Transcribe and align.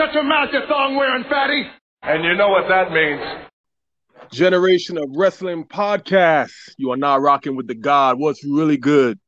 Shut 0.00 0.14
your 0.14 0.22
mouth, 0.22 0.48
you 0.50 0.60
thong 0.66 0.96
wearing 0.96 1.24
fatty. 1.24 1.62
And 2.00 2.24
you 2.24 2.34
know 2.34 2.48
what 2.48 2.68
that 2.68 2.90
means. 2.90 3.20
Generation 4.32 4.96
of 4.96 5.10
Wrestling 5.14 5.64
Podcast. 5.64 6.52
You 6.78 6.92
are 6.92 6.96
now 6.96 7.18
rocking 7.18 7.54
with 7.54 7.66
the 7.66 7.74
God. 7.74 8.18
What's 8.18 8.42
really 8.42 8.78
good? 8.78 9.18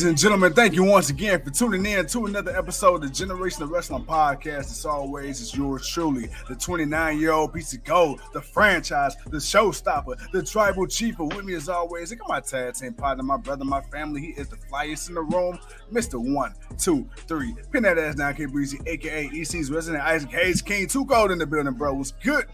Ladies 0.00 0.08
and 0.08 0.18
gentlemen, 0.18 0.54
thank 0.54 0.72
you 0.72 0.82
once 0.82 1.10
again 1.10 1.42
for 1.44 1.50
tuning 1.50 1.84
in 1.84 2.06
to 2.06 2.24
another 2.24 2.56
episode 2.56 2.94
of 2.94 3.00
the 3.02 3.10
Generation 3.10 3.64
of 3.64 3.68
Wrestling 3.68 4.06
Podcast. 4.06 4.70
As 4.70 4.86
always, 4.86 5.42
it's 5.42 5.54
yours 5.54 5.86
truly, 5.86 6.30
the 6.48 6.54
29 6.54 7.20
year 7.20 7.32
old 7.32 7.52
piece 7.52 7.74
of 7.74 7.84
gold, 7.84 8.18
the 8.32 8.40
franchise, 8.40 9.14
the 9.26 9.36
showstopper, 9.36 10.16
the 10.32 10.42
tribal 10.42 10.86
chief. 10.86 11.18
With 11.18 11.44
me, 11.44 11.52
as 11.52 11.68
always, 11.68 12.12
I 12.12 12.14
got 12.14 12.30
my 12.30 12.40
tag 12.40 12.76
team 12.76 12.94
partner, 12.94 13.22
my 13.22 13.36
brother, 13.36 13.66
my 13.66 13.82
family. 13.82 14.22
He 14.22 14.28
is 14.28 14.48
the 14.48 14.56
flyest 14.56 15.10
in 15.10 15.16
the 15.16 15.20
room, 15.20 15.58
Mr. 15.92 16.14
One, 16.14 16.54
Two, 16.78 17.06
Three. 17.28 17.54
Pin 17.70 17.82
that 17.82 17.98
ass 17.98 18.14
down, 18.14 18.32
K 18.36 18.46
Breezy, 18.46 18.80
aka 18.86 19.26
EC's 19.26 19.70
resident 19.70 20.02
Isaac 20.02 20.30
Hayes 20.30 20.62
King. 20.62 20.86
Too 20.86 21.04
cold 21.04 21.30
in 21.30 21.36
the 21.36 21.46
building, 21.46 21.74
bro. 21.74 21.92
What's 21.92 22.12
good? 22.12 22.46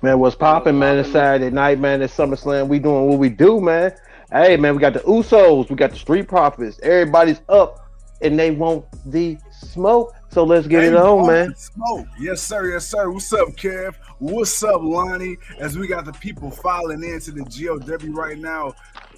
Man, 0.00 0.18
what's 0.18 0.34
popping, 0.34 0.78
man? 0.78 0.98
It's 0.98 1.12
Saturday 1.12 1.50
night, 1.50 1.78
man. 1.78 2.00
It's 2.00 2.16
SummerSlam. 2.16 2.68
We 2.68 2.78
doing 2.78 3.06
what 3.06 3.18
we 3.18 3.28
do, 3.28 3.60
man. 3.60 3.92
Hey 4.30 4.56
man, 4.56 4.74
we 4.74 4.80
got 4.80 4.94
the 4.94 5.00
Usos, 5.00 5.68
we 5.68 5.76
got 5.76 5.90
the 5.90 5.96
Street 5.96 6.28
Profits. 6.28 6.80
Everybody's 6.82 7.40
up 7.48 7.84
and 8.20 8.38
they 8.38 8.50
want 8.50 8.84
the 9.10 9.38
smoke. 9.50 10.14
So 10.30 10.44
let's 10.44 10.66
get 10.66 10.84
it 10.84 10.96
on, 10.96 11.26
man. 11.26 11.54
Smoke. 11.54 12.08
Yes, 12.18 12.42
sir. 12.42 12.72
Yes, 12.72 12.86
sir. 12.86 13.10
What's 13.10 13.32
up, 13.32 13.48
Kev? 13.50 13.94
What's 14.18 14.64
up, 14.64 14.80
Lonnie? 14.82 15.36
As 15.58 15.78
we 15.78 15.86
got 15.86 16.04
the 16.06 16.12
people 16.14 16.50
filing 16.50 17.04
into 17.04 17.30
the 17.30 17.44
GOW 17.44 18.12
right 18.12 18.38
now. 18.38 18.74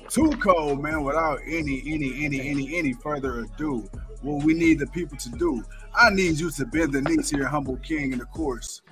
Too 0.09 0.31
cold, 0.43 0.83
man, 0.83 1.03
without 1.03 1.41
any, 1.47 1.83
any, 1.87 2.25
any, 2.25 2.49
any, 2.49 2.79
any 2.79 2.93
further 2.93 3.41
ado. 3.41 3.89
What 4.23 4.45
we 4.45 4.55
need 4.55 4.79
the 4.79 4.87
people 4.89 5.17
to 5.19 5.31
do. 5.31 5.65
I 5.95 6.11
need 6.11 6.39
you 6.39 6.51
to 6.51 6.67
bend 6.67 6.93
the 6.93 7.01
knee 7.03 7.17
to 7.17 7.37
your 7.37 7.49
humble 7.49 7.77
king 7.79 8.13
in 8.13 8.19
the 8.19 8.27
course. 8.27 8.83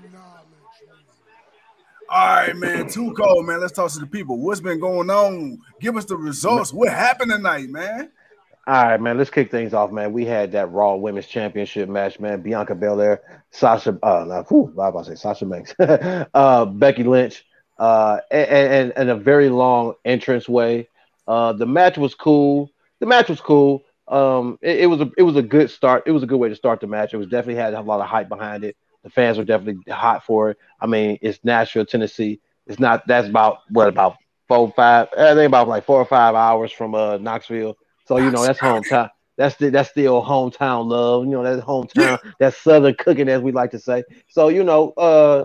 All 2.08 2.26
right, 2.26 2.56
man. 2.56 2.88
Too 2.88 3.12
cold, 3.14 3.46
man. 3.46 3.60
Let's 3.60 3.72
talk 3.72 3.90
to 3.92 3.98
the 3.98 4.06
people. 4.06 4.38
What's 4.38 4.60
been 4.60 4.78
going 4.78 5.10
on? 5.10 5.58
Give 5.80 5.96
us 5.96 6.04
the 6.04 6.16
results. 6.16 6.72
What 6.72 6.90
happened 6.90 7.30
tonight, 7.30 7.68
man? 7.70 8.10
All 8.66 8.84
right, 8.84 9.00
man. 9.00 9.18
Let's 9.18 9.30
kick 9.30 9.50
things 9.50 9.74
off, 9.74 9.90
man. 9.90 10.12
We 10.12 10.24
had 10.24 10.52
that 10.52 10.70
Raw 10.70 10.96
Women's 10.96 11.26
Championship 11.26 11.88
match, 11.88 12.20
man. 12.20 12.40
Bianca 12.40 12.74
Belair, 12.74 13.20
Sasha, 13.50 13.98
uh, 14.02 14.24
no, 14.26 14.44
whew, 14.48 14.74
I 14.80 14.88
about 14.88 15.04
to 15.04 15.10
say 15.10 15.20
Sasha 15.20 15.46
Banks, 15.46 15.74
uh, 16.34 16.64
Becky 16.66 17.04
Lynch, 17.04 17.44
uh, 17.78 18.20
and, 18.30 18.48
and, 18.50 18.92
and 18.96 19.10
a 19.10 19.16
very 19.16 19.48
long 19.48 19.94
entrance 20.04 20.48
way. 20.48 20.88
Uh, 21.26 21.52
the 21.52 21.66
match 21.66 21.98
was 21.98 22.14
cool. 22.14 22.70
The 23.00 23.06
match 23.06 23.28
was 23.28 23.40
cool. 23.40 23.84
Um, 24.08 24.58
it, 24.62 24.80
it 24.80 24.86
was 24.86 25.00
a 25.00 25.10
it 25.16 25.22
was 25.22 25.36
a 25.36 25.42
good 25.42 25.70
start. 25.70 26.04
It 26.06 26.12
was 26.12 26.22
a 26.22 26.26
good 26.26 26.38
way 26.38 26.48
to 26.48 26.56
start 26.56 26.80
the 26.80 26.86
match. 26.86 27.14
It 27.14 27.18
was 27.18 27.26
definitely 27.26 27.60
had 27.60 27.74
a 27.74 27.80
lot 27.80 28.00
of 28.00 28.06
hype 28.06 28.28
behind 28.28 28.64
it. 28.64 28.76
The 29.04 29.10
fans 29.10 29.38
were 29.38 29.44
definitely 29.44 29.92
hot 29.92 30.24
for 30.24 30.50
it. 30.50 30.58
I 30.80 30.86
mean, 30.86 31.18
it's 31.22 31.38
Nashville, 31.44 31.86
Tennessee. 31.86 32.40
It's 32.66 32.80
not. 32.80 33.06
That's 33.06 33.28
about 33.28 33.58
what 33.70 33.88
about 33.88 34.16
four, 34.48 34.72
five. 34.72 35.08
I 35.16 35.34
think 35.34 35.46
about 35.46 35.68
like 35.68 35.84
four 35.84 36.00
or 36.00 36.06
five 36.06 36.34
hours 36.34 36.72
from 36.72 36.94
uh 36.94 37.18
Knoxville. 37.18 37.76
So 38.06 38.16
you 38.16 38.30
know 38.30 38.42
that's 38.42 38.58
hometown. 38.58 39.10
That's 39.36 39.56
the, 39.56 39.70
that's 39.70 39.90
still 39.90 40.22
hometown 40.22 40.88
love. 40.88 41.24
You 41.24 41.32
know 41.32 41.42
that's 41.42 41.62
hometown. 41.62 42.18
That's 42.38 42.56
southern 42.56 42.94
cooking, 42.94 43.28
as 43.28 43.42
we 43.42 43.52
like 43.52 43.70
to 43.72 43.78
say. 43.78 44.04
So 44.28 44.48
you 44.48 44.64
know, 44.64 44.92
uh, 44.92 45.44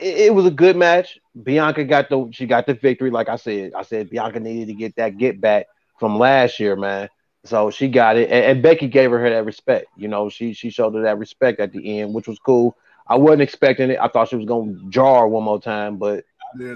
it, 0.00 0.26
it 0.26 0.34
was 0.34 0.46
a 0.46 0.50
good 0.50 0.76
match. 0.76 1.18
Bianca 1.42 1.84
got 1.84 2.08
the 2.08 2.28
she 2.32 2.46
got 2.46 2.66
the 2.66 2.74
victory. 2.74 3.10
Like 3.10 3.28
I 3.28 3.36
said, 3.36 3.72
I 3.76 3.82
said 3.82 4.10
Bianca 4.10 4.40
needed 4.40 4.68
to 4.68 4.74
get 4.74 4.96
that 4.96 5.18
get 5.18 5.40
back 5.40 5.66
from 5.98 6.18
last 6.18 6.60
year, 6.60 6.76
man. 6.76 7.08
So 7.44 7.70
she 7.70 7.88
got 7.88 8.16
it, 8.16 8.30
and, 8.30 8.44
and, 8.44 8.62
Becky 8.62 8.86
gave 8.86 9.10
her 9.10 9.28
that 9.28 9.44
respect. 9.44 9.86
You 9.96 10.06
know, 10.06 10.28
she 10.28 10.52
she 10.52 10.70
showed 10.70 10.94
her 10.94 11.02
that 11.02 11.18
respect 11.18 11.58
at 11.58 11.72
the 11.72 12.00
end, 12.00 12.14
which 12.14 12.28
was 12.28 12.38
cool. 12.38 12.76
I 13.06 13.16
wasn't 13.16 13.42
expecting 13.42 13.90
it. 13.90 13.98
I 14.00 14.06
thought 14.08 14.28
she 14.28 14.36
was 14.36 14.46
gonna 14.46 14.76
jar 14.90 15.26
one 15.26 15.42
more 15.42 15.60
time, 15.60 15.96
but 15.96 16.24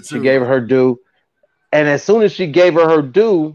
she 0.05 0.19
gave 0.19 0.41
her 0.41 0.47
her 0.47 0.61
due. 0.61 0.99
And 1.73 1.89
as 1.89 2.03
soon 2.03 2.23
as 2.23 2.33
she 2.33 2.49
gave 2.49 2.75
her 2.75 2.89
her 2.89 3.03
due, 3.03 3.55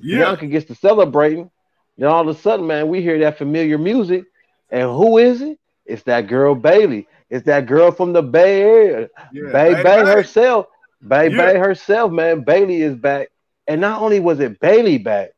yeah. 0.00 0.18
Bianca 0.18 0.46
gets 0.46 0.66
to 0.66 0.74
celebrating. 0.74 1.50
Then 1.98 2.08
all 2.08 2.28
of 2.28 2.36
a 2.36 2.40
sudden, 2.40 2.66
man, 2.66 2.88
we 2.88 3.00
hear 3.00 3.18
that 3.20 3.38
familiar 3.38 3.78
music, 3.78 4.24
and 4.70 4.90
who 4.90 5.18
is 5.18 5.42
it? 5.42 5.58
It's 5.84 6.02
that 6.04 6.26
girl 6.26 6.54
Bayley. 6.54 7.06
It's 7.28 7.46
that 7.46 7.66
girl 7.66 7.92
from 7.92 8.12
the 8.12 8.22
Bay 8.22 8.62
Area, 8.62 9.08
yeah, 9.32 9.52
Bay 9.52 9.74
Bay, 9.74 9.82
Bay 9.82 10.04
herself. 10.04 10.66
Bay 11.06 11.30
yeah. 11.30 11.36
Bay 11.36 11.58
herself, 11.58 12.10
man. 12.10 12.42
Bayley 12.42 12.82
is 12.82 12.96
back, 12.96 13.28
and 13.68 13.80
not 13.80 14.02
only 14.02 14.18
was 14.18 14.40
it 14.40 14.58
Bayley 14.58 14.98
back, 14.98 15.30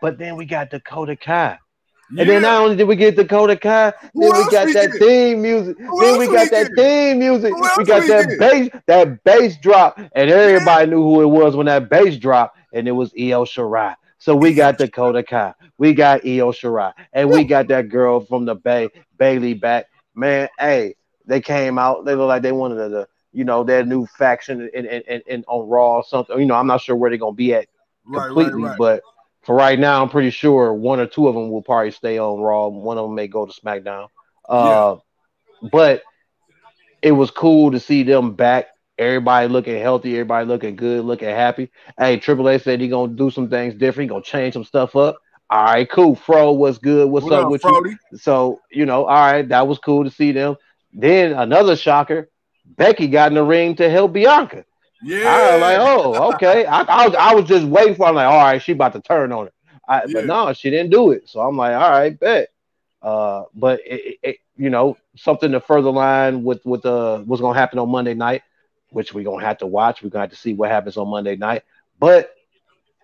but 0.00 0.18
then 0.18 0.36
we 0.36 0.44
got 0.44 0.70
Dakota 0.70 1.16
Kai. 1.16 1.58
Yeah. 2.12 2.22
And 2.22 2.30
then 2.30 2.42
not 2.42 2.62
only 2.62 2.76
did 2.76 2.88
we 2.88 2.96
get 2.96 3.14
Dakota 3.14 3.56
Kai, 3.56 3.92
then 4.02 4.32
we 4.32 4.50
got 4.50 4.66
we 4.66 4.72
that 4.72 4.90
theme 4.98 5.42
music. 5.42 5.78
Then 5.78 6.18
we 6.18 6.26
got 6.26 6.50
we 6.50 6.58
that 6.58 6.70
theme 6.76 7.20
music. 7.20 7.54
We 7.76 7.84
got 7.84 8.06
that 8.08 8.36
bass, 8.38 8.82
that 8.86 9.22
bass 9.22 9.56
drop, 9.58 9.98
and 9.98 10.30
everybody 10.30 10.86
yeah. 10.86 10.90
knew 10.90 11.02
who 11.02 11.22
it 11.22 11.26
was 11.26 11.54
when 11.54 11.66
that 11.66 11.88
bass 11.88 12.16
dropped, 12.16 12.58
and 12.74 12.88
it 12.88 12.92
was 12.92 13.12
Io 13.16 13.44
Shirai. 13.44 13.94
So 14.18 14.34
we 14.34 14.54
got 14.54 14.76
Dakota 14.76 15.22
Kai, 15.22 15.54
we 15.78 15.94
got 15.94 16.26
Io 16.26 16.50
Shirai, 16.50 16.92
and 17.12 17.30
we 17.30 17.44
got 17.44 17.68
that 17.68 17.88
girl 17.88 18.20
from 18.20 18.44
the 18.44 18.56
Bay, 18.56 18.88
Bayley 19.16 19.54
back. 19.54 19.86
Man, 20.14 20.48
hey, 20.58 20.96
they 21.26 21.40
came 21.40 21.78
out. 21.78 22.04
They 22.04 22.16
look 22.16 22.28
like 22.28 22.42
they 22.42 22.52
wanted 22.52 22.88
to, 22.88 23.08
you 23.32 23.44
know, 23.44 23.62
their 23.62 23.84
new 23.84 24.04
faction 24.06 24.68
in, 24.74 24.84
in, 24.84 25.02
in, 25.02 25.22
in 25.26 25.44
on 25.46 25.68
Raw 25.68 25.96
or 25.98 26.04
something. 26.04 26.38
You 26.40 26.46
know, 26.46 26.56
I'm 26.56 26.66
not 26.66 26.80
sure 26.80 26.96
where 26.96 27.08
they're 27.08 27.18
gonna 27.18 27.32
be 27.32 27.54
at 27.54 27.68
completely, 28.04 28.44
right, 28.44 28.54
right, 28.54 28.68
right. 28.70 28.78
but 28.78 29.02
for 29.42 29.54
right 29.54 29.78
now, 29.78 30.02
I'm 30.02 30.10
pretty 30.10 30.30
sure 30.30 30.72
one 30.74 31.00
or 31.00 31.06
two 31.06 31.28
of 31.28 31.34
them 31.34 31.50
will 31.50 31.62
probably 31.62 31.92
stay 31.92 32.18
on 32.18 32.40
Raw. 32.40 32.68
One 32.68 32.98
of 32.98 33.04
them 33.04 33.14
may 33.14 33.26
go 33.26 33.46
to 33.46 33.52
SmackDown. 33.52 34.08
Uh, 34.48 34.96
yeah. 35.62 35.68
But 35.70 36.02
it 37.02 37.12
was 37.12 37.30
cool 37.30 37.70
to 37.72 37.80
see 37.80 38.02
them 38.02 38.34
back. 38.34 38.66
Everybody 38.98 39.48
looking 39.48 39.80
healthy, 39.80 40.12
everybody 40.12 40.46
looking 40.46 40.76
good, 40.76 41.06
looking 41.06 41.28
happy. 41.28 41.70
Hey, 41.98 42.18
Triple 42.18 42.50
H 42.50 42.62
said 42.62 42.82
he 42.82 42.88
gonna 42.88 43.14
do 43.14 43.30
some 43.30 43.48
things 43.48 43.74
different. 43.74 44.10
He 44.10 44.14
gonna 44.14 44.22
change 44.22 44.52
some 44.52 44.64
stuff 44.64 44.94
up. 44.94 45.16
All 45.48 45.64
right, 45.64 45.90
cool. 45.90 46.14
Fro, 46.14 46.52
what's 46.52 46.76
good? 46.76 47.08
What's 47.08 47.24
what 47.24 47.32
up, 47.32 47.44
up 47.46 47.50
with 47.50 47.62
Frody? 47.62 47.96
you? 48.12 48.18
So 48.18 48.60
you 48.70 48.84
know, 48.84 49.06
all 49.06 49.32
right, 49.32 49.48
that 49.48 49.66
was 49.66 49.78
cool 49.78 50.04
to 50.04 50.10
see 50.10 50.32
them. 50.32 50.56
Then 50.92 51.32
another 51.32 51.76
shocker, 51.76 52.28
Becky 52.66 53.08
got 53.08 53.30
in 53.32 53.36
the 53.36 53.42
ring 53.42 53.74
to 53.76 53.88
help 53.88 54.12
Bianca. 54.12 54.66
Yeah. 55.02 55.28
I 55.28 55.52
was 55.52 55.60
like, 55.60 55.78
oh, 55.80 56.32
okay. 56.34 56.66
I, 56.66 56.82
I, 56.82 57.06
was 57.06 57.14
I 57.16 57.34
was 57.34 57.44
just 57.46 57.66
waiting 57.66 57.94
for. 57.94 58.06
I'm 58.06 58.14
like, 58.14 58.26
all 58.26 58.38
right, 58.38 58.62
she 58.62 58.72
about 58.72 58.92
to 58.92 59.00
turn 59.00 59.32
on 59.32 59.46
it. 59.46 59.54
I, 59.88 60.02
yeah. 60.06 60.12
But 60.12 60.26
no, 60.26 60.52
she 60.52 60.70
didn't 60.70 60.90
do 60.90 61.10
it. 61.12 61.28
So 61.28 61.40
I'm 61.40 61.56
like, 61.56 61.74
all 61.74 61.90
right, 61.90 62.18
bet. 62.18 62.48
Uh, 63.02 63.44
but 63.54 63.80
it, 63.84 64.18
it, 64.22 64.36
you 64.56 64.70
know, 64.70 64.96
something 65.16 65.52
to 65.52 65.60
further 65.60 65.90
line 65.90 66.44
with 66.44 66.64
with 66.66 66.84
uh 66.84 67.20
what's 67.20 67.40
gonna 67.40 67.58
happen 67.58 67.78
on 67.78 67.88
Monday 67.88 68.14
night, 68.14 68.42
which 68.90 69.14
we're 69.14 69.24
gonna 69.24 69.44
have 69.44 69.58
to 69.58 69.66
watch. 69.66 70.02
We're 70.02 70.10
gonna 70.10 70.24
have 70.24 70.30
to 70.30 70.36
see 70.36 70.52
what 70.52 70.70
happens 70.70 70.96
on 70.96 71.08
Monday 71.08 71.36
night. 71.36 71.62
But 71.98 72.34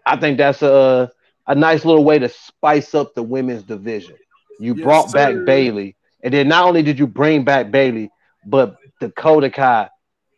I 0.04 0.16
think 0.16 0.36
that's 0.36 0.62
a 0.62 1.10
a 1.46 1.54
nice 1.54 1.84
little 1.84 2.04
way 2.04 2.18
to 2.18 2.28
spice 2.28 2.94
up 2.94 3.14
the 3.14 3.22
women's 3.22 3.62
division. 3.62 4.16
You 4.60 4.74
yes, 4.74 4.84
brought 4.84 5.10
sir. 5.10 5.14
back 5.34 5.46
Bayley, 5.46 5.96
and 6.22 6.32
then 6.32 6.48
not 6.48 6.64
only 6.64 6.82
did 6.82 6.98
you 6.98 7.06
bring 7.06 7.44
back 7.44 7.70
Bayley, 7.70 8.10
but 8.44 8.76
Dakota 9.00 9.50
Kai 9.50 9.88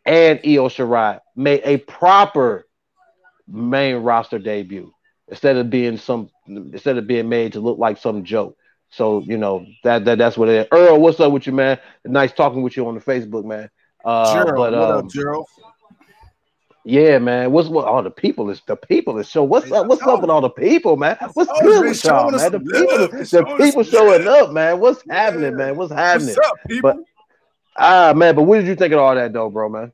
and 0.05 0.39
Io 0.45 0.69
Shirai 0.69 1.19
made 1.39 1.61
a 1.63 1.77
proper 1.77 2.67
main 3.47 3.95
roster 3.97 4.37
debut 4.37 4.91
instead 5.29 5.55
of 5.55 5.69
being 5.69 5.97
some 5.97 6.29
instead 6.47 6.97
of 6.97 7.07
being 7.07 7.29
made 7.29 7.53
to 7.53 7.59
look 7.59 7.79
like 7.79 7.97
some 7.97 8.23
joke. 8.23 8.57
So 8.91 9.21
you 9.21 9.37
know 9.37 9.65
that, 9.83 10.05
that 10.05 10.17
that's 10.17 10.37
what 10.37 10.49
it 10.49 10.55
is. 10.55 10.67
Earl, 10.71 10.99
what's 10.99 11.19
up 11.19 11.31
with 11.31 11.47
you, 11.47 11.53
man? 11.53 11.79
Nice 12.05 12.33
talking 12.33 12.61
with 12.61 12.75
you 12.75 12.87
on 12.87 12.95
the 12.95 13.01
Facebook, 13.01 13.45
man. 13.45 13.69
Uh, 14.03 14.33
Gerald, 14.33 14.55
but, 14.55 14.73
um, 14.73 14.79
what 14.79 14.89
up, 14.89 15.03
um, 15.03 15.09
Gerald? 15.09 15.47
Yeah, 16.83 17.19
man. 17.19 17.51
What's 17.51 17.69
what 17.69 17.85
all 17.85 18.03
the 18.03 18.11
people 18.11 18.49
is 18.49 18.61
the 18.67 18.75
people 18.75 19.17
is 19.19 19.29
show. 19.29 19.43
What's 19.43 19.71
up? 19.71 19.87
What's 19.87 20.01
up 20.01 20.21
with 20.21 20.29
all 20.29 20.41
the 20.41 20.49
people, 20.49 20.97
man? 20.97 21.17
What's 21.33 21.51
oh, 21.53 21.61
good 21.61 21.85
with 21.85 22.03
y'all, 22.03 22.31
man? 22.31 22.51
The 22.51 22.59
people, 22.59 23.07
the 23.07 23.55
people 23.57 23.83
showing 23.83 24.27
up, 24.27 24.51
man. 24.51 24.79
What's 24.79 25.03
happening, 25.09 25.55
man? 25.55 25.75
What's 25.75 25.93
happening? 25.93 26.35
What's 26.35 26.49
up, 26.49 26.57
people? 26.67 26.93
But 26.93 27.03
Ah 27.81 28.13
man, 28.13 28.35
but 28.35 28.43
what 28.43 28.57
did 28.57 28.67
you 28.67 28.75
think 28.75 28.93
of 28.93 28.99
all 28.99 29.15
that 29.15 29.31
though, 29.31 29.49
bro, 29.49 29.69
man? 29.69 29.93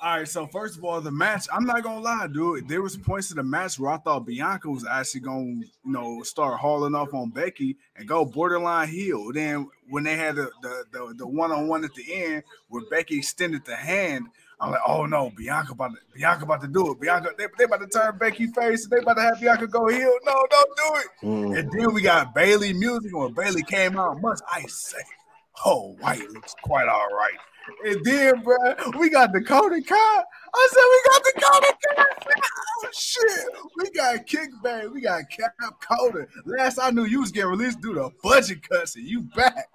All 0.00 0.18
right, 0.18 0.28
so 0.28 0.46
first 0.46 0.78
of 0.78 0.84
all, 0.84 1.00
the 1.00 1.10
match, 1.10 1.48
I'm 1.52 1.64
not 1.64 1.82
gonna 1.82 2.00
lie, 2.00 2.28
dude. 2.28 2.68
There 2.68 2.82
was 2.82 2.96
points 2.96 3.32
in 3.32 3.36
the 3.36 3.42
match 3.42 3.80
where 3.80 3.90
I 3.90 3.96
thought 3.96 4.26
Bianca 4.26 4.70
was 4.70 4.86
actually 4.86 5.22
gonna, 5.22 5.42
you 5.44 5.68
know, 5.84 6.22
start 6.22 6.60
hauling 6.60 6.94
off 6.94 7.12
on 7.12 7.30
Becky 7.30 7.76
and 7.96 8.06
go 8.06 8.24
borderline 8.24 8.86
heel. 8.86 9.32
Then 9.32 9.68
when 9.88 10.04
they 10.04 10.14
had 10.16 10.36
the 10.36 10.50
the 10.62 10.84
the, 10.92 11.14
the 11.18 11.26
one-on-one 11.26 11.84
at 11.84 11.94
the 11.94 12.14
end 12.14 12.44
where 12.68 12.84
Becky 12.88 13.18
extended 13.18 13.64
the 13.64 13.74
hand, 13.74 14.26
I'm 14.60 14.70
like, 14.70 14.80
oh 14.86 15.04
no, 15.06 15.30
Bianca 15.36 15.72
about 15.72 15.90
to 15.90 15.98
Bianca 16.14 16.44
about 16.44 16.60
to 16.60 16.68
do 16.68 16.92
it. 16.92 17.00
Bianca, 17.00 17.30
they, 17.36 17.46
they 17.58 17.64
about 17.64 17.80
to 17.80 17.88
turn 17.88 18.18
Becky 18.18 18.46
face 18.46 18.84
and 18.84 18.92
they 18.92 18.98
about 18.98 19.14
to 19.14 19.22
have 19.22 19.40
Bianca 19.40 19.66
go 19.66 19.88
heel. 19.88 20.16
No, 20.24 20.46
don't 20.48 20.76
do 20.76 20.94
it. 20.94 21.06
Mm. 21.22 21.58
And 21.58 21.72
then 21.72 21.92
we 21.92 22.02
got 22.02 22.34
Bayley 22.36 22.72
music 22.72 23.12
when 23.16 23.34
Bayley 23.34 23.64
came 23.64 23.98
out. 23.98 24.20
Must 24.20 24.44
I 24.52 24.62
say, 24.68 25.02
oh, 25.64 25.96
white 25.98 26.28
looks 26.30 26.54
quite 26.62 26.86
all 26.86 27.08
right. 27.08 27.38
And 27.84 28.04
then, 28.04 28.42
bro, 28.42 28.56
we 28.98 29.10
got 29.10 29.32
Dakota 29.32 29.80
Kai. 29.86 29.94
I 30.54 30.68
said 30.72 30.82
we 30.90 31.02
got 31.12 31.22
Dakota 31.24 31.76
Kai. 31.96 32.04
Oh 32.80 32.88
shit, 32.92 33.48
we 33.76 33.90
got 33.90 34.26
kickback. 34.26 34.92
We 34.92 35.00
got 35.00 35.22
Cap 35.30 35.52
Coda. 35.80 36.26
Last 36.46 36.78
I 36.78 36.90
knew, 36.90 37.04
you 37.04 37.20
was 37.20 37.32
getting 37.32 37.50
released 37.50 37.80
due 37.80 37.94
to 37.94 38.10
budget 38.22 38.68
cuts, 38.68 38.96
and 38.96 39.06
you 39.06 39.22
back. 39.22 39.66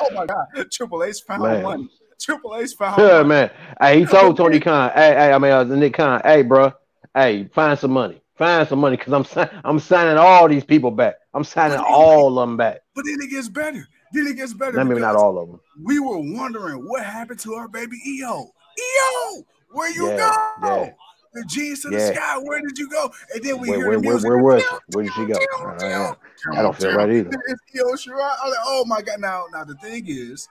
Oh 0.00 0.08
my 0.14 0.26
god, 0.26 0.70
Triple 0.70 1.02
H 1.04 1.22
found 1.26 1.42
Man. 1.42 1.62
money. 1.62 1.88
Triple 2.20 2.56
H 2.56 2.74
found 2.74 2.98
Yeah, 3.00 3.16
money. 3.18 3.28
man. 3.28 3.50
Hey, 3.80 3.98
he 4.00 4.04
told 4.06 4.36
Tony 4.36 4.60
Khan, 4.60 4.90
hey, 4.94 5.14
hey, 5.14 5.32
I 5.32 5.38
mean, 5.38 5.50
uh, 5.52 5.64
Nick 5.64 5.94
Khan, 5.94 6.20
hey, 6.24 6.42
bro, 6.42 6.72
hey, 7.14 7.48
find 7.52 7.78
some 7.78 7.92
money. 7.92 8.20
Find 8.36 8.66
some 8.68 8.78
money 8.80 8.96
because 8.96 9.12
I'm 9.12 9.48
I'm 9.64 9.78
signing 9.78 10.16
all 10.18 10.48
these 10.48 10.64
people 10.64 10.90
back. 10.90 11.16
I'm 11.34 11.44
signing 11.44 11.78
all 11.78 12.38
of 12.38 12.48
them 12.48 12.56
back. 12.56 12.80
But 12.94 13.04
then 13.04 13.18
it 13.20 13.30
gets 13.30 13.48
better. 13.48 13.86
Then 14.12 14.26
it 14.26 14.36
gets 14.36 14.52
better. 14.52 14.76
Not 14.76 14.86
maybe 14.88 15.00
not 15.00 15.16
all 15.16 15.38
of 15.38 15.48
them. 15.48 15.60
We 15.82 15.98
were 15.98 16.18
wondering 16.18 16.86
what 16.88 17.04
happened 17.04 17.40
to 17.40 17.54
our 17.54 17.68
baby 17.68 17.96
Io. 18.22 18.50
Io, 18.78 19.42
where 19.70 19.90
you 19.90 20.08
Yeah, 20.10 20.16
go? 20.16 20.66
yeah. 20.84 20.90
The 21.34 21.44
G's 21.46 21.80
to 21.82 21.88
the 21.88 21.98
sky. 22.14 22.38
Where 22.38 22.60
did 22.60 22.76
you 22.76 22.90
go? 22.90 23.10
And 23.34 23.42
then 23.42 23.58
we 23.58 23.70
Where, 23.70 23.78
hear 23.78 23.88
where, 23.88 23.96
the 23.96 24.02
music. 24.02 24.28
where 24.28 24.38
was 24.38 24.62
she? 24.62 24.68
Where 24.94 25.04
did 25.04 25.12
she 25.14 25.24
go? 25.24 25.38
I, 25.66 25.78
don't- 25.78 26.18
I 26.58 26.62
don't 26.62 26.76
feel 26.76 26.92
right 26.94 27.10
either. 27.10 27.30
It's 27.46 27.62
Io 27.74 27.84
Shirai. 27.94 28.34
I'm 28.42 28.50
like, 28.50 28.58
oh 28.66 28.84
my 28.86 29.00
god! 29.00 29.20
Now, 29.20 29.44
now 29.52 29.64
the 29.64 29.76
thing 29.76 30.04
is, 30.08 30.46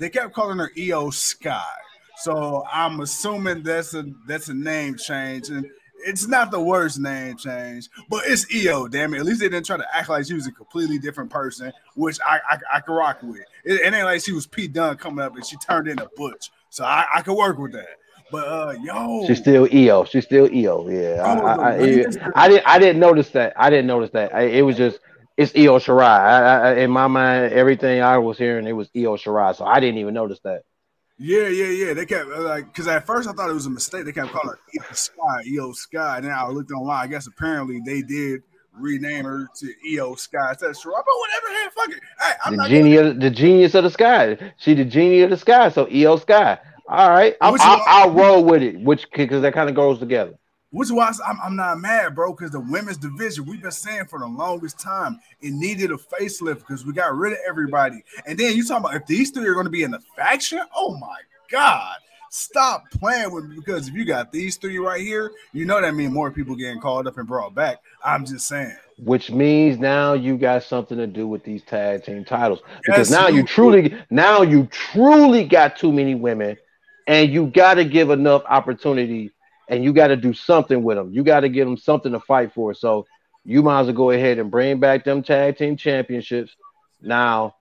they 0.00 0.08
kept 0.08 0.34
calling 0.34 0.58
her 0.58 0.72
Iyo 0.76 1.12
Sky, 1.12 1.62
so 2.22 2.64
I'm 2.72 2.98
assuming 3.00 3.62
that's 3.62 3.94
a 3.94 4.06
that's 4.26 4.48
a 4.48 4.54
name 4.54 4.96
change, 4.96 5.50
and 5.50 5.64
it's 6.04 6.26
not 6.28 6.50
the 6.50 6.60
worst 6.60 6.98
name 6.98 7.36
change, 7.36 7.88
but 8.08 8.24
it's 8.26 8.46
Io. 8.54 8.88
Damn 8.88 9.14
it! 9.14 9.18
At 9.18 9.26
least 9.26 9.40
they 9.40 9.48
didn't 9.48 9.66
try 9.66 9.76
to 9.76 9.96
act 9.96 10.08
like 10.08 10.26
she 10.26 10.34
was 10.34 10.46
a 10.46 10.52
completely 10.52 10.98
different 10.98 11.30
person, 11.30 11.72
which 11.94 12.18
I 12.26 12.40
I, 12.50 12.58
I 12.74 12.80
can 12.80 12.94
rock 12.94 13.18
with. 13.22 13.40
It, 13.64 13.80
it 13.80 13.94
ain't 13.94 14.04
like 14.04 14.22
she 14.22 14.32
was 14.32 14.46
Pete 14.46 14.72
Dunne 14.72 14.96
coming 14.96 15.24
up 15.24 15.34
and 15.34 15.44
she 15.44 15.56
turned 15.56 15.88
into 15.88 16.08
Butch, 16.16 16.50
so 16.70 16.84
I 16.84 17.06
I 17.14 17.22
could 17.22 17.34
work 17.36 17.58
with 17.58 17.72
that. 17.72 17.98
But 18.30 18.48
uh, 18.48 18.74
yo, 18.82 19.26
She's 19.26 19.38
still 19.38 19.68
Io. 19.72 20.04
She's 20.04 20.24
still 20.24 20.46
Io. 20.46 20.88
Yeah, 20.88 21.22
I, 21.22 21.38
Oh, 21.38 21.46
I, 21.46 21.52
I, 21.52 21.74
I 21.74 22.48
didn't. 22.48 22.66
I 22.66 22.78
didn't 22.78 23.00
notice 23.00 23.30
that. 23.30 23.52
I 23.56 23.70
didn't 23.70 23.86
notice 23.86 24.10
that. 24.10 24.34
I, 24.34 24.42
it 24.42 24.62
was 24.62 24.76
just 24.76 24.98
it's 25.36 25.54
Io 25.54 25.78
Shirai. 25.78 26.78
In 26.78 26.90
my 26.90 27.06
mind, 27.06 27.52
everything 27.52 28.00
I 28.00 28.18
was 28.18 28.38
hearing, 28.38 28.66
it 28.66 28.72
was 28.72 28.88
Io 28.96 29.16
Shirai. 29.16 29.56
So 29.56 29.64
I 29.64 29.80
didn't 29.80 29.98
even 29.98 30.14
notice 30.14 30.40
that. 30.44 30.62
Yeah, 31.18 31.46
yeah, 31.48 31.68
yeah. 31.68 31.94
They 31.94 32.06
kept 32.06 32.28
uh, 32.28 32.40
like 32.42 32.66
because 32.66 32.88
at 32.88 33.06
first 33.06 33.28
I 33.28 33.32
thought 33.32 33.48
it 33.48 33.54
was 33.54 33.66
a 33.66 33.70
mistake. 33.70 34.04
They 34.04 34.12
kept 34.12 34.30
calling 34.30 34.48
her 34.48 34.58
Iyo 34.76 34.96
Sky, 34.96 35.42
Iyo 35.48 35.74
Sky. 35.74 36.20
Then 36.20 36.32
I 36.32 36.48
looked 36.48 36.72
online. 36.72 37.04
I 37.04 37.06
guess 37.06 37.28
apparently 37.28 37.80
they 37.86 38.02
did 38.02 38.42
rename 38.72 39.24
her 39.24 39.46
to 39.56 39.66
Iyo 39.88 40.18
Sky. 40.18 40.50
I 40.50 40.56
said, 40.56 40.76
sure, 40.76 40.92
but 40.92 41.14
whatever. 41.18 41.48
Hey, 41.48 41.68
fuck 41.76 41.90
it. 41.90 42.02
Hey, 42.20 42.32
I'm 42.44 42.56
the 42.56 42.98
of, 42.98 43.20
the 43.20 43.30
genius 43.30 43.74
of 43.74 43.84
the 43.84 43.90
sky. 43.90 44.36
She 44.56 44.74
the 44.74 44.84
genie 44.84 45.20
of 45.20 45.30
the 45.30 45.36
sky. 45.36 45.68
So 45.68 45.86
Iyo 45.86 46.20
Sky. 46.20 46.58
All 46.88 47.10
right, 47.10 47.34
I'll, 47.40 47.56
I'll. 47.60 47.82
I'll 47.86 48.10
roll 48.10 48.44
with 48.44 48.62
it. 48.62 48.80
Which 48.80 49.06
because 49.14 49.42
that 49.42 49.54
kind 49.54 49.68
of 49.68 49.76
goes 49.76 50.00
together. 50.00 50.34
Which 50.74 50.88
is 50.88 50.92
why 50.92 51.12
I'm, 51.24 51.38
I'm 51.40 51.54
not 51.54 51.78
mad, 51.78 52.16
bro, 52.16 52.32
because 52.32 52.50
the 52.50 52.58
women's 52.58 52.96
division, 52.96 53.46
we've 53.46 53.62
been 53.62 53.70
saying 53.70 54.06
for 54.06 54.18
the 54.18 54.26
longest 54.26 54.80
time, 54.80 55.20
it 55.40 55.52
needed 55.52 55.92
a 55.92 55.96
facelift 55.96 56.58
because 56.66 56.84
we 56.84 56.92
got 56.92 57.14
rid 57.16 57.32
of 57.32 57.38
everybody. 57.48 58.02
And 58.26 58.36
then 58.36 58.56
you 58.56 58.66
talking 58.66 58.84
about 58.84 58.96
if 58.96 59.06
these 59.06 59.30
three 59.30 59.46
are 59.46 59.54
going 59.54 59.66
to 59.66 59.70
be 59.70 59.84
in 59.84 59.92
the 59.92 60.00
faction, 60.16 60.60
oh 60.74 60.96
my 60.96 61.18
God. 61.48 61.94
Stop 62.28 62.90
playing 62.90 63.30
with 63.30 63.44
me 63.44 63.54
because 63.54 63.86
if 63.86 63.94
you 63.94 64.04
got 64.04 64.32
these 64.32 64.56
three 64.56 64.78
right 64.78 65.00
here, 65.00 65.30
you 65.52 65.64
know 65.64 65.80
that 65.80 65.94
means 65.94 66.12
more 66.12 66.32
people 66.32 66.56
getting 66.56 66.80
called 66.80 67.06
up 67.06 67.18
and 67.18 67.28
brought 67.28 67.54
back. 67.54 67.80
I'm 68.04 68.26
just 68.26 68.48
saying. 68.48 68.76
Which 68.98 69.30
means 69.30 69.78
now 69.78 70.14
you 70.14 70.36
got 70.36 70.64
something 70.64 70.98
to 70.98 71.06
do 71.06 71.28
with 71.28 71.44
these 71.44 71.62
tag 71.62 72.02
team 72.02 72.24
titles 72.24 72.58
because 72.84 73.08
Yes, 73.08 73.20
now 73.20 73.28
you 73.28 73.36
you- 73.38 73.44
truly 73.44 74.04
now 74.10 74.42
you 74.42 74.66
truly 74.66 75.44
got 75.44 75.76
too 75.76 75.92
many 75.92 76.16
women, 76.16 76.56
and 77.06 77.30
you 77.30 77.46
got 77.46 77.74
to 77.74 77.84
give 77.84 78.10
enough 78.10 78.42
opportunity, 78.48 79.30
and 79.68 79.82
you 79.84 79.92
got 79.92 80.08
to 80.08 80.16
do 80.16 80.32
something 80.32 80.82
with 80.82 80.96
them. 80.96 81.12
You 81.12 81.22
got 81.22 81.40
to 81.40 81.48
give 81.48 81.66
them 81.66 81.76
something 81.76 82.12
to 82.12 82.20
fight 82.20 82.52
for. 82.52 82.74
So 82.74 83.06
you 83.44 83.62
might 83.62 83.80
as 83.80 83.86
well 83.86 83.94
go 83.96 84.10
ahead 84.10 84.38
and 84.38 84.50
bring 84.50 84.80
back 84.80 85.04
them 85.04 85.22
tag 85.22 85.56
team 85.56 85.76
championships. 85.76 86.56
Now, 87.00 87.56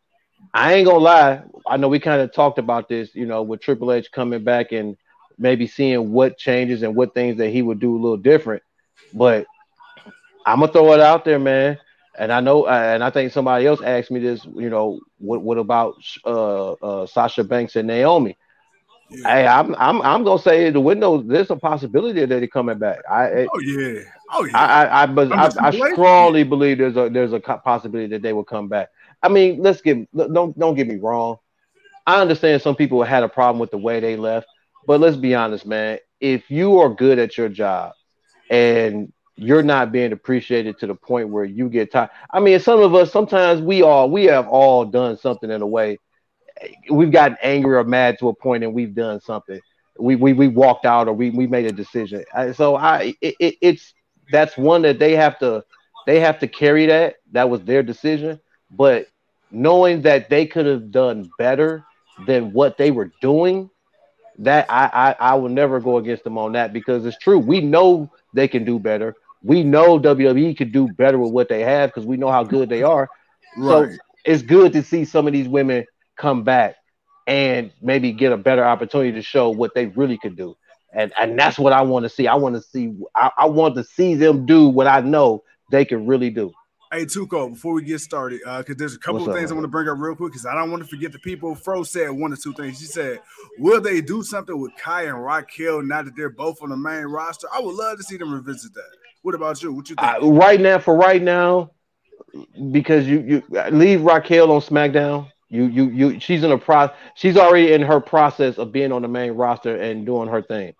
I 0.54 0.74
ain't 0.74 0.88
gonna 0.88 1.00
lie. 1.00 1.44
I 1.68 1.78
know 1.78 1.88
we 1.88 2.00
kind 2.00 2.22
of 2.22 2.34
talked 2.34 2.60
about 2.60 2.90
this, 2.90 3.14
you 3.16 3.26
know, 3.26 3.44
with 3.44 3.62
Triple 3.62 3.92
H 3.92 4.12
coming 4.12 4.44
back 4.44 4.72
and 4.72 4.98
maybe 5.38 5.68
seeing 5.68 6.12
what 6.12 6.38
changes 6.38 6.84
and 6.84 6.96
what 6.96 7.14
things 7.14 7.38
that 7.38 7.50
he 7.50 7.62
would 7.62 7.80
do 7.80 7.96
a 7.96 8.00
little 8.02 8.18
different. 8.18 8.64
But 9.14 9.46
I'm 10.46 10.60
gonna 10.60 10.72
throw 10.72 10.94
it 10.94 11.00
out 11.00 11.26
there, 11.26 11.40
man. 11.40 11.80
And 12.18 12.32
I 12.32 12.42
know, 12.42 12.64
uh, 12.64 12.92
and 12.94 13.04
I 13.04 13.10
think 13.10 13.32
somebody 13.32 13.66
else 13.66 13.82
asked 13.82 14.12
me 14.12 14.20
this. 14.20 14.46
You 14.46 14.70
know, 14.70 15.00
what 15.18 15.42
what 15.42 15.58
about 15.58 15.96
uh, 16.26 16.74
uh, 16.74 17.06
Sasha 17.08 17.44
Banks 17.44 17.76
and 17.76 17.88
Naomi? 17.88 18.38
Yeah. 19.10 19.26
Hey, 19.26 19.46
I'm 19.48 19.76
I'm 19.76 20.02
I'm 20.02 20.24
gonna 20.24 20.40
say 20.40 20.70
the 20.70 20.80
window. 20.80 21.22
There's 21.22 21.50
a 21.52 21.56
possibility 21.56 22.22
that 22.22 22.30
they're 22.30 22.48
coming 22.48 22.78
back. 22.80 23.00
I 23.10 23.26
it- 23.26 23.54
Oh 23.54 23.60
yeah. 23.60 24.02
Oh 24.32 24.46
yeah. 24.46 24.70
I 24.74 24.86
I 24.86 25.04
I, 25.04 25.48
I, 25.48 25.54
I 25.60 25.72
blaming 25.72 25.92
strongly 25.94 26.44
believe 26.44 26.78
there's 26.78 26.96
a 26.98 27.10
there's 27.10 27.34
a 27.34 27.40
possibility 27.40 28.08
that 28.08 28.22
they 28.22 28.34
will 28.34 28.44
come 28.44 28.68
back. 28.68 28.90
I 29.22 29.30
mean, 29.30 29.62
let's 29.62 29.82
get 29.82 29.98
don't 30.16 30.58
don't 30.58 30.76
get 30.76 30.88
me 30.88 30.98
wrong. 30.98 31.38
I 32.06 32.22
understand 32.22 32.62
some 32.62 32.76
people 32.76 33.04
had 33.04 33.24
a 33.24 33.30
problem 33.30 33.60
with 33.60 33.72
the 33.72 33.78
way 33.78 34.00
they 34.00 34.16
left, 34.16 34.48
but 34.86 35.00
let's 35.00 35.18
be 35.18 35.36
honest, 35.36 35.66
man. 35.66 36.00
If 36.20 36.50
you 36.50 36.80
are 36.80 36.90
good 36.94 37.20
at 37.20 37.38
your 37.38 37.50
job 37.50 37.94
and 38.50 39.12
you're 39.36 39.64
not 39.64 39.92
being 39.92 40.12
appreciated 40.12 40.78
to 40.80 40.88
the 40.88 40.96
point 40.96 41.30
where 41.30 41.44
you 41.46 41.70
get 41.70 41.92
tired. 41.92 42.10
I 42.32 42.40
mean, 42.40 42.60
some 42.60 42.82
of 42.82 42.94
us 42.96 43.12
sometimes 43.12 43.62
we 43.62 43.82
all 43.82 44.10
we 44.10 44.26
have 44.26 44.48
all 44.48 44.86
done 44.86 45.18
something 45.18 45.50
in 45.50 45.62
a 45.62 45.68
way. 45.68 46.00
We've 46.90 47.12
gotten 47.12 47.38
angry 47.42 47.76
or 47.76 47.84
mad 47.84 48.18
to 48.20 48.30
a 48.30 48.34
point, 48.34 48.64
and 48.64 48.74
we've 48.74 48.94
done 48.94 49.20
something. 49.20 49.60
We 50.00 50.16
we, 50.16 50.34
we 50.34 50.48
walked 50.48 50.86
out 50.86 51.08
or 51.08 51.14
we, 51.14 51.30
we 51.30 51.48
made 51.48 51.66
a 51.66 51.72
decision. 51.72 52.24
So 52.54 52.76
I 52.76 53.16
it, 53.22 53.36
it, 53.40 53.56
it's 53.62 53.94
that's 54.32 54.58
one 54.58 54.82
that 54.84 55.00
they 55.00 55.16
have 55.16 55.40
to 55.40 55.64
they 56.06 56.20
have 56.20 56.40
to 56.40 56.48
carry 56.48 56.86
that. 56.88 57.16
That 57.32 57.50
was 57.50 57.62
their 57.64 57.84
decision. 57.84 58.40
But 58.72 59.08
knowing 59.52 60.02
that 60.04 60.30
they 60.30 60.46
could 60.46 60.66
have 60.66 60.92
done 60.92 61.32
better 61.38 61.86
than 62.26 62.54
what 62.54 62.78
they 62.78 62.92
were 62.92 63.12
doing, 63.22 63.70
that 64.40 64.66
I, 64.70 64.90
I 65.20 65.32
I 65.32 65.36
will 65.36 65.50
never 65.50 65.80
go 65.80 65.98
against 65.98 66.24
them 66.24 66.38
on 66.38 66.54
that 66.54 66.74
because 66.74 67.06
it's 67.06 67.18
true. 67.18 67.40
We 67.40 67.62
know 67.62 68.10
they 68.34 68.48
can 68.48 68.64
do 68.64 68.80
better. 68.80 69.16
We 69.44 69.64
know 69.64 70.00
WWE 70.00 70.54
could 70.54 70.72
do 70.72 70.88
better 70.88 71.18
with 71.18 71.32
what 71.32 71.50
they 71.50 71.62
have 71.62 71.90
because 71.90 72.06
we 72.06 72.18
know 72.18 72.32
how 72.32 72.44
good 72.44 72.70
they 72.70 72.84
are. 72.84 73.10
Right. 73.58 73.90
So 73.90 73.90
it's 74.26 74.42
good 74.44 74.74
to 74.74 74.84
see 74.84 75.06
some 75.06 75.28
of 75.28 75.34
these 75.34 75.48
women 75.48 75.86
come 76.18 76.44
back 76.44 76.76
and 77.28 77.72
maybe 77.82 78.12
get 78.12 78.32
a 78.32 78.38
better 78.38 78.64
opportunity 78.64 79.14
to 79.14 79.22
show 79.22 79.50
what 79.50 79.74
they 79.74 79.88
really 79.88 80.18
could 80.18 80.36
do. 80.36 80.56
And 80.94 81.12
and 81.18 81.40
that's 81.40 81.58
what 81.58 81.74
I 81.74 81.82
want 81.82 82.04
to 82.04 82.10
see. 82.10 82.28
I 82.28 82.36
want 82.36 82.56
to 82.56 82.62
see 82.62 82.94
I, 83.16 83.32
I 83.38 83.46
want 83.46 83.76
to 83.76 83.84
see 83.84 84.16
them 84.16 84.46
do 84.46 84.68
what 84.68 84.88
I 84.88 85.02
know 85.02 85.44
they 85.72 85.86
can 85.86 86.06
really 86.06 86.30
do. 86.30 86.54
Hey 86.92 87.06
Tuco, 87.06 87.50
before 87.50 87.74
we 87.74 87.82
get 87.82 88.02
started, 88.02 88.42
uh, 88.46 88.60
because 88.60 88.76
there's 88.76 88.94
a 88.94 89.00
couple 89.00 89.16
What's 89.16 89.28
of 89.28 89.34
up, 89.34 89.40
things 89.40 89.52
I 89.52 89.56
want 89.56 89.64
to 89.64 89.70
bring 89.70 89.90
up 89.90 89.98
real 89.98 90.16
quick, 90.16 90.32
because 90.32 90.46
I 90.46 90.54
don't 90.54 90.70
want 90.70 90.84
to 90.84 90.88
forget 90.88 91.12
the 91.12 91.18
people. 91.18 91.56
Fro 91.56 91.82
said 91.82 92.12
one 92.12 92.32
or 92.32 92.36
two 92.36 92.54
things. 92.54 92.78
She 92.78 92.86
said, 92.86 93.20
"Will 93.58 93.82
they 93.82 94.00
do 94.00 94.22
something 94.22 94.60
with 94.62 94.72
Kai 94.78 95.06
and 95.06 95.26
Raquel 95.26 95.82
now 95.82 96.04
that 96.04 96.16
they're 96.16 96.30
both 96.30 96.62
on 96.62 96.70
the 96.70 96.78
main 96.78 97.06
roster?" 97.06 97.48
I 97.52 97.60
would 97.60 97.74
love 97.74 97.98
to 97.98 98.04
see 98.04 98.18
them 98.18 98.32
revisit 98.32 98.76
that. 98.76 98.92
What 99.24 99.34
about 99.34 99.64
you? 99.64 99.74
What 99.74 99.90
you 99.90 99.96
think? 99.96 100.08
Uh, 100.08 100.32
right 100.32 100.62
now, 100.62 100.78
for 100.78 100.96
right 100.96 101.24
now, 101.24 101.72
because 102.72 103.08
you 103.08 103.22
you 103.22 103.44
leave 103.72 104.04
Raquel 104.04 104.52
on 104.52 104.62
SmackDown. 104.62 105.32
You 105.54 105.66
you 105.66 105.90
you 105.92 106.20
she's 106.20 106.44
in 106.44 106.52
a 106.52 106.58
pro 106.58 106.90
she's 107.16 107.38
already 107.38 107.74
in 107.74 107.82
her 107.84 108.02
process 108.02 108.58
of 108.58 108.72
being 108.74 108.92
on 108.92 109.04
the 109.04 109.10
main 109.10 109.34
roster 109.34 109.76
and 109.78 110.06
doing 110.06 110.30
her 110.30 110.42
thing. 110.42 110.74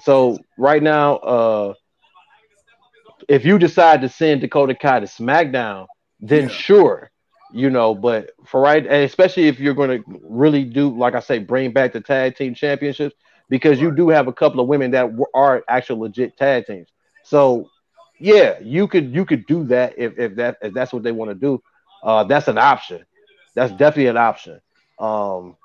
So 0.00 0.38
right 0.58 0.82
now, 0.82 1.16
uh 1.16 1.74
if 3.28 3.44
you 3.44 3.58
decide 3.58 4.00
to 4.02 4.08
send 4.08 4.40
Dakota 4.40 4.74
Kai 4.74 5.00
to 5.00 5.06
SmackDown, 5.06 5.88
then 6.20 6.48
Yeah. 6.48 6.48
sure, 6.48 7.10
you 7.52 7.70
know, 7.70 7.94
but 7.94 8.30
for 8.46 8.60
right 8.60 8.84
and 8.84 9.04
especially 9.04 9.48
if 9.48 9.60
you're 9.60 9.74
gonna 9.74 10.00
really 10.22 10.64
do 10.64 10.96
like 10.96 11.14
I 11.14 11.20
say, 11.20 11.38
bring 11.38 11.72
back 11.72 11.92
the 11.92 12.00
tag 12.00 12.36
team 12.36 12.54
championships, 12.54 13.16
because 13.48 13.80
you 13.80 13.90
do 13.94 14.08
have 14.10 14.28
a 14.28 14.32
couple 14.32 14.60
of 14.60 14.68
women 14.68 14.92
that 14.92 15.10
are 15.34 15.64
actual 15.68 16.00
legit 16.00 16.36
tag 16.36 16.66
teams. 16.66 16.88
So 17.24 17.70
yeah, 18.18 18.58
you 18.60 18.86
could 18.88 19.14
you 19.14 19.24
could 19.24 19.46
do 19.46 19.64
that 19.64 19.94
if, 19.98 20.18
if 20.18 20.36
that 20.36 20.58
if 20.62 20.74
that's 20.74 20.92
what 20.92 21.02
they 21.02 21.12
want 21.12 21.30
to 21.30 21.34
do. 21.34 21.62
Uh, 22.02 22.24
that's 22.24 22.48
an 22.48 22.58
option. 22.58 23.04
That's 23.54 23.72
definitely 23.72 24.06
an 24.06 24.16
option. 24.16 24.60
Um, 24.98 25.56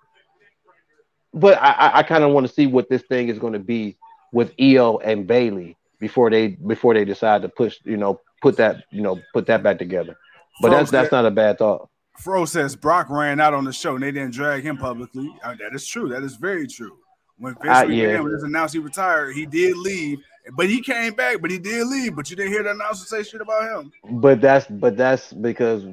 but 1.34 1.62
I, 1.62 1.92
I, 1.96 2.04
kind 2.04 2.24
of 2.24 2.32
want 2.32 2.48
to 2.48 2.54
see 2.54 2.65
what 2.65 2.89
this 2.89 3.01
thing 3.01 3.27
is 3.27 3.38
going 3.38 3.54
to 3.54 3.60
be 3.60 3.98
with 4.32 4.54
Io 4.60 4.98
and 5.00 5.27
Bayley 5.27 5.75
before 6.00 6.30
they 6.30 6.48
before 6.48 6.94
they 6.94 7.04
decide 7.04 7.42
to 7.42 7.50
push, 7.50 7.77
you 7.84 7.98
know, 7.98 8.22
put 8.42 8.56
that, 8.58 8.86
you 8.89 9.01
know, 9.01 9.20
put 9.34 9.46
that 9.48 9.62
back 9.62 9.77
together. 9.77 10.15
But 10.62 10.70
Fro 10.70 10.77
that's 10.77 10.92
that's 10.92 11.12
not 11.12 11.25
a 11.25 11.32
bad 11.32 11.58
thought. 11.58 11.89
Fro 12.18 12.46
says 12.46 12.77
Brock 12.77 13.10
ran 13.10 13.42
out 13.42 13.54
on 13.54 13.65
the 13.65 13.74
show 13.74 13.96
and 13.96 14.04
they 14.04 14.12
didn't 14.12 14.34
drag 14.34 14.63
him 14.63 14.77
publicly. 14.77 15.30
Uh, 15.44 15.56
that 15.56 15.75
is 15.75 15.86
true. 15.86 16.08
That 16.08 16.24
is 16.24 16.38
very 16.38 16.68
true. 16.68 16.98
When 17.38 17.56
Vince 17.62 17.84
Uh, 17.84 17.88
yeah. 17.88 18.20
was 18.22 18.44
announced 18.44 18.74
he 18.74 18.80
retired, 18.80 19.36
he 19.36 19.46
did 19.46 19.75
leave, 19.75 20.20
but 20.54 20.68
he 20.68 20.82
came 20.82 21.13
back. 21.13 21.42
But 21.42 21.51
he 21.51 21.60
did 21.60 21.86
leave. 21.88 22.15
But 22.15 22.30
you 22.30 22.38
didn't 22.38 22.54
hear 22.54 22.63
the 22.63 22.72
announcer 22.72 23.06
say 23.06 23.24
shit 23.24 23.42
about 23.42 23.70
him. 23.70 23.92
But 24.22 24.39
that's 24.39 24.68
but 24.68 24.96
that's 24.96 25.34
because 25.34 25.84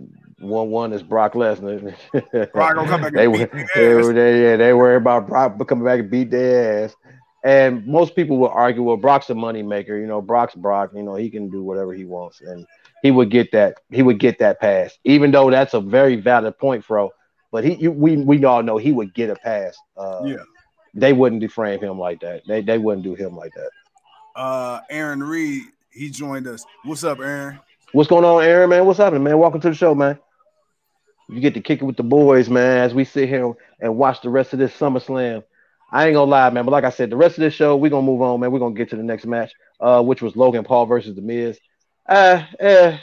one 0.42 0.70
one 0.70 0.92
is 0.92 1.02
Brock 1.02 1.32
Lesnar. 1.34 1.94
Brock 2.52 2.74
gonna 2.74 2.88
come 2.88 3.02
back 3.02 3.12
they, 3.14 3.28
were- 3.28 4.12
they, 4.12 4.42
yeah, 4.42 4.56
they 4.56 4.72
worry 4.74 4.96
about 4.96 5.26
Brock 5.28 5.56
coming 5.68 5.84
back 5.84 6.00
and 6.00 6.10
beat 6.10 6.30
their 6.30 6.84
ass. 6.84 6.96
And 7.44 7.84
most 7.86 8.14
people 8.14 8.38
will 8.38 8.50
argue, 8.50 8.82
well, 8.84 8.96
Brock's 8.96 9.28
a 9.30 9.34
moneymaker. 9.34 10.00
You 10.00 10.06
know, 10.06 10.20
Brock's 10.22 10.54
Brock. 10.54 10.90
You 10.94 11.02
know, 11.02 11.14
he 11.16 11.28
can 11.30 11.48
do 11.50 11.62
whatever 11.64 11.92
he 11.92 12.04
wants, 12.04 12.40
and 12.40 12.66
he 13.02 13.10
would 13.10 13.30
get 13.30 13.50
that. 13.52 13.80
He 13.90 14.02
would 14.02 14.20
get 14.20 14.38
that 14.38 14.60
pass, 14.60 14.96
even 15.04 15.30
though 15.32 15.50
that's 15.50 15.74
a 15.74 15.80
very 15.80 16.16
valid 16.16 16.56
point, 16.58 16.84
Fro. 16.84 17.10
But 17.50 17.64
he, 17.64 17.74
you, 17.74 17.90
we, 17.92 18.16
we 18.16 18.42
all 18.44 18.62
know 18.62 18.78
he 18.78 18.92
would 18.92 19.12
get 19.12 19.28
a 19.28 19.34
pass. 19.34 19.76
Uh, 19.96 20.22
Yeah. 20.24 20.36
they 20.94 21.12
wouldn't 21.12 21.42
deframe 21.42 21.80
him 21.80 21.98
like 21.98 22.20
that. 22.20 22.42
They, 22.46 22.62
they 22.62 22.78
wouldn't 22.78 23.04
do 23.04 23.14
him 23.14 23.36
like 23.36 23.52
that. 23.54 23.70
Uh, 24.34 24.80
Aaron 24.88 25.22
Reed, 25.22 25.64
he 25.90 26.08
joined 26.08 26.46
us. 26.46 26.64
What's 26.84 27.04
up, 27.04 27.18
Aaron? 27.18 27.58
What's 27.92 28.08
going 28.08 28.24
on, 28.24 28.42
Aaron? 28.42 28.70
Man, 28.70 28.86
what's 28.86 28.98
happening, 28.98 29.22
man? 29.24 29.36
Welcome 29.38 29.60
to 29.60 29.68
the 29.68 29.74
show, 29.74 29.94
man. 29.94 30.18
You 31.32 31.40
get 31.40 31.54
to 31.54 31.60
kick 31.62 31.80
it 31.80 31.84
with 31.84 31.96
the 31.96 32.02
boys, 32.02 32.50
man, 32.50 32.78
as 32.78 32.92
we 32.92 33.04
sit 33.04 33.26
here 33.28 33.54
and 33.80 33.96
watch 33.96 34.20
the 34.20 34.28
rest 34.28 34.52
of 34.52 34.58
this 34.58 34.76
SummerSlam. 34.76 35.42
I 35.90 36.06
ain't 36.06 36.14
gonna 36.14 36.30
lie, 36.30 36.50
man, 36.50 36.64
but 36.64 36.72
like 36.72 36.84
I 36.84 36.90
said, 36.90 37.08
the 37.10 37.16
rest 37.16 37.36
of 37.38 37.42
this 37.42 37.54
show, 37.54 37.74
we're 37.76 37.90
gonna 37.90 38.06
move 38.06 38.20
on, 38.20 38.40
man. 38.40 38.52
We're 38.52 38.58
gonna 38.58 38.74
get 38.74 38.90
to 38.90 38.96
the 38.96 39.02
next 39.02 39.24
match, 39.24 39.52
uh, 39.80 40.02
which 40.02 40.20
was 40.20 40.36
Logan 40.36 40.64
Paul 40.64 40.86
versus 40.86 41.14
The 41.14 41.22
Miz. 41.22 41.58
Uh, 42.06 42.44
uh, 42.60 42.98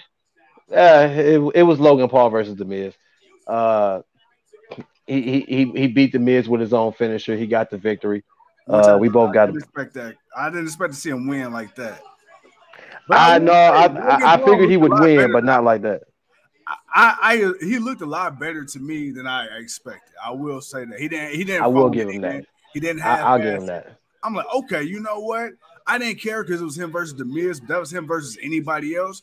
uh 0.72 1.10
it, 1.12 1.40
it 1.56 1.64
was 1.64 1.80
Logan 1.80 2.10
Paul 2.10 2.30
versus 2.30 2.56
The 2.56 2.66
Miz. 2.66 2.94
Uh, 3.48 4.02
he, 5.08 5.42
he 5.42 5.72
he 5.76 5.88
beat 5.88 6.12
The 6.12 6.20
Miz 6.20 6.48
with 6.48 6.62
his 6.62 6.74
own 6.74 6.94
finisher. 6.94 7.36
He 7.36 7.48
got 7.48 7.72
the 7.72 7.78
victory. 7.78 8.24
Uh, 8.68 8.94
I- 8.94 8.96
we 8.98 9.10
both 9.10 9.32
I 9.32 9.34
got. 9.34 9.46
didn't 9.48 9.64
expect 9.64 9.94
that. 9.96 10.16
I 10.38 10.50
didn't 10.50 10.66
expect 10.66 10.94
to 10.94 11.00
see 11.00 11.10
him 11.10 11.28
win 11.28 11.52
like 11.52 11.76
that. 11.76 12.02
I 13.10 13.40
know. 13.40 13.54
I, 13.54 13.86
I, 13.86 14.34
I 14.34 14.38
figured 14.38 14.70
he 14.70 14.78
would 14.78 15.00
win, 15.00 15.32
but 15.32 15.44
not 15.44 15.64
like 15.64 15.82
that. 15.82 16.04
I, 16.94 17.16
I 17.22 17.66
he 17.66 17.80
looked 17.80 18.02
a 18.02 18.06
lot 18.06 18.40
better 18.40 18.64
to 18.64 18.80
me 18.80 19.12
than 19.12 19.26
I 19.26 19.46
expected. 19.58 20.14
I 20.24 20.32
will 20.32 20.62
say 20.62 20.86
that 20.86 21.00
he 21.00 21.08
didn't. 21.08 21.36
He 21.36 21.44
didn't. 21.44 21.64
I 21.64 21.68
will 21.68 21.90
give 21.90 22.10
him 22.10 22.22
that. 22.22 22.46
He 22.74 22.80
didn't 22.80 23.02
I, 23.02 23.06
have. 23.06 23.26
I'll 23.26 23.38
give 23.40 23.62
him 23.62 23.66
that. 23.68 24.00
I'm 24.24 24.36
like, 24.36 24.46
okay, 24.54 24.84
you 24.84 25.00
know 25.00 25.20
what? 25.20 25.54
I 25.88 25.98
didn't 25.98 26.20
care 26.20 26.44
because 26.44 26.62
it 26.62 26.66
was 26.66 26.78
him 26.78 26.92
versus 26.92 27.16
the 27.16 27.26
Miz. 27.26 27.60
That 27.62 27.80
was 27.80 27.92
him 27.92 28.06
versus 28.06 28.38
anybody 28.42 28.96
else. 28.96 29.22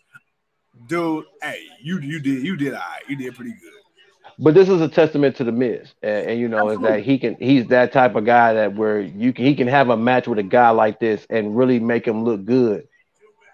Dude, 0.88 1.24
hey, 1.42 1.62
you 1.80 2.00
you 2.00 2.20
did 2.20 2.42
you 2.42 2.56
did 2.56 2.74
all 2.74 2.80
right. 2.80 3.02
You 3.08 3.16
did 3.16 3.34
pretty 3.34 3.52
good. 3.52 3.72
But 4.38 4.54
this 4.54 4.68
is 4.68 4.82
a 4.82 4.88
testament 4.88 5.36
to 5.36 5.44
the 5.44 5.52
Miz, 5.52 5.94
and, 6.02 6.30
and 6.30 6.40
you 6.40 6.48
know 6.48 6.68
is 6.68 6.80
that 6.80 7.02
he 7.02 7.18
can 7.18 7.36
he's 7.36 7.66
that 7.68 7.92
type 7.92 8.16
of 8.16 8.26
guy 8.26 8.52
that 8.52 8.74
where 8.74 9.00
you 9.00 9.32
can 9.32 9.44
he 9.44 9.54
can 9.54 9.68
have 9.68 9.88
a 9.88 9.96
match 9.96 10.28
with 10.28 10.38
a 10.38 10.42
guy 10.42 10.70
like 10.70 11.00
this 11.00 11.26
and 11.30 11.56
really 11.56 11.80
make 11.80 12.06
him 12.06 12.24
look 12.24 12.44
good, 12.44 12.86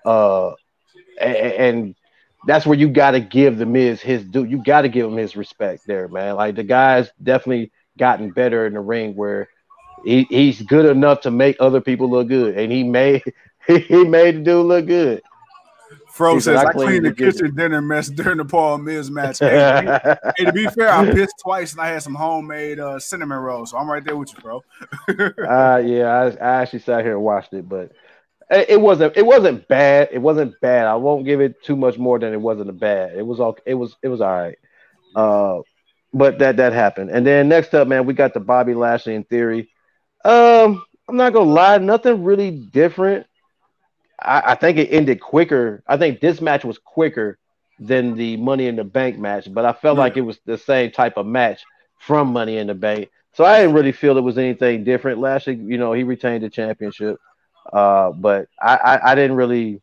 uh, 0.04 0.52
and, 1.20 1.36
and 1.36 1.94
that's 2.46 2.66
where 2.66 2.78
you 2.78 2.88
got 2.88 3.12
to 3.12 3.20
give 3.20 3.58
the 3.58 3.66
Miz 3.66 4.00
his 4.00 4.24
due. 4.24 4.44
You 4.44 4.62
got 4.62 4.82
to 4.82 4.88
give 4.88 5.06
him 5.06 5.16
his 5.16 5.36
respect 5.36 5.86
there, 5.86 6.08
man. 6.08 6.36
Like 6.36 6.56
the 6.56 6.64
guy's 6.64 7.10
definitely 7.22 7.72
gotten 7.98 8.30
better 8.30 8.66
in 8.66 8.74
the 8.74 8.80
ring 8.80 9.14
where 9.14 9.48
he, 10.04 10.24
he's 10.24 10.60
good 10.62 10.86
enough 10.86 11.20
to 11.22 11.30
make 11.30 11.56
other 11.60 11.80
people 11.80 12.10
look 12.10 12.28
good, 12.28 12.58
and 12.58 12.72
he 12.72 12.82
made 12.82 13.22
he 13.66 14.04
made 14.04 14.36
the 14.36 14.40
dude 14.40 14.66
look 14.66 14.86
good. 14.86 15.22
Fro 16.12 16.38
says 16.40 16.58
"I 16.58 16.68
I 16.68 16.72
cleaned 16.72 17.06
the 17.06 17.10
the 17.10 17.16
kitchen." 17.16 17.32
kitchen 17.32 17.54
dinner 17.54 17.80
mess 17.80 18.08
during 18.08 18.36
the 18.36 18.44
Paul 18.44 18.78
Miz 18.78 19.10
match. 19.10 19.38
Hey, 19.38 19.98
hey, 20.36 20.44
to 20.44 20.52
be 20.52 20.66
fair, 20.66 20.90
I 20.90 21.10
pissed 21.10 21.36
twice 21.42 21.72
and 21.72 21.80
I 21.80 21.88
had 21.88 22.02
some 22.02 22.14
homemade 22.14 22.80
uh, 22.80 22.98
cinnamon 22.98 23.38
rolls, 23.38 23.70
so 23.70 23.78
I'm 23.78 23.90
right 23.90 24.04
there 24.04 24.16
with 24.16 24.32
you, 24.34 24.40
bro. 24.40 24.62
Uh, 25.42 25.78
yeah, 25.78 26.08
I, 26.08 26.26
I 26.26 26.62
actually 26.62 26.80
sat 26.80 27.02
here 27.02 27.14
and 27.14 27.22
watched 27.22 27.54
it, 27.54 27.66
but 27.66 27.92
it, 28.52 28.80
wasn't 28.80 29.16
it 29.16 29.26
wasn't 29.26 29.66
bad. 29.68 30.08
It 30.12 30.18
wasn't 30.18 30.60
bad. 30.60 30.86
I 30.86 30.94
won't 30.94 31.24
give 31.24 31.40
it 31.40 31.62
too 31.62 31.76
much 31.76 31.98
more 31.98 32.18
than 32.18 32.32
it 32.32 32.40
wasn't 32.40 32.70
a 32.70 32.74
bad. 32.74 33.16
It 33.16 33.26
was 33.26 33.40
all 33.40 33.56
it 33.66 33.74
was 33.74 33.96
it 34.02 34.08
was 34.08 34.20
all 34.20 34.36
right. 34.36 34.58
Uh, 35.14 35.60
but 36.12 36.38
that 36.38 36.56
that 36.58 36.72
happened, 36.72 37.10
and 37.10 37.26
then 37.26 37.48
next 37.48 37.74
up, 37.74 37.88
man, 37.88 38.06
we 38.06 38.14
got 38.14 38.34
the 38.34 38.40
Bobby 38.40 38.74
Lashley 38.74 39.14
in 39.14 39.24
theory. 39.24 39.70
Um, 40.24 40.84
I'm 41.08 41.16
not 41.16 41.32
gonna 41.32 41.50
lie, 41.50 41.78
nothing 41.78 42.24
really 42.24 42.50
different. 42.50 43.26
I, 44.20 44.52
I 44.52 44.54
think 44.54 44.78
it 44.78 44.92
ended 44.92 45.20
quicker. 45.20 45.82
I 45.86 45.96
think 45.96 46.20
this 46.20 46.40
match 46.40 46.64
was 46.64 46.78
quicker 46.78 47.38
than 47.78 48.14
the 48.14 48.36
Money 48.36 48.66
in 48.66 48.76
the 48.76 48.84
Bank 48.84 49.18
match, 49.18 49.52
but 49.52 49.64
I 49.64 49.72
felt 49.72 49.98
like 49.98 50.16
it 50.16 50.22
was 50.22 50.38
the 50.44 50.58
same 50.58 50.90
type 50.90 51.16
of 51.16 51.26
match 51.26 51.64
from 51.98 52.32
Money 52.32 52.58
in 52.58 52.66
the 52.66 52.74
Bank. 52.74 53.08
So 53.34 53.44
I 53.44 53.60
didn't 53.60 53.74
really 53.74 53.92
feel 53.92 54.18
it 54.18 54.22
was 54.22 54.38
anything 54.38 54.84
different. 54.84 55.18
Lashley, 55.18 55.54
you 55.54 55.78
know, 55.78 55.92
he 55.92 56.02
retained 56.02 56.44
the 56.44 56.50
championship. 56.50 57.18
Uh, 57.72 58.12
but 58.12 58.48
I, 58.60 58.76
I, 58.76 59.12
I 59.12 59.14
didn't 59.14 59.36
really, 59.36 59.82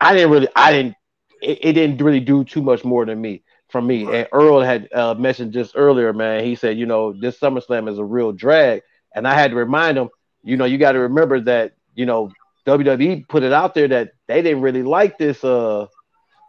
I 0.00 0.14
didn't 0.14 0.30
really, 0.30 0.48
I 0.54 0.72
didn't, 0.72 0.94
it, 1.42 1.58
it 1.62 1.72
didn't 1.74 2.02
really 2.02 2.20
do 2.20 2.44
too 2.44 2.62
much 2.62 2.84
more 2.84 3.04
than 3.04 3.20
me 3.20 3.42
from 3.68 3.86
me. 3.86 4.10
And 4.12 4.28
Earl 4.32 4.60
had 4.60 4.88
uh, 4.92 5.14
mentioned 5.14 5.52
just 5.52 5.74
earlier, 5.76 6.12
man. 6.12 6.44
He 6.44 6.54
said, 6.54 6.78
you 6.78 6.86
know, 6.86 7.12
this 7.12 7.38
SummerSlam 7.38 7.88
is 7.90 7.98
a 7.98 8.04
real 8.04 8.32
drag, 8.32 8.82
and 9.14 9.26
I 9.26 9.34
had 9.34 9.50
to 9.50 9.56
remind 9.56 9.98
him, 9.98 10.08
you 10.42 10.56
know, 10.56 10.64
you 10.64 10.78
got 10.78 10.92
to 10.92 11.00
remember 11.00 11.40
that, 11.42 11.72
you 11.94 12.06
know, 12.06 12.30
WWE 12.66 13.24
put 13.28 13.42
it 13.42 13.52
out 13.52 13.74
there 13.74 13.88
that 13.88 14.12
they 14.26 14.42
didn't 14.42 14.62
really 14.62 14.82
like 14.82 15.18
this. 15.18 15.42
Uh, 15.44 15.86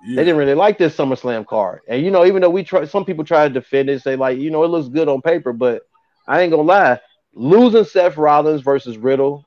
Yeah. 0.06 0.16
they 0.16 0.24
didn't 0.24 0.38
really 0.38 0.56
like 0.56 0.78
this 0.78 0.96
SummerSlam 0.98 1.46
card. 1.46 1.82
And 1.88 2.04
you 2.04 2.12
know, 2.12 2.26
even 2.26 2.42
though 2.42 2.50
we 2.50 2.64
try, 2.64 2.86
some 2.86 3.06
people 3.06 3.24
try 3.26 3.48
to 3.48 3.54
defend 3.54 3.90
it, 3.90 4.02
say 4.02 4.16
like, 4.16 4.38
you 4.40 4.50
know, 4.52 4.64
it 4.64 4.68
looks 4.70 4.88
good 4.90 5.08
on 5.08 5.22
paper, 5.22 5.54
but 5.54 5.84
I 6.28 6.42
ain't 6.42 6.52
gonna 6.52 6.64
lie, 6.64 7.00
losing 7.34 7.84
Seth 7.86 8.18
Rollins 8.18 8.62
versus 8.62 8.98
Riddle 8.98 9.46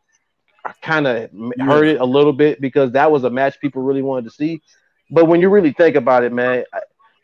kind 0.80 1.06
of 1.06 1.30
heard 1.58 1.86
it 1.86 2.00
a 2.00 2.04
little 2.04 2.32
bit 2.32 2.60
because 2.60 2.92
that 2.92 3.10
was 3.10 3.24
a 3.24 3.30
match 3.30 3.60
people 3.60 3.82
really 3.82 4.02
wanted 4.02 4.24
to 4.24 4.30
see. 4.30 4.62
But 5.10 5.26
when 5.26 5.40
you 5.40 5.50
really 5.50 5.72
think 5.72 5.96
about 5.96 6.24
it, 6.24 6.32
man, 6.32 6.64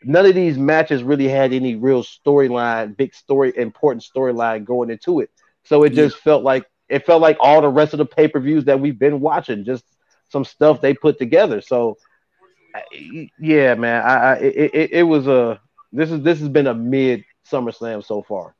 none 0.03 0.25
of 0.25 0.35
these 0.35 0.57
matches 0.57 1.03
really 1.03 1.27
had 1.27 1.53
any 1.53 1.75
real 1.75 2.03
storyline, 2.03 2.95
big 2.95 3.13
story, 3.13 3.53
important 3.55 4.03
storyline 4.03 4.65
going 4.65 4.89
into 4.89 5.19
it. 5.21 5.29
So 5.63 5.83
it 5.83 5.93
just 5.93 6.17
felt 6.17 6.43
like 6.43 6.65
it 6.87 7.05
felt 7.05 7.21
like 7.21 7.37
all 7.39 7.61
the 7.61 7.69
rest 7.69 7.93
of 7.93 7.99
the 7.99 8.05
pay 8.05 8.27
per 8.27 8.39
views 8.39 8.65
that 8.65 8.79
we've 8.79 8.97
been 8.97 9.19
watching, 9.19 9.63
just 9.63 9.85
some 10.29 10.45
stuff 10.45 10.81
they 10.81 10.93
put 10.93 11.17
together. 11.17 11.61
So 11.61 11.97
yeah, 13.39 13.75
man, 13.75 14.03
I, 14.03 14.15
I 14.15 14.33
it, 14.35 14.71
it, 14.73 14.91
it 14.91 15.03
was 15.03 15.27
a 15.27 15.59
this 15.91 16.11
is 16.11 16.21
this 16.21 16.39
has 16.39 16.49
been 16.49 16.67
a 16.67 16.73
mid 16.73 17.23
SummerSlam 17.49 18.03
so 18.03 18.21
far. 18.21 18.55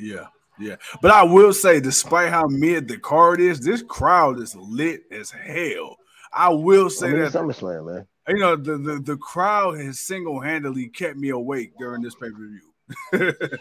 Yeah, 0.00 0.26
yeah. 0.60 0.76
But 1.00 1.10
I 1.10 1.22
will 1.22 1.52
say, 1.52 1.80
despite 1.80 2.30
how 2.30 2.46
mid 2.46 2.88
the 2.88 2.98
card 2.98 3.40
is, 3.40 3.60
this 3.60 3.82
crowd 3.82 4.40
is 4.40 4.54
lit 4.56 5.02
as 5.10 5.30
hell. 5.30 5.96
I 6.32 6.50
will 6.50 6.86
I 6.86 6.88
say 6.88 7.12
mean, 7.12 7.22
that 7.22 7.32
SummerSlam, 7.32 7.86
man. 7.86 8.06
you 8.28 8.38
know 8.38 8.56
the, 8.56 8.78
the, 8.78 9.00
the 9.00 9.16
crowd 9.16 9.78
has 9.78 9.98
single 9.98 10.40
handedly 10.40 10.88
kept 10.88 11.16
me 11.16 11.30
awake 11.30 11.72
during 11.78 12.02
this 12.02 12.14
pay 12.14 12.30
per 12.30 12.48
view. 12.48 13.32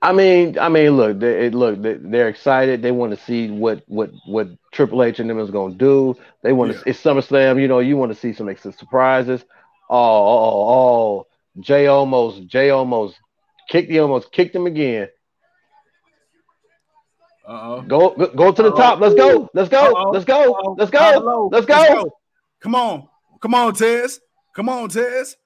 I 0.00 0.12
mean, 0.12 0.58
I 0.58 0.68
mean, 0.68 0.92
look, 0.92 1.18
they, 1.18 1.46
it, 1.46 1.54
look, 1.54 1.82
they, 1.82 1.94
they're 1.94 2.28
excited. 2.28 2.82
They 2.82 2.92
want 2.92 3.16
to 3.16 3.24
see 3.24 3.50
what 3.50 3.82
what 3.88 4.10
what 4.26 4.48
Triple 4.72 5.02
H 5.02 5.18
and 5.18 5.28
them 5.28 5.40
is 5.40 5.50
going 5.50 5.72
to 5.72 5.78
do. 5.78 6.14
They 6.42 6.52
want 6.52 6.72
to. 6.72 6.78
Yeah. 6.78 6.84
It's 6.86 7.02
SummerSlam. 7.02 7.60
You 7.60 7.68
know, 7.68 7.80
you 7.80 7.96
want 7.96 8.12
to 8.12 8.18
see 8.18 8.32
some 8.32 8.46
like, 8.46 8.58
some 8.58 8.72
surprises. 8.72 9.44
Oh, 9.90 9.96
oh, 9.96 10.50
oh, 10.52 10.68
oh, 10.68 11.26
Jay 11.60 11.86
almost, 11.86 12.46
Jay 12.46 12.70
almost 12.70 13.18
kicked. 13.68 13.90
He 13.90 13.98
almost 13.98 14.30
kicked 14.30 14.54
him 14.54 14.66
again. 14.66 15.08
Uh-oh. 17.48 17.80
Go, 17.82 18.10
go, 18.10 18.26
go 18.28 18.52
to 18.52 18.62
the 18.62 18.72
top. 18.72 19.00
Let's 19.00 19.14
go. 19.14 19.48
Let's 19.54 19.68
go. 19.70 19.78
Uh-oh. 19.92 20.10
Let's 20.10 20.24
go. 20.26 20.52
Uh-oh. 20.52 20.74
Let's 20.78 20.90
go. 20.90 21.48
Let's 21.50 21.66
go. 21.66 22.10
Come 22.60 22.74
on. 22.74 23.08
Come 23.40 23.54
on, 23.54 23.72
Tez. 23.74 24.20
Come 24.54 24.68
on, 24.68 24.88
Tez. 24.90 25.36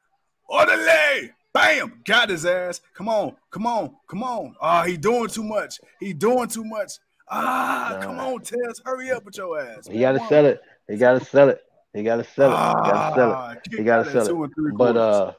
Orderly. 0.49 1.30
Bam. 1.54 2.00
Got 2.04 2.30
his 2.30 2.44
ass. 2.47 2.80
Come 2.94 3.09
on. 3.09 3.37
Come 3.50 3.66
on. 3.66 3.94
Come 4.09 4.23
on. 4.25 4.54
Ah, 4.61 4.82
he 4.85 4.97
doing 4.97 5.28
too 5.28 5.44
much. 5.44 5.78
He 6.00 6.12
doing 6.12 6.49
too 6.49 6.64
much. 6.64 6.92
Ah, 7.30 7.99
come 8.02 8.18
on, 8.18 8.40
Tez. 8.40 8.80
Hurry 8.85 9.11
up 9.12 9.25
with 9.25 9.37
your 9.37 9.61
ass. 9.61 9.87
He 9.87 10.00
got 10.00 10.12
to 10.12 10.26
sell 10.26 10.47
it. 10.47 10.61
He 10.88 10.97
got 10.97 11.18
to 11.18 11.25
sell 11.25 11.50
it. 11.50 11.61
He 11.94 12.02
got 12.02 12.16
to 12.16 12.25
sell 12.25 12.50
it. 12.50 12.56
He 12.59 12.73
got 12.73 12.97
to 13.06 13.14
sell 13.14 13.30
it. 13.30 13.37
Ah, 13.37 13.54
He 13.71 13.82
gotta 13.85 14.11
sell 14.11 14.23
it. 14.23 14.28
two 14.28 14.42
and 14.44 14.52
three 14.54 14.73
But 14.75 14.97
uh, 14.97 15.32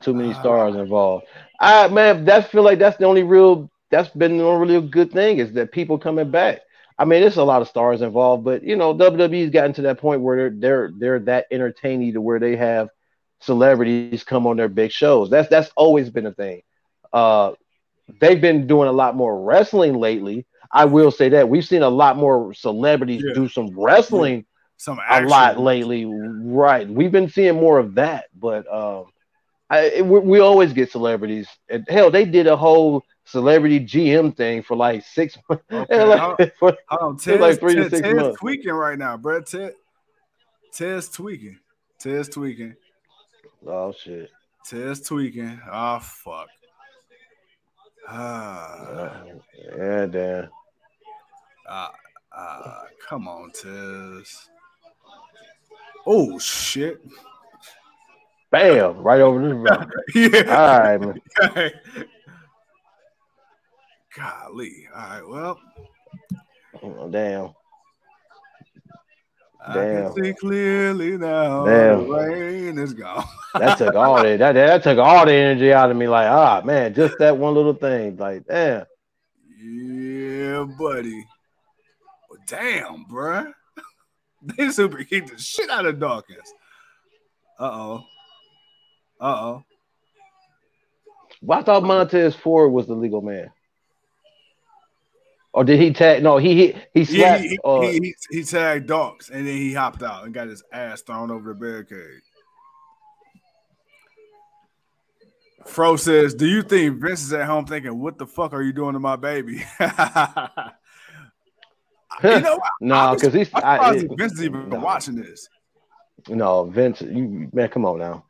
too 0.00 0.12
many 0.12 0.34
Ah. 0.34 0.40
stars 0.40 0.74
involved. 0.74 1.26
I 1.60 1.86
man, 1.88 2.24
that's 2.24 2.48
feel 2.48 2.62
like 2.64 2.78
that's 2.80 2.96
the 2.98 3.04
only 3.04 3.22
real. 3.22 3.70
That's 3.92 4.08
been 4.10 4.38
the 4.38 4.44
only 4.44 4.72
real 4.72 4.82
good 4.82 5.12
thing 5.12 5.38
is 5.38 5.52
that 5.52 5.70
people 5.70 5.98
coming 5.98 6.30
back. 6.32 6.62
I 6.98 7.04
mean, 7.04 7.20
there's 7.20 7.36
a 7.36 7.44
lot 7.44 7.62
of 7.62 7.68
stars 7.68 8.02
involved, 8.02 8.44
but 8.44 8.64
you 8.64 8.74
know, 8.74 8.94
WWE's 8.94 9.50
gotten 9.50 9.72
to 9.74 9.82
that 9.82 9.98
point 9.98 10.22
where 10.22 10.36
they're 10.36 10.50
they're 10.58 10.90
they're 10.98 11.18
that 11.20 11.46
entertaining 11.50 12.14
to 12.14 12.20
where 12.20 12.40
they 12.40 12.56
have 12.56 12.88
celebrities 13.40 14.24
come 14.24 14.46
on 14.46 14.56
their 14.56 14.68
big 14.68 14.90
shows. 14.90 15.30
That's 15.30 15.48
that's 15.48 15.70
always 15.76 16.10
been 16.10 16.26
a 16.26 16.32
thing. 16.32 16.62
Uh, 17.12 17.52
they've 18.20 18.40
been 18.40 18.66
doing 18.66 18.88
a 18.88 18.92
lot 18.92 19.14
more 19.16 19.42
wrestling 19.42 19.94
lately. 19.94 20.46
I 20.70 20.86
will 20.86 21.10
say 21.10 21.28
that 21.30 21.48
we've 21.48 21.64
seen 21.64 21.82
a 21.82 21.88
lot 21.90 22.16
more 22.16 22.54
celebrities 22.54 23.22
Yeah. 23.26 23.34
do 23.34 23.48
some 23.48 23.68
wrestling 23.78 24.46
Some 24.78 24.98
a 25.08 25.22
lot 25.22 25.60
lately. 25.60 26.06
Right, 26.06 26.88
we've 26.88 27.12
been 27.12 27.28
seeing 27.28 27.56
more 27.56 27.78
of 27.78 27.94
that, 27.96 28.26
but 28.38 28.66
um, 28.72 29.06
I 29.72 30.02
we, 30.02 30.18
we 30.20 30.40
always 30.40 30.72
get 30.72 30.90
celebrities. 30.92 31.48
And 31.70 31.84
hell, 31.88 32.10
they 32.10 32.24
did 32.26 32.46
a 32.46 32.56
whole 32.56 33.02
celebrity 33.24 33.80
GM 33.80 34.36
thing 34.36 34.62
for 34.62 34.76
like 34.76 35.02
six 35.04 35.38
months. 35.48 35.64
Okay, 35.72 36.04
like, 36.04 36.56
for- 36.58 36.76
Hold 36.90 37.02
on, 37.02 37.14
It's 37.14 37.24
Ted's, 37.24 37.40
like 37.40 37.58
three 37.60 37.74
to 37.76 37.88
six 37.88 38.02
Ted's 38.02 38.14
months. 38.20 38.38
tweaking 38.40 38.72
right 38.72 38.98
now, 38.98 39.16
bro. 39.16 39.40
Ted, 39.40 39.72
Ted's 40.72 41.08
tweaking. 41.08 41.58
Ted's 41.98 42.28
tweaking. 42.28 42.74
oh 43.66 43.92
shit! 43.92 44.28
Ted's 44.66 45.00
tweaking. 45.00 45.58
Oh 45.70 45.98
fuck. 46.00 46.48
Ah, 48.08 48.74
Uh, 48.74 49.24
yeah, 49.78 50.06
damn. 50.06 50.48
ah, 51.68 51.92
ah, 52.36 52.82
come 53.08 53.28
on, 53.28 53.50
Tez. 53.52 54.48
Oh 56.04 56.38
shit. 56.38 57.00
Bam! 58.52 58.98
Right 58.98 59.20
over 59.20 59.40
this. 59.40 59.86
yeah. 60.14 60.42
All 60.56 60.78
right, 60.78 61.00
man. 61.00 61.20
Golly. 64.16 64.86
All 64.94 65.00
right. 65.00 65.28
Well, 65.28 65.60
Oh, 66.82 67.08
damn. 67.10 67.50
I 69.64 69.74
Damn. 69.74 70.12
can 70.12 70.24
see 70.24 70.34
clearly 70.34 71.16
now. 71.16 71.64
Damn. 71.64 72.08
The 72.08 72.12
rain 72.12 72.78
is 72.78 72.92
gone. 72.94 73.24
That 73.54 73.76
took 73.78 73.94
all 73.94 74.22
the 74.22 74.36
that, 74.38 74.52
that 74.54 74.82
took 74.82 74.98
all 74.98 75.26
the 75.26 75.32
energy 75.34 75.72
out 75.74 75.90
of 75.90 75.96
me. 75.96 76.08
Like, 76.08 76.26
ah, 76.26 76.62
man, 76.64 76.94
just 76.94 77.18
that 77.18 77.36
one 77.36 77.54
little 77.54 77.74
thing. 77.74 78.16
Like, 78.16 78.46
damn. 78.46 78.86
Yeah, 79.62 80.64
buddy. 80.78 81.24
Well, 82.30 82.38
damn, 82.46 83.04
bruh. 83.04 83.52
They 84.42 84.70
super 84.70 85.04
kicked 85.04 85.30
the 85.32 85.38
shit 85.38 85.68
out 85.70 85.84
of 85.86 86.00
Dawkins. 86.00 86.52
Uh 87.60 87.70
oh. 87.70 88.04
Uh 89.22 89.24
oh. 89.40 89.64
Well, 91.40 91.60
I 91.60 91.62
thought 91.62 91.84
Montez 91.84 92.34
Ford 92.34 92.72
was 92.72 92.88
the 92.88 92.94
legal 92.94 93.22
man. 93.22 93.50
Or 95.52 95.62
did 95.64 95.78
he 95.80 95.92
tag? 95.92 96.22
No, 96.22 96.38
he 96.38 96.54
he 96.54 96.74
he 96.92 97.04
Yeah, 97.04 97.36
slapped. 97.36 97.42
he, 97.42 97.58
uh, 97.64 97.80
he, 97.82 97.98
he, 98.00 98.14
he 98.38 98.42
tagged 98.42 98.88
Dawkins 98.88 99.28
and 99.30 99.46
then 99.46 99.56
he 99.56 99.72
hopped 99.74 100.02
out 100.02 100.24
and 100.24 100.34
got 100.34 100.48
his 100.48 100.64
ass 100.72 101.02
thrown 101.02 101.30
over 101.30 101.50
the 101.50 101.54
barricade. 101.54 102.22
Fro 105.66 105.94
says, 105.96 106.34
Do 106.34 106.46
you 106.46 106.62
think 106.62 107.00
Vince 107.00 107.22
is 107.22 107.32
at 107.32 107.46
home 107.46 107.66
thinking, 107.66 108.00
What 108.00 108.18
the 108.18 108.26
fuck 108.26 108.52
are 108.52 108.62
you 108.62 108.72
doing 108.72 108.94
to 108.94 108.98
my 108.98 109.14
baby? 109.16 109.52
you 112.24 112.40
know, 112.40 112.58
no, 112.80 113.14
because 113.14 113.34
he's 113.34 113.52
I, 113.54 113.94
it- 113.94 114.10
Vince 114.16 114.32
is 114.32 114.44
even 114.44 114.70
no. 114.70 114.78
watching 114.78 115.14
this. 115.16 115.48
no 116.28 116.64
Vince. 116.64 117.02
You 117.02 117.48
man, 117.52 117.68
come 117.68 117.84
on 117.84 117.98
now. 117.98 118.24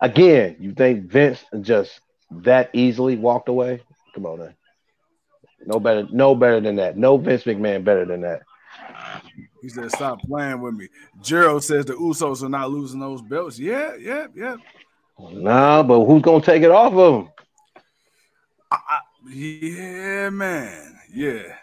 Again, 0.00 0.56
you 0.58 0.72
think 0.72 1.04
Vince 1.04 1.44
just 1.60 2.00
that 2.30 2.70
easily 2.72 3.16
walked 3.16 3.48
away? 3.48 3.82
Come 4.14 4.26
on 4.26 4.38
now. 4.38 4.52
No 5.66 5.80
better, 5.80 6.06
no 6.10 6.34
better 6.34 6.60
than 6.60 6.76
that. 6.76 6.96
No 6.96 7.16
Vince 7.16 7.44
McMahon 7.44 7.84
better 7.84 8.04
than 8.04 8.22
that. 8.22 8.42
He 9.60 9.68
said, 9.68 9.90
"Stop 9.90 10.20
playing 10.22 10.60
with 10.60 10.74
me." 10.74 10.88
Gerald 11.20 11.64
says 11.64 11.84
the 11.84 11.94
Usos 11.94 12.42
are 12.42 12.48
not 12.48 12.70
losing 12.70 13.00
those 13.00 13.22
belts. 13.22 13.58
Yeah, 13.58 13.94
yeah, 13.96 14.26
yeah. 14.34 14.56
Nah, 15.18 15.82
but 15.82 16.04
who's 16.04 16.22
gonna 16.22 16.44
take 16.44 16.62
it 16.62 16.70
off 16.70 16.92
of 16.92 17.22
him? 17.22 17.32
I, 18.70 18.78
I, 18.88 18.98
yeah, 19.30 20.30
man. 20.30 20.98
Yeah. 21.12 21.54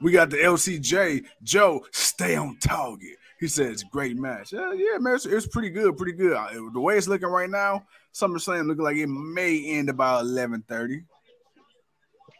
We 0.00 0.12
got 0.12 0.30
the 0.30 0.36
LCJ. 0.36 1.24
Joe, 1.42 1.84
stay 1.90 2.36
on 2.36 2.58
target. 2.58 3.16
He 3.38 3.48
said 3.48 3.70
it's 3.70 3.82
a 3.82 3.86
great 3.86 4.16
match. 4.16 4.52
Yeah, 4.52 4.72
yeah, 4.72 4.98
man. 4.98 5.14
It's, 5.14 5.26
it's 5.26 5.46
pretty 5.46 5.68
good, 5.70 5.96
pretty 5.96 6.16
good. 6.16 6.38
The 6.72 6.80
way 6.80 6.96
it's 6.96 7.08
looking 7.08 7.28
right 7.28 7.50
now, 7.50 7.84
SummerSlam 8.14 8.66
looking 8.66 8.84
like 8.84 8.96
it 8.96 9.08
may 9.08 9.62
end 9.72 9.90
about 9.90 10.22
eleven 10.22 10.62
thirty. 10.66 11.02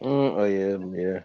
Mm, 0.01 0.37
oh 0.37 0.43
yeah, 0.43 1.01
yeah. 1.01 1.19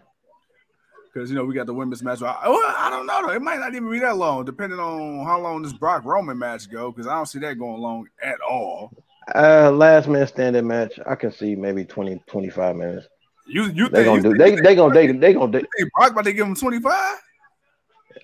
Because 1.11 1.29
you 1.29 1.35
know 1.35 1.45
we 1.45 1.55
got 1.55 1.65
the 1.65 1.73
women's 1.73 2.03
match. 2.03 2.21
I, 2.21 2.47
well, 2.47 2.75
I 2.77 2.89
don't 2.89 3.07
know 3.07 3.25
though. 3.25 3.33
It 3.33 3.41
might 3.41 3.59
not 3.59 3.73
even 3.73 3.89
be 3.89 3.99
that 3.99 4.17
long, 4.17 4.45
depending 4.45 4.79
on 4.79 5.25
how 5.25 5.39
long 5.39 5.63
this 5.63 5.73
Brock 5.73 6.05
Roman 6.05 6.37
match 6.37 6.69
go. 6.69 6.91
Because 6.91 7.07
I 7.07 7.15
don't 7.15 7.27
see 7.27 7.39
that 7.39 7.57
going 7.57 7.81
long 7.81 8.07
at 8.21 8.39
all. 8.41 8.91
Uh, 9.33 9.71
last 9.71 10.07
man 10.07 10.27
standing 10.27 10.67
match. 10.67 10.99
I 11.07 11.15
can 11.15 11.31
see 11.31 11.55
maybe 11.55 11.85
20, 11.85 12.21
25 12.27 12.75
minutes. 12.75 13.07
You 13.47 13.65
you 13.65 13.89
They 13.89 14.03
think 14.03 14.23
gonna 14.23 14.35
do. 14.35 14.37
They 14.37 14.51
you 14.51 14.61
they 14.61 14.75
gonna 14.75 14.93
they 14.93 15.07
they 15.11 15.33
gonna. 15.33 15.51
They, 15.51 15.63
Brock 15.95 16.11
about 16.11 16.25
to 16.25 16.33
give 16.33 16.47
him 16.47 16.55
twenty 16.55 16.79
five? 16.79 17.17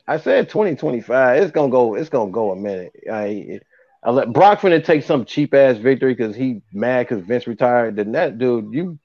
I 0.09 0.17
said 0.17 0.49
2025. 0.49 1.41
It's 1.43 1.51
gonna 1.51 1.71
go. 1.71 1.95
It's 1.95 2.09
gonna 2.09 2.31
go 2.31 2.51
a 2.51 2.55
minute. 2.55 2.93
I, 3.11 3.59
I 4.03 4.11
let 4.11 4.33
Brock 4.33 4.61
finna 4.61 4.83
take 4.83 5.03
some 5.03 5.25
cheap 5.25 5.53
ass 5.53 5.77
victory 5.77 6.15
because 6.15 6.35
he 6.35 6.61
mad 6.73 7.07
because 7.07 7.23
Vince 7.25 7.47
retired. 7.47 7.95
Then 7.95 8.11
that 8.13 8.37
dude, 8.39 8.73
you, 8.73 8.99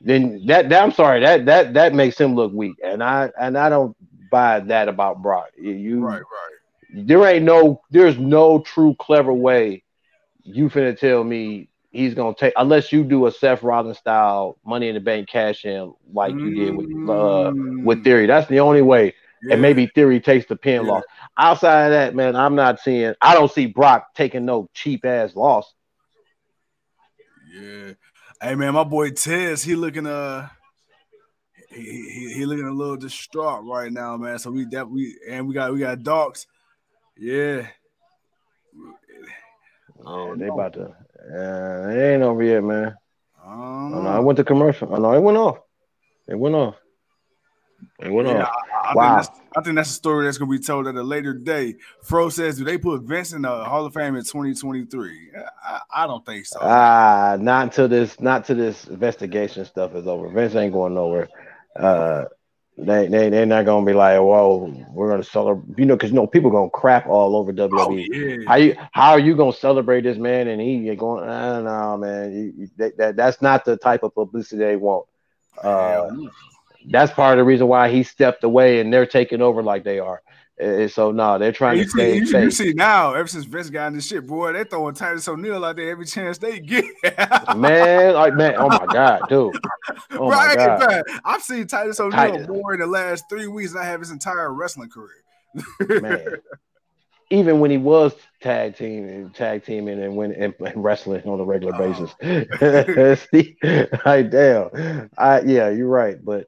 then 0.00 0.44
that, 0.46 0.68
that 0.70 0.82
I'm 0.82 0.92
sorry 0.92 1.20
that 1.24 1.46
that 1.46 1.74
that 1.74 1.94
makes 1.94 2.18
him 2.18 2.34
look 2.34 2.52
weak, 2.52 2.76
and 2.84 3.02
I 3.02 3.30
and 3.40 3.58
I 3.58 3.68
don't 3.70 3.96
buy 4.30 4.60
that 4.60 4.88
about 4.88 5.22
Brock. 5.22 5.48
You, 5.58 6.00
Right, 6.00 6.20
right. 6.20 7.04
there 7.06 7.24
ain't 7.26 7.44
no 7.44 7.82
there's 7.90 8.18
no 8.18 8.60
true 8.60 8.94
clever 8.98 9.32
way 9.32 9.82
you 10.44 10.68
finna 10.68 10.98
tell 10.98 11.24
me 11.24 11.68
he's 11.90 12.14
gonna 12.14 12.34
take 12.34 12.52
unless 12.56 12.92
you 12.92 13.04
do 13.04 13.26
a 13.26 13.32
Seth 13.32 13.62
Rollins 13.62 13.98
style 13.98 14.58
Money 14.64 14.88
in 14.88 14.94
the 14.94 15.00
Bank 15.00 15.28
cash 15.28 15.64
in 15.64 15.92
like 16.12 16.42
you 16.42 16.50
did 16.50 16.70
with 16.70 16.88
uh 17.08 17.52
with 17.82 18.04
Theory. 18.04 18.26
That's 18.26 18.48
the 18.48 18.60
only 18.60 18.82
way. 18.82 19.14
Yeah. 19.46 19.52
And 19.52 19.62
maybe 19.62 19.86
Theory 19.86 20.20
takes 20.20 20.46
the 20.46 20.56
pin 20.56 20.84
Yeah. 20.84 20.92
loss. 20.92 21.04
Outside 21.38 21.84
of 21.86 21.90
that, 21.92 22.14
man, 22.16 22.34
I'm 22.34 22.56
not 22.56 22.80
seeing. 22.80 23.14
I 23.20 23.34
don't 23.34 23.50
see 23.50 23.66
Brock 23.66 24.08
taking 24.14 24.44
no 24.44 24.68
cheap 24.74 25.04
ass 25.04 25.36
loss. 25.36 25.72
Yeah. 27.54 27.92
Hey 28.42 28.54
man, 28.56 28.74
my 28.74 28.82
boy 28.82 29.10
Tez, 29.10 29.62
he 29.62 29.76
looking 29.76 30.06
uh 30.06 30.48
he, 31.70 31.80
he, 31.80 32.32
he 32.34 32.46
looking 32.46 32.66
a 32.66 32.72
little 32.72 32.96
distraught 32.96 33.64
right 33.64 33.92
now, 33.92 34.16
man. 34.16 34.38
So 34.40 34.50
we 34.50 34.64
that 34.66 34.90
we 34.90 35.16
and 35.28 35.46
we 35.46 35.54
got 35.54 35.72
we 35.72 35.78
got 35.78 36.02
dogs. 36.02 36.46
Yeah. 37.16 37.68
Yeah, 40.04 40.34
they 40.36 40.48
about 40.48 40.72
to. 40.74 40.86
Uh, 40.86 41.88
it 41.88 42.14
ain't 42.14 42.22
over 42.22 42.42
yet, 42.42 42.62
man. 42.62 42.94
I 43.42 43.48
Oh, 43.48 43.88
know. 43.88 44.10
I 44.10 44.18
went 44.18 44.36
to 44.38 44.44
commercial. 44.44 44.92
I 44.94 44.98
know 44.98 45.12
it 45.12 45.22
went 45.22 45.38
off. 45.38 45.58
It 46.26 46.38
went 46.38 46.54
off. 46.56 46.74
It 48.00 48.10
went 48.10 48.28
Yeah, 48.28 48.44
off. 48.44 48.50
I, 48.86 48.94
Wow. 48.94 49.16
think 49.16 49.26
that's 49.26 49.40
I 49.56 49.62
think 49.62 49.76
that's 49.76 49.90
a 49.90 49.94
story 49.94 50.24
that's 50.26 50.38
gonna 50.38 50.50
be 50.50 50.58
told 50.58 50.86
at 50.86 50.94
a 50.94 51.02
later 51.02 51.32
day. 51.34 51.76
Fro 52.02 52.28
says, 52.28 52.58
do 52.58 52.64
they 52.64 52.78
put 52.78 53.02
Vince 53.02 53.32
in 53.32 53.42
the 53.42 53.64
Hall 53.64 53.84
of 53.86 53.94
Fame 53.94 54.16
in 54.16 54.22
2023? 54.22 55.30
I, 55.64 55.80
I 55.94 56.06
don't 56.06 56.24
think 56.24 56.46
so. 56.46 56.58
Ah, 56.60 57.36
not 57.40 57.64
until 57.64 57.88
this, 57.88 58.20
not 58.20 58.44
till 58.44 58.56
this 58.56 58.86
investigation 58.86 59.64
stuff 59.64 59.94
is 59.94 60.06
over. 60.06 60.28
Vince 60.28 60.54
ain't 60.54 60.72
going 60.72 60.94
nowhere. 60.94 61.28
Uh, 61.74 62.24
they 62.78 63.08
they 63.08 63.30
they're 63.30 63.46
not 63.46 63.64
gonna 63.64 63.86
be 63.86 63.94
like, 63.94 64.18
whoa, 64.20 64.70
we're 64.90 65.08
gonna 65.08 65.22
celebrate. 65.24 65.78
You 65.78 65.86
know, 65.86 65.96
because 65.96 66.10
you 66.10 66.16
know 66.16 66.26
people 66.26 66.50
gonna 66.50 66.68
crap 66.68 67.06
all 67.06 67.34
over 67.34 67.52
WWE. 67.52 67.70
oh 67.78 67.96
yeah. 67.96 68.36
How 68.46 68.56
you 68.56 68.76
how 68.92 69.12
are 69.12 69.18
you 69.18 69.34
gonna 69.34 69.52
celebrate 69.54 70.02
this 70.02 70.18
man 70.18 70.48
and 70.48 70.60
he 70.60 70.94
going? 70.94 71.26
I 71.26 71.54
don't 71.54 71.64
know, 71.64 71.96
man. 71.96 72.32
You, 72.32 72.52
you, 72.56 72.70
that, 72.76 72.98
that 72.98 73.16
that's 73.16 73.40
not 73.40 73.64
the 73.64 73.78
type 73.78 74.02
of 74.02 74.14
publicity 74.14 74.58
they 74.58 74.76
want. 74.76 75.06
Uh, 75.62 76.10
no. 76.12 76.30
That's 76.88 77.12
part 77.12 77.32
of 77.32 77.38
the 77.38 77.44
reason 77.44 77.66
why 77.68 77.88
he 77.90 78.02
stepped 78.02 78.44
away 78.44 78.80
and 78.80 78.92
they're 78.92 79.06
taking 79.06 79.42
over 79.42 79.62
like 79.62 79.84
they 79.84 79.98
are. 79.98 80.22
And 80.58 80.90
so 80.90 81.12
no, 81.12 81.38
they're 81.38 81.52
trying 81.52 81.76
you, 81.76 81.84
to 81.84 81.90
see, 81.90 82.24
stay 82.24 82.38
you, 82.38 82.44
you 82.46 82.50
see 82.50 82.72
now, 82.72 83.12
ever 83.12 83.28
since 83.28 83.44
Vince 83.44 83.68
got 83.68 83.88
in 83.88 83.94
this 83.94 84.06
shit, 84.06 84.26
boy, 84.26 84.54
they 84.54 84.64
throwing 84.64 84.94
Titus 84.94 85.28
O'Neil 85.28 85.62
out 85.62 85.76
there 85.76 85.90
every 85.90 86.06
chance 86.06 86.38
they 86.38 86.60
get. 86.60 86.84
Man, 87.56 88.14
like 88.14 88.34
man, 88.34 88.54
oh 88.56 88.68
my 88.68 88.86
god, 88.90 89.20
dude. 89.28 89.54
Oh 90.12 90.30
my 90.30 90.54
right, 90.54 90.56
god. 90.56 91.02
I've 91.26 91.42
seen 91.42 91.66
Titus 91.66 92.00
O'Neil 92.00 92.30
Titus. 92.32 92.48
more 92.48 92.72
in 92.72 92.80
the 92.80 92.86
last 92.86 93.24
three 93.28 93.46
weeks 93.46 93.72
than 93.74 93.82
I 93.82 93.84
have 93.84 94.00
his 94.00 94.10
entire 94.10 94.52
wrestling 94.52 94.88
career. 94.88 96.00
man. 96.00 96.26
Even 97.30 97.58
when 97.60 97.72
he 97.72 97.76
was 97.76 98.14
tag 98.40 98.76
team, 98.76 99.30
tag 99.34 99.64
teaming 99.64 100.00
and 100.02 100.16
when 100.16 100.32
and, 100.32 100.54
and 100.60 100.82
wrestling 100.84 101.22
on 101.24 101.40
a 101.40 101.44
regular 101.44 101.74
Oh. 101.74 101.92
basis, 101.92 103.26
See, 103.30 103.56
like 104.06 104.30
damn, 104.30 105.10
I 105.18 105.40
yeah, 105.40 105.68
you're 105.70 105.88
right, 105.88 106.24
but 106.24 106.46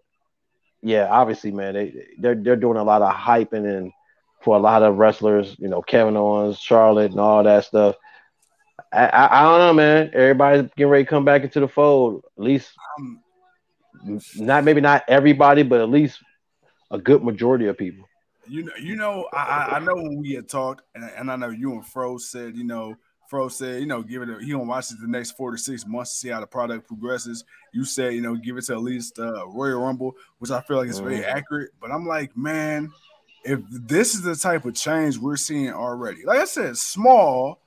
yeah, 0.82 1.06
obviously, 1.10 1.50
man, 1.50 1.74
they 1.74 2.06
they're 2.18 2.34
they're 2.34 2.56
doing 2.56 2.76
a 2.78 2.84
lot 2.84 3.02
of 3.02 3.12
hyping 3.14 3.66
and 3.66 3.92
for 4.42 4.56
a 4.56 4.60
lot 4.60 4.82
of 4.82 4.96
wrestlers, 4.96 5.56
you 5.58 5.68
know, 5.68 5.82
Kevin 5.82 6.16
Owens, 6.16 6.58
Charlotte, 6.58 7.10
and 7.10 7.20
all 7.20 7.42
that 7.42 7.64
stuff. 7.64 7.96
I, 8.92 9.06
I, 9.06 9.40
I 9.40 9.42
don't 9.42 9.58
know, 9.58 9.72
man. 9.74 10.10
Everybody's 10.14 10.70
getting 10.76 10.90
ready 10.90 11.04
to 11.04 11.10
come 11.10 11.24
back 11.24 11.42
into 11.42 11.60
the 11.60 11.68
fold. 11.68 12.24
At 12.38 12.44
least, 12.44 12.70
Um, 12.98 13.20
not 14.36 14.64
maybe 14.64 14.80
not 14.80 15.02
everybody, 15.08 15.62
but 15.62 15.80
at 15.80 15.88
least 15.90 16.20
a 16.90 16.98
good 16.98 17.22
majority 17.24 17.66
of 17.66 17.76
people. 17.76 18.08
you 18.46 18.62
know, 18.64 18.72
you 18.80 18.96
know, 18.96 19.28
I, 19.32 19.36
I- 19.36 19.76
I 19.76 19.78
know 19.80 19.94
when 19.96 20.16
we 20.18 20.32
had 20.32 20.48
talked, 20.48 20.82
and, 20.94 21.04
and 21.04 21.30
I 21.30 21.36
know 21.36 21.50
you 21.50 21.72
and 21.72 21.86
Fro 21.86 22.16
said, 22.18 22.56
you 22.56 22.64
know, 22.64 22.94
Fro 23.28 23.48
said, 23.48 23.80
you 23.80 23.86
know, 23.86 24.02
give 24.02 24.22
it. 24.22 24.30
A, 24.30 24.38
he 24.42 24.52
gonna 24.52 24.64
watch 24.64 24.90
it 24.90 25.00
the 25.00 25.06
next 25.06 25.32
four 25.32 25.50
to 25.50 25.58
six 25.58 25.86
months 25.86 26.12
to 26.12 26.16
see 26.18 26.28
how 26.30 26.40
the 26.40 26.46
product 26.46 26.88
progresses. 26.88 27.44
You 27.72 27.84
said, 27.84 28.14
you 28.14 28.22
know, 28.22 28.34
give 28.36 28.56
it 28.56 28.64
to 28.66 28.72
at 28.72 28.82
least 28.82 29.18
uh, 29.18 29.46
Royal 29.46 29.82
Rumble, 29.82 30.16
which 30.38 30.50
I 30.50 30.62
feel 30.62 30.78
like 30.78 30.88
is 30.88 30.98
very 30.98 31.18
Mhm. 31.18 31.28
accurate. 31.28 31.70
But 31.78 31.92
I'm 31.92 32.06
like, 32.06 32.34
man, 32.36 32.90
if 33.44 33.60
this 33.70 34.14
is 34.14 34.22
the 34.22 34.34
type 34.34 34.64
of 34.64 34.74
change 34.74 35.18
we're 35.18 35.36
seeing 35.36 35.70
already, 35.70 36.24
like 36.24 36.38
I 36.38 36.46
said, 36.46 36.78
small 36.78 37.60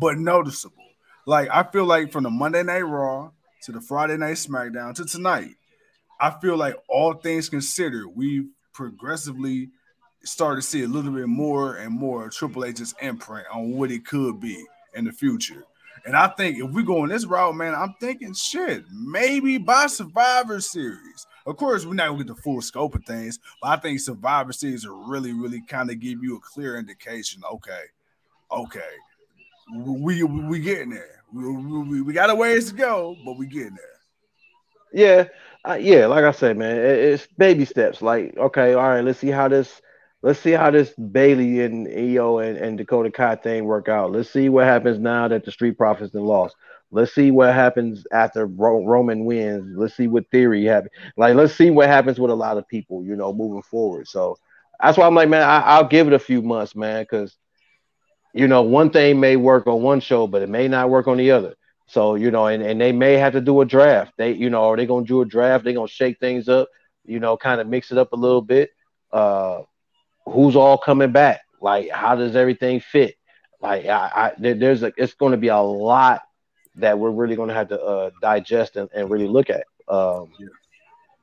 but 0.00 0.16
noticeable. 0.16 0.82
Like 1.26 1.50
I 1.50 1.62
feel 1.62 1.84
like 1.84 2.10
from 2.10 2.24
the 2.24 2.30
Monday 2.30 2.62
Night 2.62 2.80
Raw 2.80 3.30
to 3.64 3.72
the 3.72 3.80
Friday 3.82 4.16
Night 4.16 4.36
SmackDown 4.36 4.94
to 4.94 5.04
tonight, 5.04 5.56
I 6.18 6.30
feel 6.30 6.56
like 6.56 6.76
all 6.88 7.12
things 7.12 7.50
considered, 7.50 8.08
we've 8.08 8.48
progressively 8.72 9.70
started 10.24 10.62
to 10.62 10.66
see 10.66 10.82
a 10.84 10.88
little 10.88 11.12
bit 11.12 11.28
more 11.28 11.76
and 11.76 11.92
more 11.92 12.30
Triple 12.30 12.64
H's 12.64 12.94
imprint 13.02 13.46
on 13.52 13.72
what 13.72 13.90
it 13.90 14.06
could 14.06 14.40
be 14.40 14.64
in 14.94 15.04
the 15.04 15.12
future. 15.12 15.64
And 16.04 16.16
I 16.16 16.28
think 16.28 16.58
if 16.58 16.70
we 16.70 16.82
go 16.82 17.04
in 17.04 17.10
this 17.10 17.26
route, 17.26 17.54
man, 17.54 17.74
I'm 17.74 17.94
thinking 18.00 18.34
shit, 18.34 18.84
maybe 18.92 19.58
by 19.58 19.86
Survivor 19.86 20.60
Series. 20.60 21.26
Of 21.46 21.56
course, 21.56 21.84
we're 21.84 21.94
not 21.94 22.08
gonna 22.08 22.24
get 22.24 22.34
the 22.34 22.42
full 22.42 22.60
scope 22.60 22.94
of 22.94 23.04
things, 23.04 23.38
but 23.60 23.68
I 23.68 23.76
think 23.76 24.00
Survivor 24.00 24.52
Series 24.52 24.86
will 24.86 25.04
really, 25.06 25.32
really 25.32 25.62
kind 25.62 25.90
of 25.90 26.00
give 26.00 26.22
you 26.22 26.36
a 26.36 26.40
clear 26.40 26.76
indication. 26.76 27.42
Okay, 27.52 27.82
okay, 28.50 28.80
we 29.74 30.22
we, 30.22 30.42
we 30.42 30.60
getting 30.60 30.90
there. 30.90 31.22
We, 31.32 31.50
we, 31.50 32.02
we 32.02 32.12
got 32.12 32.30
a 32.30 32.34
ways 32.34 32.70
to 32.70 32.76
go, 32.76 33.16
but 33.24 33.38
we 33.38 33.46
getting 33.46 33.76
there. 33.76 33.92
Yeah, 34.92 35.28
uh, 35.68 35.74
yeah. 35.74 36.06
Like 36.06 36.24
I 36.24 36.30
said, 36.32 36.58
man, 36.58 36.76
it, 36.76 36.98
it's 36.98 37.26
baby 37.38 37.64
steps. 37.64 38.02
Like, 38.02 38.36
okay, 38.36 38.74
all 38.74 38.88
right, 38.88 39.04
let's 39.04 39.18
see 39.18 39.30
how 39.30 39.48
this, 39.48 39.80
let's 40.22 40.38
see 40.40 40.52
how 40.52 40.70
this 40.70 40.90
Bayley 40.94 41.62
and 41.62 41.88
Io 41.88 42.38
and, 42.38 42.56
and 42.56 42.78
Dakota 42.78 43.10
Kai 43.10 43.36
thing 43.36 43.64
work 43.64 43.88
out. 43.88 44.12
Let's 44.12 44.30
see 44.30 44.48
what 44.48 44.64
happens 44.64 44.98
now 44.98 45.28
that 45.28 45.44
the 45.44 45.52
Street 45.52 45.76
Profits 45.78 46.14
and 46.14 46.24
lost. 46.24 46.56
Let's 46.90 47.14
see 47.14 47.30
what 47.30 47.54
happens 47.54 48.06
after 48.12 48.46
Ro- 48.46 48.84
Roman 48.84 49.24
wins. 49.24 49.74
Let's 49.76 49.96
see 49.96 50.08
what 50.08 50.30
theory 50.30 50.64
happens. 50.64 50.92
Like, 51.16 51.34
let's 51.34 51.54
see 51.54 51.70
what 51.70 51.88
happens 51.88 52.18
with 52.20 52.30
a 52.30 52.34
lot 52.34 52.58
of 52.58 52.68
people, 52.68 53.04
you 53.04 53.16
know, 53.16 53.32
moving 53.32 53.62
forward. 53.62 54.08
So 54.08 54.38
that's 54.80 54.98
why 54.98 55.06
I'm 55.06 55.14
like, 55.14 55.28
man, 55.28 55.42
I, 55.42 55.60
I'll 55.60 55.88
give 55.88 56.06
it 56.06 56.12
a 56.12 56.18
few 56.18 56.42
months, 56.42 56.74
man, 56.76 57.02
because 57.02 57.36
you 58.34 58.48
know, 58.48 58.62
one 58.62 58.90
thing 58.90 59.20
may 59.20 59.36
work 59.36 59.66
on 59.66 59.82
one 59.82 60.00
show, 60.00 60.26
but 60.26 60.42
it 60.42 60.48
may 60.48 60.68
not 60.68 60.90
work 60.90 61.06
on 61.06 61.16
the 61.18 61.30
other. 61.30 61.54
So, 61.86 62.14
you 62.14 62.30
know, 62.30 62.46
and, 62.46 62.62
and 62.62 62.80
they 62.80 62.92
may 62.92 63.14
have 63.14 63.32
to 63.34 63.40
do 63.40 63.60
a 63.60 63.64
draft. 63.66 64.12
They, 64.16 64.32
you 64.32 64.50
know, 64.50 64.64
are 64.64 64.76
they 64.76 64.86
gonna 64.86 65.06
do 65.06 65.20
a 65.22 65.26
draft? 65.26 65.64
They're 65.64 65.74
gonna 65.74 65.88
shake 65.88 66.18
things 66.18 66.48
up, 66.48 66.68
you 67.04 67.20
know, 67.20 67.36
kind 67.36 67.60
of 67.60 67.66
mix 67.68 67.92
it 67.92 67.98
up 67.98 68.12
a 68.12 68.16
little 68.16 68.40
bit. 68.42 68.70
Uh 69.12 69.62
who's 70.26 70.56
all 70.56 70.78
coming 70.78 71.12
back? 71.12 71.40
Like, 71.60 71.90
how 71.90 72.14
does 72.16 72.36
everything 72.36 72.80
fit? 72.80 73.16
Like, 73.60 73.86
I, 73.86 74.32
I 74.38 74.52
there's 74.54 74.82
a 74.82 74.92
it's 74.96 75.14
gonna 75.14 75.36
be 75.36 75.48
a 75.48 75.58
lot 75.58 76.22
that 76.76 76.98
we're 76.98 77.10
really 77.10 77.36
gonna 77.36 77.54
have 77.54 77.68
to 77.68 77.80
uh 77.80 78.10
digest 78.20 78.76
and, 78.76 78.88
and 78.94 79.10
really 79.10 79.28
look 79.28 79.50
at. 79.50 79.64
Um 79.88 80.32
Yeah. 80.38 80.48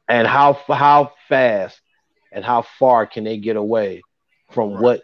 and 0.08 0.28
how 0.28 0.54
how 0.68 1.12
fast 1.28 1.82
and 2.32 2.44
how 2.46 2.62
far 2.62 3.06
can 3.06 3.24
they 3.24 3.38
get 3.38 3.56
away 3.58 4.02
from 4.52 4.72
Right. 4.72 4.82
what 4.82 5.02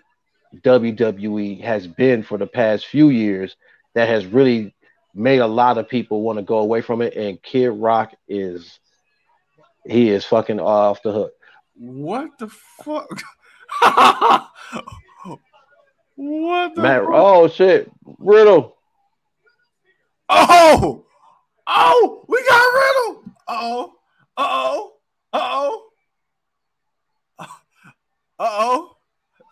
WWE 0.63 1.61
has 1.61 1.87
been 1.87 2.23
for 2.23 2.37
the 2.37 2.47
past 2.47 2.85
few 2.87 3.09
years 3.09 3.55
that 3.95 4.07
has 4.07 4.25
really 4.25 4.73
made 5.13 5.39
a 5.39 5.47
lot 5.47 5.77
of 5.77 5.87
people 5.89 6.21
want 6.21 6.37
to 6.39 6.43
go 6.43 6.59
away 6.59 6.81
from 6.81 7.01
it. 7.01 7.15
And 7.15 7.41
Kid 7.41 7.69
Rock 7.69 8.13
is 8.27 8.79
he 9.85 10.09
is 10.09 10.25
fucking 10.25 10.59
off 10.59 11.01
the 11.03 11.11
hook. 11.11 11.33
What 11.75 12.37
the 12.39 12.47
fuck? 12.49 13.21
what 16.15 16.75
the 16.75 16.81
Matt, 16.81 17.01
fuck? 17.01 17.11
oh 17.13 17.47
shit, 17.47 17.91
Riddle. 18.19 18.75
Oh, 20.29 21.05
oh, 21.67 22.25
we 22.27 22.43
got 22.47 22.73
Riddle. 22.73 23.23
Uh-oh, 23.47 23.93
uh-oh, 24.37 24.93
uh-oh. 25.33 25.81
Uh-oh. 28.39 28.91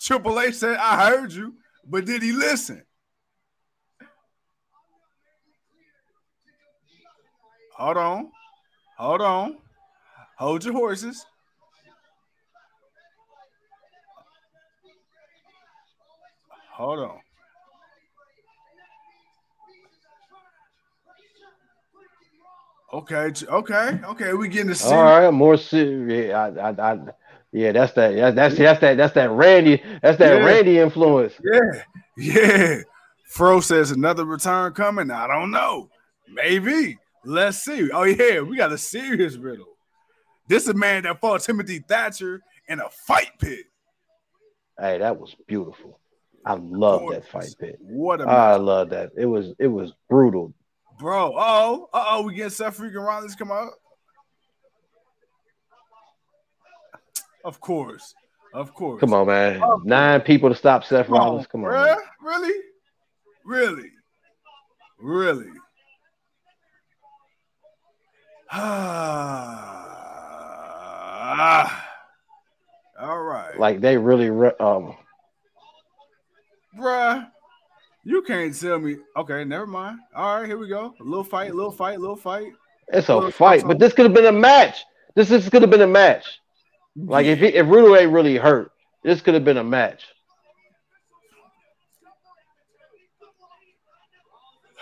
Triple 0.01 0.39
H 0.39 0.55
said, 0.55 0.77
I 0.77 1.09
heard 1.09 1.31
you, 1.31 1.53
but 1.87 2.05
did 2.05 2.21
he 2.21 2.33
listen? 2.33 2.83
Hold 7.77 7.97
on. 7.97 8.31
Hold 8.97 9.21
on. 9.21 9.57
Hold 10.37 10.65
your 10.65 10.73
horses. 10.73 11.25
Hold 16.73 16.99
on. 16.99 17.19
Okay, 22.93 23.31
okay, 23.47 23.99
okay. 24.05 24.33
We 24.33 24.47
getting 24.47 24.67
to 24.69 24.75
see. 24.75 24.93
All 24.93 25.03
right, 25.03 25.31
more 25.31 25.57
serious. 25.57 26.33
I, 26.33 26.47
I, 26.49 26.91
I, 26.93 26.99
yeah, 27.51 27.71
that's 27.71 27.93
that. 27.93 28.15
Yeah, 28.15 28.31
that's 28.31 28.55
that's 28.55 28.79
that. 28.81 28.97
That's 28.97 29.13
that 29.13 29.31
Randy. 29.31 29.81
That's 30.01 30.17
that 30.17 30.39
Yeah. 30.39 30.45
Randy 30.45 30.79
influence. 30.79 31.33
Yeah, 31.43 31.83
yeah. 32.17 32.81
Fro 33.29 33.61
says 33.61 33.91
another 33.91 34.25
return 34.25 34.73
coming. 34.73 35.09
I 35.09 35.27
don't 35.27 35.51
know. 35.51 35.89
Maybe. 36.27 36.97
Let's 37.25 37.59
see. 37.59 37.89
Oh 37.91 38.03
yeah, 38.03 38.41
we 38.41 38.57
got 38.57 38.71
a 38.71 38.77
serious 38.77 39.37
riddle. 39.37 39.77
This 40.47 40.63
is 40.63 40.69
a 40.69 40.73
man 40.73 41.03
that 41.03 41.21
fought 41.21 41.41
Timothy 41.41 41.79
Thatcher 41.79 42.41
in 42.67 42.79
a 42.79 42.89
fight 42.89 43.31
pit. 43.39 43.65
Hey, 44.79 44.97
that 44.97 45.19
was 45.19 45.35
beautiful. 45.47 45.99
I 46.45 46.53
love 46.55 47.09
that 47.09 47.27
fight 47.27 47.55
pit. 47.59 47.77
What 47.79 48.21
a 48.21 48.25
I 48.25 48.55
love 48.55 48.89
that. 48.89 49.11
It 49.17 49.25
was 49.25 49.53
it 49.59 49.67
was 49.67 49.93
brutal. 50.09 50.53
bro. 50.99 51.33
Oh, 51.35 51.89
uh 51.93 52.05
oh, 52.09 52.23
we 52.23 52.35
get 52.35 52.51
Seth 52.51 52.77
freaking 52.77 53.05
Rollins 53.05 53.35
come 53.35 53.51
out. 53.51 53.71
Of 57.43 57.59
course, 57.59 58.13
of 58.53 58.73
course. 58.73 58.99
Come 58.99 59.13
on, 59.13 59.27
man. 59.27 59.61
Nine 59.83 60.21
people 60.21 60.49
to 60.49 60.55
stop 60.55 60.83
Seth 60.83 61.09
Rollins. 61.09 61.47
Come 61.47 61.63
on. 61.65 61.71
bruh. 61.71 61.85
man. 61.87 61.97
Really? 62.21 62.59
Really? 63.45 63.91
Really? 64.99 65.51
Ah. 71.35 71.83
All 72.99 73.21
right. 73.21 73.57
Like 73.57 73.81
they 73.81 73.97
really 73.97 74.29
um 74.59 74.95
Bruh, 76.77 77.29
you 78.03 78.21
can't 78.23 78.59
tell 78.59 78.79
me. 78.79 78.97
Okay, 79.15 79.43
never 79.43 79.67
mind. 79.67 79.99
All 80.15 80.39
right, 80.39 80.47
here 80.47 80.57
we 80.57 80.67
go. 80.67 80.93
A 80.99 81.03
little 81.03 81.23
fight, 81.23 81.53
little 81.53 81.71
fight, 81.71 81.99
little 81.99 82.15
fight. 82.15 82.51
it's 82.87 83.07
Well, 83.07 83.25
a 83.25 83.31
fight, 83.31 83.63
but 83.65 83.79
this 83.79 83.93
could 83.93 84.05
have 84.05 84.13
been 84.13 84.25
a 84.25 84.31
match. 84.31 84.83
This 85.15 85.29
this 85.29 85.49
could 85.49 85.61
have 85.61 85.71
been 85.71 85.81
a 85.81 85.87
match. 85.87 86.25
Like 86.95 87.25
if 87.25 87.39
he, 87.39 87.47
if 87.47 87.67
Riddle 87.67 87.95
ain't 87.95 88.11
really 88.11 88.37
hurt, 88.37 88.71
this 89.03 89.21
could 89.21 89.33
have 89.33 89.45
been 89.45 89.57
a 89.57 89.63
match. 89.63 90.03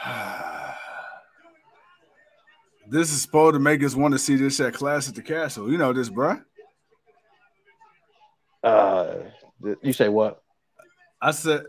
this 2.89 3.11
is 3.11 3.21
supposed 3.21 3.53
to 3.53 3.59
make 3.59 3.83
us 3.83 3.95
want 3.95 4.13
to 4.13 4.19
see 4.19 4.35
this 4.35 4.59
at 4.59 4.73
Clash 4.73 5.07
at 5.07 5.15
the 5.15 5.21
Castle. 5.21 5.71
You 5.71 5.77
know 5.77 5.93
this, 5.93 6.09
bruh. 6.09 6.43
Uh, 8.63 9.15
you 9.81 9.93
say 9.93 10.09
what? 10.09 10.43
I 11.21 11.31
said, 11.31 11.63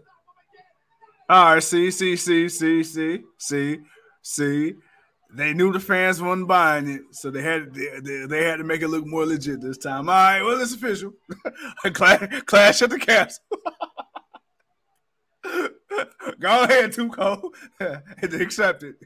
all 1.29 1.55
right, 1.55 1.63
see, 1.63 1.91
see, 1.91 2.17
see, 2.17 2.49
see, 2.49 2.83
see, 2.83 3.21
see, 3.39 3.79
see. 4.23 4.75
They 5.35 5.55
knew 5.55 5.73
the 5.73 5.81
fans 5.81 6.21
wasn't 6.21 6.49
buying 6.49 6.89
it, 6.89 7.03
so 7.13 7.31
they 7.31 7.43
had 7.43 7.75
they, 7.75 8.27
they, 8.27 8.45
had 8.45 8.57
to 8.57 8.65
make 8.65 8.83
it 8.83 8.89
look 8.89 9.07
more 9.07 9.25
legit 9.25 9.63
this 9.63 9.79
time. 9.79 10.11
All 10.11 10.15
right, 10.15 10.43
well, 10.43 10.61
it's 10.61 10.75
official. 10.75 11.13
clash, 11.95 12.43
clash 12.43 12.83
at 12.83 12.91
the 12.91 12.99
castle. 12.99 13.43
Go 16.39 16.65
ahead, 16.65 16.93
Tuco. 16.93 17.51
and 17.81 18.35
accept 18.41 18.83
it. 18.83 18.97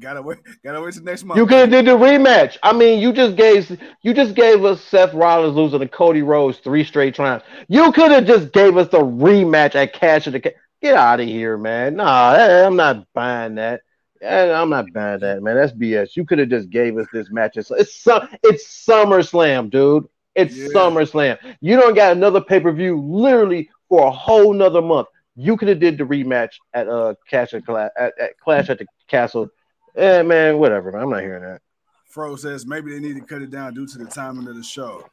Gotta 0.00 0.20
wait. 0.20 0.38
Gotta 0.64 0.80
wait 0.80 0.94
till 0.94 1.04
next 1.04 1.24
month. 1.24 1.38
You 1.38 1.46
could 1.46 1.58
have 1.58 1.70
did 1.70 1.86
the 1.86 1.92
rematch. 1.92 2.56
I 2.62 2.72
mean, 2.72 3.00
you 3.00 3.12
just 3.12 3.36
gave 3.36 3.80
you 4.02 4.12
just 4.12 4.34
gave 4.34 4.64
us 4.64 4.82
Seth 4.82 5.14
Rollins 5.14 5.54
losing 5.54 5.78
to 5.78 5.88
Cody 5.88 6.22
Rhodes 6.22 6.58
three 6.58 6.82
straight 6.82 7.14
triumphs. 7.14 7.46
You 7.68 7.92
could 7.92 8.10
have 8.10 8.26
just 8.26 8.52
gave 8.52 8.76
us 8.76 8.88
the 8.88 8.98
rematch 8.98 9.76
at 9.76 9.92
Cash 9.92 10.26
of 10.26 10.32
the 10.32 10.40
Ca- 10.40 10.54
Get 10.80 10.94
out 10.94 11.20
of 11.20 11.26
here, 11.26 11.58
man. 11.58 11.96
Nah, 11.96 12.32
I'm 12.66 12.76
not 12.76 13.06
buying 13.12 13.56
that. 13.56 13.80
I'm 14.24 14.70
not 14.70 14.92
buying 14.92 15.20
that, 15.20 15.42
man. 15.42 15.56
That's 15.56 15.72
BS. 15.72 16.16
You 16.16 16.24
could 16.24 16.38
have 16.38 16.48
just 16.48 16.70
gave 16.70 16.96
us 16.98 17.06
this 17.12 17.30
match. 17.30 17.56
It's 17.56 17.70
it's, 17.70 18.06
it's 18.42 18.86
SummerSlam, 18.86 19.70
dude. 19.70 20.08
It's 20.34 20.56
Yeah. 20.56 20.68
SummerSlam. 20.68 21.56
You 21.60 21.76
don't 21.76 21.94
got 21.94 22.12
another 22.12 22.40
pay 22.40 22.60
per 22.60 22.72
view 22.72 23.00
literally 23.00 23.70
for 23.88 24.06
a 24.06 24.10
whole 24.10 24.52
nother 24.52 24.82
month. 24.82 25.08
You 25.34 25.56
could 25.56 25.68
have 25.68 25.80
did 25.80 25.98
the 25.98 26.04
rematch 26.04 26.54
at 26.74 26.88
uh 26.88 27.14
Cash 27.28 27.54
at, 27.54 27.62
at, 27.68 27.92
at 28.18 28.38
Clash 28.38 28.70
at 28.70 28.78
the 28.78 28.86
Castle. 29.08 29.48
Eh, 29.96 30.22
man, 30.22 30.58
whatever, 30.58 30.92
man. 30.92 31.02
I'm 31.02 31.10
not 31.10 31.22
hearing 31.22 31.42
that. 31.42 31.60
Fro 32.08 32.36
says 32.36 32.66
maybe 32.66 32.92
they 32.92 33.00
need 33.00 33.16
to 33.16 33.22
cut 33.22 33.42
it 33.42 33.50
down 33.50 33.74
due 33.74 33.86
to 33.86 33.98
the 33.98 34.06
timing 34.06 34.48
of 34.48 34.56
the 34.56 34.62
show. 34.62 35.04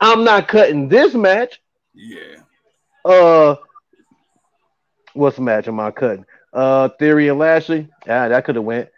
I'm 0.00 0.24
not 0.24 0.48
cutting 0.48 0.88
this 0.88 1.14
match. 1.14 1.60
Yeah. 1.94 2.36
Uh, 3.04 3.56
what's 5.14 5.36
the 5.36 5.42
match 5.42 5.68
am 5.68 5.80
I 5.80 5.90
cutting? 5.90 6.24
Uh, 6.52 6.88
Theory 6.98 7.28
and 7.28 7.38
Lashley. 7.38 7.88
Yeah, 8.06 8.28
that 8.28 8.44
could 8.44 8.56
have 8.56 8.64
went. 8.64 8.88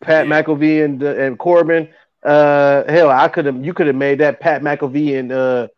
Pat. 0.00 0.26
McAfee 0.26 0.84
and 0.84 1.02
uh, 1.02 1.14
and 1.16 1.38
Corbin. 1.38 1.88
Uh, 2.22 2.84
hell, 2.90 3.10
I 3.10 3.28
could 3.28 3.46
have. 3.46 3.64
You 3.64 3.74
could 3.74 3.86
have 3.86 3.96
made 3.96 4.20
that 4.20 4.40
Pat 4.40 4.62
McAfee 4.62 5.18
and 5.18 5.32
uh 5.32 5.68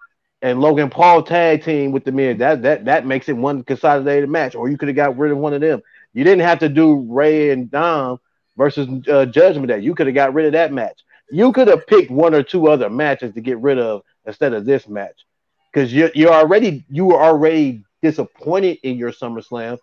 and 0.43 0.61
Logan 0.61 0.91
Paul 0.91 1.23
tag 1.23 1.65
team 1.65 1.93
with 1.93 2.05
the 2.05 2.13
Miz. 2.13 2.39
That 2.39 2.63
that 2.63 2.85
that 2.85 3.07
makes 3.07 3.29
it 3.29 3.37
one 3.37 3.65
consolidated 3.65 4.29
match. 4.29 4.55
Or 4.55 4.69
you 4.69 4.77
could 4.77 4.89
have 4.89 4.97
got 4.97 5.17
rid 5.17 5.33
of 5.33 5.39
one 5.39 5.55
of 5.55 5.61
them. 5.61 5.83
You 6.13 6.25
didn't 6.25 6.43
have 6.43 6.61
to 6.61 6.69
do 6.69 7.01
Rey 7.09 7.51
and 7.51 7.71
Dom 7.71 8.19
versus 8.57 8.89
uh, 9.09 9.27
Judgment 9.27 9.69
Day. 9.69 9.81
You 9.81 9.95
could 9.95 10.07
have 10.07 10.15
got 10.15 10.35
rid 10.35 10.47
of 10.47 10.53
that 10.53 10.73
match. 10.73 11.01
You 11.31 11.53
could 11.53 11.69
have 11.69 11.87
picked 11.87 12.11
one 12.11 12.35
or 12.35 12.43
two 12.43 12.69
other 12.69 12.91
matches 12.91 13.35
to 13.35 13.41
get 13.41 13.59
rid 13.59 13.79
of 13.79 14.03
instead 14.27 14.53
of 14.53 14.65
this 14.65 14.87
match, 14.87 15.25
because 15.75 15.93
you 15.93 16.11
you're 16.15 16.33
already 16.33 16.85
you 16.89 17.07
were 17.07 17.21
already 17.21 17.83
disappointed 18.01 18.79
in 18.83 18.97
your 18.97 19.11
SummerSlam. 19.11 19.79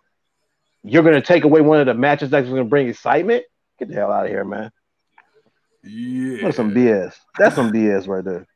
You're 0.82 1.02
gonna 1.02 1.20
take 1.20 1.44
away 1.44 1.60
one 1.60 1.80
of 1.80 1.86
the 1.86 1.94
matches 1.94 2.30
that's 2.30 2.48
gonna 2.48 2.64
bring 2.64 2.88
excitement. 2.88 3.44
Get 3.78 3.88
the 3.88 3.94
hell 3.94 4.10
out 4.10 4.24
of 4.24 4.30
here, 4.30 4.44
man. 4.44 4.70
Yeah. 5.84 6.42
That's 6.42 6.56
some 6.56 6.72
BS. 6.72 7.14
That's 7.38 7.54
some 7.54 7.70
BS 7.72 8.08
right 8.08 8.24
there. 8.24 8.46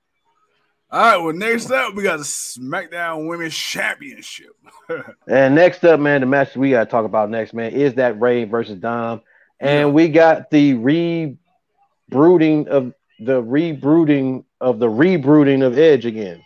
All 0.91 1.01
right. 1.01 1.17
Well, 1.17 1.35
next 1.35 1.71
up 1.71 1.95
we 1.95 2.03
got 2.03 2.19
the 2.19 2.25
SmackDown 2.25 3.29
Women's 3.29 3.55
Championship. 3.55 4.53
And 5.27 5.57
next 5.57 5.85
up, 5.85 5.99
man, 5.99 6.21
the 6.21 6.29
match 6.29 6.55
we 6.55 6.71
gotta 6.71 6.89
talk 6.89 7.05
about 7.05 7.29
next, 7.29 7.53
man, 7.53 7.73
is 7.73 7.95
that 7.95 8.21
Rey 8.21 8.45
versus 8.45 8.79
Dom, 8.79 9.21
and 9.59 9.93
we 9.93 10.09
got 10.09 10.49
the 10.51 10.75
rebrooding 10.75 12.69
of 12.69 12.95
the 13.19 13.43
rebrooding 13.43 14.45
of 14.61 14.79
the 14.79 14.87
rebrooding 14.87 15.67
of 15.67 15.77
Edge 15.77 16.07
again. 16.07 16.41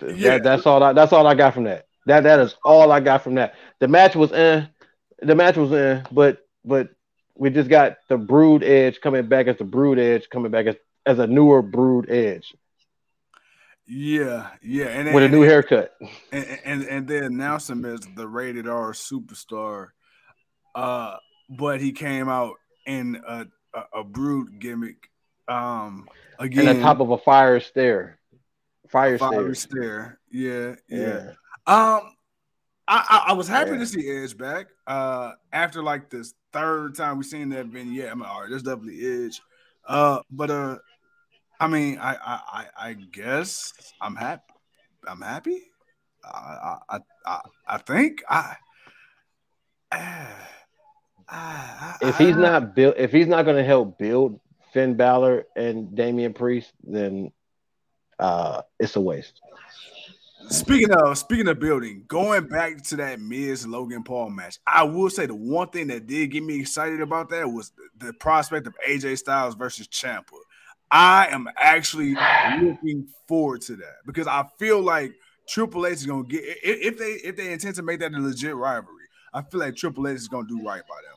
That- 0.00 0.16
Yeah. 0.16 0.38
that's 0.38 0.66
all. 0.66 0.82
I, 0.82 0.92
that's 0.92 1.12
all 1.12 1.26
I 1.26 1.34
got 1.34 1.54
from 1.54 1.64
that. 1.64 1.86
That 2.06 2.24
that 2.24 2.40
is 2.40 2.54
all 2.64 2.92
I 2.92 3.00
got 3.00 3.22
from 3.22 3.36
that. 3.36 3.54
The 3.80 3.88
match 3.88 4.14
was 4.14 4.32
eh. 4.32 4.66
The 5.22 5.34
match 5.34 5.56
was 5.56 5.72
eh, 5.72 6.02
but 6.12 6.46
but 6.64 6.90
we 7.36 7.50
just 7.50 7.70
got 7.70 7.96
the 8.08 8.18
Brood 8.18 8.62
Edge 8.62 9.00
coming 9.00 9.26
back 9.26 9.46
as 9.46 9.56
the 9.56 9.64
Brood 9.64 9.98
Edge 9.98 10.28
coming 10.28 10.50
back 10.50 10.66
as, 10.66 10.76
as 11.06 11.18
a 11.18 11.26
newer 11.26 11.62
Brood 11.62 12.10
Edge 12.10 12.54
yeah. 13.86 14.48
Yeah. 14.62 14.86
And 14.86 15.12
with 15.14 15.22
a 15.22 15.26
and- 15.26 15.34
new 15.34 15.42
haircut. 15.42 15.94
and, 16.32 16.58
and 16.64 16.82
and 16.84 17.08
they 17.08 17.18
announced 17.18 17.68
him 17.68 17.84
as 17.84 18.00
the 18.16 18.26
rated 18.26 18.66
R 18.66 18.92
superstar. 18.92 19.88
Uh, 20.74 21.16
but 21.50 21.80
he 21.82 21.92
came 21.92 22.28
out 22.28 22.54
in 22.86 23.22
a 23.26 23.46
a, 23.74 24.00
a 24.00 24.04
brood 24.04 24.58
gimmick. 24.58 25.08
Um, 25.48 26.08
again, 26.38 26.68
and 26.68 26.78
the 26.78 26.82
top 26.82 27.00
of 27.00 27.10
a 27.10 27.18
fire 27.18 27.60
stair. 27.60 28.18
Fire 28.88 29.18
fire 29.18 29.54
stare. 29.54 30.18
Yeah, 30.30 30.74
yeah. 30.88 30.98
Yeah. 30.98 31.30
Um, 31.66 32.00
I, 32.86 33.06
I 33.08 33.24
I 33.28 33.32
was 33.32 33.48
happy 33.48 33.72
Yeah. 33.72 33.78
to 33.78 33.86
see 33.86 34.10
Edge 34.10 34.36
back. 34.36 34.66
Uh, 34.86 35.32
after 35.52 35.82
like 35.82 36.10
this 36.10 36.34
third 36.52 36.94
time 36.94 37.18
we 37.18 37.24
seen 37.24 37.48
that 37.50 37.66
vignette, 37.66 38.12
I'm 38.12 38.20
like, 38.20 38.30
all 38.30 38.42
right, 38.42 38.50
that's 38.50 38.62
definitely 38.62 39.24
Edge. 39.26 39.40
Uh, 39.88 40.20
but 40.30 40.50
uh, 40.50 40.78
I 41.58 41.66
mean, 41.66 41.98
I 41.98 42.14
I 42.14 42.40
I, 42.46 42.66
I 42.88 42.92
guess 42.92 43.72
I'm 44.00 44.14
happy. 44.16 44.42
I'm 45.06 45.20
happy. 45.22 45.62
I 46.24 46.76
I 46.90 46.98
I 47.26 47.40
I 47.66 47.78
think 47.78 48.22
I. 48.28 48.56
I- 49.92 50.26
If 52.02 52.18
he's 52.18 52.36
not 52.36 52.74
built, 52.74 52.96
if 52.98 53.12
he's 53.12 53.26
not 53.26 53.44
going 53.44 53.56
to 53.56 53.64
help 53.64 53.98
build 53.98 54.40
Finn 54.74 54.96
Balor 54.96 55.44
and 55.54 55.94
Damian 55.94 56.34
Priest, 56.34 56.72
then 56.82 57.30
uh, 58.18 58.60
it's 58.80 58.96
a 58.96 59.00
waste. 59.00 59.40
Speaking 60.50 60.90
of 60.90 61.16
speaking 61.16 61.48
of 61.48 61.58
building, 61.58 62.04
going 62.06 62.48
back 62.48 62.82
to 62.82 62.96
that 62.96 63.18
Miz 63.18 63.66
Logan 63.66 64.02
Paul 64.02 64.28
match, 64.30 64.58
I 64.66 64.82
will 64.82 65.08
say 65.08 65.24
the 65.24 65.34
one 65.34 65.68
thing 65.68 65.86
that 65.86 66.06
did 66.06 66.32
get 66.32 66.42
me 66.42 66.60
excited 66.60 67.00
about 67.00 67.30
that 67.30 67.50
was 67.50 67.72
the, 67.96 68.12
prospect 68.14 68.66
of 68.66 68.74
AJ 68.86 69.18
Styles 69.18 69.54
versus 69.54 69.86
Ciampa. 69.88 70.36
I 70.90 71.28
am 71.28 71.48
actually 71.56 72.14
looking 72.60 73.06
forward 73.26 73.62
to 73.62 73.76
that 73.76 73.98
because 74.04 74.26
I 74.26 74.44
feel 74.58 74.82
like 74.82 75.14
Triple 75.48 75.86
H 75.86 75.94
is 75.94 76.06
gonna 76.06 76.24
get 76.24 76.42
if 76.44 76.98
they 76.98 77.12
if 77.26 77.36
they 77.36 77.52
intend 77.52 77.76
to 77.76 77.82
make 77.82 78.00
that 78.00 78.12
a 78.12 78.18
legit 78.18 78.54
rivalry. 78.54 79.04
I 79.32 79.40
feel 79.42 79.60
like 79.60 79.76
Triple 79.76 80.08
H 80.08 80.16
is 80.16 80.28
gonna 80.28 80.48
do 80.48 80.62
right 80.62 80.82
by 80.86 80.96
them. 80.96 81.13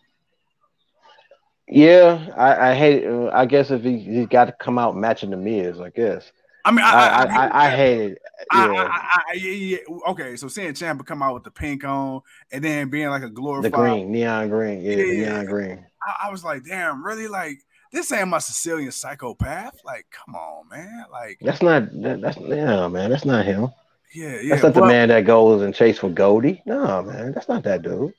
Yeah, 1.68 2.28
I, 2.36 2.72
I 2.72 2.76
hate. 2.76 3.06
Uh, 3.06 3.30
I 3.34 3.46
guess 3.46 3.72
if 3.72 3.84
he 3.84 4.00
he 4.00 4.26
got 4.26 4.46
to 4.46 4.52
come 4.54 4.78
out 4.78 4.96
matching 4.96 5.32
the 5.32 5.38
Miz, 5.38 5.82
I 5.82 5.90
guess. 5.90 6.32
I 6.64 6.72
mean, 6.72 6.84
I 6.84 6.92
I 6.92 7.24
I, 7.24 7.24
I, 7.24 7.66
I, 7.66 7.70
hate 7.70 8.00
it. 8.12 8.22
Yeah, 8.54 8.90
I, 8.92 9.22
I, 9.30 9.34
yeah. 9.34 9.78
Okay, 10.10 10.36
so 10.36 10.48
seeing 10.48 10.74
Ciampa 10.74 11.06
come 11.06 11.22
out 11.22 11.34
with 11.34 11.44
the 11.44 11.52
pink 11.52 11.84
on 11.84 12.22
and 12.52 12.64
then 12.64 12.90
being 12.90 13.10
like 13.10 13.24
a 13.24 13.28
the 13.28 13.32
glorified 13.32 13.72
green, 13.72 14.12
neon 14.12 14.50
green. 14.50 14.82
Yeah, 14.82 14.96
Yeah. 14.98 15.30
neon 15.30 15.46
green. 15.46 15.86
I, 16.02 16.28
I 16.28 16.32
was 16.32 16.44
like, 16.44 16.66
damn, 16.66 17.06
really? 17.06 17.28
Like, 17.28 17.60
this 17.92 18.12
ain't 18.12 18.28
my 18.28 18.40
Sicilian 18.40 18.92
psychopath. 18.92 19.80
Like, 19.86 20.08
come 20.12 20.36
on, 20.36 20.68
man. 20.70 21.06
Like, 21.12 21.38
That's 21.42 21.62
not. 21.62 21.90
That, 22.02 22.22
that's 22.22 22.38
yeah, 22.38 22.88
man. 22.88 23.10
That's 23.10 23.26
not 23.26 23.46
him. 23.46 23.70
yeah, 24.14 24.40
yeah. 24.42 24.50
That's 24.50 24.64
not 24.64 24.74
the 24.74 24.86
man 24.86 25.10
that 25.10 25.26
goes 25.26 25.62
and 25.62 25.74
chase 25.74 26.00
for 26.00 26.10
Goldie. 26.10 26.62
No, 26.66 27.02
man. 27.02 27.32
That's 27.34 27.48
not 27.48 27.64
that 27.64 27.82
dude. 27.82 28.14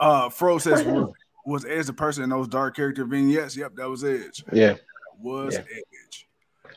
Uh, 0.00 0.28
Fro 0.28 0.58
says, 0.58 0.84
was, 1.46 1.64
Edge 1.64 1.86
the 1.86 1.92
person 1.92 2.24
in 2.24 2.30
those 2.30 2.48
dark 2.48 2.76
character 2.76 3.04
vignettes? 3.04 3.56
Yep, 3.56 3.76
that 3.76 3.88
was 3.88 4.04
Edge. 4.04 4.44
Yeah. 4.52 4.74
That 4.74 4.80
was 5.20 5.54
Yeah. 5.54 5.60
Edge. 5.60 6.26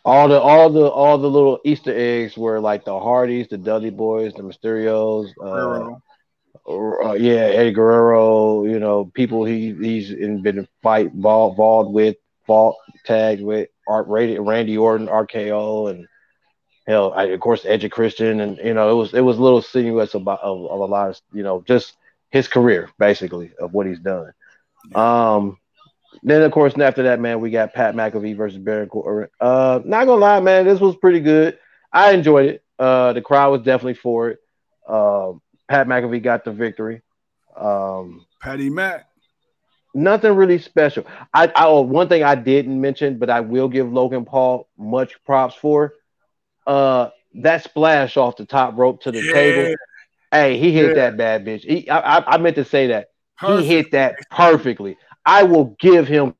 All 0.05 0.27
the 0.27 0.39
all 0.39 0.69
the 0.69 0.85
all 0.85 1.17
the 1.17 1.29
little 1.29 1.59
Easter 1.63 1.93
eggs 1.95 2.37
were 2.37 2.59
like 2.59 2.83
the 2.83 2.99
Hardys, 2.99 3.47
the 3.47 3.57
Dudley 3.57 3.89
Boys, 3.89 4.33
the 4.33 4.41
Mysterios, 4.43 5.29
uh, 5.41 5.95
uh, 6.69 7.13
yeah, 7.13 7.41
Eddie 7.41 7.71
Guerrero, 7.71 8.65
you 8.65 8.79
know, 8.79 9.05
people 9.13 9.45
he 9.45 9.73
he's 9.73 10.11
in, 10.11 10.41
been 10.41 10.59
in 10.59 10.67
fight 10.81 11.07
involved, 11.07 11.53
involved 11.53 11.93
with, 11.93 12.17
fought, 12.45 12.75
tagged 13.05 13.41
with, 13.41 13.69
Art 13.87 14.07
rated 14.07 14.39
Randy 14.39 14.77
Orton, 14.77 15.07
RKO, 15.07 15.89
and 15.89 16.07
hell, 16.87 17.13
I, 17.13 17.25
of 17.25 17.39
course, 17.39 17.65
Edge 17.65 17.83
of 17.83 17.91
Christian, 17.91 18.39
and 18.39 18.57
you 18.57 18.73
know, 18.73 18.89
it 18.91 18.95
was 18.95 19.13
it 19.13 19.21
was 19.21 19.37
a 19.37 19.41
little 19.41 19.61
sinuous 19.61 20.13
about 20.13 20.41
of, 20.41 20.65
of 20.65 20.79
a 20.79 20.85
lot 20.85 21.09
of 21.09 21.21
you 21.33 21.43
know 21.43 21.63
just 21.67 21.95
his 22.29 22.47
career 22.47 22.89
basically 22.97 23.51
of 23.59 23.73
what 23.73 23.87
he's 23.87 23.99
done. 23.99 24.33
Um, 24.95 25.57
then 26.23 26.41
of 26.41 26.51
course 26.51 26.77
after 26.77 27.03
that, 27.03 27.19
man, 27.19 27.39
we 27.39 27.49
got 27.51 27.73
Pat 27.73 27.95
McAfee 27.95 28.35
versus 28.35 28.59
Baron 28.59 28.89
Corbin. 28.89 29.29
Uh, 29.39 29.79
not 29.85 30.05
gonna 30.05 30.21
lie, 30.21 30.39
man, 30.39 30.65
this 30.65 30.79
was 30.79 30.95
pretty 30.95 31.19
good. 31.19 31.57
I 31.91 32.11
enjoyed 32.13 32.49
it. 32.49 32.63
Uh, 32.79 33.13
the 33.13 33.21
crowd 33.21 33.51
was 33.51 33.61
definitely 33.61 33.95
for 33.95 34.29
it. 34.29 34.39
Um, 34.87 35.41
Pat 35.67 35.87
McAfee 35.87 36.21
got 36.23 36.43
the 36.43 36.51
victory. 36.51 37.01
Um, 37.55 38.25
Patty 38.41 38.69
Mack. 38.69 39.07
nothing 39.93 40.33
really 40.35 40.59
special. 40.59 41.05
I, 41.33 41.47
I 41.47 41.65
oh, 41.67 41.81
one 41.81 42.09
thing 42.09 42.23
I 42.23 42.35
didn't 42.35 42.79
mention, 42.79 43.17
but 43.19 43.29
I 43.29 43.41
will 43.41 43.67
give 43.69 43.91
Logan 43.91 44.25
Paul 44.25 44.67
much 44.77 45.23
props 45.25 45.55
for. 45.55 45.93
Uh, 46.65 47.09
that 47.35 47.63
splash 47.63 48.17
off 48.17 48.37
the 48.37 48.45
top 48.45 48.77
rope 48.77 49.01
to 49.03 49.11
the 49.11 49.21
Yeah. 49.21 49.33
table. 49.33 49.75
Hey, 50.31 50.57
he 50.57 50.71
hit 50.71 50.89
Yeah. 50.89 50.93
that 50.95 51.17
bad 51.17 51.45
bitch. 51.45 51.61
He, 51.61 51.89
I, 51.89 52.17
I, 52.19 52.33
I 52.35 52.37
meant 52.37 52.55
to 52.57 52.65
say 52.65 52.87
that 52.87 53.09
Perfect. 53.43 53.67
he 53.67 53.75
hit 53.75 53.91
that 53.91 54.15
perfectly. 54.29 54.97
I 55.25 55.43
will 55.43 55.75
give 55.79 56.07
him 56.07 56.35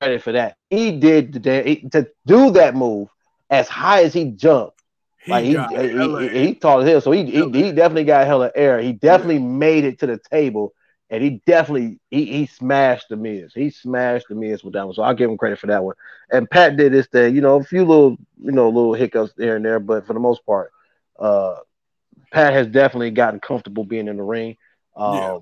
credit 0.00 0.22
for 0.22 0.32
that. 0.32 0.56
He 0.70 0.98
did 0.98 1.32
the 1.32 1.88
to 1.92 2.08
do 2.26 2.50
that 2.52 2.74
move 2.74 3.08
as 3.50 3.68
high 3.68 4.02
as 4.02 4.12
he 4.12 4.30
jumped. 4.32 4.82
He 5.24 5.32
Like 5.32 5.44
he, 5.44 5.56
he, 5.56 5.88
he, 5.88 6.46
he 6.46 6.54
tall 6.54 6.80
as 6.80 6.88
hell, 6.88 7.00
so 7.00 7.10
he, 7.12 7.24
he 7.24 7.50
he 7.50 7.72
definitely 7.72 8.04
got 8.04 8.26
hella 8.26 8.50
air. 8.54 8.80
He 8.80 8.92
definitely 8.92 9.38
made 9.38 9.84
it 9.84 9.98
to 10.00 10.06
the 10.06 10.18
table, 10.30 10.74
and 11.10 11.22
he 11.22 11.42
definitely 11.46 11.98
he, 12.10 12.26
he 12.26 12.46
smashed 12.46 13.08
the 13.08 13.16
Miz. 13.16 13.52
He 13.54 13.70
smashed 13.70 14.28
the 14.28 14.34
Miz 14.34 14.62
with 14.62 14.74
that 14.74 14.84
one, 14.84 14.94
so 14.94 15.02
I'll 15.02 15.14
give 15.14 15.30
him 15.30 15.38
credit 15.38 15.58
for 15.58 15.68
that 15.68 15.82
one. 15.82 15.94
And 16.30 16.50
Pat 16.50 16.76
did 16.76 16.92
this 16.92 17.06
thing, 17.06 17.34
you 17.34 17.40
know, 17.40 17.56
a 17.56 17.64
few 17.64 17.84
little 17.84 18.16
you 18.38 18.52
know 18.52 18.68
little 18.68 18.94
hiccups 18.94 19.32
here 19.38 19.56
and 19.56 19.64
there, 19.64 19.80
but 19.80 20.06
for 20.06 20.12
the 20.12 20.20
most 20.20 20.44
part, 20.44 20.70
uh, 21.18 21.56
Pat 22.32 22.52
has 22.52 22.66
definitely 22.66 23.10
gotten 23.10 23.40
comfortable 23.40 23.84
being 23.84 24.08
in 24.08 24.16
the 24.18 24.22
ring. 24.22 24.56
Um, 24.96 25.14
Yeah. 25.14 25.38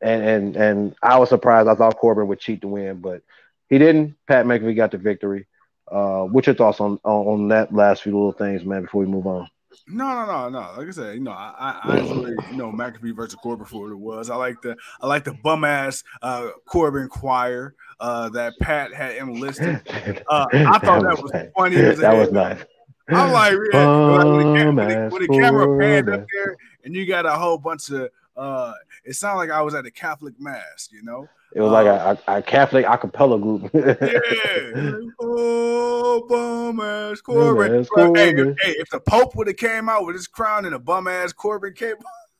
And 0.00 0.22
and 0.22 0.56
and 0.56 0.96
I 1.02 1.18
was 1.18 1.28
surprised. 1.28 1.68
I 1.68 1.74
thought 1.74 1.96
Corbin 1.96 2.28
would 2.28 2.40
cheat 2.40 2.60
to 2.62 2.68
win, 2.68 3.00
but 3.00 3.22
he 3.68 3.78
didn't. 3.78 4.16
Pat 4.26 4.46
McAfee 4.46 4.76
got 4.76 4.90
the 4.90 4.98
victory. 4.98 5.46
Uh, 5.90 6.24
what's 6.24 6.46
your 6.46 6.56
thoughts 6.56 6.80
on, 6.80 6.98
on 7.04 7.26
on 7.26 7.48
that 7.48 7.72
last 7.72 8.02
few 8.02 8.12
little 8.12 8.32
things, 8.32 8.64
man? 8.64 8.82
Before 8.82 9.00
we 9.00 9.06
move 9.06 9.26
on. 9.26 9.48
No, 9.86 10.06
no, 10.06 10.26
no, 10.26 10.48
no. 10.48 10.72
Like 10.76 10.88
I 10.88 10.90
said, 10.90 11.14
you 11.14 11.20
know, 11.20 11.30
I, 11.30 11.54
I, 11.58 11.80
I 11.92 11.98
enjoy, 11.98 12.28
you 12.50 12.56
know, 12.56 12.70
McAfee 12.72 13.14
versus 13.14 13.36
Corbin 13.36 13.64
for 13.64 13.82
what 13.82 13.92
it 13.92 13.98
was. 13.98 14.28
I 14.28 14.36
like 14.36 14.60
the, 14.60 14.76
I 15.00 15.06
like 15.06 15.24
the 15.24 15.32
bum 15.32 15.64
ass 15.64 16.04
uh, 16.20 16.50
Corbin 16.66 17.08
choir 17.08 17.74
uh, 18.00 18.28
that 18.30 18.58
Pat 18.60 18.92
had 18.92 19.16
enlisted. 19.16 19.80
Uh, 20.28 20.46
I 20.52 20.78
thought 20.78 21.02
that 21.02 21.22
was 21.22 21.32
nice. 21.32 21.48
funny 21.56 21.76
as 21.76 21.98
That 21.98 22.14
was 22.14 22.30
nice. 22.30 22.62
I'm 23.08 23.32
like, 23.32 23.54
yeah, 23.72 23.88
like 23.88 24.24
when, 24.24 24.38
the, 24.38 24.72
when, 24.72 24.76
the, 24.76 25.08
when 25.10 25.22
the 25.22 25.28
camera 25.28 25.78
panned 25.78 26.10
up 26.10 26.26
there, 26.34 26.56
and 26.84 26.94
you 26.94 27.06
got 27.06 27.24
a 27.24 27.32
whole 27.32 27.56
bunch 27.56 27.90
of, 27.90 28.10
uh, 28.38 28.72
it 29.04 29.14
sounded 29.14 29.38
like 29.38 29.50
I 29.50 29.62
was 29.62 29.74
at 29.74 29.84
a 29.86 29.90
Catholic 29.90 30.34
mass, 30.40 30.88
you 30.92 31.02
know. 31.02 31.28
It 31.54 31.60
was 31.60 31.72
like 31.72 31.86
a, 31.86 32.18
a, 32.28 32.38
a 32.38 32.42
Catholic 32.42 32.84
a 32.86 32.98
cappella 32.98 33.38
group. 33.38 33.70
Yeah. 33.74 35.00
oh 35.20 35.98
oh 36.08 36.26
bum 36.26 36.80
ass 36.80 37.20
Corbin. 37.20 37.68
Bum-ass 37.68 37.88
Bro, 37.94 38.14
hey, 38.14 38.34
hey, 38.34 38.74
if 38.78 38.90
the 38.90 39.00
Pope 39.00 39.36
would 39.36 39.46
have 39.46 39.56
came 39.56 39.88
out 39.88 40.06
with 40.06 40.14
his 40.14 40.26
crown 40.26 40.64
and 40.64 40.74
a 40.74 40.78
bum 40.78 41.08
ass 41.08 41.32
Corbin 41.32 41.74
came 41.74 41.96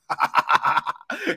hey, 0.09 1.35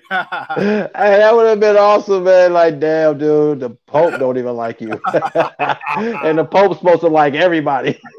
that 0.91 1.31
would 1.35 1.47
have 1.47 1.61
been 1.61 1.77
awesome, 1.77 2.25
man. 2.25 2.53
Like, 2.53 2.81
damn, 2.81 3.19
dude, 3.19 3.61
the 3.61 3.71
Pope 3.87 4.19
don't 4.19 4.39
even 4.39 4.57
like 4.57 4.81
you, 4.81 5.01
and 5.13 6.39
the 6.39 6.49
Pope's 6.51 6.79
supposed 6.79 7.01
to 7.01 7.09
like 7.09 7.35
everybody. 7.35 8.01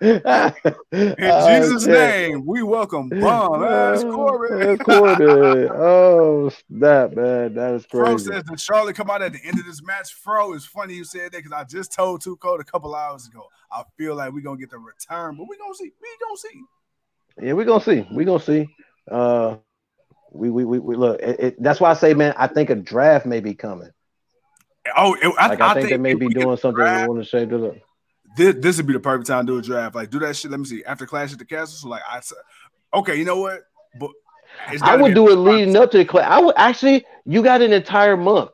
In 0.00 0.22
Oh, 1.32 1.48
Jesus' 1.48 1.86
name, 1.86 2.44
we 2.46 2.62
welcome 2.62 3.08
bum 3.08 3.62
ass 3.62 4.02
Corbin. 4.02 4.70
Uh, 4.70 4.76
Corbin. 4.76 5.68
Oh, 5.72 6.50
snap, 6.68 7.14
man. 7.14 7.54
That 7.54 7.74
is 7.74 7.86
Fro 7.86 8.16
crazy. 8.16 8.30
says 8.30 8.44
that 8.44 8.60
Charlotte 8.60 8.96
come 8.96 9.10
out 9.10 9.22
at 9.22 9.32
the 9.32 9.40
end 9.44 9.58
of 9.58 9.66
this 9.66 9.82
match. 9.82 10.14
Fro, 10.14 10.52
it's 10.54 10.66
funny 10.66 10.94
you 10.94 11.04
said 11.04 11.32
that 11.32 11.38
because 11.38 11.52
I 11.52 11.64
just 11.64 11.92
told 11.92 12.22
Two 12.22 12.36
Code 12.36 12.60
a 12.60 12.64
couple 12.64 12.94
hours 12.94 13.26
ago. 13.26 13.46
I 13.70 13.82
feel 13.96 14.16
like 14.16 14.32
we're 14.32 14.40
gonna 14.40 14.58
get 14.58 14.70
the 14.70 14.78
return, 14.78 15.36
but 15.36 15.46
we 15.48 15.56
gonna 15.56 15.74
see. 15.74 15.92
We 16.00 16.08
gonna 16.20 16.36
see. 16.36 17.46
Yeah, 17.46 17.52
we're 17.52 17.64
gonna 17.64 17.84
see. 17.84 18.06
We're 18.10 18.26
gonna 18.26 18.40
see. 18.40 18.66
Uh 19.10 19.56
we 20.32 20.50
we 20.50 20.64
we, 20.64 20.78
we 20.78 20.96
look. 20.96 21.20
It, 21.20 21.40
it, 21.40 21.62
that's 21.62 21.80
why 21.80 21.90
I 21.90 21.94
say, 21.94 22.14
man. 22.14 22.34
I 22.36 22.46
think 22.46 22.70
a 22.70 22.74
draft 22.74 23.26
may 23.26 23.40
be 23.40 23.54
coming. 23.54 23.90
Oh, 24.96 25.14
it, 25.14 25.32
I, 25.38 25.48
Like 25.48 25.60
I, 25.60 25.70
I 25.70 25.74
think, 25.74 25.90
they 25.90 25.98
may 25.98 26.14
be 26.14 26.28
doing 26.28 26.56
something. 26.56 26.84
They 26.84 27.06
want 27.06 27.22
to 27.22 27.28
shape 27.28 27.52
it 27.52 27.62
up. 27.62 27.74
This, 28.36 28.54
this 28.58 28.76
would 28.76 28.86
be 28.86 28.92
the 28.92 29.00
perfect 29.00 29.26
time 29.26 29.46
to 29.46 29.52
do 29.52 29.58
a 29.58 29.62
draft. 29.62 29.94
Like, 29.94 30.10
do 30.10 30.18
that 30.20 30.36
shit. 30.36 30.50
Let 30.50 30.60
me 30.60 30.66
see. 30.66 30.84
After 30.84 31.04
Clash 31.04 31.32
at 31.32 31.38
the 31.38 31.44
Castle, 31.44 31.76
so 31.76 31.88
like 31.88 32.02
I 32.08 32.20
okay, 32.94 33.16
you 33.16 33.24
know 33.24 33.40
what? 33.40 33.62
But 33.98 34.10
I 34.82 34.96
would 34.96 35.14
do 35.14 35.30
it 35.30 35.36
leading 35.36 35.76
up 35.76 35.90
to 35.92 35.98
the 35.98 36.04
class. 36.04 36.26
I 36.30 36.40
would 36.40 36.54
actually. 36.56 37.04
You 37.26 37.42
got 37.42 37.62
an 37.62 37.72
entire 37.72 38.16
month. 38.16 38.50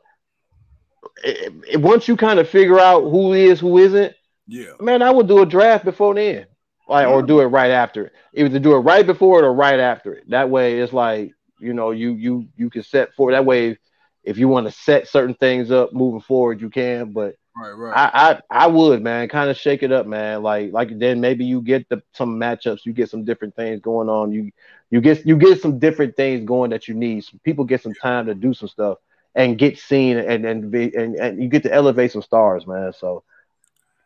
It- 1.23 1.53
it- 1.69 1.81
once 1.81 2.07
you 2.07 2.15
kind 2.17 2.39
of 2.39 2.49
figure 2.49 2.79
out 2.79 3.01
who 3.01 3.33
is, 3.33 3.59
who 3.59 3.77
isn't, 3.77 4.13
Yeah, 4.47 4.71
man, 4.79 5.01
I 5.01 5.09
would 5.11 5.27
do 5.27 5.41
a 5.41 5.45
draft 5.45 5.85
before 5.85 6.13
then, 6.13 6.45
like 6.87 7.07
or 7.07 7.21
do 7.21 7.39
it 7.39 7.45
right 7.45 7.71
after 7.71 8.07
it. 8.07 8.13
Either 8.33 8.59
do 8.59 8.73
it 8.75 8.79
right 8.79 9.05
before 9.05 9.39
it 9.39 9.45
or 9.45 9.53
right 9.53 9.79
after 9.79 10.13
it. 10.13 10.29
That 10.29 10.49
way, 10.49 10.79
it's 10.79 10.93
like 10.93 11.33
you 11.59 11.73
know, 11.73 11.91
you 11.91 12.13
you 12.13 12.47
you 12.55 12.69
can 12.69 12.83
set 12.83 13.13
for 13.15 13.31
that 13.31 13.45
way. 13.45 13.77
If 14.23 14.37
you 14.37 14.47
want 14.47 14.67
to 14.67 14.71
set 14.71 15.07
certain 15.07 15.35
things 15.35 15.71
up 15.71 15.93
moving 15.93 16.21
forward, 16.21 16.59
you 16.59 16.69
can. 16.69 17.13
But 17.13 17.35
right, 17.55 17.71
right. 17.71 17.93
I 17.95 18.31
I, 18.31 18.65
I 18.65 18.67
would, 18.67 19.01
man, 19.01 19.29
kind 19.29 19.49
of 19.49 19.57
shake 19.57 19.83
it 19.83 19.91
up, 19.91 20.05
man. 20.05 20.43
Like 20.43 20.71
like 20.73 20.97
then 20.97 21.21
maybe 21.21 21.45
you 21.45 21.61
get 21.61 21.87
the 21.89 22.01
some 22.13 22.39
matchups, 22.39 22.85
you 22.85 22.93
get 22.93 23.09
some 23.09 23.23
different 23.23 23.55
things 23.55 23.81
going 23.81 24.09
on. 24.09 24.31
You 24.31 24.51
you 24.89 25.01
get 25.01 25.25
you 25.25 25.37
get 25.37 25.61
some 25.61 25.79
different 25.79 26.15
things 26.15 26.45
going 26.45 26.71
that 26.71 26.87
you 26.87 26.93
need. 26.93 27.23
Some 27.23 27.39
people 27.43 27.65
get 27.65 27.81
some 27.81 27.93
time 27.93 28.25
to 28.25 28.35
do 28.35 28.53
some 28.53 28.69
stuff 28.69 28.97
and 29.35 29.57
get 29.57 29.77
seen 29.77 30.17
and 30.17 30.45
and 30.45 30.71
be, 30.71 30.93
and, 30.95 31.15
and 31.15 31.41
you 31.41 31.47
get 31.47 31.63
to 31.63 31.73
elevate 31.73 32.11
some 32.11 32.21
stars, 32.21 32.67
man. 32.67 32.91
So 32.93 33.23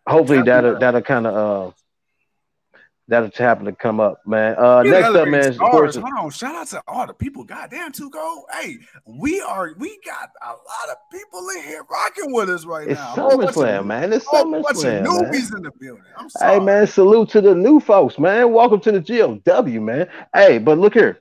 hopefully 0.08 0.42
that'll 0.44 0.78
that'll 0.78 1.02
kind 1.02 1.26
of 1.26 1.36
uh 1.36 1.72
that'll 3.12 3.30
happen 3.36 3.66
to 3.66 3.74
come 3.74 4.00
up, 4.00 4.22
man. 4.26 4.56
Uh 4.58 4.82
next 4.84 5.10
up, 5.10 5.28
man, 5.28 5.50
of 5.50 5.56
stars. 5.56 5.72
course, 5.72 5.96
Hold 5.98 6.14
on, 6.18 6.30
shout 6.32 6.56
out 6.56 6.68
to 6.68 6.82
all 6.88 7.06
the 7.06 7.14
people. 7.14 7.44
Goddamn, 7.44 7.92
two 7.92 8.10
go. 8.10 8.46
Hey, 8.60 8.78
we 9.06 9.42
are. 9.42 9.74
We 9.78 10.00
got 10.06 10.30
a 10.42 10.48
lot 10.48 10.90
of 10.90 10.96
people 11.12 11.48
in 11.50 11.64
here 11.64 11.84
rocking 11.92 12.34
with 12.34 12.50
us 12.50 12.66
right 12.66 12.88
it's 12.88 13.00
now. 13.00 13.14
A 13.14 13.20
whole 13.20 13.44
of- 13.44 13.54
SummerSlam, 13.54 13.86
man. 13.86 14.14
It's 14.14 14.26
whole 14.26 14.50
bunch 14.50 14.66
of 14.66 14.76
SummerSlam, 14.78 14.84
man. 14.84 15.06
newbies 15.06 15.56
in 15.56 15.62
the 15.64 15.72
building. 15.80 16.04
I'm 16.18 16.30
sorry. 16.30 16.54
Hey 16.60 16.66
man, 16.66 16.88
salute 16.88 17.30
to 17.30 17.42
the 17.42 17.54
new 17.54 17.80
folks, 17.80 18.18
man. 18.18 18.52
Welcome 18.54 18.80
to 18.82 18.92
the 18.94 19.02
GLW, 19.02 19.82
man. 19.82 20.08
Hey, 20.34 20.58
but 20.58 20.78
look 20.80 20.94
here. 20.94 21.20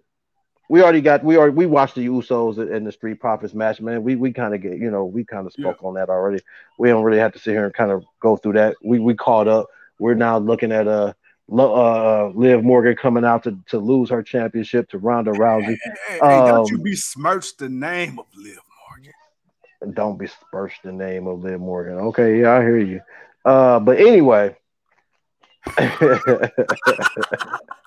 We 0.68 0.82
already 0.82 1.00
got 1.00 1.24
we 1.24 1.36
already 1.36 1.56
we 1.56 1.66
watched 1.66 1.96
the 1.96 2.06
Usos 2.06 2.70
in 2.70 2.84
the 2.84 2.92
Street 2.92 3.18
Profits 3.18 3.54
match, 3.54 3.80
man. 3.80 4.04
We 4.04 4.14
we 4.14 4.32
kind 4.32 4.54
of 4.54 4.62
get, 4.62 4.78
you 4.78 4.88
know, 4.92 5.04
we 5.04 5.24
kind 5.24 5.44
of 5.44 5.52
spoke 5.52 5.82
on 5.82 5.94
that 5.94 6.08
already. 6.08 6.40
We 6.78 6.88
don't 6.90 7.02
really 7.02 7.18
have 7.18 7.32
to 7.32 7.40
sit 7.40 7.50
here 7.50 7.64
and 7.64 7.74
kind 7.74 7.90
of 7.90 8.04
go 8.20 8.36
through 8.36 8.52
that. 8.52 8.76
We 8.80 9.00
we 9.00 9.14
caught 9.16 9.48
up. 9.48 9.66
We're 9.98 10.14
now 10.14 10.38
looking 10.38 10.70
at 10.70 10.86
uh 10.86 11.12
uh 11.52 12.30
Liv 12.34 12.62
Morgan 12.62 12.96
coming 12.96 13.24
out 13.24 13.42
to, 13.44 13.58
to 13.68 13.78
lose 13.78 14.10
her 14.10 14.22
championship 14.22 14.88
to 14.90 14.98
Ronda 14.98 15.32
Rousey. 15.32 15.66
Hey, 15.66 15.76
hey, 16.08 16.18
hey, 16.22 16.46
don't 16.46 16.70
you 16.70 16.76
Um, 16.76 16.82
besmirch 16.82 17.56
the 17.56 17.68
name 17.68 18.18
of 18.18 18.26
Liv 18.36 18.58
Morgan. 18.88 19.94
Don't 19.94 20.18
besmirch 20.18 20.74
the 20.84 20.92
name 20.92 21.26
of 21.26 21.42
Liv 21.42 21.60
Morgan. 21.60 21.94
Okay, 21.94 22.40
yeah, 22.40 22.52
I 22.54 22.60
hear 22.60 22.78
you. 22.78 23.00
Uh, 23.44 23.80
but 23.80 23.98
anyway. 23.98 24.56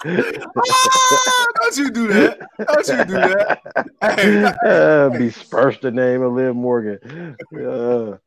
Ah, 0.05 1.47
don't 1.61 1.77
you 1.77 1.91
do 1.91 2.07
that? 2.07 2.39
Don't 2.67 2.87
you 2.87 3.05
do 3.05 3.13
that? 3.13 3.59
Hey, 4.01 4.43
uh, 4.65 5.09
besmirch 5.09 5.79
the 5.79 5.91
name 5.91 6.21
of 6.21 6.33
Liv 6.33 6.55
Morgan. 6.55 7.37
Uh, 7.55 8.17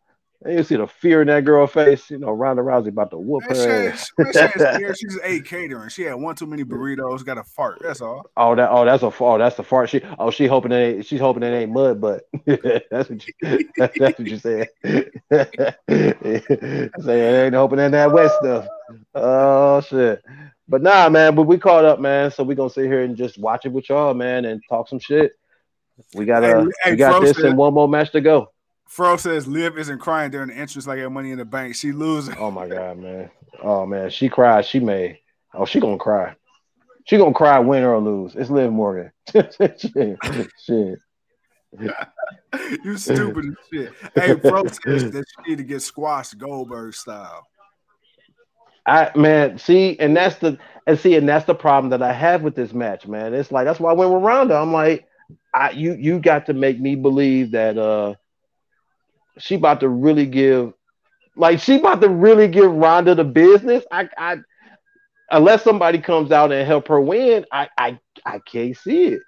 and 0.46 0.59
you 0.59 0.64
see 0.64 0.76
the 0.76 0.87
fear 0.87 1.20
in 1.20 1.28
that 1.28 1.44
girl 1.44 1.66
face. 1.66 2.11
You 2.11 2.18
know, 2.18 2.30
Ronda 2.30 2.62
Rousey 2.62 2.88
about 2.88 3.11
to 3.11 3.18
whoop 3.18 3.42
her 3.48 3.54
she, 3.54 3.61
ass. 3.61 4.11
man, 4.16 4.32
she 4.32 4.38
ain't 4.38 4.52
scared. 4.52 4.96
She 4.98 5.40
catering. 5.40 5.88
She 5.88 6.02
had 6.02 6.14
one 6.14 6.35
too 6.37 6.46
many 6.46 6.64
burritos. 6.64 7.24
Got 7.24 7.38
a 7.38 7.44
fart. 7.44 7.78
That's 7.82 8.00
all. 8.00 8.30
Oh, 8.37 8.54
that 8.54 8.70
oh, 8.70 8.85
that's 8.85 9.02
a 9.02 9.11
fart. 9.11 9.40
oh, 9.40 9.44
that's 9.44 9.56
the 9.56 9.62
fart. 9.62 9.90
She 9.90 10.00
oh, 10.18 10.30
she 10.30 10.46
hoping 10.46 10.72
it 10.72 10.76
ain't, 10.76 11.06
she's 11.06 11.20
hoping 11.20 11.42
it 11.42 11.54
ain't 11.54 11.72
mud, 11.72 12.00
but 12.00 12.24
that's 12.46 13.11
what 13.11 13.26
you 13.26 13.35
that's, 13.76 13.98
that's 13.98 14.18
what 14.18 14.28
you 14.28 14.38
said. 14.38 14.68
Say 17.00 17.20
it 17.20 17.44
ain't 17.44 17.54
hoping 17.54 17.80
in 17.80 17.92
that 17.92 18.12
wet 18.12 18.30
stuff. 18.40 18.66
Oh 19.14 19.80
shit. 19.80 20.24
But 20.68 20.82
nah, 20.82 21.09
man. 21.09 21.35
But 21.35 21.42
we 21.44 21.59
caught 21.59 21.85
up, 21.85 22.00
man. 22.00 22.30
So 22.30 22.44
we 22.44 22.54
gonna 22.54 22.70
sit 22.70 22.87
here 22.87 23.02
and 23.02 23.16
just 23.16 23.38
watch 23.38 23.66
it 23.66 23.72
with 23.72 23.88
y'all, 23.88 24.14
man, 24.14 24.44
and 24.44 24.62
talk 24.68 24.88
some 24.88 25.00
shit. 25.00 25.32
We 26.14 26.24
got 26.24 26.44
a. 26.44 26.70
Hey, 26.82 26.92
we 26.92 26.96
got 26.96 27.20
this 27.20 27.37
said- 27.37 27.46
and 27.46 27.59
one 27.59 27.74
more 27.74 27.88
match 27.88 28.12
to 28.12 28.20
go. 28.20 28.50
Fro 28.87 29.16
says 29.16 29.46
Liv 29.46 29.79
isn't 29.79 29.99
crying 29.99 30.31
during 30.31 30.49
the 30.49 30.55
entrance 30.55 30.87
like 30.87 31.01
at 31.01 31.11
Money 31.11 31.33
in 31.33 31.38
the 31.38 31.44
Bank. 31.44 31.75
She 31.75 31.92
losing. 31.92 32.37
Oh 32.38 32.51
my 32.51 32.68
god, 32.68 32.99
man. 32.99 33.31
Oh 33.62 33.85
man, 33.87 34.11
she 34.11 34.29
cried. 34.29 34.64
She 34.64 34.81
may. 34.81 35.20
Oh, 35.53 35.64
she 35.64 35.81
gonna 35.81 35.99
cry. 35.99 36.37
She 37.05 37.16
gonna 37.18 37.35
cry, 37.35 37.59
win 37.59 37.85
or 37.85 37.99
lose. 37.99 38.35
It's 38.35 38.51
Liv 38.51 38.72
Morgan. 38.72 39.12
shit, 39.33 39.81
shit. 39.81 40.99
you 42.85 42.96
stupid 42.96 43.55
shit. 43.72 43.92
Hey, 44.14 44.37
Fro 44.37 44.64
says 44.66 45.11
that 45.11 45.25
she 45.29 45.51
need 45.51 45.59
to 45.59 45.64
get 45.64 45.83
squashed 45.83 46.38
Goldberg 46.38 46.94
style. 46.94 47.46
I 48.87 49.11
man, 49.16 49.59
see, 49.59 49.99
and 49.99 50.16
that's 50.16 50.37
the 50.37 50.59
and 50.87 50.99
see, 50.99 51.16
and 51.16 51.29
that's 51.29 51.44
the 51.44 51.55
problem 51.55 51.90
that 51.90 52.03
I 52.03 52.12
have 52.12 52.42
with 52.42 52.55
this 52.55 52.72
match, 52.72 53.07
man. 53.07 53.35
It's 53.35 53.51
like 53.51 53.66
that's 53.66 53.81
why 53.81 53.90
I 53.90 53.94
went 53.94 54.12
with 54.12 54.22
Ronda. 54.22 54.55
I'm 54.55 54.72
like, 54.72 55.07
I 55.53 55.70
you 55.70 55.94
you 55.94 56.20
got 56.20 56.46
to 56.46 56.55
make 56.55 56.81
me 56.81 56.94
believe 56.94 57.51
that 57.51 57.77
uh 57.77 58.14
she 59.38 59.55
about 59.57 59.81
to 59.81 59.88
really 59.88 60.27
give 60.27 60.72
like 61.37 61.61
she 61.61 61.77
about 61.77 62.01
to 62.01 62.09
really 62.09 62.49
give 62.49 62.70
Ronda 62.72 63.14
the 63.14 63.25
business. 63.25 63.85
I 63.90 64.09
I 64.16 64.38
unless 65.31 65.62
somebody 65.62 65.99
comes 65.99 66.33
out 66.33 66.53
and 66.53 66.66
help 66.66 66.88
her 66.88 67.01
win, 67.01 67.44
I 67.53 67.68
I 67.79 67.99
I 68.25 68.38
can't 68.40 68.77
see 68.77 69.05
it. 69.09 69.22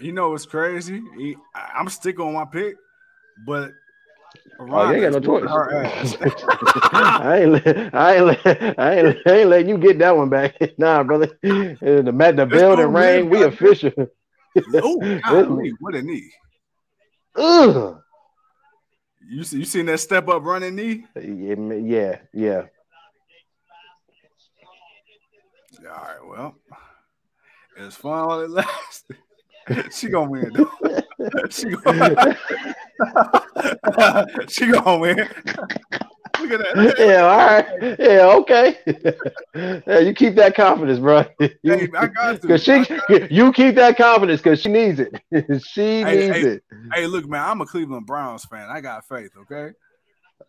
You 0.00 0.12
know 0.12 0.30
what's 0.30 0.46
crazy? 0.46 1.02
He- 1.16 1.36
I- 1.54 1.72
I'm 1.76 1.88
sticking 1.88 2.24
on 2.24 2.32
my 2.32 2.44
pick, 2.44 2.74
but 3.46 3.72
Oh, 4.58 4.88
you 4.88 4.94
ain't 4.94 5.12
got 5.12 5.12
no 5.12 5.20
choice. 5.20 5.42
whooping 5.42 5.48
Her 5.48 5.84
ass. 5.84 6.16
I 6.92 7.38
ain't, 7.40 7.52
let- 7.52 7.94
I 7.94 8.14
ain't, 8.16 8.24
let- 8.24 8.78
I 8.78 8.98
ain't, 8.98 9.18
I 9.26 9.30
ain't 9.38 9.48
letting 9.48 9.68
you 9.68 9.78
get 9.78 9.98
that 9.98 10.16
one 10.16 10.28
back. 10.28 10.56
Nah, 10.78 11.02
brother. 11.02 11.28
The 11.42 12.12
mat, 12.12 12.36
the 12.36 12.46
go, 12.46 12.74
rain. 12.76 12.92
man. 12.92 13.28
We 13.30 13.42
official. 13.42 13.92
oh, 14.82 15.70
what 15.80 15.94
a 15.94 16.02
knee! 16.02 16.32
Ugh. 17.36 18.00
You 19.28 19.44
see, 19.44 19.58
you 19.58 19.64
seen 19.64 19.86
that 19.86 19.98
step 19.98 20.28
up 20.28 20.42
running 20.44 20.76
knee? 20.76 21.06
Yeah, 21.16 21.54
yeah, 21.74 22.18
yeah. 22.32 22.62
All 25.80 26.02
right, 26.04 26.26
well, 26.26 26.54
it's 27.76 27.96
fun 27.96 28.26
while 28.26 28.40
it 28.40 28.50
lasts. 28.50 29.04
she 29.92 30.08
gonna 30.08 30.30
win. 30.30 30.52
She 31.50 31.70
gonna, 31.70 32.36
she 34.48 34.66
gonna 34.66 34.98
win. 34.98 35.28
Look 36.40 36.50
at 36.52 36.60
that. 36.60 36.94
Yeah, 36.98 37.22
all 37.22 37.36
right. 37.36 37.98
Yeah, 37.98 38.34
okay. 38.36 38.78
yeah, 39.86 39.98
you 40.00 40.14
keep 40.14 40.34
that 40.36 40.54
confidence, 40.54 40.98
bro. 40.98 41.24
Hey, 41.38 41.88
I 41.96 42.06
got 42.08 42.40
to. 42.42 42.48
Cause 42.48 42.62
she, 42.62 42.84
you 43.30 43.52
keep 43.52 43.74
that 43.76 43.96
confidence 43.96 44.40
because 44.40 44.60
she 44.60 44.68
needs 44.68 45.00
it. 45.00 45.14
she 45.64 46.02
Hey, 46.02 46.16
needs 46.16 46.36
hey. 46.36 46.42
it. 46.42 46.64
Hey, 46.92 47.06
look, 47.06 47.26
man, 47.28 47.42
I'm 47.42 47.60
a 47.60 47.66
Cleveland 47.66 48.06
Browns 48.06 48.44
fan. 48.44 48.68
I 48.68 48.80
got 48.80 49.06
faith, 49.08 49.30
okay? 49.36 49.72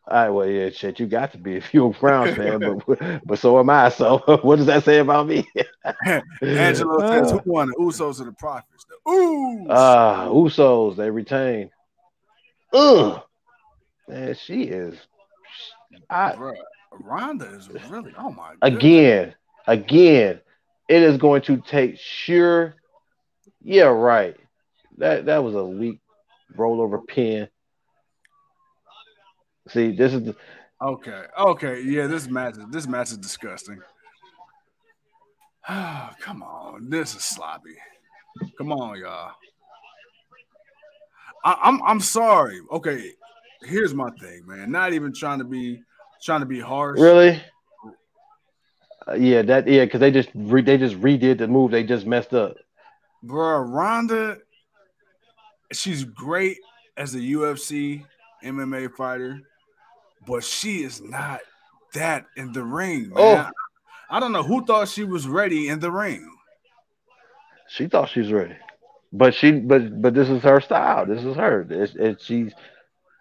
All 0.08 0.18
right, 0.18 0.30
well, 0.30 0.48
yeah, 0.48 0.70
shit, 0.70 1.00
you 1.00 1.08
got 1.08 1.32
to 1.32 1.38
be 1.38 1.56
if 1.56 1.74
you're 1.74 1.90
a 1.90 2.00
Browns 2.00 2.36
fan, 2.36 2.60
but 2.60 3.22
but 3.26 3.40
so 3.40 3.60
am 3.60 3.70
I. 3.70 3.90
So 3.90 4.20
what 4.42 4.58
does 4.58 4.68
that 4.68 4.84
say 4.84 5.00
about 5.00 5.28
me? 5.28 5.48
Angelo 6.42 7.00
says, 7.10 7.32
"Who 7.32 7.42
won? 7.46 7.70
The 7.70 7.76
Usos 7.80 8.22
or 8.22 8.26
the 8.26 8.34
Profits?" 8.34 8.86
The 8.86 9.12
Ooh, 9.12 9.68
Ah, 9.70 10.28
Usos, 10.28 10.96
they 10.96 11.10
retain. 11.10 11.72
Ugh. 12.74 13.22
Man, 14.08 14.36
she 14.36 14.64
is. 14.64 14.96
I, 16.10 16.34
Bruh, 16.34 16.56
Ronda 16.92 17.46
is 17.46 17.70
really. 17.70 18.14
Oh 18.18 18.32
my. 18.32 18.54
goodness. 18.62 18.78
again, 18.78 19.36
again, 19.68 20.42
it 20.88 21.02
is 21.02 21.18
going 21.18 21.42
to 21.44 21.58
take 21.58 21.98
sure. 21.98 22.76
Yeah, 23.62 23.86
right. 23.86 24.36
That 24.98 25.26
that 25.26 25.44
was 25.44 25.56
a 25.56 25.66
weak 25.66 26.00
rollover 26.56 27.06
pin. 27.06 27.48
See, 29.68 29.92
this 29.92 30.14
is 30.14 30.24
the, 30.24 30.36
Okay, 30.82 31.24
okay, 31.40 31.82
yeah. 31.82 32.08
This 32.08 32.28
match, 32.28 32.56
this 32.70 32.86
match 32.86 33.12
is 33.12 33.18
disgusting. 33.18 33.80
Come 35.68 36.44
on, 36.44 36.90
this 36.90 37.16
is 37.16 37.24
sloppy. 37.24 37.76
Come 38.58 38.74
on, 38.74 39.00
y'all. 39.00 39.32
I, 41.46 41.58
I'm 41.64 41.82
I'm 41.84 42.02
sorry. 42.02 42.60
Okay, 42.72 43.12
here's 43.62 43.94
my 43.94 44.10
thing, 44.20 44.46
man. 44.46 44.70
Not 44.70 44.92
even 44.92 45.14
trying 45.14 45.40
to 45.40 45.46
be 45.46 45.82
trying 46.26 46.42
to 46.42 46.46
be 46.46 46.60
harsh. 46.60 47.00
Really? 47.00 47.42
Uh, 49.08 49.14
yeah, 49.14 49.44
that 49.44 49.68
yeah, 49.68 49.86
because 49.86 50.00
they 50.00 50.12
just 50.12 50.30
re, 50.34 50.62
they 50.62 50.78
just 50.78 51.00
redid 51.00 51.38
the 51.38 51.48
move. 51.48 51.72
They 51.72 51.84
just 51.84 52.06
messed 52.08 52.34
up. 52.34 52.58
Bro, 53.22 53.60
Ronda, 53.62 54.38
she's 55.72 56.04
great 56.04 56.58
as 56.98 57.14
a 57.14 57.20
UFC 57.20 58.04
MMA 58.44 58.92
fighter, 58.96 59.40
but 60.26 60.44
she 60.44 60.84
is 60.84 61.02
not 61.02 61.42
that 61.94 62.26
in 62.36 62.52
the 62.52 62.64
ring, 62.64 63.10
man. 63.10 63.14
Oh. 63.18 63.50
I 64.10 64.20
don't 64.20 64.32
know 64.32 64.44
who 64.44 64.66
thought 64.66 64.88
she 64.88 65.04
was 65.04 65.28
ready 65.28 65.70
in 65.70 65.80
the 65.80 65.92
ring. 65.92 66.30
She 67.68 67.88
thought 67.88 68.10
she 68.10 68.20
was 68.20 68.32
ready, 68.32 68.56
but 69.14 69.34
she 69.36 69.52
but 69.52 70.02
but 70.02 70.14
this 70.16 70.30
is 70.30 70.42
her 70.44 70.62
style. 70.62 71.06
This 71.06 71.24
is 71.24 71.36
her. 71.36 71.66
It's, 71.70 71.96
it, 71.96 72.22
she's 72.22 72.54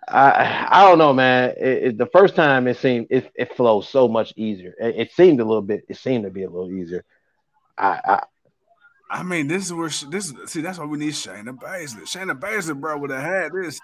I 0.08 0.66
I 0.70 0.88
don't 0.88 0.98
know, 0.98 1.12
man. 1.12 1.54
It, 1.56 1.82
it, 1.82 1.98
the 1.98 2.06
first 2.06 2.36
time 2.36 2.66
it 2.66 2.76
seemed 2.76 3.06
it, 3.10 3.30
it 3.34 3.56
flows 3.56 3.88
so 3.88 4.08
much 4.08 4.32
easier. 4.36 4.74
It, 4.80 4.96
it, 4.96 5.12
seemed 5.12 5.40
a 5.40 5.44
little 5.44 5.62
bit. 5.62 5.84
It 5.88 5.96
seemed 5.96 6.24
to 6.24 6.30
be 6.30 6.42
a 6.42 6.50
little 6.50 6.70
easier. 6.70 7.04
I 7.78 8.00
I, 8.04 8.22
I 9.10 9.22
mean, 9.22 9.48
this 9.48 9.64
is 9.64 9.72
where 9.72 9.88
this 9.88 10.32
see. 10.46 10.60
That's 10.60 10.78
why 10.78 10.84
we 10.84 10.98
need 10.98 11.12
Shayna 11.12 11.56
Baszler. 11.58 12.02
Shayna 12.02 12.38
Baszler, 12.38 12.78
bro, 12.78 12.98
would 12.98 13.10
have 13.10 13.22
had 13.22 13.52
this. 13.52 13.80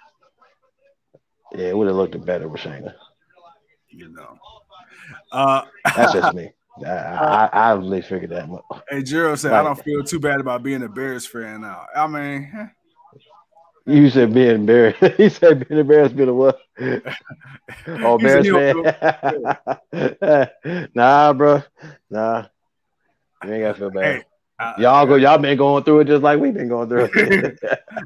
Yeah, 1.53 1.69
it 1.69 1.77
would 1.77 1.87
have 1.87 1.97
looked 1.97 2.25
better 2.25 2.49
with 2.49 2.61
Shayna. 2.61 2.95
You 3.89 4.09
know, 4.11 4.39
uh, 5.33 5.63
that's 5.97 6.13
just 6.13 6.35
me. 6.35 6.51
I, 6.85 6.91
I, 6.91 7.51
I 7.53 7.73
really 7.73 8.03
figured 8.03 8.31
that. 8.31 8.49
Hey, 8.89 9.03
Gerald 9.03 9.39
said, 9.39 9.53
"I 9.53 9.63
don't 9.63 9.83
feel 9.83 10.03
too 10.05 10.21
bad 10.21 10.41
about 10.41 10.63
being 10.63 10.83
a 10.83 10.89
Bears 10.89 11.27
fan 11.27 11.63
now." 11.63 11.87
I 11.95 12.07
mean, 12.07 12.71
you 13.91 14.11
said 14.11 14.33
being 14.33 14.51
embarrassed. 14.51 15.03
he 15.17 15.29
said 15.29 15.67
being 15.69 15.81
embarrassed, 15.81 16.17
being 16.17 16.29
a 16.29 16.35
what? 16.35 16.59
oh, 17.87 18.19
Bears 18.19 18.49
fan. 19.93 20.89
nah, 20.95 21.33
bro. 21.33 21.63
Nah, 22.11 22.47
you 23.45 23.53
ain't 23.53 23.63
gotta 23.63 23.79
feel 23.79 23.91
bad. 23.91 24.05
Hey, 24.17 24.25
uh, 24.59 24.75
y'all 24.79 25.07
go, 25.07 25.15
y'all 25.15 25.39
been 25.39 25.57
going 25.57 25.83
through 25.85 26.01
it 26.01 26.07
just 26.07 26.23
like 26.23 26.39
we've 26.39 26.55
been 26.55 26.69
going 26.69 26.89
through 26.89 27.09
it. 27.15 27.59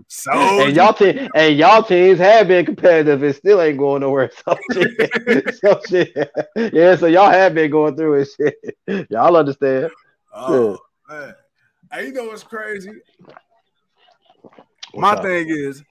so 0.09 0.31
and 0.33 0.77
y'all 0.77 0.93
team 0.93 1.29
and 1.35 1.57
y'all 1.57 1.83
teams 1.83 2.19
have 2.19 2.47
been 2.47 2.65
competitive 2.65 3.25
It 3.25 3.37
still 3.37 3.61
ain't 3.61 3.79
going 3.79 4.03
nowhere. 4.03 4.31
So 4.47 4.57
shit. 4.73 5.55
so 5.57 5.81
shit. 5.89 6.17
Yeah, 6.73 6.95
so 6.97 7.07
y'all 7.07 7.31
have 7.31 7.55
been 7.55 7.71
going 7.71 7.97
through 7.97 8.21
it. 8.21 8.29
Shit. 8.37 9.09
Y'all 9.11 9.37
understand. 9.37 9.91
Oh 10.33 10.79
man. 11.09 11.35
Hey, 11.93 12.07
you 12.07 12.13
know 12.13 12.25
what's 12.25 12.43
crazy? 12.43 12.91
What's 14.95 15.03
My 15.03 15.13
up? 15.15 15.23
thing 15.23 15.49
is, 15.49 15.83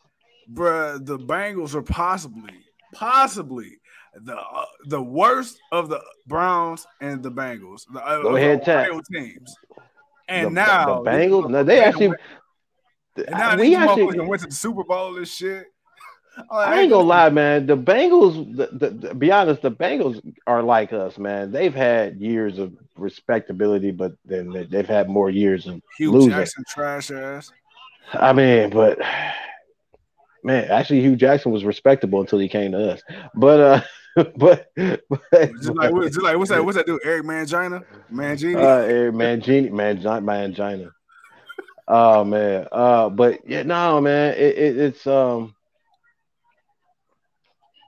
bruh, 0.51 1.05
the 1.05 1.17
Bengals 1.17 1.75
are 1.75 1.81
possibly, 1.81 2.53
possibly 2.93 3.79
the 4.15 4.37
uh, 4.37 4.65
the 4.85 5.01
worst 5.01 5.59
of 5.71 5.89
the 5.89 6.01
Browns 6.27 6.85
and 7.01 7.21
the 7.21 7.31
Bengals. 7.31 7.81
The, 7.91 8.05
uh, 8.05 8.21
Go 8.21 8.35
ahead, 8.35 8.63
the 8.63 9.03
teams. 9.11 9.55
And 10.29 10.47
the, 10.47 10.51
now 10.51 11.01
the 11.03 11.09
Bengals, 11.09 11.49
no, 11.49 11.63
they 11.63 11.83
actually. 11.83 12.13
And 13.17 13.29
now 13.31 13.57
we 13.57 13.75
actually 13.75 14.19
went 14.19 14.41
to 14.41 14.47
the 14.47 14.55
Super 14.55 14.83
Bowl 14.83 15.17
and 15.17 15.27
shit. 15.27 15.67
I 16.49 16.81
ain't 16.81 16.89
gonna 16.89 17.03
lie, 17.03 17.29
man. 17.29 17.65
The 17.67 17.77
Bengals, 17.77 18.55
the, 18.55 18.67
the, 18.71 18.89
the, 18.89 19.15
be 19.15 19.31
honest, 19.31 19.61
the 19.61 19.71
Bengals 19.71 20.21
are 20.47 20.63
like 20.63 20.93
us, 20.93 21.17
man. 21.17 21.51
They've 21.51 21.73
had 21.73 22.19
years 22.19 22.57
of 22.57 22.73
respectability, 22.97 23.91
but 23.91 24.13
then 24.25 24.67
they've 24.69 24.87
had 24.87 25.09
more 25.09 25.29
years 25.29 25.67
of 25.67 25.81
Hue 25.97 26.11
losing. 26.11 26.31
Jackson 26.31 26.63
trash 26.67 27.11
ass. 27.11 27.51
I 28.11 28.33
mean, 28.33 28.69
but 28.69 28.99
man, 30.43 30.69
actually, 30.69 31.01
Hue 31.01 31.15
Jackson 31.15 31.51
was 31.51 31.63
respectable 31.63 32.21
until 32.21 32.39
he 32.39 32.49
came 32.49 32.71
to 32.73 32.93
us. 32.93 33.01
But 33.33 33.59
uh, 33.59 33.81
but, 34.15 34.67
but 34.75 35.51
just 35.55 35.73
like, 35.73 35.93
just 35.93 36.21
like 36.21 36.37
what's 36.37 36.51
that? 36.51 36.63
What's 36.63 36.77
that 36.77 36.85
dude? 36.85 37.01
Eric 37.03 37.23
Mangina, 37.23 37.83
Mangini, 38.11 38.55
uh, 38.55 38.85
Eric 38.85 39.15
Mangini, 39.15 39.71
Mangina, 39.71 40.23
Mangina. 40.23 40.91
Oh 41.87 42.23
man, 42.23 42.67
uh, 42.71 43.09
but 43.09 43.39
yeah, 43.47 43.63
no, 43.63 43.99
man, 44.01 44.35
it, 44.35 44.57
it, 44.57 44.77
it's 44.77 45.07
um, 45.07 45.55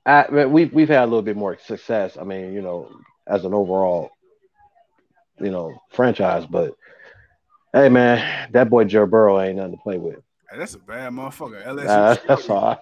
I, 0.06 0.46
we've 0.46 0.74
we've 0.74 0.90
had 0.90 1.04
a 1.04 1.06
little 1.06 1.22
bit 1.22 1.38
more 1.38 1.58
success. 1.66 2.18
I 2.18 2.24
mean, 2.24 2.54
you 2.54 2.62
know, 2.62 2.92
as 3.28 3.46
an 3.46 3.54
overall, 3.54 4.10
you 5.40 5.52
know, 5.52 5.74
franchise, 5.92 6.46
but 6.46 6.76
hey, 7.76 7.90
man, 7.90 8.50
that 8.52 8.70
boy 8.70 8.86
Joe 8.86 9.06
Burrow 9.06 9.40
ain't 9.40 9.58
nothing 9.58 9.74
to 9.74 9.78
play 9.78 9.98
with. 9.98 10.16
Hey, 10.50 10.58
that's 10.58 10.76
a 10.76 10.80
bad 10.80 11.14
motherfucker. 11.14 11.66
LSU. 11.66 11.86
Nah, 11.86 12.16
that's 12.28 12.50
all. 12.50 12.66
I, 12.66 12.78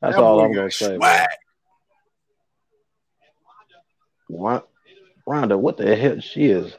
that's 0.00 0.16
that 0.16 0.22
all 0.22 0.40
I'm 0.40 0.52
gonna 0.52 0.70
say. 0.70 0.98
What, 4.28 4.68
Ronda? 5.26 5.58
What 5.58 5.76
the 5.76 5.94
hell? 5.94 6.20
She 6.20 6.46
is. 6.46 6.72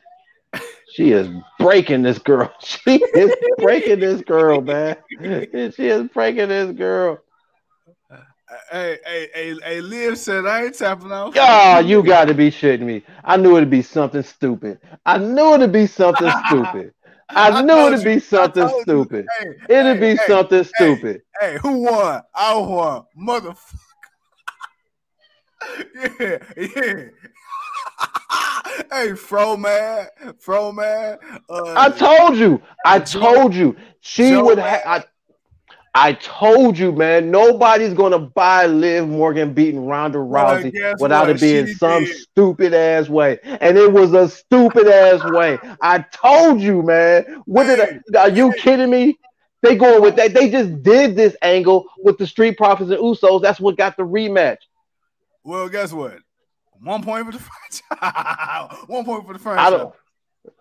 She 0.89 1.11
is 1.11 1.29
breaking 1.59 2.03
this 2.03 2.19
girl. 2.19 2.51
She 2.61 2.95
is 3.13 3.31
breaking 3.59 3.99
this 3.99 4.21
girl, 4.21 4.61
man. 4.61 4.97
She 5.19 5.87
is 5.87 6.07
breaking 6.13 6.49
this 6.49 6.71
girl. 6.71 7.19
Hey, 8.71 8.97
hey, 9.05 9.29
hey, 9.33 9.55
hey, 9.63 9.81
Liv 9.81 10.17
said 10.17 10.45
I 10.45 10.65
ain't 10.65 10.75
tapping 10.75 11.11
out. 11.11 11.35
Oh, 11.37 11.79
you 11.79 12.01
got 12.01 12.25
to 12.25 12.33
be 12.33 12.49
shitting 12.49 12.81
me. 12.81 13.03
I 13.23 13.35
knew 13.35 13.57
it'd 13.57 13.69
be 13.69 13.81
something 13.81 14.23
stupid. 14.23 14.79
I 15.05 15.17
knew 15.17 15.53
it'd 15.53 15.73
be 15.73 15.85
something 15.85 16.31
stupid. 16.45 16.93
I, 17.29 17.49
I 17.49 17.61
knew 17.61 17.87
it'd 17.87 18.03
be 18.03 18.19
something 18.19 18.69
stupid. 18.81 19.25
Hey, 19.39 19.49
it'd 19.69 19.97
hey, 19.97 19.99
be 19.99 20.19
hey, 20.19 20.27
something 20.27 20.63
stupid. 20.63 21.21
Hey, 21.39 21.57
who 21.61 21.83
won? 21.83 22.21
I 22.33 22.57
won, 22.57 23.03
motherfucker. 23.19 23.79
yeah, 26.19 26.37
yeah. 26.55 27.03
hey, 28.91 29.13
Fro 29.13 29.57
man, 29.57 30.07
Fro 30.39 30.71
man. 30.71 31.17
Uh, 31.49 31.73
I 31.75 31.89
told 31.89 32.37
you. 32.37 32.61
I 32.85 32.99
told 32.99 33.53
you. 33.53 33.75
She 33.99 34.29
Joe 34.29 34.45
would 34.45 34.59
have. 34.59 34.81
I 34.85 35.03
told 36.21 36.77
you, 36.77 36.91
man, 36.91 37.31
nobody's 37.31 37.93
gonna 37.93 38.19
buy 38.19 38.65
Liv 38.65 39.07
Morgan 39.07 39.53
beating 39.53 39.85
Ronda 39.85 40.17
Rousey 40.17 40.73
well, 40.73 40.95
without 40.99 41.27
what? 41.27 41.35
it 41.35 41.39
being 41.39 41.67
she 41.67 41.73
some 41.73 42.03
did. 42.03 42.15
stupid 42.15 42.73
ass 42.73 43.09
way. 43.09 43.39
And 43.43 43.77
it 43.77 43.91
was 43.91 44.13
a 44.13 44.27
stupid 44.27 44.87
ass 44.87 45.23
way. 45.23 45.57
I 45.81 45.99
told 45.99 46.61
you, 46.61 46.83
man. 46.83 47.41
What 47.45 47.63
did 47.65 47.79
I, 48.15 48.19
are 48.19 48.29
you 48.29 48.53
kidding 48.53 48.89
me? 48.89 49.17
They 49.63 49.75
going 49.75 50.01
with 50.01 50.15
that. 50.17 50.33
They 50.33 50.49
just 50.49 50.83
did 50.83 51.15
this 51.15 51.35
angle 51.41 51.85
with 51.99 52.17
the 52.17 52.27
Street 52.27 52.57
Profits 52.57 52.91
and 52.91 52.99
Usos. 52.99 53.41
That's 53.41 53.59
what 53.59 53.77
got 53.77 53.97
the 53.97 54.03
rematch. 54.03 54.57
Well, 55.43 55.67
guess 55.69 55.91
what? 55.91 56.19
One 56.81 57.01
point 57.01 57.25
for 57.25 57.31
the 57.31 57.39
franchise. 57.89 58.77
one 58.87 59.03
point 59.03 59.25
for 59.25 59.33
the 59.33 59.39
franchise. 59.39 59.91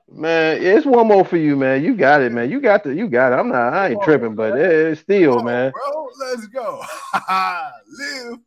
Man, 0.08 0.62
it's 0.62 0.86
one 0.86 1.08
more 1.08 1.24
for 1.24 1.36
you, 1.36 1.56
man. 1.56 1.82
You 1.82 1.94
got 1.94 2.22
it, 2.22 2.30
man. 2.30 2.48
You 2.48 2.60
got 2.60 2.84
the, 2.84 2.94
you 2.94 3.08
got 3.08 3.32
it. 3.32 3.36
I'm 3.36 3.48
not, 3.48 3.72
I 3.72 3.88
ain't 3.88 4.02
tripping, 4.02 4.36
but 4.36 4.56
it's 4.56 5.00
still, 5.00 5.42
man. 5.42 5.72
Bro, 5.72 6.08
let's 6.20 6.46
go. 6.46 6.80
Live. 7.28 8.38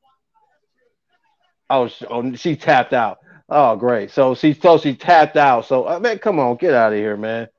Oh, 1.70 1.90
oh, 2.10 2.36
she 2.36 2.56
tapped 2.56 2.94
out. 2.94 3.20
Oh, 3.50 3.76
great. 3.76 4.10
So 4.10 4.36
she, 4.36 4.54
so 4.54 4.78
she 4.78 4.96
tapped 4.96 5.36
out. 5.36 5.66
So, 5.66 5.88
uh, 5.88 6.00
man, 6.00 6.20
come 6.20 6.40
on, 6.40 6.56
get 6.56 6.74
out 6.74 6.94
of 6.94 6.98
here, 6.98 7.18
man. 7.18 7.50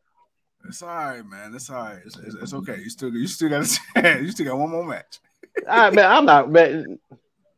It's 0.67 0.83
all 0.83 0.89
right, 0.89 1.25
man. 1.25 1.55
It's 1.55 1.69
all 1.69 1.83
right. 1.83 1.99
It's, 2.05 2.19
it's, 2.19 2.35
it's 2.37 2.55
okay. 2.55 2.79
You 2.79 2.89
still, 2.89 3.13
you 3.13 3.27
still 3.27 3.51
got. 3.51 3.67
You 4.23 4.31
still 4.31 4.47
got 4.47 4.59
one 4.59 4.71
more 4.71 4.85
match. 4.85 5.19
all 5.69 5.77
right, 5.77 5.93
man. 5.93 6.11
I'm 6.11 6.25
not, 6.25 6.51
man. 6.51 6.99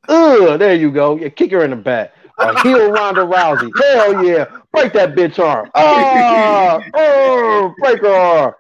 Ugh, 0.09 0.59
there 0.59 0.75
you 0.75 0.91
go. 0.91 1.17
Yeah, 1.17 1.29
kick 1.29 1.53
her 1.53 1.65
in 1.65 1.71
the 1.71 1.77
back 1.77 2.13
a 2.43 2.61
heel 2.63 2.91
Ronda 2.91 3.23
Rousey. 3.23 3.71
Hell 3.81 4.25
yeah. 4.25 4.47
Break 4.73 4.93
that 4.95 5.15
bitch 5.15 5.39
arm. 5.39 5.71
Oh, 5.75 6.83
oh, 6.95 7.75
break 7.79 8.01
her 8.01 8.13
arm. 8.13 8.55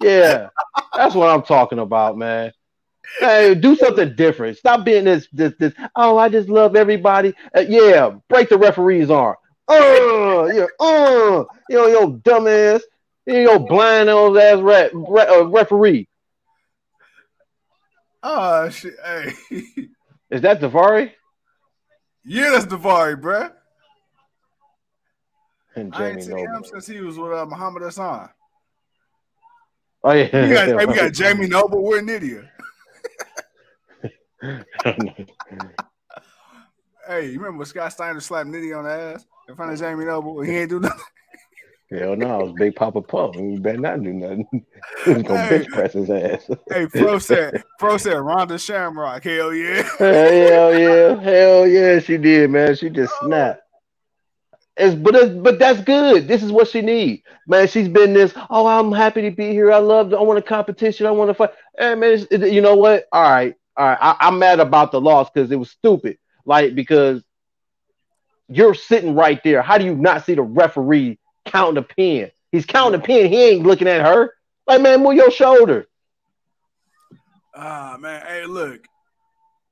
Yeah. 0.00 0.48
That's 0.94 1.14
what 1.14 1.28
I'm 1.28 1.42
talking 1.42 1.78
about, 1.78 2.16
man. 2.18 2.52
Hey, 3.20 3.54
do 3.54 3.76
something 3.76 4.14
different. 4.16 4.58
Stop 4.58 4.84
being 4.84 5.04
this, 5.04 5.28
this, 5.32 5.52
this. 5.58 5.72
Oh, 5.94 6.18
I 6.18 6.28
just 6.28 6.48
love 6.48 6.74
everybody. 6.74 7.34
Uh, 7.56 7.60
yeah, 7.60 8.10
break 8.28 8.48
the 8.48 8.58
referee's 8.58 9.10
arm. 9.10 9.36
Oh, 9.68 10.50
yeah, 10.52 10.66
oh, 10.80 11.46
you 11.70 11.76
know, 11.76 11.86
yo, 11.86 12.12
dumbass, 12.18 12.82
you 13.26 13.44
know, 13.44 13.58
blind 13.58 14.08
old 14.10 14.36
ass 14.36 14.60
re- 14.60 14.90
re- 14.92 15.26
uh, 15.26 15.44
referee. 15.44 16.08
Oh 18.22 18.68
shit! 18.70 18.94
Hey, 19.04 19.32
is 20.30 20.40
that 20.42 20.60
Daivari? 20.60 21.12
Yeah, 22.24 22.50
that's 22.50 22.66
Daivari, 22.66 23.20
bruh. 23.20 23.52
And 25.76 25.92
Jamie 25.92 26.04
I 26.04 26.10
ain't 26.10 26.22
seen 26.22 26.38
him 26.38 26.64
since 26.64 26.86
he 26.86 27.00
was 27.00 27.18
with 27.18 27.32
uh, 27.32 27.46
Muhammad 27.46 27.82
Hassan. 27.82 28.28
Oh 30.02 30.12
yeah, 30.12 30.24
we 30.24 30.54
got, 30.54 30.68
hey, 30.80 30.86
we 30.86 30.94
got 30.94 31.12
Jamie 31.12 31.46
Noble. 31.48 31.82
We're 31.82 31.98
an 31.98 32.08
idiot. 32.08 32.44
Hey, 37.06 37.26
you 37.26 37.38
remember 37.38 37.58
when 37.58 37.66
Scott 37.66 37.92
Steiner 37.92 38.20
slapped 38.20 38.48
Nidia 38.48 38.78
on 38.78 38.84
the 38.84 38.90
ass 38.90 39.26
in 39.46 39.54
front 39.54 39.72
of 39.72 39.78
Jamie 39.78 40.06
Noble? 40.06 40.40
He 40.40 40.56
ain't 40.56 40.70
do 40.70 40.80
nothing. 40.80 41.00
Hell 41.94 42.16
no, 42.16 42.40
it 42.40 42.44
was 42.44 42.52
Big 42.56 42.74
Papa 42.74 43.02
Pump. 43.02 43.36
You 43.36 43.58
better 43.60 43.78
not 43.78 44.02
do 44.02 44.12
nothing. 44.12 44.46
he 45.04 45.12
was 45.12 45.22
gonna 45.22 45.42
Hey. 45.42 45.58
bench 45.58 45.68
press 45.68 45.92
his 45.92 46.10
ass. 46.10 46.50
hey, 46.70 46.86
Fro 46.86 47.18
said, 47.20 47.62
Fro 47.78 47.96
said, 47.98 48.16
Ronda 48.16 48.58
Shamrock. 48.58 49.22
Hell 49.22 49.54
yeah. 49.54 49.82
hell 49.98 50.78
yeah, 50.78 51.20
hell 51.20 51.66
yeah, 51.66 51.98
she 52.00 52.16
did, 52.16 52.50
man. 52.50 52.74
She 52.74 52.90
just 52.90 53.12
oh. 53.22 53.26
snapped. 53.26 53.60
It's, 54.76 54.96
but 54.96 55.14
it's, 55.14 55.32
but 55.32 55.60
that's 55.60 55.80
good. 55.82 56.26
This 56.26 56.42
is 56.42 56.50
what 56.50 56.66
she 56.66 56.80
needs, 56.80 57.22
man. 57.46 57.68
She's 57.68 57.88
been 57.88 58.12
this. 58.12 58.32
Oh, 58.50 58.66
I'm 58.66 58.90
happy 58.90 59.22
to 59.22 59.30
be 59.30 59.50
here. 59.50 59.70
I 59.72 59.78
love. 59.78 60.12
I 60.12 60.20
want 60.20 60.38
a 60.38 60.42
competition. 60.42 61.06
I 61.06 61.12
want 61.12 61.30
to 61.30 61.34
fight. 61.34 61.50
Hey, 61.78 61.94
man, 61.94 62.26
it- 62.30 62.52
you 62.52 62.60
know 62.60 62.74
what? 62.74 63.04
All 63.12 63.22
right, 63.22 63.54
all 63.76 63.86
right. 63.86 63.98
I, 64.00 64.16
I'm 64.18 64.40
mad 64.40 64.58
about 64.58 64.90
the 64.90 65.00
loss 65.00 65.30
because 65.30 65.52
it 65.52 65.56
was 65.56 65.70
stupid. 65.70 66.18
Like 66.44 66.74
because 66.74 67.22
you're 68.48 68.74
sitting 68.74 69.14
right 69.14 69.40
there. 69.44 69.62
How 69.62 69.78
do 69.78 69.84
you 69.84 69.94
not 69.94 70.24
see 70.24 70.34
the 70.34 70.42
referee 70.42 71.18
counting 71.44 71.74
the 71.74 71.82
pin? 71.82 72.30
He's 72.52 72.66
counting 72.66 73.00
the 73.00 73.06
pin. 73.06 73.30
He 73.30 73.42
ain't 73.42 73.66
looking 73.66 73.88
at 73.88 74.04
her. 74.04 74.32
Like 74.66 74.80
man, 74.80 75.02
move 75.02 75.14
your 75.14 75.30
shoulder. 75.30 75.86
Ah 77.54 77.96
man, 77.98 78.24
hey, 78.26 78.46
look. 78.46 78.86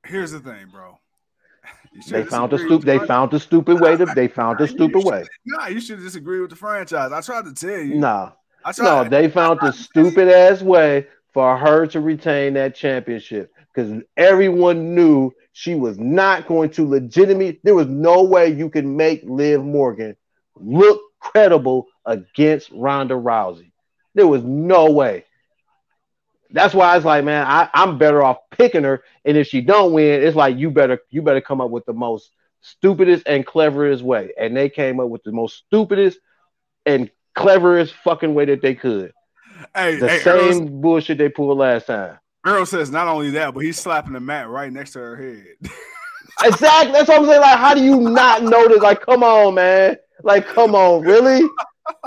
Here's 0.05 0.31
the 0.31 0.39
thing, 0.39 0.67
bro. 0.71 0.99
They 2.09 2.23
found 2.23 2.51
the 2.51 2.57
stupid. 2.57 2.87
They 2.87 2.99
found 3.05 3.29
the 3.29 3.39
stupid 3.39 3.79
way 3.79 3.95
to. 3.95 4.05
They 4.15 4.27
found 4.27 4.57
the 4.57 4.67
stupid 4.75 5.05
way. 5.05 5.25
Nah, 5.45 5.67
you 5.67 5.79
should 5.79 5.99
disagree 5.99 6.39
with 6.39 6.49
the 6.49 6.55
franchise. 6.55 7.11
I 7.11 7.21
tried 7.21 7.45
to 7.45 7.53
tell 7.53 7.79
you. 7.79 7.95
Nah. 7.95 8.31
I 8.65 8.73
No, 8.79 9.03
they 9.03 9.29
found 9.29 9.59
the 9.61 9.71
stupid 9.71 10.27
ass 10.29 10.61
way 10.61 11.07
for 11.33 11.57
her 11.57 11.85
to 11.87 11.99
retain 11.99 12.53
that 12.53 12.75
championship 12.75 13.53
because 13.73 14.01
everyone 14.17 14.95
knew 14.95 15.31
she 15.51 15.75
was 15.75 15.97
not 15.99 16.47
going 16.47 16.69
to 16.71 16.87
legitimately. 16.87 17.59
There 17.63 17.75
was 17.75 17.87
no 17.87 18.23
way 18.23 18.49
you 18.49 18.69
could 18.69 18.85
make 18.85 19.21
Liv 19.23 19.63
Morgan 19.63 20.15
look 20.55 21.01
credible 21.23 21.87
against 22.05 22.69
Ronda 22.71 23.15
Rousey. 23.15 23.71
There 24.13 24.27
was 24.27 24.43
no 24.43 24.91
way. 24.91 25.25
That's 26.51 26.73
why 26.73 26.95
it's 26.95 27.05
like, 27.05 27.23
man, 27.23 27.47
I, 27.47 27.69
I'm 27.73 27.97
better 27.97 28.23
off 28.23 28.37
picking 28.51 28.83
her. 28.83 29.03
And 29.25 29.37
if 29.37 29.47
she 29.47 29.61
don't 29.61 29.93
win, 29.93 30.21
it's 30.21 30.35
like 30.35 30.57
you 30.57 30.69
better 30.69 30.99
you 31.09 31.21
better 31.23 31.41
come 31.41 31.61
up 31.61 31.71
with 31.71 31.85
the 31.85 31.93
most 31.93 32.29
stupidest 32.61 33.27
and 33.27 33.45
cleverest 33.45 34.03
way. 34.03 34.31
And 34.37 34.55
they 34.55 34.69
came 34.69 34.99
up 34.99 35.09
with 35.09 35.23
the 35.23 35.31
most 35.31 35.63
stupidest 35.65 36.19
and 36.85 37.09
cleverest 37.33 37.95
fucking 38.03 38.35
way 38.35 38.45
that 38.45 38.61
they 38.61 38.75
could. 38.75 39.13
hey, 39.75 39.95
The 39.95 40.07
hey, 40.07 40.19
same 40.19 40.61
Earl, 40.63 40.69
bullshit 40.69 41.17
they 41.17 41.29
pulled 41.29 41.57
last 41.57 41.87
time. 41.87 42.19
Earl 42.45 42.65
says 42.65 42.91
not 42.91 43.07
only 43.07 43.31
that, 43.31 43.53
but 43.53 43.61
he's 43.61 43.79
slapping 43.79 44.13
the 44.13 44.19
mat 44.19 44.47
right 44.49 44.71
next 44.71 44.91
to 44.91 44.99
her 44.99 45.15
head. 45.15 45.55
Exactly. 46.43 46.91
That's 46.93 47.07
what 47.07 47.19
I'm 47.21 47.27
saying. 47.27 47.41
Like, 47.41 47.59
how 47.59 47.73
do 47.75 47.83
you 47.83 47.99
not 47.99 48.43
notice? 48.43 48.81
Like, 48.81 49.01
come 49.01 49.23
on, 49.23 49.53
man. 49.53 49.97
Like, 50.23 50.47
come 50.47 50.73
on, 50.75 51.01
really? 51.03 51.47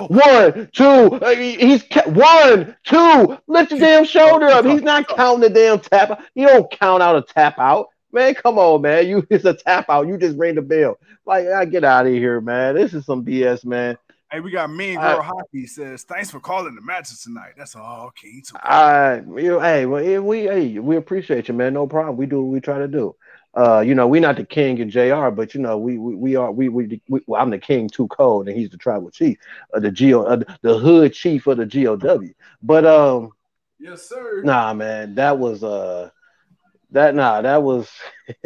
One, 0.09 0.69
two. 0.73 0.85
uh, 0.85 1.35
He's 1.35 1.85
one, 2.07 2.75
two. 2.85 3.39
Lift 3.47 3.71
your 3.73 3.81
damn 3.81 4.05
shoulder 4.05 4.47
up. 4.49 4.64
He's 4.64 4.83
not 4.83 5.07
counting 5.09 5.41
the 5.43 5.51
damn 5.51 5.81
tap. 5.81 6.11
out. 6.12 6.21
You 6.35 6.47
don't 6.47 6.71
count 6.71 7.03
out 7.03 7.17
a 7.17 7.23
tap 7.23 7.59
out, 7.59 7.89
man. 8.12 8.35
Come 8.35 8.59
on, 8.59 8.83
man. 8.83 9.07
You 9.07 9.27
it's 9.31 9.45
a 9.45 9.55
tap 9.55 9.91
out. 9.91 10.09
You 10.09 10.17
just 10.19 10.37
ring 10.39 10.55
the 10.55 10.62
bell. 10.62 10.99
Like, 11.27 11.47
I 11.49 11.64
get 11.67 11.85
out 11.85 12.07
of 12.07 12.12
here, 12.12 12.41
man. 12.41 12.75
This 12.75 12.95
is 12.95 13.05
some 13.05 13.25
BS, 13.25 13.64
man. 13.64 13.99
hey, 14.31 14.41
we 14.41 14.51
got 14.51 14.71
Mean 14.71 14.97
I- 14.99 15.14
Girl 15.14 15.23
Hockey 15.23 15.67
says, 15.67 16.05
thanks 16.05 16.31
for 16.31 16.41
calling 16.41 16.75
the 16.75 16.81
matches 16.83 17.21
tonight. 17.23 17.53
That's 17.57 17.77
all, 17.77 18.11
King. 18.17 18.43
I, 18.57 19.23
you 19.37 19.61
hey, 19.61 19.87
well, 19.87 20.23
we, 20.23 20.43
hey, 20.45 20.79
we 20.79 20.97
appreciate 20.97 21.49
you, 21.49 21.55
man. 21.55 21.75
No 21.75 21.87
problem. 21.87 22.17
We 22.17 22.27
do 22.27 22.43
what 22.43 22.53
we 22.53 22.61
try 22.61 22.79
to 22.79 22.89
do. 22.89 23.14
Uh, 23.57 23.81
you 23.81 23.95
know, 23.95 24.07
we're 24.07 24.21
not 24.21 24.37
the 24.37 24.45
king 24.45 24.81
and 24.81 24.91
JR, 24.91 25.31
but 25.31 25.55
you 25.55 25.61
know, 25.61 25.79
we 25.79 25.99
we, 25.99 26.15
we 26.15 26.37
are 26.37 26.53
we, 26.53 26.69
we 26.69 27.01
we 27.09 27.21
well, 27.27 27.41
I'm 27.41 27.51
the 27.51 27.59
king 27.59 27.89
too 27.89 28.07
cold, 28.09 28.49
and 28.49 28.57
he's 28.57 28.71
the 28.71 28.77
tribal 28.77 29.11
chief, 29.11 29.39
uh, 29.75 29.81
the 29.81 29.91
Go, 29.91 30.25
uh, 30.25 30.43
the 30.63 30.79
hood 30.79 31.13
chief 31.15 31.47
of 31.47 31.59
the 31.59 31.67
GOW. 31.67 32.21
But 32.63 32.85
um, 32.87 33.33
Yes, 33.79 34.09
sir. 34.09 34.43
nah, 34.45 34.75
man, 34.75 35.15
that 35.17 35.39
was 35.39 35.65
uh, 35.65 36.11
that 36.91 37.15
nah, 37.15 37.43
that 37.43 37.63
was 37.63 37.91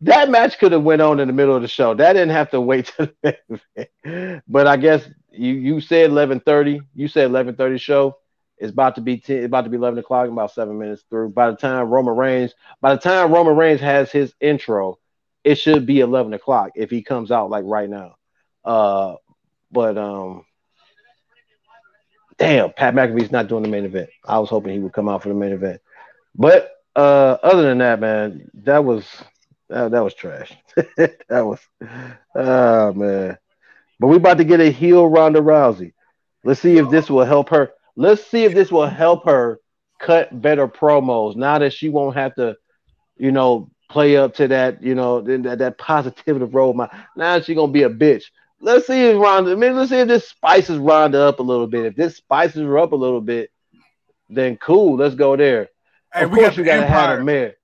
that 0.00 0.30
match 0.30 0.58
could 0.58 0.72
have 0.72 0.82
went 0.82 1.02
on 1.02 1.20
in 1.20 1.26
the 1.28 1.34
middle 1.34 1.56
of 1.56 1.62
the 1.62 1.68
show. 1.68 1.94
That 1.94 2.12
didn't 2.14 2.30
have 2.30 2.50
to 2.50 2.60
wait 2.60 2.92
till 2.96 3.08
the. 3.22 4.42
But 4.48 4.66
I 4.66 4.76
guess 4.76 5.08
you 5.30 5.54
you 5.54 5.80
said 5.80 6.10
11:30. 6.10 6.80
You 6.94 7.08
said 7.08 7.30
11:30 7.30 7.78
show. 7.80 8.16
It's 8.58 8.72
about 8.72 8.94
to 8.94 9.00
be 9.00 9.18
10, 9.18 9.44
about 9.44 9.64
to 9.64 9.70
be 9.70 9.76
11 9.76 9.98
o'clock, 9.98 10.28
about 10.28 10.52
seven 10.52 10.78
minutes 10.78 11.04
through. 11.10 11.30
By 11.30 11.50
the 11.50 11.56
time 11.56 11.90
Roman 11.90 12.16
Reigns, 12.16 12.54
by 12.80 12.94
the 12.94 13.00
time 13.00 13.32
Roman 13.32 13.56
Reigns 13.56 13.80
has 13.80 14.10
his 14.10 14.34
intro, 14.40 14.98
it 15.44 15.56
should 15.56 15.86
be 15.86 16.00
11 16.00 16.32
o'clock 16.32 16.72
if 16.74 16.90
he 16.90 17.02
comes 17.02 17.30
out 17.30 17.50
like 17.50 17.64
right 17.66 17.88
now. 17.88 18.16
Uh, 18.64 19.16
but 19.70 19.98
um, 19.98 20.44
damn, 22.38 22.72
Pat 22.72 22.94
McAfee's 22.94 23.30
not 23.30 23.48
doing 23.48 23.62
the 23.62 23.68
main 23.68 23.84
event. 23.84 24.10
I 24.24 24.38
was 24.38 24.48
hoping 24.48 24.72
he 24.72 24.78
would 24.78 24.92
come 24.92 25.08
out 25.08 25.22
for 25.22 25.28
the 25.28 25.34
main 25.34 25.52
event. 25.52 25.80
But 26.34 26.72
uh, 26.94 27.36
other 27.42 27.62
than 27.62 27.78
that, 27.78 28.00
man, 28.00 28.50
that 28.54 28.84
was 28.84 29.06
that, 29.68 29.90
that 29.90 30.04
was 30.04 30.14
trash. 30.14 30.52
that 30.96 31.18
was, 31.30 31.60
oh 32.34 32.92
man. 32.92 33.38
But 33.98 34.06
we 34.08 34.16
about 34.16 34.38
to 34.38 34.44
get 34.44 34.60
a 34.60 34.70
heel 34.70 35.06
Ronda 35.06 35.40
Rousey. 35.40 35.92
Let's 36.44 36.60
see 36.60 36.78
if 36.78 36.90
this 36.90 37.10
will 37.10 37.24
help 37.24 37.48
her. 37.50 37.72
Let's 37.96 38.24
see 38.26 38.44
if 38.44 38.54
this 38.54 38.70
will 38.70 38.86
help 38.86 39.24
her 39.26 39.60
cut 39.98 40.40
better 40.42 40.68
promos 40.68 41.36
now 41.36 41.58
that 41.58 41.72
she 41.72 41.88
won't 41.88 42.16
have 42.16 42.34
to, 42.36 42.56
you 43.16 43.32
know, 43.32 43.70
play 43.88 44.16
up 44.16 44.34
to 44.34 44.48
that, 44.48 44.82
you 44.82 44.94
know, 44.94 45.20
that, 45.22 45.58
that 45.58 45.78
positivity 45.78 46.44
role. 46.44 46.74
My 46.74 46.88
now 47.16 47.40
she's 47.40 47.56
gonna 47.56 47.72
be 47.72 47.84
a 47.84 47.90
bitch. 47.90 48.24
Let's 48.60 48.86
see 48.86 49.06
if 49.06 49.18
Ronda. 49.18 49.52
I 49.52 49.54
mean, 49.54 49.76
let's 49.76 49.90
see 49.90 49.98
if 49.98 50.08
this 50.08 50.28
spices 50.28 50.78
Ronda 50.78 51.20
up 51.20 51.40
a 51.40 51.42
little 51.42 51.66
bit. 51.66 51.86
If 51.86 51.96
this 51.96 52.16
spices 52.16 52.62
her 52.62 52.78
up 52.78 52.92
a 52.92 52.96
little 52.96 53.20
bit, 53.20 53.50
then 54.28 54.56
cool. 54.56 54.96
Let's 54.96 55.14
go 55.14 55.36
there. 55.36 55.68
Hey, 56.12 56.24
of 56.24 56.30
we 56.30 56.38
got 56.38 56.44
course, 56.46 56.56
you 56.56 56.64
gotta 56.64 56.86
have 56.86 56.90
Empire. 56.90 57.16
the 57.18 57.24
mayor. 57.24 57.54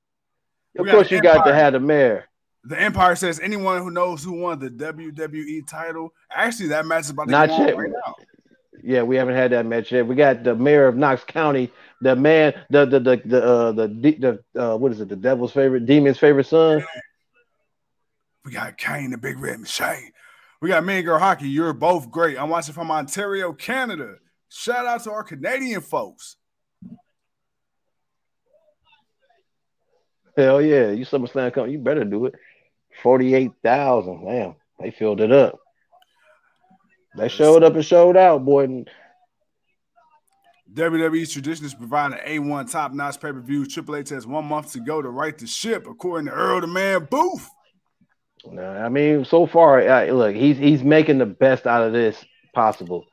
Of 0.78 0.86
course, 0.86 1.10
you 1.10 1.20
got 1.20 1.44
to 1.44 1.54
have 1.54 1.74
the 1.74 1.80
mayor. 1.80 2.24
The 2.64 2.80
Empire 2.80 3.16
says 3.16 3.40
anyone 3.40 3.82
who 3.82 3.90
knows 3.90 4.22
who 4.24 4.32
won 4.32 4.58
the 4.58 4.70
WWE 4.70 5.66
title. 5.66 6.14
Actually, 6.30 6.68
that 6.68 6.86
match 6.86 7.04
is 7.04 7.10
about 7.10 7.24
to 7.24 7.30
Not 7.30 7.50
on 7.50 7.66
yet. 7.66 7.76
right 7.76 7.90
now. 7.90 8.14
Yeah, 8.82 9.02
we 9.02 9.16
haven't 9.16 9.36
had 9.36 9.52
that 9.52 9.64
match 9.66 9.92
yet. 9.92 10.06
We 10.06 10.16
got 10.16 10.42
the 10.42 10.54
mayor 10.56 10.88
of 10.88 10.96
Knox 10.96 11.22
County, 11.24 11.70
the 12.00 12.16
man, 12.16 12.52
the 12.68 12.84
the 12.84 12.98
the 12.98 13.22
the 13.24 13.44
uh, 13.44 13.72
the, 13.72 13.88
the 14.54 14.60
uh, 14.60 14.76
what 14.76 14.92
is 14.92 15.00
it? 15.00 15.08
The 15.08 15.16
devil's 15.16 15.52
favorite, 15.52 15.86
demon's 15.86 16.18
favorite 16.18 16.46
son. 16.46 16.84
We 18.44 18.52
got 18.52 18.76
Kane, 18.76 19.12
the 19.12 19.18
Big 19.18 19.38
Red 19.38 19.60
Machine. 19.60 20.10
We 20.60 20.68
got 20.68 20.84
Mean 20.84 21.04
Girl 21.04 21.18
Hockey. 21.18 21.48
You're 21.48 21.72
both 21.72 22.10
great. 22.10 22.38
I'm 22.38 22.48
watching 22.48 22.74
from 22.74 22.90
Ontario, 22.90 23.52
Canada. 23.52 24.16
Shout 24.48 24.84
out 24.84 25.04
to 25.04 25.12
our 25.12 25.22
Canadian 25.22 25.80
folks. 25.80 26.36
Hell 30.36 30.60
yeah, 30.60 30.90
you 30.90 31.04
SummerSlam 31.04 31.52
come, 31.52 31.68
you 31.68 31.78
better 31.78 32.04
do 32.04 32.26
it. 32.26 32.34
Forty 33.02 33.34
eight 33.34 33.52
thousand, 33.62 34.24
damn, 34.24 34.54
they 34.80 34.90
filled 34.90 35.20
it 35.20 35.30
up. 35.30 35.61
They 37.16 37.28
showed 37.28 37.62
up 37.62 37.74
and 37.74 37.84
showed 37.84 38.16
out, 38.16 38.44
boy. 38.44 38.84
WWE's 40.72 41.32
tradition 41.32 41.66
is 41.66 41.74
providing 41.74 42.18
A1 42.18 42.70
top 42.70 42.92
notch 42.92 43.20
pay 43.20 43.32
per 43.32 43.40
view. 43.40 43.66
Triple 43.66 43.96
H 43.96 44.08
has 44.08 44.26
one 44.26 44.46
month 44.46 44.72
to 44.72 44.80
go 44.80 45.02
to 45.02 45.10
right 45.10 45.36
the 45.36 45.46
ship, 45.46 45.86
according 45.86 46.26
to 46.26 46.32
Earl 46.32 46.62
the 46.62 46.66
Man 46.66 47.06
Booth. 47.10 47.48
Nah, 48.46 48.84
I 48.84 48.88
mean, 48.88 49.24
so 49.24 49.46
far, 49.46 49.86
uh, 49.86 50.06
look, 50.06 50.34
he's 50.34 50.56
he's 50.56 50.82
making 50.82 51.18
the 51.18 51.26
best 51.26 51.66
out 51.66 51.82
of 51.82 51.92
this 51.92 52.24
possible. 52.54 53.04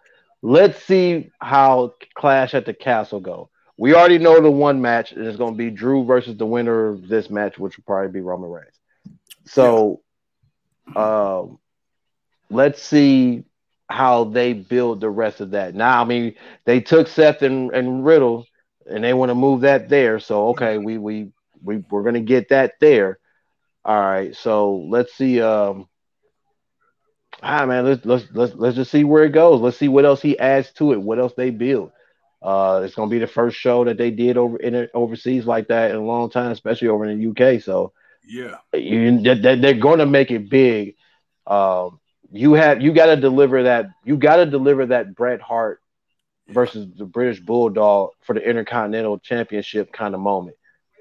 Let's 0.42 0.82
see 0.86 1.32
how 1.40 1.96
Clash 2.16 2.54
at 2.54 2.66
the 2.66 2.74
Castle 2.74 3.20
go. 3.20 3.50
We 3.78 3.94
already 3.94 4.18
know 4.18 4.42
the 4.42 4.50
one 4.50 4.82
match 4.82 5.12
is 5.12 5.36
going 5.36 5.54
to 5.54 5.58
be 5.58 5.70
Drew 5.70 6.06
versus 6.06 6.38
the 6.38 6.46
winner 6.46 6.88
of 6.88 7.08
this 7.08 7.30
match, 7.30 7.60
which 7.60 7.78
will 7.78 7.84
probably 7.86 8.12
be 8.12 8.22
Roman 8.22 8.50
Reigns. 8.50 8.80
So, 9.46 10.02
um, 10.96 11.60
let's 12.50 12.82
see 12.82 13.44
how 13.90 14.26
they 14.26 14.54
build 14.54 15.02
the 15.02 15.10
rest 15.10 15.42
of 15.42 15.52
that. 15.52 15.76
Now, 15.76 16.02
I 16.02 16.06
mean, 16.06 16.36
they 16.66 16.80
took 16.82 17.08
Seth 17.08 17.42
and, 17.42 17.72
and 17.74 18.06
Riddle, 18.06 18.46
and 18.86 19.04
they 19.04 19.14
want 19.14 19.30
to 19.30 19.36
move 19.36 19.62
that 19.62 19.90
there. 19.90 20.20
So, 20.20 20.50
okay, 20.50 20.78
we 20.78 20.98
we 20.98 21.32
we 21.64 21.78
we're 21.90 22.04
going 22.04 22.16
to 22.16 22.22
get 22.22 22.50
that 22.50 22.74
there. 22.80 23.20
All 23.86 24.00
right, 24.00 24.36
so 24.36 24.76
let's 24.90 25.14
see. 25.14 25.42
Um, 25.42 25.88
ah, 27.42 27.66
man, 27.66 27.86
let's 27.86 28.06
let's 28.06 28.26
let's 28.34 28.54
let's 28.56 28.76
just 28.76 28.92
see 28.92 29.04
where 29.04 29.24
it 29.24 29.32
goes. 29.32 29.62
Let's 29.62 29.78
see 29.78 29.88
what 29.90 30.06
else 30.06 30.22
he 30.22 30.38
adds 30.40 30.72
to 30.74 30.94
it. 30.94 31.02
What 31.02 31.20
else 31.20 31.34
they 31.36 31.50
build. 31.50 31.92
Uh, 32.42 32.82
it's 32.84 32.96
gonna 32.96 33.10
be 33.10 33.20
the 33.20 33.28
first 33.28 33.58
show 33.58 33.84
that 33.86 33.98
they 33.98 34.12
did 34.12 34.38
over 34.38 34.58
in 34.58 34.88
overseas 34.94 35.46
like 35.46 35.68
that 35.68 35.92
in 35.92 35.98
a 35.98 36.04
long 36.04 36.30
time, 36.30 36.52
especially 36.52 36.88
over 36.90 37.06
in 37.06 37.18
the 37.18 37.24
UK. 37.24 37.60
So 37.60 37.94
Yeah. 38.24 38.58
you 38.74 39.22
that 39.24 39.60
they're 39.62 39.74
going 39.74 40.00
to 40.00 40.06
make 40.06 40.32
it 40.32 40.50
big. 40.50 40.96
Um, 41.48 42.00
you 42.32 42.54
have 42.54 42.82
you 42.82 42.94
got 42.94 43.08
to 43.08 43.18
deliver 43.18 43.64
that. 43.64 43.88
You 44.04 44.18
got 44.18 44.38
to 44.38 44.46
deliver 44.46 44.88
that 44.88 45.16
Bret 45.16 45.42
Hart 45.42 45.82
versus 46.50 46.88
the 46.98 47.06
British 47.06 47.40
Bulldog 47.40 48.12
for 48.22 48.34
the 48.34 48.42
Intercontinental 48.48 49.20
Championship 49.20 49.92
kind 49.92 50.16
of 50.16 50.22
moment. 50.22 50.58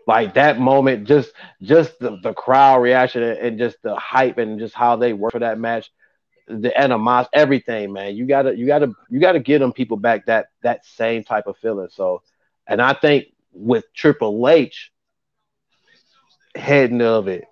like 0.07 0.35
that 0.35 0.59
moment, 0.61 1.07
just 1.07 1.33
just 1.63 1.99
the, 2.01 2.19
the 2.23 2.35
crowd 2.35 2.83
reaction 2.83 3.23
and 3.23 3.59
just 3.59 3.79
the 3.83 3.97
hype 3.97 4.39
and 4.39 4.59
just 4.61 4.75
how 4.75 4.97
they 4.97 5.13
work 5.15 5.33
for 5.33 5.41
that 5.41 5.59
match, 5.59 5.91
the 6.49 6.77
animosity, 6.79 7.31
everything, 7.35 7.93
man. 7.93 8.17
You 8.17 8.27
gotta 8.27 8.57
you 8.57 8.67
gotta 8.67 8.93
you 9.11 9.21
gotta 9.21 9.41
give 9.41 9.61
them 9.61 9.73
people 9.73 9.99
back 9.99 10.27
that 10.27 10.49
that 10.63 10.85
same 10.87 11.25
type 11.25 11.47
of 11.47 11.59
feeling. 11.59 11.89
So, 11.91 12.23
and 12.67 12.83
I 12.83 12.95
think 12.95 13.27
with 13.53 13.85
Triple 13.95 14.49
H 14.49 14.93
heading 16.57 17.03
of 17.03 17.29
it, 17.29 17.45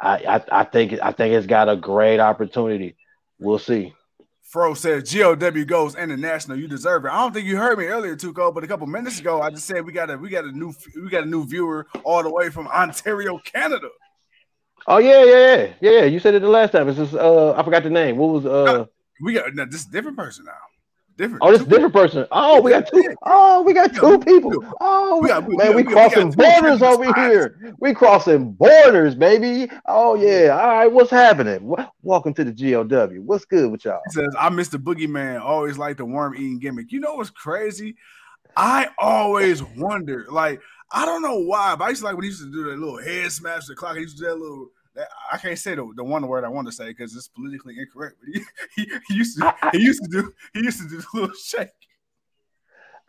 I, 0.00 0.16
I 0.36 0.60
I 0.60 0.64
think 0.64 0.94
I 1.02 1.12
think 1.12 1.34
it's 1.34 1.46
got 1.46 1.70
a 1.70 1.76
great 1.76 2.20
opportunity. 2.20 2.97
We'll 3.38 3.58
see. 3.58 3.94
Fro 4.42 4.72
says 4.72 5.12
GOW 5.12 5.64
goes 5.64 5.94
international. 5.94 6.58
You 6.58 6.68
deserve 6.68 7.04
it. 7.04 7.10
I 7.10 7.18
don't 7.18 7.34
think 7.34 7.46
you 7.46 7.58
heard 7.58 7.78
me 7.78 7.84
earlier, 7.84 8.16
Tuco, 8.16 8.52
but 8.52 8.64
a 8.64 8.66
couple 8.66 8.86
minutes 8.86 9.20
ago, 9.20 9.42
I 9.42 9.50
just 9.50 9.66
said 9.66 9.84
we 9.84 9.92
got 9.92 10.10
a 10.10 10.16
we 10.16 10.30
got 10.30 10.44
a 10.44 10.52
new 10.52 10.72
we 10.96 11.10
got 11.10 11.24
a 11.24 11.26
new 11.26 11.44
viewer 11.44 11.86
all 12.02 12.22
the 12.22 12.32
way 12.32 12.48
from 12.48 12.66
Ontario, 12.68 13.38
Canada. 13.44 13.88
Oh 14.86 14.96
yeah, 14.96 15.22
yeah, 15.22 15.74
yeah, 15.80 15.90
yeah. 15.90 16.04
You 16.04 16.18
said 16.18 16.34
it 16.34 16.40
the 16.40 16.48
last 16.48 16.72
time. 16.72 16.88
It's 16.88 16.96
just 16.96 17.12
uh, 17.12 17.52
I 17.52 17.62
forgot 17.62 17.82
the 17.82 17.90
name. 17.90 18.16
What 18.16 18.28
was 18.30 18.46
uh? 18.46 18.86
We 19.20 19.34
got 19.34 19.54
now, 19.54 19.66
this 19.66 19.84
different 19.84 20.16
person 20.16 20.46
now. 20.46 20.52
Different. 21.18 21.42
Oh, 21.42 21.50
this 21.50 21.66
different 21.66 21.92
person. 21.92 22.26
Oh, 22.30 22.58
oh, 22.58 22.60
we 22.60 22.70
got 22.70 22.86
two. 22.86 23.16
Oh, 23.24 23.62
we 23.62 23.72
got 23.74 23.92
two 23.92 24.20
people. 24.20 24.64
Oh, 24.80 25.18
we 25.20 25.26
got, 25.26 25.48
man, 25.48 25.74
we, 25.74 25.82
we 25.82 25.92
crossing 25.92 26.30
borders 26.30 26.80
over 26.80 27.12
here. 27.12 27.74
We 27.80 27.92
crossing 27.92 28.52
borders, 28.52 29.16
baby. 29.16 29.68
Oh 29.88 30.14
yeah. 30.14 30.50
All 30.50 30.68
right, 30.68 30.86
what's 30.86 31.10
happening? 31.10 31.74
Welcome 32.02 32.34
to 32.34 32.44
the 32.44 32.52
GOW. 32.52 33.20
What's 33.22 33.44
good 33.44 33.68
with 33.72 33.84
y'all? 33.84 34.00
He 34.06 34.12
says, 34.12 34.32
"I 34.38 34.48
miss 34.50 34.68
the 34.68 34.78
boogeyman. 34.78 35.40
Always 35.40 35.76
like 35.76 35.96
the 35.96 36.04
worm 36.04 36.36
eating 36.36 36.60
gimmick. 36.60 36.92
You 36.92 37.00
know 37.00 37.14
what's 37.14 37.30
crazy? 37.30 37.96
I 38.56 38.86
always 38.96 39.60
wonder, 39.62 40.26
like, 40.30 40.60
I 40.92 41.04
don't 41.04 41.22
know 41.22 41.40
why, 41.40 41.74
but 41.74 41.86
I 41.86 41.88
used 41.88 42.02
to 42.02 42.06
like 42.06 42.14
when 42.14 42.22
he 42.22 42.28
used 42.28 42.42
to 42.42 42.52
do 42.52 42.70
that 42.70 42.78
little 42.78 43.02
head 43.02 43.32
smash 43.32 43.66
the 43.66 43.74
clock. 43.74 43.96
He 43.96 44.02
used 44.02 44.18
to 44.18 44.22
do 44.22 44.28
that 44.28 44.38
little 44.38 44.70
I 45.32 45.36
can't 45.36 45.58
say 45.58 45.74
the, 45.74 45.90
the 45.96 46.04
one 46.04 46.26
word 46.26 46.44
I 46.44 46.48
want 46.48 46.66
to 46.68 46.72
say 46.72 46.88
because 46.88 47.14
it's 47.14 47.28
politically 47.28 47.78
incorrect. 47.78 48.16
But 48.20 48.34
he, 48.34 48.44
he, 48.82 48.92
he, 49.08 49.14
used 49.14 49.38
to 49.38 49.54
he 49.72 49.78
used 49.78 50.02
to 50.02 50.08
do 50.08 50.34
he 50.54 50.60
used 50.60 50.80
to 50.80 50.88
do 50.88 50.98
the 50.98 51.06
little 51.14 51.34
shake. 51.36 51.68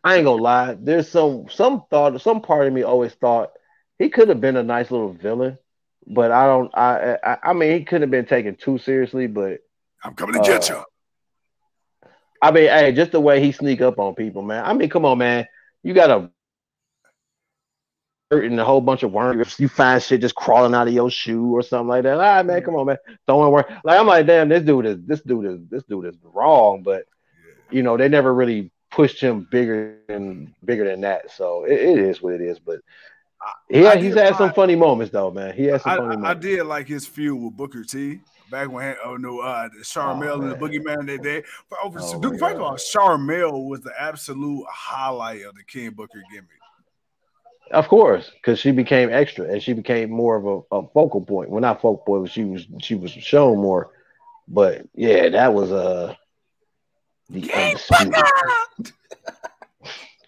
I 0.04 0.16
ain't 0.16 0.26
gonna 0.26 0.42
lie. 0.42 0.78
There's 0.80 1.10
some 1.10 1.48
some 1.50 1.84
thought 1.90 2.20
some 2.22 2.42
part 2.42 2.68
of 2.68 2.74
me 2.74 2.84
always 2.84 3.14
thought 3.14 3.52
he 3.98 4.10
could 4.10 4.30
have 4.30 4.42
been 4.42 4.56
a 4.56 4.64
nice 4.64 4.92
little 4.92 5.12
villain, 5.12 5.58
but 6.08 6.32
I 6.32 6.46
don't. 6.46 6.72
I 6.78 7.18
I, 7.24 7.38
I 7.44 7.54
mean 7.54 7.78
he 7.78 7.84
couldn't 7.84 8.04
have 8.04 8.12
been 8.12 8.26
taken 8.26 8.56
too 8.56 8.78
seriously. 8.78 9.28
But 9.28 9.60
I'm 10.04 10.14
coming 10.14 10.36
to 10.36 10.42
uh, 10.42 10.44
get 10.44 10.70
you. 10.70 10.84
I 12.42 12.52
mean, 12.52 12.70
hey, 12.70 12.94
just 12.94 13.12
the 13.12 13.20
way 13.20 13.42
he 13.42 13.52
sneak 13.52 13.82
up 13.82 14.00
on 14.00 14.16
people, 14.16 14.42
man. 14.42 14.64
I 14.64 14.74
mean, 14.74 14.90
come 14.90 15.04
on, 15.04 15.18
man. 15.18 15.46
You 15.84 15.94
got 15.94 16.10
a 16.10 16.32
and 18.32 18.60
a 18.60 18.66
whole 18.66 18.82
bunch 18.82 19.04
of 19.04 19.12
worms. 19.12 19.60
You 19.60 19.68
find 19.68 20.02
shit 20.02 20.22
just 20.22 20.36
crawling 20.36 20.76
out 20.76 20.88
of 20.88 20.94
your 20.94 21.10
shoe 21.10 21.52
or 21.56 21.62
something 21.62 21.88
like 21.88 22.04
that. 22.04 22.14
All 22.14 22.20
right, 22.20 22.46
man, 22.46 22.62
come 22.62 22.76
on, 22.76 22.86
man, 22.86 22.98
throwing 23.26 23.52
worm. 23.52 23.66
Like 23.84 24.00
I'm 24.00 24.08
like, 24.08 24.28
damn, 24.28 24.50
this 24.50 24.64
dude 24.64 24.86
is 24.86 24.98
this 25.06 25.22
dude 25.22 25.46
is 25.46 25.60
this 25.70 25.84
dude 25.84 26.06
is 26.06 26.16
wrong. 26.24 26.84
But 26.84 27.06
you 27.72 27.84
know, 27.84 27.98
they 27.98 28.08
never 28.08 28.34
really 28.34 28.72
pushed 28.92 29.22
him 29.22 29.48
bigger 29.50 29.98
than 30.08 30.54
bigger 30.64 30.86
than 30.86 31.02
that. 31.02 31.32
So 31.32 31.64
it, 31.66 31.80
it 31.80 32.00
is 32.00 32.22
what 32.22 32.34
it 32.34 32.42
is. 32.42 32.60
But 32.60 32.80
yeah, 33.70 33.96
he's 33.96 34.16
had 34.16 34.36
some 34.36 34.54
funny 34.54 34.76
moments 34.76 35.12
though, 35.12 35.32
man. 35.32 35.56
He 35.56 35.66
had 35.66 35.82
some 35.82 35.92
I, 35.92 35.96
funny 35.98 36.08
I, 36.08 36.16
moments. 36.18 36.30
I 36.30 36.34
did 36.40 36.64
like 36.64 36.88
his 36.88 37.08
feud 37.08 37.42
with 37.42 37.58
Booker 37.58 37.84
T. 37.84 38.20
Back 38.52 38.72
when 38.72 38.96
oh 39.06 39.16
no, 39.16 39.42
uh 39.42 39.70
Sharmell 39.84 40.38
oh, 40.38 40.42
and 40.42 40.52
the 40.52 40.56
Boogeyman 40.56 41.06
that 41.06 41.22
day. 41.22 41.44
Oh, 41.84 41.92
first 41.92 42.16
of 42.16 42.24
all, 42.62 42.76
Sharmell 42.76 43.70
was 43.70 43.82
the 43.82 43.94
absolute 44.00 44.66
highlight 44.68 45.44
of 45.44 45.54
the 45.54 45.64
King 45.64 45.92
Booker 45.92 46.24
gimmick. 46.32 46.59
Of 47.72 47.88
course, 47.88 48.32
because 48.36 48.60
she 48.60 48.72
became 48.72 49.12
extra 49.12 49.46
and 49.46 49.62
she 49.62 49.74
became 49.74 50.10
more 50.10 50.36
of 50.36 50.46
a, 50.46 50.76
a 50.78 50.88
focal 50.90 51.22
point. 51.22 51.50
Well, 51.50 51.62
not 51.62 51.82
focal 51.82 52.04
point, 52.04 52.24
but 52.24 52.32
she 52.32 52.44
was 52.44 52.68
she 52.80 52.96
was 52.96 53.12
shown 53.12 53.60
more. 53.60 53.92
But 54.48 54.88
yeah, 54.96 55.30
that 55.30 55.54
was 55.54 55.72
uh 55.72 56.16
the 57.30 57.54
undisputed. 57.54 58.94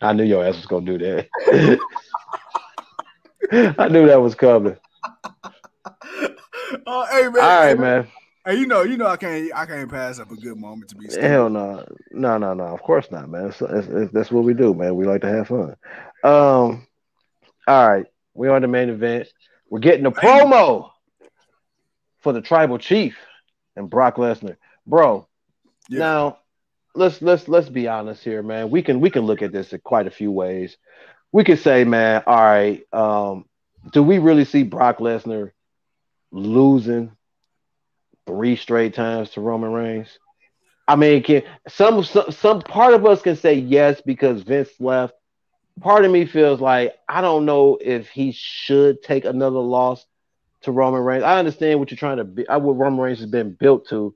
I 0.02 0.14
knew 0.14 0.24
your 0.24 0.46
ass 0.46 0.58
was 0.58 0.66
gonna 0.66 0.86
do 0.86 0.98
that. 1.00 1.80
I 3.78 3.88
knew 3.88 4.08
that 4.08 4.22
was 4.22 4.36
coming. 4.36 4.78
Oh, 6.88 7.06
hey 7.12 7.24
man. 7.24 7.36
All 7.36 7.66
right, 7.66 7.78
man. 7.78 8.08
Hey, 8.46 8.56
you 8.56 8.66
know, 8.66 8.82
you 8.82 8.98
know, 8.98 9.08
I 9.08 9.18
can't, 9.18 9.52
I 9.54 9.66
can't 9.66 9.89
pass 9.92 10.20
up 10.20 10.32
a 10.32 10.36
good 10.36 10.58
moment 10.58 10.89
to 10.89 10.96
be. 10.96 11.10
Stupid. 11.10 11.30
Hell 11.30 11.50
no, 11.50 11.86
no, 12.12 12.38
no, 12.38 12.54
no. 12.54 12.64
Of 12.64 12.82
course 12.82 13.12
not, 13.12 13.30
man. 13.30 13.48
It's, 13.48 13.62
it's, 13.62 13.88
it's, 13.88 14.14
that's 14.14 14.32
what 14.32 14.46
we 14.46 14.54
do, 14.54 14.74
man. 14.74 14.96
We 14.96 15.06
like 15.06 15.22
to 15.22 15.28
have 15.28 15.50
fun. 15.50 15.76
Um, 16.24 16.88
all 17.68 17.88
right, 17.88 18.05
we're 18.34 18.51
on 18.51 18.62
the 18.62 18.68
main 18.68 18.89
event. 18.89 19.28
We're 19.70 19.80
getting 19.80 20.05
a 20.05 20.12
promo 20.12 20.91
for 22.20 22.34
the 22.34 22.41
tribal 22.41 22.78
chief 22.78 23.18
and 23.76 23.89
Brock 23.89 24.18
Lesnar, 24.18 24.57
bro. 24.86 25.28
Yeah. 25.89 25.99
Now, 25.99 26.38
let's 26.95 27.22
let's 27.22 27.47
let's 27.47 27.70
be 27.70 27.88
honest 27.88 28.24
here, 28.24 28.43
man. 28.43 28.70
We 28.70 28.82
can 28.82 28.99
we 28.99 29.09
can 29.09 29.24
look 29.24 29.41
at 29.41 29.51
this 29.51 29.74
in 29.74 29.80
quite 29.80 30.07
a 30.07 30.12
few 30.12 30.32
ways. 30.32 30.78
We 31.32 31.43
could 31.43 31.59
say, 31.59 31.84
man, 31.84 32.24
all 32.28 32.43
right, 32.43 32.84
um, 32.91 33.45
do 33.93 34.03
we 34.03 34.20
really 34.20 34.45
see 34.45 34.64
Brock 34.64 34.97
Lesnar 34.97 35.51
losing 36.32 37.12
three 38.28 38.55
straight 38.55 38.93
times 38.93 39.32
to 39.32 39.41
Roman 39.41 39.72
Reigns? 39.72 40.20
I 40.88 40.95
mean, 40.95 41.24
can 41.24 41.43
some 41.70 42.03
some, 42.03 42.32
some 42.32 42.62
part 42.62 42.93
of 42.93 43.05
us 43.05 43.22
can 43.22 43.36
say 43.36 43.53
yes 43.53 44.01
because 44.05 44.41
Vince 44.41 44.70
left 44.80 45.14
part 45.80 46.06
of 46.06 46.12
me 46.12 46.26
feels 46.26 46.60
like 46.60 46.96
I 47.08 47.22
don't 47.22 47.46
know 47.46 47.78
if 47.80 48.10
he 48.10 48.32
should 48.32 49.02
take 49.04 49.26
another 49.26 49.60
loss 49.60 50.06
to 50.62 50.72
Roman 50.72 51.02
Reigns. 51.02 51.24
I 51.24 51.40
understand 51.40 51.80
what 51.80 51.92
you're 51.92 51.98
trying 51.98 52.18
to 52.18 52.24
be, 52.24 52.48
uh, 52.48 52.60
what 52.60 52.74
Roman 52.74 53.00
Reigns 53.00 53.20
has 53.20 53.30
been 53.30 53.54
built 53.54 53.88
to. 53.90 54.14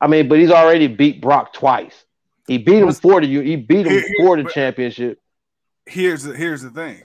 I 0.00 0.06
mean, 0.06 0.28
but 0.28 0.38
he's 0.38 0.50
already 0.50 0.86
beat 0.86 1.20
Brock 1.20 1.52
twice. 1.52 2.04
He 2.46 2.58
beat 2.58 2.82
him 2.82 2.92
for 2.92 3.20
the 3.20 3.26
he 3.26 3.56
beat 3.56 3.86
him 3.86 4.02
for 4.18 4.42
the 4.42 4.50
championship. 4.50 5.20
Here's 5.86 6.24
the 6.24 6.34
here's 6.34 6.62
the 6.62 6.70
thing. 6.70 7.02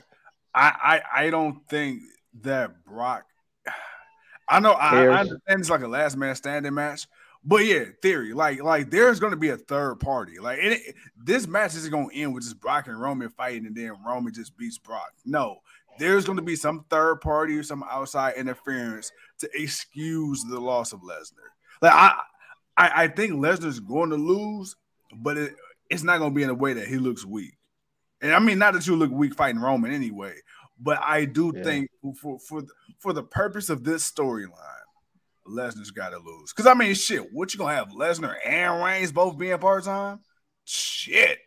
I 0.54 1.02
I, 1.14 1.26
I 1.26 1.30
don't 1.30 1.68
think 1.68 2.02
that 2.42 2.84
Brock. 2.86 3.26
I 4.50 4.60
know 4.60 4.72
I, 4.72 5.06
I 5.06 5.20
understand 5.20 5.60
it's 5.60 5.70
like 5.70 5.82
a 5.82 5.88
last 5.88 6.18
man 6.18 6.36
standing 6.36 6.74
match, 6.74 7.08
but 7.46 7.64
yeah, 7.66 7.86
theory 8.02 8.34
like 8.34 8.62
like 8.62 8.90
there's 8.90 9.20
going 9.20 9.32
to 9.32 9.38
be 9.38 9.50
a 9.50 9.58
third 9.58 10.00
party. 10.00 10.40
Like 10.40 10.60
it, 10.60 10.96
this 11.16 11.48
match 11.48 11.76
isn't 11.76 11.92
going 11.92 12.10
to 12.10 12.16
end 12.16 12.34
with 12.34 12.44
just 12.44 12.60
Brock 12.60 12.88
and 12.88 13.00
Roman 13.00 13.30
fighting 13.30 13.68
and 13.68 13.76
then 13.76 13.94
Roman 14.06 14.34
just 14.34 14.58
beats 14.58 14.80
Brock. 14.80 15.14
No, 15.26 15.58
there's 16.00 16.26
going 16.26 16.38
to 16.38 16.44
be 16.44 16.56
some 16.56 16.86
third 16.90 17.22
party 17.22 17.56
or 17.58 17.64
some 17.64 17.84
outside 17.90 18.36
interference 18.36 19.12
to 19.40 19.50
excuse 19.54 20.44
the 20.44 20.60
loss 20.60 20.92
of 20.92 21.02
Lesnar. 21.02 21.52
Like 21.82 21.94
I, 21.94 22.20
I, 22.78 23.04
I 23.04 23.08
think 23.10 23.34
Lesnar's 23.34 23.80
going 23.80 24.10
to 24.10 24.16
lose, 24.16 24.76
but 25.16 25.38
it, 25.38 25.54
it's 25.90 26.04
not 26.04 26.18
going 26.18 26.32
to 26.32 26.36
be 26.36 26.44
in 26.44 26.50
a 26.50 26.56
way 26.56 26.74
that 26.74 26.88
he 26.88 26.98
looks 26.98 27.26
weak. 27.26 27.54
And 28.22 28.34
I 28.34 28.40
mean, 28.40 28.58
not 28.58 28.74
that 28.74 28.88
you 28.88 28.96
look 28.96 29.12
weak 29.12 29.36
fighting 29.36 29.62
Roman 29.62 29.92
anyway, 29.92 30.34
but 30.80 31.00
I 31.02 31.26
do 31.26 31.54
yeah. 31.56 31.64
think 31.64 31.90
for 32.20 32.40
for 32.40 32.64
for 32.98 33.14
the 33.14 33.24
purpose 33.24 33.70
of 33.70 33.84
this 33.84 34.10
storyline 34.10 34.75
Lesnar's 35.48 35.92
got 35.92 36.10
to 36.10 36.18
lose. 36.18 36.52
Because 36.52 36.68
I 36.68 36.74
mean, 36.74 36.94
shit, 36.96 37.32
what 37.34 37.54
you 37.54 37.58
gonna 37.58 37.76
have 37.76 37.90
Lesnar 37.90 38.36
and 38.46 38.84
Reigns 38.84 39.12
both 39.12 39.38
being 39.38 39.58
part 39.58 39.84
time? 39.84 40.20
Shit. 40.66 41.40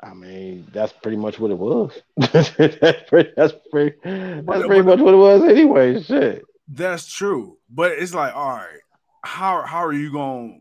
I 0.00 0.12
mean, 0.12 0.66
that's 0.72 0.92
pretty 0.92 1.16
much 1.16 1.38
what 1.38 1.50
it 1.50 1.58
was. 1.58 1.92
that's 2.16 2.50
pretty. 2.50 3.30
That's 3.36 3.54
pretty. 3.70 3.96
That's 4.04 4.66
pretty 4.66 4.82
much 4.82 5.00
what 5.00 5.14
it 5.14 5.18
was 5.18 5.42
anyway. 5.44 6.02
Shit. 6.02 6.44
That's 6.68 7.12
true, 7.12 7.58
but 7.70 7.92
it's 7.92 8.14
like, 8.14 8.34
all 8.34 8.56
right, 8.56 8.80
how 9.22 9.62
how 9.62 9.84
are 9.84 9.92
you 9.92 10.12
gonna 10.12 10.58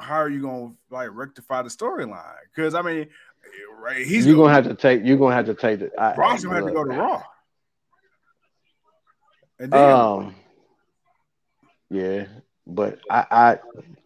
How 0.00 0.16
are 0.16 0.28
you 0.28 0.42
to 0.42 0.76
like 0.90 1.10
rectify 1.12 1.62
the 1.62 1.68
storyline? 1.68 2.34
Because 2.54 2.74
I 2.74 2.82
mean, 2.82 3.08
right, 3.80 4.06
he's 4.06 4.26
you're 4.26 4.36
gonna, 4.36 4.48
gonna, 4.48 4.54
have 4.54 4.64
to 4.64 4.74
take. 4.74 5.04
You're 5.04 5.16
gonna 5.16 5.34
have 5.34 5.46
to 5.46 5.54
take 5.54 5.80
the. 5.80 5.90
Brock's 6.14 6.44
gonna 6.44 6.56
have 6.56 6.66
to 6.66 6.72
go 6.72 6.84
to 6.84 6.90
Raw. 6.90 7.22
And 9.60 9.72
then, 9.72 9.90
um, 9.90 10.34
yeah, 11.90 12.26
but 12.66 12.98
I, 13.10 13.26
I 13.30 13.58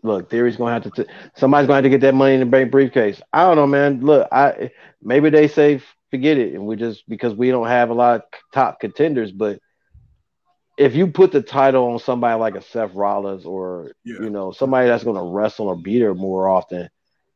look, 0.03 0.31
Theory's 0.31 0.57
gonna 0.57 0.73
have 0.73 0.85
to. 0.85 1.05
T- 1.05 1.13
somebody's 1.37 1.67
gonna 1.67 1.77
have 1.77 1.85
to 1.85 1.91
get 1.91 2.01
that 2.03 2.15
money 2.15 2.35
in 2.35 2.41
the 2.41 2.47
bank 2.47 2.71
briefcase. 2.71 3.21
I 3.33 3.45
don't 3.45 3.57
know, 3.57 3.67
man. 3.67 4.01
Look, 4.01 4.29
I 4.33 4.71
maybe 5.03 5.31
they 5.31 5.49
say 5.49 5.83
forget 6.11 6.39
it, 6.39 6.55
and 6.55 6.67
we 6.67 6.77
just 6.77 7.09
because 7.09 7.35
we 7.35 7.51
don't 7.51 7.67
have 7.67 7.91
a 7.91 7.95
lot 7.95 8.17
of 8.17 8.23
top 8.53 8.81
contenders. 8.81 9.33
But 9.33 9.61
if 10.79 10.95
you 10.95 11.09
put 11.09 11.33
the 11.33 11.43
title 11.43 11.93
on 11.93 11.99
somebody 11.99 12.39
like 12.39 12.55
a 12.55 12.63
Seth 12.63 12.95
Rollins 12.95 13.45
or 13.45 13.93
yeah. 14.05 14.21
you 14.21 14.31
know 14.31 14.53
somebody 14.53 14.89
that's 14.89 15.05
gonna 15.05 15.25
wrestle 15.25 15.69
or 15.69 15.77
beat 15.77 16.03
her 16.03 16.15
more 16.15 16.49
often, 16.49 16.89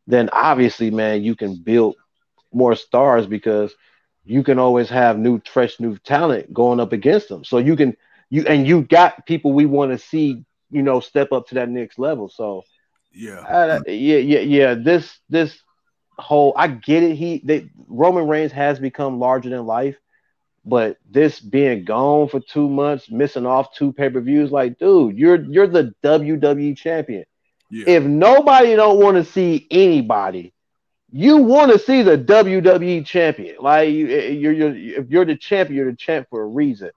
then 0.06 0.30
obviously, 0.32 0.90
man, 0.90 1.22
you 1.22 1.34
can 1.34 1.56
build 1.56 1.96
more 2.52 2.74
stars 2.74 3.26
because 3.26 3.74
you 4.24 4.42
can 4.42 4.58
always 4.58 4.88
have 4.88 5.18
new, 5.18 5.40
fresh, 5.46 5.78
new 5.78 5.96
talent 5.98 6.52
going 6.52 6.80
up 6.80 6.92
against 6.92 7.28
them. 7.28 7.44
So 7.44 7.58
you 7.58 7.76
can 7.76 7.96
you 8.30 8.44
and 8.46 8.66
you 8.66 8.82
got 8.82 9.26
people 9.26 9.52
we 9.52 9.66
want 9.66 9.92
to 9.92 9.98
see, 9.98 10.44
you 10.70 10.82
know, 10.82 11.00
step 11.00 11.32
up 11.32 11.48
to 11.48 11.54
that 11.56 11.68
next 11.68 11.98
level. 11.98 12.28
So 12.28 12.64
yeah, 13.12 13.46
uh, 13.48 13.80
yeah, 13.86 14.18
yeah, 14.18 14.40
yeah. 14.40 14.74
This 14.74 15.18
this 15.28 15.58
whole 16.18 16.54
I 16.56 16.68
get 16.68 17.02
it. 17.02 17.16
He 17.16 17.42
they 17.44 17.70
Roman 17.88 18.28
Reigns 18.28 18.52
has 18.52 18.78
become 18.78 19.18
larger 19.18 19.50
than 19.50 19.64
life, 19.66 19.96
But 20.64 20.98
this 21.08 21.40
being 21.40 21.84
gone 21.84 22.28
for 22.28 22.40
two 22.40 22.68
months, 22.68 23.10
missing 23.10 23.46
off 23.46 23.74
two 23.74 23.92
pay 23.92 24.10
per 24.10 24.20
views, 24.20 24.50
like, 24.50 24.78
dude, 24.78 25.16
you're 25.16 25.42
you're 25.44 25.66
the 25.68 25.94
WWE 26.02 26.76
champion. 26.76 27.24
Yeah. 27.70 27.84
If 27.86 28.04
nobody 28.04 28.74
don't 28.76 29.00
want 29.00 29.16
to 29.16 29.24
see 29.24 29.66
anybody, 29.70 30.52
you 31.10 31.38
want 31.38 31.72
to 31.72 31.78
see 31.78 32.02
the 32.02 32.18
WWE 32.18 33.04
champion. 33.06 33.56
Like 33.60 33.90
you, 33.90 34.06
you're, 34.08 34.52
you're 34.52 34.76
if 35.02 35.10
you're 35.10 35.24
the 35.24 35.36
champion, 35.36 35.76
you're 35.76 35.90
the 35.90 35.96
champ 35.96 36.26
for 36.30 36.42
a 36.42 36.46
reason. 36.46 36.90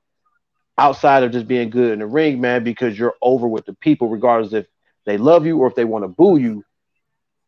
Outside 0.80 1.24
of 1.24 1.34
just 1.34 1.46
being 1.46 1.70
good 1.70 1.92
in 1.92 2.00
the 2.00 2.06
ring, 2.06 2.40
man, 2.40 2.64
because 2.64 2.98
you're 2.98 3.16
over 3.22 3.48
with 3.50 3.66
the 3.66 3.74
people, 3.74 4.08
regardless 4.08 4.54
if 4.54 4.66
they 5.06 5.18
love 5.18 5.46
you 5.46 5.58
or 5.58 5.68
if 5.68 5.76
they 5.76 5.84
want 5.84 6.06
to 6.06 6.08
boo 6.08 6.38
you. 6.38 6.64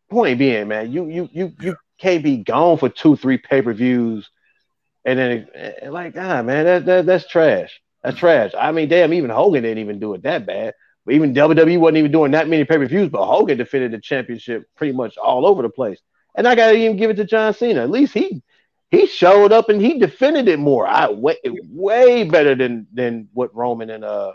Point 0.09 0.37
being, 0.37 0.67
man, 0.67 0.91
you 0.91 1.07
you 1.07 1.29
you 1.31 1.53
you 1.61 1.77
can't 1.97 2.23
be 2.23 2.37
gone 2.37 2.77
for 2.77 2.89
two, 2.89 3.15
three 3.15 3.37
pay 3.37 3.61
per 3.61 3.71
views, 3.71 4.29
and 5.05 5.17
then 5.17 5.47
like, 5.87 6.17
ah, 6.17 6.41
man, 6.41 6.65
that, 6.65 6.85
that 6.85 7.05
that's 7.05 7.25
trash. 7.25 7.81
That's 8.03 8.17
trash. 8.17 8.51
I 8.57 8.73
mean, 8.73 8.89
damn, 8.89 9.13
even 9.13 9.29
Hogan 9.29 9.63
didn't 9.63 9.77
even 9.77 9.99
do 9.99 10.13
it 10.13 10.23
that 10.23 10.45
bad. 10.45 10.73
But 11.05 11.15
even 11.15 11.33
WWE 11.33 11.79
wasn't 11.79 11.99
even 11.99 12.11
doing 12.11 12.31
that 12.31 12.49
many 12.49 12.65
pay 12.65 12.77
per 12.79 12.85
views. 12.85 13.09
But 13.09 13.25
Hogan 13.25 13.57
defended 13.57 13.91
the 13.91 13.99
championship 13.99 14.65
pretty 14.75 14.91
much 14.93 15.17
all 15.17 15.45
over 15.45 15.61
the 15.61 15.69
place. 15.69 15.99
And 16.35 16.47
I 16.47 16.55
gotta 16.55 16.75
even 16.75 16.97
give 16.97 17.09
it 17.09 17.15
to 17.15 17.25
John 17.25 17.53
Cena. 17.53 17.81
At 17.81 17.89
least 17.89 18.13
he 18.13 18.43
he 18.91 19.07
showed 19.07 19.53
up 19.53 19.69
and 19.69 19.81
he 19.81 19.97
defended 19.97 20.47
it 20.49 20.59
more. 20.59 20.85
I 20.85 21.09
way, 21.09 21.37
way 21.45 22.25
better 22.25 22.53
than 22.55 22.87
than 22.93 23.29
what 23.33 23.55
Roman 23.55 23.89
and 23.89 24.03
uh 24.03 24.33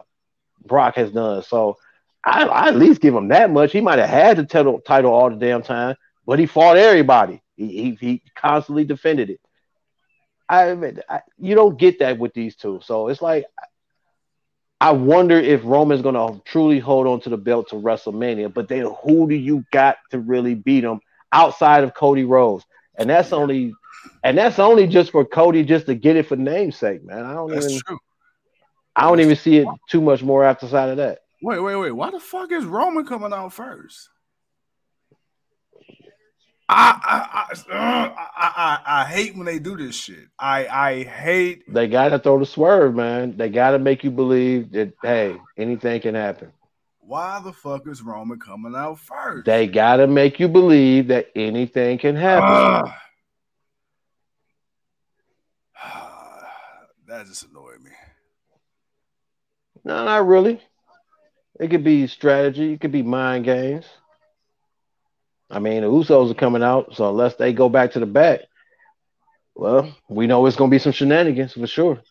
Brock 0.64 0.96
has 0.96 1.12
done. 1.12 1.42
So 1.42 1.76
I, 2.24 2.44
I 2.44 2.68
at 2.68 2.76
least 2.76 3.00
give 3.00 3.14
him 3.14 3.28
that 3.28 3.50
much. 3.50 3.70
He 3.70 3.80
might 3.80 3.98
have 3.98 4.08
had 4.08 4.38
the 4.38 4.44
title 4.44 4.80
title 4.80 5.12
all 5.12 5.30
the 5.30 5.36
damn 5.36 5.62
time, 5.62 5.94
but 6.26 6.38
he 6.38 6.46
fought 6.46 6.76
everybody. 6.76 7.42
He 7.54 7.68
he, 7.68 7.98
he 8.00 8.22
constantly 8.34 8.84
defended 8.84 9.30
it. 9.30 9.40
I, 10.48 10.72
I 11.08 11.20
you 11.38 11.54
don't 11.54 11.78
get 11.78 11.98
that 11.98 12.18
with 12.18 12.32
these 12.32 12.56
two. 12.56 12.80
So 12.82 13.08
it's 13.08 13.22
like 13.22 13.44
I 14.80 14.92
wonder 14.92 15.36
if 15.38 15.62
Roman's 15.64 16.02
going 16.02 16.14
to 16.14 16.42
truly 16.44 16.78
hold 16.78 17.06
on 17.06 17.20
to 17.20 17.30
the 17.30 17.36
belt 17.36 17.70
to 17.70 17.76
WrestleMania. 17.76 18.52
But 18.52 18.68
then 18.68 18.92
who 19.02 19.28
do 19.28 19.34
you 19.34 19.64
got 19.70 19.96
to 20.10 20.18
really 20.18 20.54
beat 20.54 20.84
him 20.84 21.00
outside 21.32 21.82
of 21.84 21.94
Cody 21.94 22.24
Rhodes? 22.24 22.64
And 22.98 23.08
that's 23.08 23.32
only 23.32 23.74
and 24.22 24.36
that's 24.36 24.58
only 24.58 24.86
just 24.86 25.10
for 25.10 25.24
Cody 25.24 25.62
just 25.64 25.86
to 25.86 25.94
get 25.94 26.16
it 26.16 26.26
for 26.26 26.36
namesake, 26.36 27.04
man. 27.04 27.24
I 27.24 27.34
don't 27.34 27.50
that's 27.50 27.66
even 27.66 27.80
true. 27.86 27.98
I 28.94 29.02
don't 29.02 29.20
even 29.20 29.36
see 29.36 29.58
it 29.58 29.68
too 29.90 30.00
much 30.00 30.22
more 30.22 30.44
outside 30.44 30.88
of 30.88 30.96
that. 30.96 31.20
Wait, 31.42 31.60
wait, 31.60 31.76
wait. 31.76 31.92
Why 31.92 32.10
the 32.10 32.18
fuck 32.18 32.50
is 32.50 32.64
Roman 32.64 33.06
coming 33.06 33.32
out 33.32 33.52
first? 33.52 34.08
I 36.68 37.54
I, 37.70 37.74
I, 37.74 38.14
I, 38.36 39.02
I, 39.02 39.04
hate 39.04 39.36
when 39.36 39.46
they 39.46 39.60
do 39.60 39.76
this 39.76 39.94
shit. 39.94 40.26
I 40.36 40.66
I 40.66 41.04
hate. 41.04 41.62
They 41.72 41.86
gotta 41.86 42.18
throw 42.18 42.40
the 42.40 42.46
swerve, 42.46 42.94
man. 42.94 43.36
They 43.36 43.50
gotta 43.50 43.78
make 43.78 44.02
you 44.02 44.10
believe 44.10 44.72
that 44.72 44.94
hey, 45.02 45.36
anything 45.56 46.00
can 46.00 46.16
happen. 46.16 46.52
Why 46.98 47.40
the 47.44 47.52
fuck 47.52 47.86
is 47.86 48.02
Roman 48.02 48.40
coming 48.40 48.74
out 48.74 48.98
first? 48.98 49.46
They 49.46 49.68
gotta 49.68 50.08
make 50.08 50.40
you 50.40 50.48
believe 50.48 51.06
that 51.08 51.28
anything 51.36 51.98
can 51.98 52.16
happen. 52.16 52.88
Uh, 52.88 52.92
that 57.08 57.26
just 57.26 57.48
annoyed 57.48 57.82
me. 57.82 57.90
No, 59.84 60.04
not 60.04 60.26
really. 60.26 60.60
It 61.58 61.68
could 61.68 61.84
be 61.84 62.06
strategy. 62.06 62.72
It 62.72 62.80
could 62.80 62.92
be 62.92 63.02
mind 63.02 63.44
games. 63.44 63.86
I 65.48 65.60
mean, 65.60 65.82
the 65.82 65.88
Usos 65.88 66.30
are 66.30 66.34
coming 66.34 66.62
out, 66.62 66.94
so 66.94 67.08
unless 67.08 67.36
they 67.36 67.52
go 67.52 67.68
back 67.68 67.92
to 67.92 68.00
the 68.00 68.06
back, 68.06 68.40
well, 69.54 69.94
we 70.08 70.26
know 70.26 70.44
it's 70.46 70.56
going 70.56 70.70
to 70.70 70.74
be 70.74 70.80
some 70.80 70.92
shenanigans 70.92 71.52
for 71.52 71.66
sure. 71.66 72.02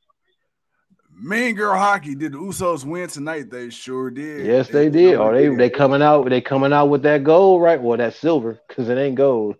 Mean 1.18 1.56
Girl 1.56 1.78
Hockey 1.78 2.16
did 2.16 2.34
the 2.34 2.38
Usos 2.38 2.84
win 2.84 3.08
tonight? 3.08 3.50
They 3.50 3.70
sure 3.70 4.10
did. 4.10 4.46
Yes, 4.46 4.68
they, 4.68 4.90
they 4.90 5.12
did. 5.12 5.16
Oh, 5.16 5.32
they 5.32 5.48
they 5.56 5.70
coming 5.70 6.02
out. 6.02 6.30
They 6.30 6.42
coming 6.42 6.74
out 6.74 6.88
with 6.88 7.04
that 7.04 7.24
gold, 7.24 7.62
right? 7.62 7.82
Well, 7.82 7.98
that 7.98 8.16
silver 8.16 8.60
because 8.68 8.90
it 8.90 8.98
ain't 8.98 9.16
gold. 9.16 9.56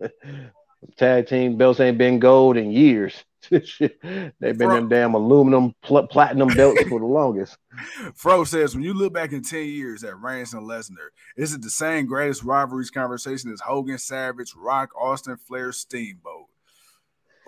Tag 0.98 1.26
team 1.28 1.56
belts 1.56 1.80
ain't 1.80 1.96
been 1.96 2.18
gold 2.18 2.58
in 2.58 2.70
years. 2.70 3.24
They've 3.50 4.58
been 4.58 4.68
them 4.70 4.88
damn 4.88 5.14
aluminum 5.14 5.74
pl- 5.82 6.06
platinum 6.06 6.48
belts 6.48 6.82
for 6.88 7.00
the 7.00 7.06
longest. 7.06 7.56
Fro 8.14 8.44
says, 8.44 8.74
when 8.74 8.84
you 8.84 8.94
look 8.94 9.12
back 9.12 9.32
in 9.32 9.42
10 9.42 9.66
years 9.66 10.04
at 10.04 10.20
Reigns 10.20 10.54
and 10.54 10.68
Lesnar, 10.68 11.08
is 11.36 11.54
it 11.54 11.62
the 11.62 11.70
same 11.70 12.06
greatest 12.06 12.42
rivalries 12.42 12.90
conversation 12.90 13.52
as 13.52 13.60
Hogan, 13.60 13.98
Savage, 13.98 14.54
Rock, 14.56 14.90
Austin, 14.98 15.36
Flair, 15.36 15.72
Steamboat? 15.72 16.46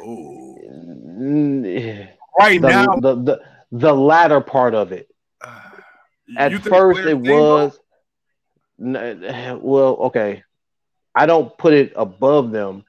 Oh, 0.01 0.57
right 2.39 2.61
the, 2.61 2.69
now, 2.69 2.97
the, 2.97 3.15
the 3.17 3.41
the 3.73 3.93
latter 3.93 4.41
part 4.41 4.75
of 4.75 4.93
it. 4.93 5.09
Uh, 5.41 5.61
at 6.39 6.53
first, 6.63 7.01
Flair, 7.01 7.09
it 7.09 7.19
Steamboat? 7.19 7.73
was 7.73 7.79
well, 9.61 9.97
okay. 9.97 10.45
I 11.15 11.27
don't 11.27 11.57
put 11.59 11.73
it 11.73 11.93
above 11.97 12.53
them 12.53 12.85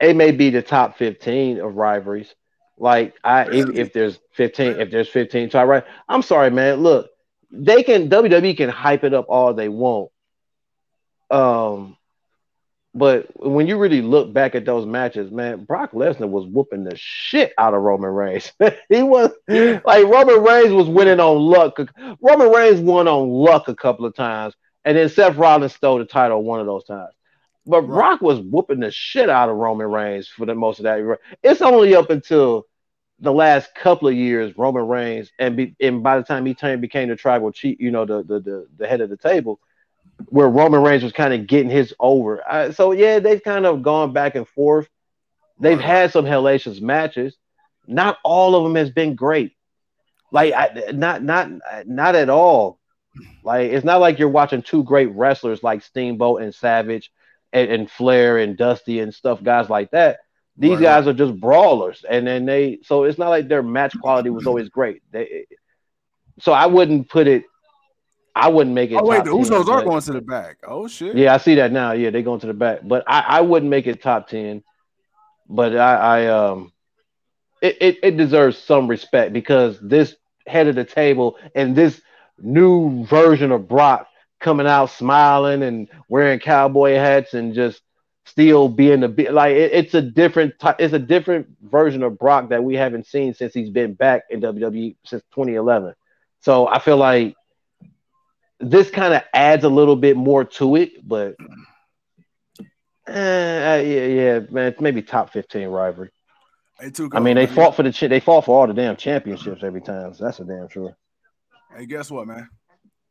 it 0.00 0.16
may 0.16 0.32
be 0.32 0.50
the 0.50 0.62
top 0.62 0.98
15 0.98 1.60
of 1.60 1.76
rivalries. 1.76 2.34
Like 2.76 3.14
I 3.22 3.44
if, 3.44 3.70
if 3.70 3.92
there's 3.92 4.18
15, 4.32 4.80
if 4.80 4.90
there's 4.90 5.08
15 5.08 5.50
top 5.50 5.68
right, 5.68 5.84
I'm 6.08 6.22
sorry, 6.22 6.50
man. 6.50 6.78
Look, 6.78 7.08
they 7.50 7.82
can 7.82 8.08
WWE 8.08 8.56
can 8.56 8.68
hype 8.68 9.04
it 9.04 9.14
up 9.14 9.26
all 9.28 9.54
they 9.54 9.68
want. 9.68 10.10
Um 11.30 11.96
but 12.96 13.26
when 13.34 13.66
you 13.66 13.76
really 13.76 14.02
look 14.02 14.32
back 14.32 14.54
at 14.54 14.64
those 14.64 14.86
matches, 14.86 15.32
man, 15.32 15.64
Brock 15.64 15.92
Lesnar 15.92 16.28
was 16.28 16.46
whooping 16.46 16.84
the 16.84 16.96
shit 16.96 17.52
out 17.58 17.74
of 17.74 17.82
Roman 17.82 18.10
Reigns. 18.10 18.52
he 18.88 19.02
was 19.02 19.32
like 19.48 20.04
Roman 20.06 20.42
Reigns 20.42 20.72
was 20.72 20.88
winning 20.88 21.18
on 21.18 21.38
luck. 21.38 21.76
Roman 22.22 22.52
Reigns 22.52 22.80
won 22.80 23.08
on 23.08 23.28
luck 23.30 23.66
a 23.66 23.74
couple 23.74 24.06
of 24.06 24.14
times, 24.14 24.54
and 24.84 24.96
then 24.96 25.08
Seth 25.08 25.34
Rollins 25.34 25.74
stole 25.74 25.98
the 25.98 26.04
title 26.04 26.44
one 26.44 26.60
of 26.60 26.66
those 26.66 26.84
times. 26.84 27.12
But 27.66 27.82
right. 27.82 27.88
Brock 27.88 28.20
was 28.20 28.40
whooping 28.40 28.80
the 28.80 28.90
shit 28.90 29.30
out 29.30 29.48
of 29.48 29.56
Roman 29.56 29.90
Reigns 29.90 30.28
for 30.28 30.46
the 30.46 30.54
most 30.54 30.80
of 30.80 30.84
that. 30.84 31.18
It's 31.42 31.62
only 31.62 31.94
up 31.94 32.10
until 32.10 32.66
the 33.20 33.32
last 33.32 33.74
couple 33.74 34.08
of 34.08 34.14
years, 34.14 34.56
Roman 34.58 34.86
Reigns, 34.86 35.30
and 35.38 35.56
be, 35.56 35.74
and 35.80 36.02
by 36.02 36.18
the 36.18 36.24
time 36.24 36.44
he 36.44 36.54
turned 36.54 36.80
became 36.80 37.08
the 37.08 37.16
tribal 37.16 37.52
chief, 37.52 37.80
you 37.80 37.90
know, 37.90 38.04
the 38.04 38.22
the 38.22 38.40
the, 38.40 38.66
the 38.76 38.86
head 38.86 39.00
of 39.00 39.08
the 39.08 39.16
table, 39.16 39.60
where 40.26 40.48
Roman 40.48 40.82
Reigns 40.82 41.02
was 41.02 41.12
kind 41.12 41.32
of 41.32 41.46
getting 41.46 41.70
his 41.70 41.94
over. 41.98 42.42
Uh, 42.46 42.72
so 42.72 42.92
yeah, 42.92 43.18
they've 43.18 43.42
kind 43.42 43.66
of 43.66 43.82
gone 43.82 44.12
back 44.12 44.34
and 44.34 44.46
forth. 44.46 44.88
They've 45.58 45.80
had 45.80 46.10
some 46.10 46.24
hellacious 46.24 46.80
matches. 46.80 47.36
Not 47.86 48.18
all 48.24 48.56
of 48.56 48.64
them 48.64 48.74
has 48.74 48.90
been 48.90 49.14
great. 49.14 49.52
Like 50.32 50.52
I, 50.52 50.90
not 50.92 51.22
not 51.22 51.50
not 51.86 52.16
at 52.16 52.28
all. 52.28 52.80
Like 53.44 53.70
it's 53.70 53.84
not 53.84 54.00
like 54.00 54.18
you're 54.18 54.28
watching 54.28 54.62
two 54.62 54.82
great 54.82 55.12
wrestlers 55.12 55.62
like 55.62 55.82
Steamboat 55.82 56.42
and 56.42 56.54
Savage 56.54 57.12
and, 57.54 57.70
and 57.70 57.90
Flair 57.90 58.38
and 58.38 58.56
Dusty 58.56 59.00
and 59.00 59.14
stuff, 59.14 59.42
guys 59.42 59.70
like 59.70 59.92
that. 59.92 60.18
These 60.56 60.72
right. 60.72 60.82
guys 60.82 61.06
are 61.06 61.14
just 61.14 61.38
brawlers, 61.40 62.04
and 62.08 62.26
then 62.26 62.44
they 62.44 62.78
so 62.82 63.04
it's 63.04 63.18
not 63.18 63.30
like 63.30 63.48
their 63.48 63.62
match 63.62 63.98
quality 64.00 64.30
was 64.30 64.46
always 64.46 64.68
great. 64.68 65.02
They, 65.10 65.46
so 66.40 66.52
I 66.52 66.66
wouldn't 66.66 67.08
put 67.08 67.26
it. 67.26 67.44
I 68.36 68.48
wouldn't 68.48 68.74
make 68.74 68.90
it. 68.90 68.96
Oh 68.96 69.06
wait, 69.06 69.24
the 69.24 69.30
Usos 69.30 69.66
10, 69.66 69.74
are 69.74 69.84
going 69.84 70.02
to 70.02 70.12
the 70.12 70.20
back. 70.20 70.58
Oh 70.66 70.86
shit. 70.86 71.16
Yeah, 71.16 71.34
I 71.34 71.38
see 71.38 71.56
that 71.56 71.72
now. 71.72 71.92
Yeah, 71.92 72.10
they're 72.10 72.22
going 72.22 72.40
to 72.40 72.46
the 72.46 72.54
back, 72.54 72.80
but 72.84 73.02
I, 73.08 73.20
I 73.20 73.40
wouldn't 73.40 73.70
make 73.70 73.88
it 73.88 74.02
top 74.02 74.28
ten. 74.28 74.62
But 75.48 75.76
I, 75.76 75.94
I 75.96 76.26
um, 76.26 76.72
it, 77.60 77.76
it 77.80 77.98
it 78.02 78.16
deserves 78.16 78.56
some 78.56 78.86
respect 78.86 79.32
because 79.32 79.80
this 79.80 80.14
head 80.46 80.68
of 80.68 80.76
the 80.76 80.84
table 80.84 81.36
and 81.56 81.74
this 81.74 82.00
new 82.38 83.04
version 83.06 83.50
of 83.50 83.68
Brock 83.68 84.06
coming 84.44 84.66
out 84.66 84.90
smiling 84.90 85.62
and 85.62 85.88
wearing 86.10 86.38
cowboy 86.38 86.94
hats 86.94 87.32
and 87.32 87.54
just 87.54 87.80
still 88.26 88.68
being 88.68 89.02
a 89.02 89.08
bit 89.08 89.32
like 89.32 89.56
it, 89.56 89.72
it's 89.72 89.94
a 89.94 90.02
different 90.02 90.52
t- 90.60 90.68
it's 90.78 90.92
a 90.92 90.98
different 90.98 91.48
version 91.62 92.02
of 92.02 92.18
Brock 92.18 92.50
that 92.50 92.62
we 92.62 92.74
haven't 92.74 93.06
seen 93.06 93.32
since 93.32 93.54
he's 93.54 93.70
been 93.70 93.94
back 93.94 94.24
in 94.30 94.40
WWE 94.40 94.96
since 95.04 95.22
2011. 95.34 95.94
So 96.42 96.68
I 96.68 96.78
feel 96.78 96.98
like 96.98 97.34
this 98.60 98.90
kind 98.90 99.14
of 99.14 99.22
adds 99.32 99.64
a 99.64 99.68
little 99.68 99.96
bit 99.96 100.16
more 100.16 100.44
to 100.44 100.76
it, 100.76 101.06
but 101.06 101.36
eh, 103.08 103.80
yeah, 103.80 104.06
yeah, 104.06 104.40
man, 104.50 104.74
maybe 104.78 105.00
top 105.00 105.32
15 105.32 105.68
rivalry. 105.68 106.10
I 107.12 107.20
mean, 107.20 107.36
they 107.36 107.46
fought 107.46 107.76
for 107.76 107.82
the 107.82 108.08
they 108.08 108.20
fought 108.20 108.44
for 108.44 108.60
all 108.60 108.66
the 108.66 108.74
damn 108.74 108.96
championships 108.96 109.62
every 109.62 109.80
time. 109.80 110.12
So 110.12 110.24
that's 110.24 110.40
a 110.40 110.44
damn 110.44 110.68
sure. 110.68 110.94
Hey, 111.74 111.86
guess 111.86 112.10
what, 112.10 112.26
man? 112.26 112.50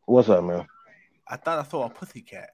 What's 0.06 0.30
up, 0.30 0.44
man? 0.44 0.68
I 1.28 1.38
thought 1.38 1.60
I 1.60 1.70
saw 1.70 1.86
a 1.86 1.90
pussy 1.90 2.22
cat. 2.22 2.50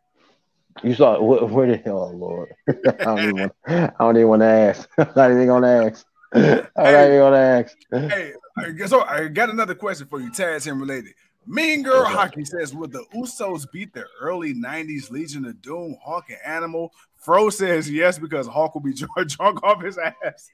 You 0.83 0.93
saw 0.93 1.21
where, 1.21 1.45
where 1.45 1.67
did 1.67 1.87
oh 1.87 2.07
Lord. 2.07 2.53
I 2.69 3.03
don't 3.03 3.19
even 3.19 3.35
want, 3.35 3.53
I 3.67 3.91
don't 3.99 4.17
even 4.17 4.27
want 4.29 4.41
to 4.41 4.45
ask. 4.45 4.89
I'm 4.97 5.11
not 5.15 5.31
even 5.31 5.47
gonna 5.47 5.85
ask. 5.85 6.05
I'm 6.33 6.41
hey, 6.41 6.67
not 6.75 7.05
even 7.05 7.19
gonna 7.19 7.37
ask. 7.37 7.77
Hey, 7.91 8.33
I 8.57 8.71
guess 8.71 8.89
so 8.89 9.01
I 9.01 9.27
got 9.27 9.49
another 9.49 9.75
question 9.75 10.07
for 10.07 10.19
you, 10.19 10.31
tag 10.31 10.61
team 10.61 10.79
related. 10.79 11.13
Mean 11.47 11.81
Girl 11.81 12.03
okay. 12.03 12.13
Hockey 12.13 12.45
says, 12.45 12.75
Would 12.75 12.91
the 12.91 13.03
Usos 13.15 13.65
beat 13.71 13.93
the 13.93 14.05
early 14.21 14.53
90s 14.53 15.09
Legion 15.09 15.45
of 15.45 15.59
Doom, 15.61 15.97
Hawk 16.03 16.25
and 16.29 16.37
Animal? 16.45 16.93
Fro 17.17 17.49
says 17.49 17.89
yes, 17.89 18.19
because 18.19 18.45
Hawk 18.45 18.75
will 18.75 18.81
be 18.81 18.93
drunk 18.93 19.63
off 19.63 19.81
his 19.81 19.97
ass. 19.97 20.51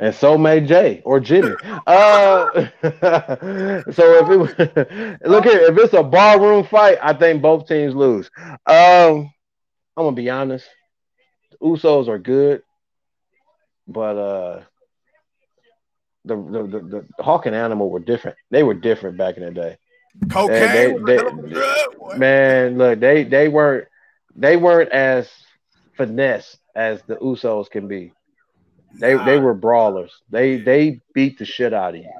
And 0.00 0.14
so 0.14 0.36
may 0.38 0.60
Jay 0.60 1.02
or 1.04 1.20
Jimmy. 1.20 1.54
Uh, 1.86 2.46
so 2.82 4.50
if 4.50 4.58
it 4.60 5.20
look 5.26 5.44
here, 5.44 5.60
if 5.60 5.78
it's 5.78 5.94
a 5.94 6.02
ballroom 6.02 6.64
fight, 6.64 6.98
I 7.02 7.12
think 7.12 7.42
both 7.42 7.66
teams 7.66 7.94
lose. 7.94 8.30
Um, 8.66 9.30
I'm 9.96 10.04
gonna 10.04 10.12
be 10.12 10.30
honest. 10.30 10.66
The 11.52 11.58
Usos 11.66 12.08
are 12.08 12.18
good, 12.18 12.62
but 13.86 14.16
uh, 14.16 14.62
the 16.24 16.36
the, 16.36 16.62
the, 16.66 17.06
the 17.16 17.22
Hawk 17.22 17.46
and 17.46 17.54
Animal 17.54 17.90
were 17.90 18.00
different. 18.00 18.36
They 18.50 18.62
were 18.62 18.74
different 18.74 19.16
back 19.18 19.36
in 19.36 19.44
the 19.44 19.50
day. 19.50 19.78
Cocaine, 20.30 21.04
They- 21.04 21.16
they- 21.16 22.18
Man, 22.18 22.76
look, 22.78 23.00
they 23.00 23.24
they 23.24 23.48
weren't 23.48 23.86
they 24.36 24.56
weren't 24.56 24.90
as 24.90 25.30
finesse 25.96 26.58
as 26.74 27.00
the 27.06 27.16
Usos 27.16 27.70
can 27.70 27.88
be. 27.88 28.12
They 28.98 29.16
they 29.24 29.38
were 29.38 29.54
brawlers. 29.54 30.12
They 30.30 30.58
they 30.58 31.00
beat 31.14 31.38
the 31.38 31.44
shit 31.44 31.72
out 31.72 31.94
of 31.94 32.00
you. 32.00 32.10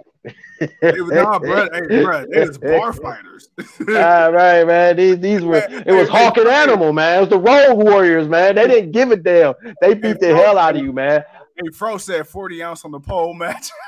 They 0.80 1.00
was, 1.00 1.10
nah, 1.12 1.38
bro, 1.38 1.68
hey, 1.72 2.02
bro, 2.02 2.24
they 2.30 2.46
was 2.46 2.58
bar 2.58 2.92
fighters. 2.92 3.50
All 3.80 4.32
right, 4.32 4.64
man. 4.64 4.96
These 4.96 5.18
these 5.18 5.42
were 5.42 5.56
it 5.86 5.92
was 5.92 6.08
Hawk 6.08 6.36
and 6.36 6.48
Animal, 6.48 6.92
man. 6.92 7.16
It 7.16 7.20
was 7.20 7.28
the 7.30 7.38
Road 7.38 7.74
Warriors, 7.74 8.28
man. 8.28 8.54
They 8.54 8.68
didn't 8.68 8.92
give 8.92 9.10
a 9.10 9.16
damn. 9.16 9.54
They 9.80 9.94
beat 9.94 10.20
the 10.20 10.34
hell 10.34 10.58
out 10.58 10.76
of 10.76 10.82
you, 10.82 10.92
man. 10.92 11.24
hey, 11.56 11.70
Fro 11.72 11.98
said 11.98 12.28
40 12.28 12.62
ounce 12.62 12.84
on 12.84 12.92
the 12.92 13.00
pole 13.00 13.34
match. 13.34 13.70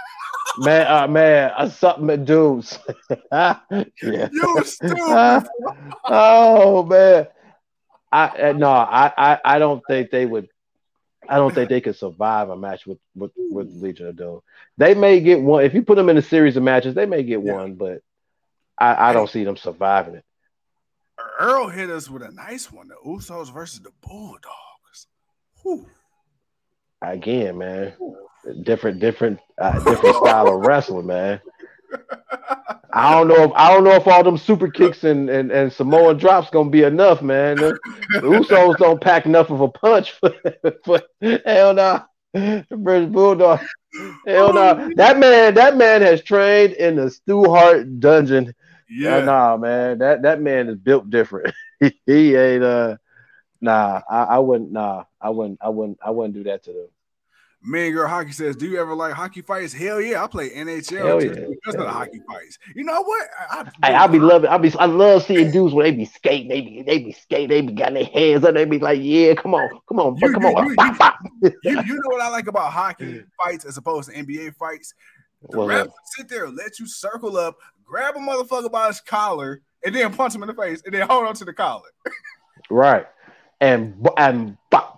Man, 0.59 0.87
uh, 0.87 1.09
man, 1.09 1.51
uh, 1.57 1.69
something 1.69 2.25
dudes. 2.25 2.79
yeah. 3.33 3.59
you 4.01 4.65
stupid. 4.65 5.49
oh 6.05 6.85
man, 6.85 7.27
I 8.13 8.27
uh, 8.29 8.53
no, 8.53 8.71
I, 8.71 9.13
I 9.17 9.39
I 9.45 9.59
don't 9.59 9.83
think 9.89 10.11
they 10.11 10.27
would. 10.27 10.49
I 11.29 11.37
don't 11.37 11.55
think 11.55 11.69
they 11.69 11.81
could 11.81 11.97
survive 11.97 12.51
a 12.51 12.57
match 12.57 12.87
with 12.87 12.99
with, 13.15 13.33
with 13.37 13.69
Legion 13.83 14.09
of 14.09 14.17
Doom. 14.17 14.41
They 14.77 14.95
may 14.95 15.21
get 15.21 15.41
one 15.41 15.65
if 15.65 15.75
you 15.75 15.83
put 15.83 15.97
them 15.97 16.09
in 16.09 16.17
a 16.17 16.23
series 16.23 16.57
of 16.57 16.63
matches. 16.63 16.95
They 16.95 17.07
may 17.07 17.23
get 17.23 17.43
Yeah. 17.43 17.55
one, 17.55 17.75
but 17.75 18.03
I, 18.79 19.11
I 19.11 19.13
don't 19.13 19.31
see 19.31 19.45
them 19.45 19.57
surviving 19.57 20.17
it. 20.17 20.25
Earl 21.39 21.69
hit 21.69 21.91
us 21.91 22.11
with 22.11 22.23
a 22.23 22.31
nice 22.33 22.71
one. 22.73 22.89
The 22.89 22.97
Usos 23.07 23.53
versus 23.53 23.81
the 23.81 23.93
Bulldogs. 24.07 25.07
Whew. 25.63 25.87
Again, 27.01 27.59
man, 27.59 27.93
different 28.63 28.99
different 29.01 29.41
uh, 29.59 29.79
different 29.85 30.17
style 30.17 30.49
of 30.49 30.61
wrestling, 30.67 31.07
man. 31.07 31.41
I 32.97 33.11
don't 33.13 33.27
know 33.27 33.43
if 33.43 33.51
I 33.57 33.75
don't 33.75 33.83
know 33.83 33.95
if 33.95 34.07
all 34.07 34.23
them 34.23 34.39
super 34.39 34.71
kicks 34.71 35.03
and, 35.03 35.29
and, 35.29 35.51
and 35.51 35.73
Samoan 35.73 36.17
drops 36.17 36.49
gonna 36.51 36.71
be 36.71 36.85
enough, 36.85 37.23
man. 37.23 37.57
The, 37.57 37.77
the 38.09 38.21
Usos 38.21 38.77
don't 38.79 39.01
pack 39.01 39.27
enough 39.27 39.51
of 39.51 39.61
a 39.61 39.69
punch 39.69 40.13
for, 40.13 40.33
for 40.85 41.03
hell 41.45 41.75
no. 41.75 42.05
The 42.33 42.65
British 42.71 43.11
Bulldog. 43.11 43.61
Hell 44.27 44.53
no. 44.53 44.91
That 44.95 45.19
man, 45.19 45.55
that 45.55 45.77
man 45.77 46.03
has 46.03 46.23
trained 46.23 46.75
in 46.75 46.95
the 46.95 47.11
Stu 47.11 47.45
Hart 47.45 47.99
dungeon. 47.99 48.55
Yeah. 48.89 49.25
Nah, 49.25 49.57
man. 49.57 49.99
That 49.99 50.23
that 50.23 50.41
man 50.41 50.69
is 50.69 50.77
built 50.77 51.11
different. 51.11 51.53
he 52.07 52.37
ain't 52.37 52.63
uh 52.63 52.97
nah, 53.61 54.03
I, 54.09 54.23
I 54.23 54.39
wouldn't 54.39 54.71
nah, 54.71 55.05
I 55.21 55.31
wouldn't 55.31 55.59
I 55.61 55.69
wouldn't 55.69 55.99
I 56.05 56.11
wouldn't 56.11 56.35
do 56.35 56.45
that 56.45 56.63
to 56.65 56.73
them. 56.73 56.89
Man, 57.67 57.93
girl, 57.93 58.07
hockey 58.07 58.33
says, 58.33 58.57
"Do 58.57 58.67
you 58.67 58.79
ever 58.79 58.95
like 58.95 59.15
hockey 59.15 59.41
fights?" 59.41 59.73
Hell 59.73 59.99
yeah, 60.01 60.23
I 60.23 60.27
play 60.27 60.51
NHL 60.51 60.99
Hell 60.99 61.23
yeah. 61.25 61.29
because 61.31 61.75
of 61.75 61.81
the 61.81 61.85
yeah. 61.85 61.93
hockey 61.93 62.21
fights. 62.29 62.59
You 62.75 62.85
know 62.85 63.03
what? 63.03 63.27
I, 63.51 63.71
Hey, 63.83 63.95
I 63.95 64.07
be 64.07 64.19
loving. 64.19 64.51
I 64.51 64.59
be. 64.59 64.71
I 64.79 64.85
love 64.85 65.23
seeing 65.25 65.51
dudes 65.51 65.73
when 65.73 65.85
they 65.85 65.93
be 65.93 66.05
skating. 66.05 66.49
They 66.49 66.61
be. 66.61 66.83
They 66.83 66.99
be 66.99 67.13
skating. 67.13 67.49
They 67.49 67.63
be 67.63 67.73
got 67.73 67.95
their 67.95 68.05
hands 68.05 68.45
up. 68.45 68.55
They 68.55 68.67
be 68.67 68.79
like, 68.79 69.01
yeah, 69.03 69.33
come 69.35 69.55
on, 69.55 69.71
come 69.89 69.99
on, 69.99 70.17
You- 70.21 70.33
come 70.35 70.43
you- 70.43 70.49
on. 70.49 70.67
you- 70.69 70.77
Bop, 70.77 70.99
bop. 70.99 71.19
you, 71.43 71.53
you 71.65 71.75
know 71.95 72.01
what 72.11 72.21
I 72.21 72.29
like 72.29 72.49
about 72.49 72.71
hockey 72.71 73.23
fights 73.43 73.65
as 73.65 73.79
opposed 73.79 74.11
to 74.11 74.15
NBA 74.15 74.57
fights? 74.57 74.93
The 75.49 75.59
Well, 75.59 75.67
ref 75.69 75.87
sit 76.17 76.29
there 76.29 76.49
let 76.51 76.79
you 76.79 76.87
circle 76.87 77.39
up, 77.39 77.57
grab 77.83 78.15
a 78.17 78.19
motherfucker 78.19 78.71
by 78.71 78.89
his 78.89 79.01
collar, 79.01 79.63
and 79.85 79.95
then 79.95 80.13
punch 80.13 80.35
him 80.35 80.43
in 80.43 80.49
the 80.49 80.55
face, 80.55 80.83
and 80.85 80.93
then 80.95 81.07
hold 81.09 81.27
on 81.27 81.35
to 81.37 81.47
the 81.47 81.53
collar. 81.55 81.89
right, 82.71 83.07
and 83.63 84.07
and 84.19 84.59
bop, 84.71 84.94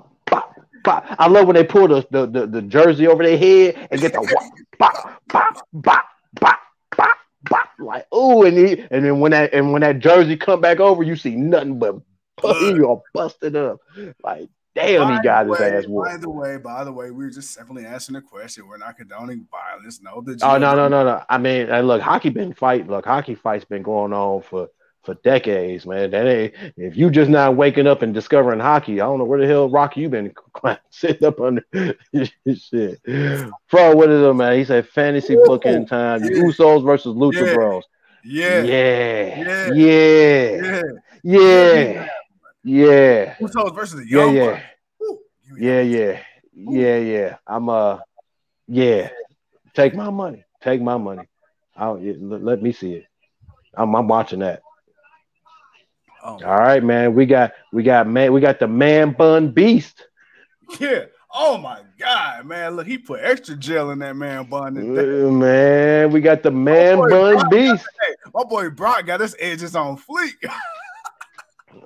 bop. 0.87 1.05
I 1.19 1.29
love 1.29 1.47
when 1.47 1.57
they 1.57 1.65
pull 1.65 1.89
the 1.89 2.07
the, 2.11 2.27
the, 2.27 2.47
the 2.47 2.63
jersey 2.63 3.07
over 3.07 3.23
their 3.23 3.37
head 3.37 3.89
and 3.91 4.01
get 4.01 4.13
the 4.15 4.21
whop, 4.21 4.45
bop, 4.79 5.23
bop, 5.29 5.67
bop, 5.75 6.05
bop, 6.41 6.59
bop, 6.97 7.19
bop. 7.43 7.69
Like, 7.79 8.07
oh, 8.11 8.45
and 8.45 8.57
he, 8.57 8.81
and 8.91 9.05
then 9.05 9.21
when 9.21 9.33
that 9.33 9.53
and 9.53 9.73
when 9.73 9.83
that 9.83 9.99
jersey 9.99 10.37
come 10.37 10.63
back 10.63 10.81
over, 10.81 11.03
you 11.03 11.17
see 11.17 11.37
nothing 11.37 11.79
but 11.79 11.97
you 12.43 12.87
all 12.87 13.03
busted 13.13 13.57
up. 13.57 13.81
Like, 14.23 14.49
damn, 14.75 15.15
he 15.15 15.23
got 15.23 15.47
the 15.47 15.55
his 15.55 15.89
way- 15.89 16.07
ass 16.07 16.13
By 16.13 16.17
the 16.17 16.31
way, 16.31 16.57
by 16.57 16.85
the 16.85 16.93
way, 16.93 17.11
we 17.11 17.25
were 17.25 17.31
just 17.31 17.53
simply 17.53 17.85
asking 17.85 18.17
a 18.17 18.23
question. 18.23 18.67
We're 18.67 18.79
not 18.79 18.97
condoning 18.97 19.47
violence. 19.51 20.01
No, 20.01 20.23
the 20.23 20.39
Oh 20.43 20.57
no 20.57 20.75
no 20.75 20.89
no 20.89 21.05
no! 21.05 21.23
I 21.29 21.37
mean, 21.39 21.69
look, 21.87 22.01
hockey 22.01 22.31
been 22.31 22.55
fight. 22.55 22.89
Look, 22.89 23.05
hockey 23.05 23.35
fights 23.35 23.65
been 23.65 23.83
going 23.83 24.13
on 24.13 24.43
for 24.43 24.69
for 25.07 25.15
decades, 25.25 25.87
man. 25.87 26.11
That 26.11 26.27
ain't 26.27 26.55
if 26.77 26.97
you 26.97 27.11
just 27.11 27.31
not 27.31 27.57
waking 27.57 27.87
up 27.87 28.03
and 28.03 28.13
discovering 28.13 28.61
hockey. 28.61 29.01
I 29.01 29.07
don't 29.07 29.19
know 29.19 29.25
where 29.25 29.41
the 29.41 29.47
hell 29.47 29.71
Rocky 29.71 30.03
you 30.03 30.09
been 30.11 30.35
sitting 30.91 31.27
up 31.27 31.41
under 31.41 31.65
shit. 32.13 33.03
Bro, 33.05 33.97
what 33.97 34.11
is 34.11 34.23
it, 34.23 34.35
man? 34.35 34.59
He 34.59 34.65
said 34.65 34.89
fantasy 34.89 35.37
booking 35.47 35.87
time. 35.87 36.23
Yeah. 36.25 36.43
Usos 36.43 36.85
versus 36.85 37.15
Lucha 37.17 37.47
Yeah. 37.47 37.55
Bros. 37.55 37.85
Yeah, 38.25 38.63
Yeah, 38.63 39.43
Yeah. 39.43 39.73
yeah, 39.73 40.83
yeah. 40.83 40.83
yeah, 41.23 42.09
yeah, 42.65 43.35
Usos 43.37 43.75
versus 43.75 44.01
the 44.01 44.11
yeah, 44.11 44.19
Young 44.19 44.35
yeah. 44.35 44.63
Woo. 45.01 45.19
Yeah, 45.59 45.81
yeah, 45.81 46.21
yeah, 46.53 46.99
yeah. 46.99 47.37
I'm 47.47 47.69
uh, 47.69 47.99
yeah. 48.67 49.11
Take 49.75 49.95
my 49.95 50.11
money. 50.11 50.45
Take 50.61 50.83
my 50.83 50.97
money. 50.97 51.29
I'll 51.77 52.01
let, 52.01 52.43
let 52.43 52.63
me 52.63 52.73
see 52.73 52.95
it. 52.95 53.05
I'm 53.75 53.95
I'm 53.95 54.09
watching 54.09 54.41
that. 54.41 54.63
Oh, 56.27 56.41
All 56.45 56.59
right, 56.59 56.83
man. 56.83 57.15
We 57.15 57.25
got 57.25 57.53
we 57.73 57.85
got 57.85 58.09
man. 58.09 58.33
We 58.33 58.41
got 58.41 58.59
the 58.59 58.67
man 58.67 59.13
bun 59.13 59.53
beast. 59.53 60.03
yeah. 60.81 61.05
Oh 61.33 61.57
my 61.59 61.83
God, 61.99 62.47
man! 62.47 62.77
Look, 62.77 62.87
he 62.87 62.99
put 62.99 63.21
extra 63.23 63.55
gel 63.57 63.91
in 63.91 63.99
that 64.01 64.17
man 64.17 64.47
bun. 64.47 64.75
today. 64.75 65.31
Man, 65.31 66.11
we 66.11 66.21
got 66.21 66.43
the 66.43 66.51
man 66.51 66.99
bun 66.99 67.35
Brock. 67.35 67.51
beast. 67.51 67.87
Hey, 68.07 68.15
my 68.35 68.43
boy 68.43 68.71
Brock 68.71 69.07
got 69.07 69.21
his 69.21 69.37
edges 69.39 69.77
on 69.77 69.99
fleek. 69.99 70.33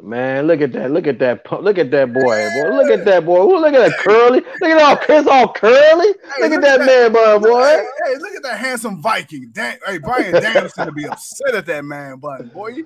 Man, 0.01 0.47
look 0.47 0.61
at 0.63 0.73
that. 0.73 0.91
Look 0.91 1.07
at 1.07 1.19
that. 1.19 1.45
Look 1.63 1.79
at 1.79 1.91
that 1.91 2.13
boy. 2.13 2.23
boy. 2.23 2.77
Look 2.77 2.91
at 2.91 3.05
that 3.05 3.27
boy. 3.27 3.43
Ooh, 3.43 3.59
Look 3.59 3.75
at 3.75 3.91
that 3.91 3.99
curly. 3.99 4.41
Look 4.61 4.71
at 4.71 4.81
all 4.81 5.17
it's 5.17 5.29
all 5.29 5.53
curly. 5.53 6.15
Look 6.41 6.53
at 6.53 6.61
that 6.63 6.81
man 6.81 7.13
bun, 7.13 7.43
boy. 7.43 7.63
Hey, 7.63 7.85
hey, 8.07 8.17
look 8.19 8.35
at 8.37 8.43
that 8.45 8.59
handsome 8.59 9.03
Viking. 9.03 9.51
Dan- 9.53 9.79
hey, 9.87 9.99
Bryan 9.99 10.33
Danielson 10.33 10.87
to 10.87 10.93
be 10.93 11.07
upset 11.07 11.55
at 11.55 11.67
that 11.67 11.85
man 11.85 12.19
bun, 12.19 12.51
boy. 12.55 12.77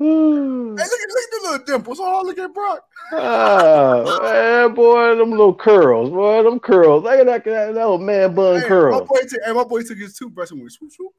Hey, 0.00 0.06
look 0.06 0.80
at, 0.80 0.88
look 0.88 0.88
at 0.88 1.30
the 1.30 1.40
little 1.42 1.66
dimples. 1.66 1.98
Oh, 2.00 2.22
look 2.24 2.38
at 2.38 2.54
Brock. 2.54 2.80
Oh, 3.12 4.22
man, 4.22 4.74
boy, 4.74 5.16
them 5.16 5.30
little 5.30 5.54
curls, 5.54 6.08
boy, 6.10 6.42
them 6.42 6.58
curls. 6.58 7.04
Look 7.04 7.20
at 7.20 7.26
that, 7.26 7.44
that, 7.44 7.74
that 7.74 7.82
old 7.82 8.00
man 8.00 8.34
bun 8.34 8.56
Hey, 8.56 8.62
my 8.62 8.68
curls. 8.68 9.08
boy, 9.08 9.20
took, 9.28 9.40
hey, 9.44 9.52
my 9.52 9.64
boy 9.64 9.82
took 9.82 9.98
his 9.98 10.16
toothbrush 10.16 10.52
and 10.52 10.60
went 10.60 10.72
swoop 10.72 10.90
swoop. 10.92 11.12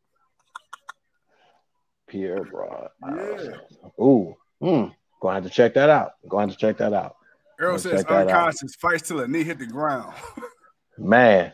Pierre 2.08 2.44
Broad. 2.44 2.90
Yeah. 3.08 3.58
Ooh, 4.04 4.36
hmm. 4.60 4.86
Gonna 5.22 5.36
have 5.36 5.44
to 5.44 5.50
check 5.50 5.76
that 5.76 5.90
out. 5.90 6.14
Gonna 6.28 6.48
have 6.48 6.52
to 6.52 6.58
check 6.58 6.78
that 6.78 6.94
out. 6.94 7.16
Earl 7.60 7.78
says 7.78 8.00
check 8.00 8.08
that 8.08 8.28
out. 8.30 8.30
unconscious, 8.30 8.74
fights 8.76 9.08
till 9.08 9.20
a 9.20 9.28
knee 9.28 9.44
hit 9.44 9.60
the 9.60 9.68
ground. 9.68 10.14
Man, 10.98 11.54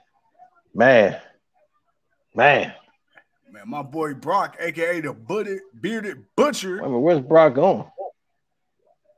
man, 0.74 1.22
man. 2.36 2.74
Man, 3.68 3.84
my 3.84 3.84
boy 3.84 4.14
Brock, 4.14 4.58
aka 4.60 5.02
the 5.02 5.14
bearded, 5.14 5.62
bearded 5.80 6.26
butcher. 6.36 6.82
Mean, 6.82 7.02
where's 7.02 7.22
Brock 7.22 7.56
going? 7.56 7.86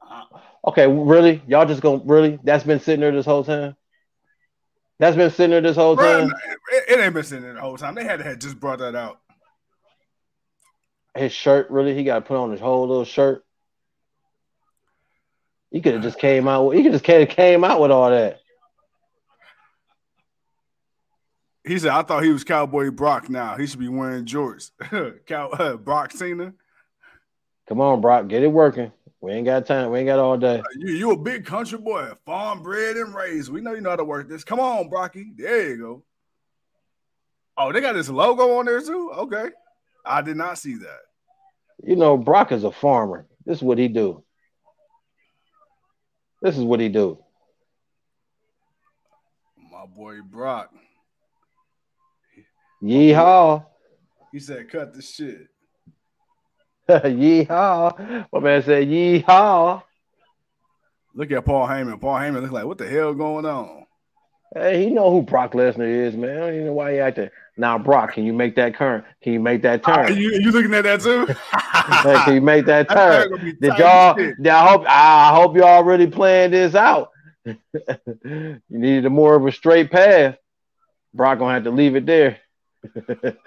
Uh, 0.01 0.23
Okay, 0.65 0.87
really? 0.87 1.41
Y'all 1.47 1.65
just 1.65 1.81
gonna 1.81 2.01
really? 2.03 2.37
That's 2.43 2.63
been 2.63 2.79
sitting 2.79 2.99
there 2.99 3.11
this 3.11 3.25
whole 3.25 3.43
time. 3.43 3.75
That's 4.99 5.15
been 5.15 5.31
sitting 5.31 5.51
there 5.51 5.61
this 5.61 5.77
whole 5.77 5.95
Bruh, 5.95 6.27
time. 6.27 6.33
it, 6.71 6.83
it 6.89 6.99
ain't 6.99 7.13
been 7.13 7.23
sitting 7.23 7.43
there 7.43 7.53
the 7.53 7.61
whole 7.61 7.77
time. 7.77 7.95
They 7.95 8.03
had 8.03 8.19
to 8.19 8.25
have 8.25 8.39
just 8.39 8.59
brought 8.59 8.79
that 8.79 8.93
out. 8.93 9.21
His 11.15 11.31
shirt, 11.31 11.69
really? 11.69 11.95
He 11.95 12.03
got 12.03 12.15
to 12.15 12.21
put 12.21 12.37
on 12.37 12.51
his 12.51 12.59
whole 12.59 12.87
little 12.87 13.05
shirt. 13.05 13.45
He 15.71 15.79
could 15.79 15.93
have 15.93 16.03
just 16.03 16.19
came 16.19 16.47
out. 16.47 16.71
He 16.71 16.83
could 16.83 16.91
just 16.91 17.05
came, 17.05 17.25
came 17.27 17.63
out 17.63 17.79
with 17.79 17.91
all 17.91 18.09
that. 18.09 18.38
He 21.69 21.77
said, 21.77 21.91
"I 21.91 22.01
thought 22.01 22.23
he 22.23 22.31
was 22.31 22.43
Cowboy 22.43 22.89
Brock. 22.89 23.29
Now 23.29 23.55
he 23.55 23.67
should 23.67 23.79
be 23.79 23.89
wearing 23.89 24.25
jorts." 24.25 24.71
Cow 25.27 25.49
uh, 25.49 25.77
Brock 25.77 26.11
Cena. 26.11 26.51
Come 27.67 27.79
on, 27.79 28.01
Brock, 28.01 28.27
get 28.27 28.41
it 28.41 28.47
working. 28.47 28.91
We 29.21 29.33
ain't 29.33 29.45
got 29.45 29.67
time. 29.67 29.91
We 29.91 29.99
ain't 29.99 30.07
got 30.07 30.17
all 30.17 30.35
day. 30.35 30.63
You, 30.75 30.93
you 30.93 31.11
a 31.11 31.17
big 31.17 31.45
country 31.45 31.77
boy, 31.77 32.09
farm 32.25 32.63
bred 32.63 32.97
and 32.97 33.13
raised. 33.13 33.51
We 33.51 33.61
know 33.61 33.75
you 33.75 33.81
know 33.81 33.91
how 33.91 33.97
to 33.97 34.03
work 34.03 34.27
this. 34.27 34.43
Come 34.43 34.59
on, 34.59 34.89
Brocky. 34.89 35.31
There 35.37 35.69
you 35.69 35.77
go. 35.77 36.03
Oh, 37.55 37.71
they 37.71 37.81
got 37.81 37.93
this 37.93 38.09
logo 38.09 38.57
on 38.57 38.65
there 38.65 38.81
too. 38.81 39.11
Okay, 39.11 39.49
I 40.03 40.23
did 40.23 40.37
not 40.37 40.57
see 40.57 40.73
that. 40.73 41.01
You 41.83 41.97
know, 41.97 42.17
Brock 42.17 42.51
is 42.51 42.63
a 42.63 42.71
farmer. 42.71 43.27
This 43.45 43.57
is 43.57 43.63
what 43.63 43.77
he 43.77 43.89
do. 43.89 44.23
This 46.41 46.57
is 46.57 46.63
what 46.63 46.79
he 46.79 46.89
do. 46.89 47.19
My 49.71 49.85
boy 49.85 50.21
Brock. 50.23 50.71
Yeehaw. 52.81 53.65
He 54.31 54.39
said, 54.39 54.69
cut 54.69 54.93
the 54.93 55.01
shit. 55.01 55.47
yeehaw. 56.89 58.27
My 58.31 58.39
man 58.39 58.63
said, 58.63 58.87
yeehaw. 58.87 59.83
Look 61.13 61.31
at 61.31 61.45
Paul 61.45 61.67
Heyman. 61.67 61.99
Paul 61.99 62.15
Heyman 62.15 62.41
look 62.41 62.51
like, 62.51 62.65
what 62.65 62.77
the 62.77 62.87
hell 62.87 63.13
going 63.13 63.45
on? 63.45 63.85
Hey, 64.55 64.83
he 64.83 64.89
know 64.89 65.11
who 65.11 65.21
Brock 65.21 65.53
Lesnar 65.53 65.87
is, 65.87 66.15
man. 66.15 66.37
I 66.37 66.39
don't 66.39 66.53
even 66.53 66.65
know 66.67 66.73
why 66.73 66.93
he 66.93 66.99
acting. 66.99 67.29
Now, 67.55 67.77
Brock, 67.77 68.13
can 68.13 68.23
you 68.23 68.33
make 68.33 68.55
that 68.55 68.75
turn? 68.75 69.03
Can 69.21 69.33
you 69.33 69.39
make 69.39 69.61
that 69.61 69.83
turn? 69.83 70.15
you, 70.17 70.31
you 70.41 70.51
looking 70.51 70.73
at 70.73 70.83
that 70.83 71.01
too? 71.01 71.27
Hey, 72.03 72.19
can 72.23 72.35
you 72.35 72.41
make 72.41 72.65
that 72.67 72.87
turn? 72.87 73.23
turn 73.23 73.29
gonna 73.31 73.43
be 73.43 73.53
Did 73.53 73.77
y'all? 73.79 74.15
shit. 74.15 74.45
I 74.45 74.67
hope. 74.67 74.85
I 74.87 75.33
hope 75.33 75.55
y'all 75.55 75.65
already 75.65 76.05
planned 76.05 76.53
this 76.53 76.75
out. 76.75 77.09
you 77.45 78.61
needed 78.69 79.05
a 79.05 79.09
more 79.09 79.33
of 79.33 79.45
a 79.45 79.51
straight 79.51 79.89
path. 79.89 80.35
Brock 81.13 81.39
gonna 81.39 81.53
have 81.53 81.63
to 81.63 81.71
leave 81.71 81.95
it 81.95 82.05
there. 82.05 82.37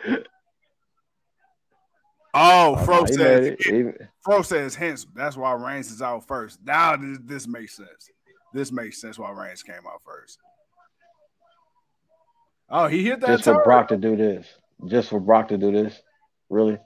Oh, 2.34 2.74
uh, 2.74 2.84
Fro 2.84 3.04
He 3.04 3.12
says, 3.12 3.18
made 3.18 3.52
it. 3.52 3.98
He- 4.00 4.06
Fro 4.24 4.42
says 4.42 4.74
hence. 4.74 5.06
That's 5.14 5.36
why 5.36 5.52
Reigns 5.52 5.90
is 5.90 6.00
out 6.00 6.26
first. 6.26 6.60
Now 6.64 6.96
this, 6.96 7.18
this 7.24 7.46
makes 7.46 7.76
sense. 7.76 8.10
This 8.54 8.72
makes 8.72 9.00
sense 9.00 9.18
why 9.18 9.30
Reigns 9.30 9.62
came 9.62 9.86
out 9.86 10.02
first. 10.04 10.38
Oh, 12.70 12.86
he 12.86 13.04
hit 13.04 13.20
that 13.20 13.26
just 13.26 13.44
for. 13.44 13.62
Brock 13.64 13.88
to 13.88 13.96
do 13.96 14.16
this. 14.16 14.46
Just 14.86 15.10
for 15.10 15.20
Brock 15.20 15.48
to 15.48 15.58
do 15.58 15.70
this. 15.70 16.00
Really? 16.48 16.78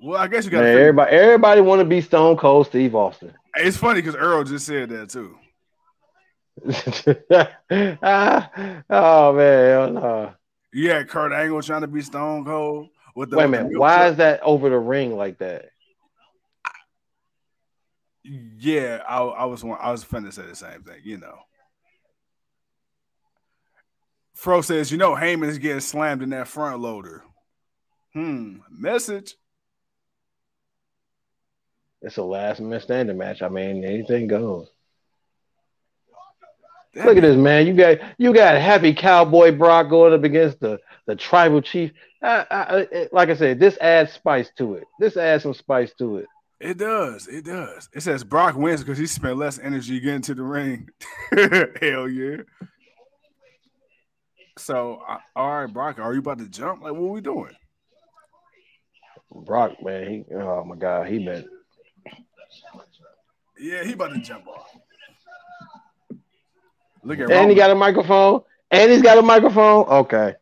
Well, 0.00 0.20
I 0.20 0.28
guess 0.28 0.44
you 0.44 0.50
got. 0.50 0.64
everybody, 0.64 1.10
everybody 1.14 1.60
want 1.60 1.80
to 1.80 1.84
be 1.84 2.00
Stone 2.00 2.36
Cold 2.36 2.66
Steve 2.66 2.94
Austin. 2.94 3.34
It's 3.56 3.76
funny 3.76 4.00
because 4.00 4.14
Earl 4.14 4.44
just 4.44 4.64
said 4.64 4.88
that 4.90 5.10
too. 5.10 5.36
Ah, 7.70 8.50
oh 8.90 9.32
man, 9.34 9.94
no. 9.94 10.32
You 10.72 10.90
had 10.90 11.08
Kurt 11.08 11.32
Angle 11.32 11.62
trying 11.62 11.82
to 11.82 11.86
be 11.86 12.02
Stone 12.02 12.44
Cold 12.44 12.88
with 13.14 13.30
the. 13.30 13.36
Wait 13.36 13.44
a 13.44 13.48
minute. 13.48 13.78
Why 13.78 13.96
truck. 13.96 14.10
is 14.10 14.16
that 14.18 14.42
over 14.42 14.68
the 14.68 14.78
ring 14.78 15.16
like 15.16 15.38
that? 15.38 15.66
Yeah, 18.24 19.02
I, 19.08 19.22
I 19.22 19.44
was 19.46 19.64
one- 19.64 19.78
I 19.80 19.90
was 19.90 20.04
finna 20.04 20.32
say 20.32 20.42
the 20.42 20.54
same 20.54 20.82
thing. 20.82 21.00
You 21.02 21.18
know, 21.18 21.38
Fro 24.34 24.60
says, 24.60 24.92
you 24.92 24.98
know, 24.98 25.14
Heyman 25.14 25.48
is 25.48 25.58
getting 25.58 25.80
slammed 25.80 26.22
in 26.22 26.30
that 26.30 26.48
front 26.48 26.80
loader. 26.80 27.24
Hmm. 28.12 28.58
Message. 28.70 29.34
It's 32.02 32.16
a 32.18 32.22
last 32.22 32.60
man 32.60 32.80
standing 32.80 33.18
match. 33.18 33.42
I 33.42 33.48
mean, 33.48 33.84
anything 33.84 34.28
goes. 34.28 34.68
That 36.98 37.06
Look 37.06 37.16
at 37.16 37.20
this, 37.22 37.36
man. 37.36 37.64
You 37.68 37.74
got 37.74 37.98
you 38.18 38.34
got 38.34 38.60
happy 38.60 38.92
cowboy 38.92 39.52
Brock 39.56 39.88
going 39.88 40.12
up 40.12 40.24
against 40.24 40.58
the 40.58 40.80
the 41.06 41.14
tribal 41.14 41.62
chief. 41.62 41.92
I, 42.20 42.44
I, 42.50 42.80
I- 42.80 43.08
like 43.12 43.28
I 43.28 43.36
said, 43.36 43.60
this 43.60 43.78
adds 43.80 44.12
spice 44.12 44.50
to 44.58 44.74
it. 44.74 44.84
This 44.98 45.16
adds 45.16 45.44
some 45.44 45.54
spice 45.54 45.92
to 45.98 46.16
it. 46.18 46.26
It 46.58 46.76
does. 46.76 47.28
It 47.28 47.44
does. 47.44 47.88
It 47.94 48.00
says 48.00 48.24
Brock 48.24 48.56
wins 48.56 48.80
because 48.82 48.98
he 48.98 49.06
spent 49.06 49.36
less 49.36 49.60
energy 49.60 50.00
getting 50.00 50.22
to 50.22 50.34
the 50.34 50.42
ring. 50.42 50.88
Hell 51.80 52.08
yeah. 52.08 52.38
So, 54.58 55.00
all 55.36 55.52
right, 55.60 55.72
Brock, 55.72 56.00
are 56.00 56.12
you 56.12 56.18
about 56.18 56.38
to 56.38 56.48
jump? 56.48 56.82
Like, 56.82 56.94
what 56.94 57.00
are 57.10 57.12
we 57.12 57.20
doing? 57.20 57.54
Brock, 59.30 59.74
man, 59.84 60.10
he 60.10 60.34
oh 60.34 60.64
my 60.64 60.74
god, 60.74 61.06
he 61.06 61.24
been 61.24 61.46
Yeah, 63.56 63.84
he 63.84 63.92
about 63.92 64.14
to 64.14 64.20
jump 64.20 64.48
off. 64.48 64.68
Look 67.02 67.20
at 67.20 67.30
and 67.30 67.50
he 67.50 67.56
got 67.56 67.70
a 67.70 67.74
microphone, 67.74 68.42
and 68.70 68.90
he's 68.90 69.02
got 69.02 69.18
a 69.18 69.22
microphone. 69.22 69.86
Okay. 69.86 70.34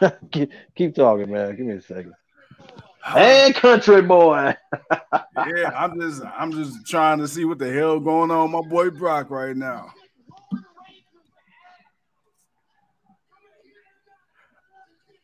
keep, 0.30 0.50
keep 0.74 0.94
talking, 0.94 1.30
man. 1.30 1.56
Give 1.56 1.66
me 1.66 1.74
a 1.74 1.80
second. 1.80 2.14
Hey, 3.04 3.52
country 3.54 4.02
boy. 4.02 4.54
yeah, 5.46 5.72
I'm 5.74 5.98
just 6.00 6.22
I'm 6.24 6.52
just 6.52 6.86
trying 6.86 7.18
to 7.18 7.28
see 7.28 7.44
what 7.44 7.58
the 7.58 7.72
hell 7.72 7.98
going 7.98 8.30
on 8.30 8.50
my 8.50 8.60
boy 8.60 8.90
Brock 8.90 9.30
right 9.30 9.56
now. 9.56 9.92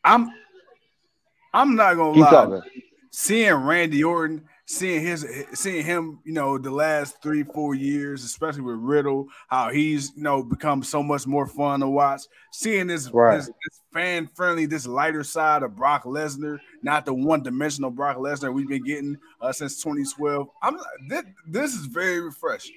I'm 0.03 0.31
I'm 1.53 1.75
not 1.75 1.95
gonna 1.95 2.13
Keep 2.13 2.23
lie. 2.23 2.29
talking. 2.29 2.61
Seeing 3.19 3.51
Randy 3.51 4.03
Orton, 4.03 4.43
seeing 4.67 5.01
his 5.01 5.25
seeing 5.55 5.83
him, 5.83 6.19
you 6.23 6.33
know, 6.33 6.59
the 6.59 6.69
last 6.69 7.19
three, 7.19 7.41
four 7.41 7.73
years, 7.73 8.23
especially 8.23 8.61
with 8.61 8.75
Riddle, 8.75 9.25
how 9.47 9.71
he's 9.71 10.11
you 10.15 10.21
know 10.21 10.43
become 10.43 10.83
so 10.83 11.01
much 11.01 11.25
more 11.25 11.47
fun 11.47 11.79
to 11.79 11.87
watch. 11.87 12.21
Seeing 12.51 12.85
this 12.85 13.09
Right. 13.09 13.37
this, 13.37 13.47
this 13.47 13.81
fan 13.91 14.29
friendly, 14.35 14.67
this 14.67 14.85
lighter 14.85 15.23
side 15.23 15.63
of 15.63 15.75
Brock 15.75 16.03
Lesnar, 16.03 16.59
not 16.83 17.05
the 17.05 17.13
one 17.15 17.41
dimensional 17.41 17.89
Brock 17.89 18.17
Lesnar 18.17 18.53
we've 18.53 18.67
been 18.67 18.83
getting 18.83 19.17
uh, 19.41 19.51
since 19.51 19.81
2012. 19.81 20.47
I'm 20.61 20.77
this, 21.09 21.23
this 21.47 21.73
is 21.73 21.87
very 21.87 22.19
refreshing. 22.19 22.75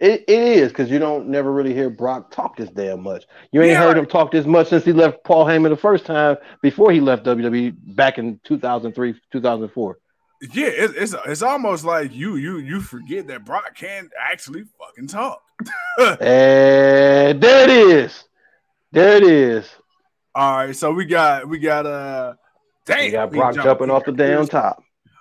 It, 0.00 0.24
it 0.28 0.42
is 0.42 0.68
because 0.68 0.90
you 0.90 1.00
don't 1.00 1.28
never 1.28 1.52
really 1.52 1.74
hear 1.74 1.90
Brock 1.90 2.30
talk 2.30 2.56
this 2.56 2.70
damn 2.70 3.02
much. 3.02 3.24
You 3.50 3.62
ain't 3.62 3.72
Yeah, 3.72 3.78
heard 3.78 3.98
him 3.98 4.06
talk 4.06 4.30
this 4.30 4.46
much 4.46 4.68
since 4.68 4.84
he 4.84 4.92
left 4.92 5.24
Paul 5.24 5.44
Heyman 5.44 5.70
the 5.70 5.76
first 5.76 6.06
time 6.06 6.36
before 6.62 6.92
he 6.92 7.00
left 7.00 7.24
WWE 7.24 7.74
back 7.96 8.18
in 8.18 8.40
2003, 8.44 9.14
2004. 9.32 9.98
Yeah, 10.54 10.66
it, 10.66 10.92
it's 10.94 11.14
it's 11.26 11.42
almost 11.42 11.84
like 11.84 12.14
you 12.14 12.36
you 12.36 12.58
you 12.58 12.80
forget 12.80 13.26
that 13.26 13.44
Brock 13.44 13.74
can 13.74 14.08
actually 14.16 14.64
fucking 14.78 15.08
talk. 15.08 15.42
And 16.20 17.40
there 17.40 17.64
it 17.64 17.70
is. 17.70 18.24
There 18.92 19.16
it 19.16 19.24
is. 19.24 19.68
All 20.34 20.58
right, 20.58 20.76
so 20.76 20.92
we 20.92 21.06
got 21.06 21.48
we 21.48 21.58
got 21.58 21.86
uh 21.86 22.34
damn 22.86 23.06
we 23.06 23.10
got 23.10 23.32
Brock 23.32 23.54
jumping 23.56 23.90
off 23.90 24.04
the 24.04 24.12
damn 24.12 24.46
top. 24.46 24.80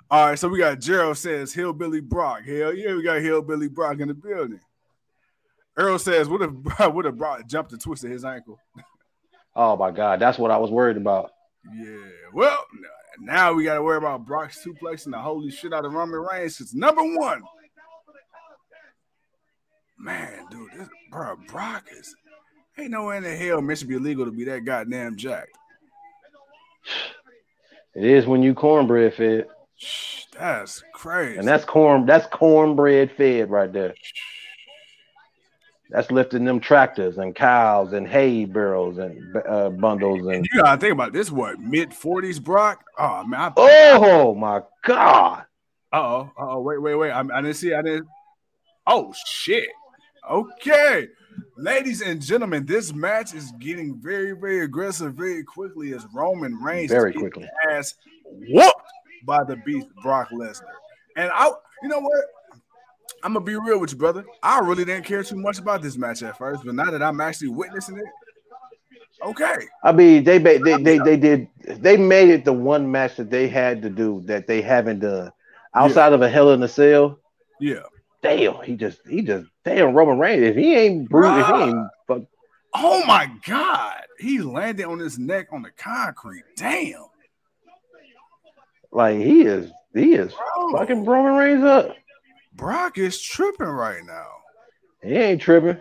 All 0.10 0.28
right, 0.28 0.40
so 0.40 0.48
we 0.48 0.60
got 0.60 0.80
Gerald 0.80 1.18
says 1.18 1.52
Hillbilly 1.54 2.02
Brock. 2.02 2.44
Hell 2.46 2.74
yeah, 2.74 2.94
we 2.94 3.04
got 3.04 3.22
Hillbilly 3.22 3.68
Brock 3.70 4.00
in 4.00 4.10
the 4.10 4.14
building. 4.14 4.60
Earl 5.78 6.00
says, 6.00 6.28
what 6.28 6.42
if 6.42 6.52
what 6.94 7.06
if 7.06 7.16
Brock 7.16 7.48
jumped 7.48 7.72
and 7.72 7.82
twisted 7.82 8.12
his 8.12 8.26
ankle? 8.26 8.60
Oh 9.56 9.76
my 9.78 9.92
God, 9.92 10.20
that's 10.20 10.38
what 10.38 10.52
I 10.52 10.58
was 10.58 10.72
worried 10.72 10.98
about. 10.98 11.32
Yeah, 11.76 11.98
well, 12.34 12.66
now 13.20 13.54
we 13.54 13.64
got 13.64 13.76
to 13.76 13.84
worry 13.84 13.98
about 13.98 14.26
Brock's 14.26 14.64
suplex 14.64 15.06
and 15.06 15.14
the 15.14 15.20
holy 15.20 15.52
shit 15.52 15.74
out 15.74 15.86
of 15.86 15.94
Roman 15.94 16.20
Reigns. 16.20 16.60
It's 16.62 16.74
number 16.74 17.02
one. 17.04 17.42
Man, 20.00 20.46
dude, 20.52 20.70
this, 20.78 20.88
bro, 21.12 21.36
Brock 21.48 21.86
is 21.92 22.16
ain't 22.78 22.92
no 22.92 23.06
way 23.08 23.18
in 23.18 23.24
the 23.24 23.36
hell 23.36 23.68
it 23.68 23.76
should 23.78 23.88
be 23.88 23.96
illegal 23.96 24.26
to 24.26 24.32
be 24.32 24.44
that 24.46 24.64
goddamn 24.64 25.16
jacked. 25.18 25.58
It 27.96 28.06
is 28.06 28.28
when 28.28 28.44
you 28.44 28.54
cornbread 28.54 29.16
fed, 29.16 29.48
That's 30.38 30.84
crazy. 30.94 31.40
and 31.40 31.48
that's 31.48 31.66
corn. 31.66 32.06
That's 32.06 32.28
cornbread 32.28 33.12
fed 33.18 33.50
right 33.50 33.74
there. 33.74 33.96
That's 35.90 36.12
lifting 36.12 36.44
them 36.44 36.60
tractors 36.60 37.18
and 37.18 37.34
cows 37.34 37.94
and 37.94 38.08
hay 38.08 38.46
barrels 38.46 38.98
and 38.98 39.36
uh, 39.48 39.70
bundles 39.70 40.28
and. 40.28 40.46
You 40.52 40.62
gotta 40.62 40.80
think 40.80 40.94
about 40.94 41.14
this. 41.14 41.32
What 41.32 41.60
mid 41.60 41.94
forties, 41.94 42.40
Brock? 42.40 42.84
Oh 42.98 43.24
man. 43.24 43.54
Oh 43.56 44.36
my 44.36 44.62
God! 44.84 45.46
Oh, 45.94 46.30
oh, 46.38 46.62
wait, 46.62 46.82
wait, 46.82 46.96
wait. 46.96 47.12
I, 47.12 47.22
I 47.22 47.42
didn't 47.42 47.54
see. 47.54 47.74
I 47.74 47.82
didn't. 47.82 48.08
Oh 48.86 49.14
shit. 49.26 49.70
Okay, 50.30 51.08
ladies 51.56 52.02
and 52.02 52.22
gentlemen, 52.22 52.66
this 52.66 52.94
match 52.94 53.34
is 53.34 53.54
getting 53.60 53.98
very, 54.02 54.34
very 54.34 54.62
aggressive 54.62 55.14
very 55.14 55.44
quickly 55.44 55.94
as 55.94 56.06
Roman 56.14 56.54
Reigns 56.56 56.92
Very 56.92 57.14
quickly. 57.14 57.48
ass 57.70 57.94
whooped 58.26 58.74
by 59.26 59.44
the 59.46 59.56
beast 59.66 59.88
Brock 60.04 60.30
Lesnar. 60.32 60.64
And 61.16 61.32
I, 61.34 61.50
you 61.82 61.90
know 61.90 62.00
what? 62.00 62.26
I'm 63.24 63.34
gonna 63.34 63.46
be 63.46 63.56
real 63.56 63.80
with 63.80 63.92
you, 63.92 63.98
brother. 63.98 64.26
I 64.44 64.60
really 64.60 64.86
didn't 64.86 65.06
care 65.06 65.24
too 65.24 65.38
much 65.38 65.60
about 65.60 65.82
this 65.82 65.98
match 65.98 66.24
at 66.24 66.38
first, 66.38 66.64
but 66.66 66.76
now 66.76 66.92
that 66.92 67.02
I'm 67.02 67.20
actually 67.20 67.50
witnessing 67.50 67.98
it, 67.98 68.06
okay. 69.24 69.56
I 69.84 69.92
mean, 69.92 70.24
they 70.24 70.38
ba- 70.38 70.60
they 70.60 70.82
they 70.82 70.98
they 71.00 71.18
did 71.18 71.48
they 71.64 71.98
made 71.98 72.30
it 72.30 72.46
the 72.46 72.54
one 72.54 72.92
match 72.92 73.16
that 73.18 73.30
they 73.30 73.48
had 73.48 73.82
to 73.82 73.90
do 73.90 74.22
that 74.26 74.48
they 74.48 74.62
haven't 74.62 75.00
done 75.00 75.32
outside 75.74 76.14
of 76.14 76.22
a 76.22 76.30
Hell 76.30 76.52
in 76.52 76.64
a 76.64 76.68
Cell. 76.68 77.20
Yeah. 77.60 77.84
Damn, 78.22 78.62
he 78.64 78.76
just 78.76 79.00
he 79.08 79.22
just 79.22 79.48
damn 79.64 79.94
Roman 79.94 80.20
Reigns. 80.20 80.44
If 80.44 80.56
he 80.56 80.76
ain't 80.76 81.10
bruised, 81.10 81.40
if 81.40 81.48
he 81.48 81.62
ain't 81.64 81.88
fuck, 82.08 82.22
Oh 82.74 83.04
my 83.06 83.32
God. 83.46 84.02
He 84.20 84.40
landed 84.40 84.86
on 84.86 85.00
his 85.00 85.18
neck 85.18 85.48
on 85.52 85.64
the 85.64 85.72
concrete. 85.72 86.44
Damn. 86.56 87.06
like 88.92 89.18
he 89.18 89.42
is 89.42 89.72
he 89.94 90.14
is 90.14 90.34
Bro, 90.34 90.78
fucking 90.78 91.06
Roman 91.06 91.36
Reigns 91.36 91.64
up. 91.64 91.96
Brock 92.58 92.98
is 92.98 93.22
tripping 93.22 93.68
right 93.68 94.04
now. 94.06 94.28
He 95.04 95.14
ain't 95.16 95.42
tripping. 95.42 95.78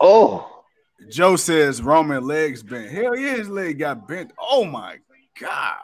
Oh, 0.00 0.62
Joe 1.08 1.36
says 1.36 1.82
Roman 1.82 2.26
legs 2.26 2.62
bent. 2.62 2.90
Hell 2.90 3.16
yeah, 3.16 3.36
his 3.36 3.48
leg 3.48 3.78
got 3.78 4.08
bent. 4.08 4.32
Oh 4.38 4.64
my 4.64 4.96
God. 5.40 5.76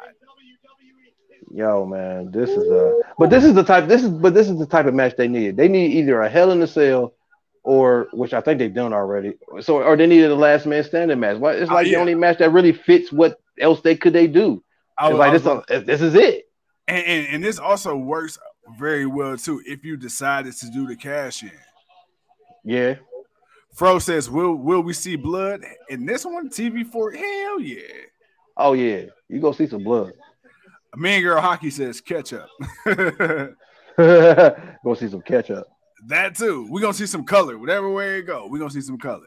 Yo, 1.53 1.87
man, 1.87 2.31
this 2.33 2.51
is 2.51 2.69
a. 2.71 3.01
But 3.19 3.31
this 3.31 3.45
is 3.45 3.55
the 3.55 3.63
type. 3.63 3.87
This 3.87 4.03
is. 4.03 4.11
But 4.11 4.35
this 4.35 4.49
is 4.49 4.59
the 4.59 4.67
type 4.67 4.87
of 4.87 4.95
match 4.95 5.15
they 5.17 5.29
needed. 5.29 5.57
They 5.57 5.69
need 5.69 5.93
either 5.93 6.21
a 6.21 6.29
Hell 6.29 6.51
in 6.51 6.61
a 6.61 6.67
Cell, 6.67 7.15
or 7.63 8.09
which 8.13 8.35
I 8.35 8.41
think 8.41 8.59
they've 8.59 8.73
done 8.75 8.93
already. 8.93 9.35
So, 9.61 9.83
or 9.83 9.97
they 9.97 10.07
needed 10.07 10.31
a 10.31 10.35
Last 10.35 10.67
Man 10.67 10.83
Standing 10.85 11.21
match. 11.21 11.37
It's 11.41 11.71
Oh, 11.71 11.75
like 11.75 11.87
yeah. 11.87 11.95
the 11.95 12.01
only 12.01 12.15
match 12.15 12.39
that 12.39 12.53
really 12.53 12.73
fits 12.73 13.13
what 13.13 13.39
else 13.61 13.81
they 13.81 13.95
could 13.97 14.13
they 14.13 14.27
do. 14.27 14.63
I 14.99 15.09
was- 15.11 15.19
like 15.19 15.33
this. 15.33 15.45
was- 15.45 15.65
uh, 15.71 15.81
This 15.81 16.01
is 16.03 16.15
it. 16.15 16.47
and, 16.89 17.05
and, 17.07 17.27
and 17.37 17.45
this 17.45 17.59
also 17.59 17.97
works 17.97 18.39
very 18.79 19.07
well 19.07 19.37
too 19.37 19.63
if 19.67 19.85
you 19.85 19.97
decided 19.97 20.55
to 20.55 20.71
do 20.71 20.87
the 20.87 20.97
cash 20.97 21.43
in. 21.43 21.51
Yeah. 22.65 22.97
Fro 23.75 23.99
says, 23.99 24.31
"Will 24.31 24.55
will 24.55 24.83
we 24.83 24.93
see 24.93 25.17
blood 25.17 25.61
in 25.89 26.07
this 26.07 26.25
one?" 26.25 26.49
TV 26.49 26.85
four, 26.85 27.13
hell 27.13 27.61
yeah. 27.61 27.81
Oh 28.57 28.73
yeah. 28.73 29.05
You 29.29 29.41
go 29.41 29.53
see 29.53 29.67
some 29.67 29.85
blood. 29.85 30.13
Mean 30.97 31.23
Girl 31.23 31.41
Hockey 31.41 31.71
says 31.71 32.01
ketchup. 32.01 32.49
go 32.87 33.55
see 34.95 35.09
some 35.09 35.23
ketchup. 35.23 35.67
that 36.07 36.35
too. 36.35 36.67
We're 36.71 36.81
gonna 36.81 36.95
see 36.95 37.07
some 37.07 37.25
color. 37.25 37.59
Whatever 37.59 37.91
way 37.91 38.19
it 38.19 38.23
go, 38.23 38.47
we're 38.49 38.59
gonna 38.59 38.71
see 38.71 38.81
some 38.81 38.99
color. 38.99 39.27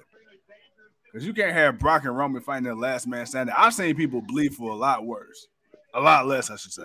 Because 1.11 1.25
you 1.25 1.33
can't 1.33 1.53
have 1.53 1.79
Brock 1.79 2.05
and 2.05 2.15
Roman 2.15 2.41
fighting 2.41 2.65
the 2.65 2.75
last 2.75 3.07
man 3.07 3.25
standing. 3.25 3.53
I've 3.57 3.73
seen 3.73 3.95
people 3.95 4.21
bleed 4.21 4.53
for 4.53 4.71
a 4.71 4.75
lot 4.75 5.05
worse. 5.05 5.47
A 5.93 5.99
lot 5.99 6.27
less, 6.27 6.51
I 6.51 6.55
should 6.55 6.71
say. 6.71 6.83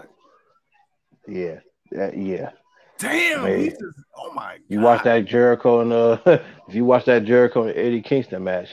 Yeah. 1.29 1.61
Yeah. 1.95 2.11
yeah. 2.15 2.51
Damn, 2.99 3.45
Man. 3.45 3.71
just, 3.71 3.81
oh 4.17 4.33
my 4.35 4.59
You 4.69 4.81
watch 4.81 5.03
that 5.03 5.25
Jericho 5.25 5.81
and 5.81 5.93
uh, 5.93 6.19
if 6.69 6.75
you 6.75 6.85
watch 6.85 7.07
that 7.07 7.25
Jericho 7.25 7.65
and 7.65 7.77
Eddie 7.77 8.03
Kingston 8.03 8.45
match, 8.45 8.69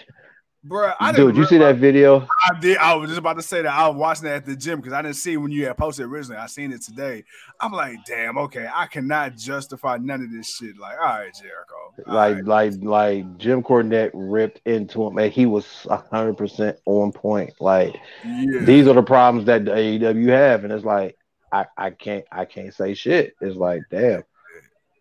Bruh, 0.66 0.94
I 1.00 1.12
dude, 1.12 1.36
you 1.36 1.46
see 1.46 1.58
that 1.58 1.78
video? 1.78 2.28
I 2.48 2.60
did. 2.60 2.78
I 2.78 2.94
was 2.94 3.10
just 3.10 3.18
about 3.18 3.38
to 3.38 3.42
say 3.42 3.64
that 3.64 3.74
I 3.74 3.88
was 3.88 3.98
watching 3.98 4.26
that 4.26 4.36
at 4.36 4.46
the 4.46 4.56
gym 4.56 4.80
because 4.80 4.94
I 4.94 5.02
didn't 5.02 5.16
see 5.16 5.36
when 5.36 5.52
you 5.52 5.66
had 5.66 5.76
posted 5.76 6.06
originally. 6.06 6.38
I 6.38 6.46
seen 6.46 6.72
it 6.72 6.84
today. 6.84 7.24
I'm 7.60 7.72
like, 7.72 7.98
damn, 8.06 8.38
okay, 8.38 8.70
I 8.72 8.86
cannot 8.86 9.36
justify 9.38 9.98
none 9.98 10.22
of 10.22 10.32
this 10.32 10.56
shit. 10.56 10.78
Like, 10.78 11.00
all 11.00 11.06
right, 11.06 11.34
Jericho. 11.34 11.74
all 12.06 12.14
Like, 12.14 12.36
right. 12.36 12.46
like, 12.46 12.74
like 12.84 13.38
Jim 13.40 13.64
Cornette 13.64 14.12
ripped 14.14 14.62
into 14.68 15.08
him, 15.08 15.18
and 15.18 15.34
he 15.34 15.48
was 15.48 15.88
hundred 15.90 16.38
percent 16.38 16.78
on 16.86 17.12
point. 17.12 17.54
Like, 17.60 17.96
yeah. 18.24 18.60
these 18.62 18.88
are 18.88 18.94
the 18.94 19.02
problems 19.02 19.48
that 19.48 19.66
the 19.66 19.72
AEW 19.72 20.28
have, 20.28 20.64
and 20.64 20.72
it's 20.72 20.86
like, 20.86 21.18
I, 21.52 21.66
I 21.78 21.90
can't, 21.92 22.26
I 22.32 22.46
can't 22.46 22.74
say 22.74 22.94
shit. 22.94 23.34
It's 23.42 23.56
like, 23.58 23.82
damn. 23.92 24.24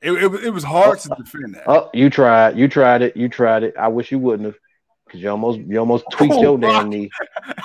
It, 0.03 0.13
it, 0.13 0.27
was- 0.29 0.43
it 0.45 0.51
was 0.53 0.65
hard 0.65 0.99
to 1.01 1.09
defend 1.11 1.55
that. 1.55 1.65
Oh, 1.69 1.91
you 1.95 2.09
tried, 2.11 2.57
you 2.59 2.69
tried 2.69 3.03
it, 3.03 3.17
you 3.17 3.29
tried 3.29 3.63
it. 3.65 3.75
I 3.79 3.89
wish 3.89 4.11
you 4.11 4.19
wouldn't 4.19 4.47
have, 4.47 4.57
because 5.07 5.21
you 5.21 5.29
almost, 5.31 5.61
you 5.61 5.79
almost 5.79 6.05
tweaked 6.13 6.35
Oh, 6.35 6.43
your 6.43 6.59
my- 6.59 6.69
damn 6.69 6.89
knee. 6.89 7.11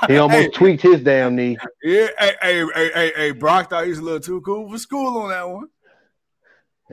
He 0.07 0.17
almost 0.17 0.41
Hey. 0.41 0.49
tweaked 0.51 0.83
his 0.83 1.01
damn 1.01 1.35
knee. 1.35 1.57
Yeah, 1.83 2.07
hey, 2.19 2.33
hey, 2.41 2.65
hey, 2.75 2.91
hey, 2.93 3.13
hey, 3.15 3.31
Brock 3.31 3.69
thought 3.69 3.83
he 3.85 3.89
was 3.89 3.99
a 3.99 4.03
little 4.03 4.19
too 4.19 4.41
cool 4.41 4.69
for 4.69 4.77
school 4.77 5.17
on 5.19 5.29
that 5.29 5.49
one. 5.49 5.67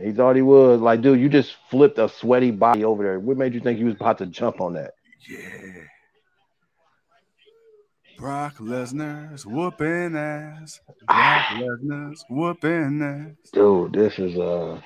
He 0.01 0.11
thought 0.13 0.37
he 0.37 0.43
was 0.43 0.81
like, 0.81 1.03
dude, 1.03 1.21
you 1.21 1.29
just 1.29 1.55
flipped 1.71 1.99
a 1.99 2.09
sweaty 2.09 2.51
body 2.51 2.83
over 2.85 3.03
there. 3.03 3.21
What 3.21 3.37
made 3.37 3.53
you 3.53 3.61
think 3.61 3.77
he 3.79 3.85
was 3.85 3.95
about 3.97 4.17
to 4.19 4.27
jump 4.27 4.61
on 4.63 4.73
that? 4.75 4.93
Yeah. 5.29 5.39
Brock 8.23 8.59
Lesnar's 8.59 9.45
whooping 9.45 10.15
ass. 10.17 10.81
Brock 11.09 11.45
Lesnar's 11.55 12.25
whooping 12.31 13.03
ass. 13.03 13.51
Dude, 13.51 13.95
this 13.95 14.17
is 14.17 14.39
uh, 14.39 14.81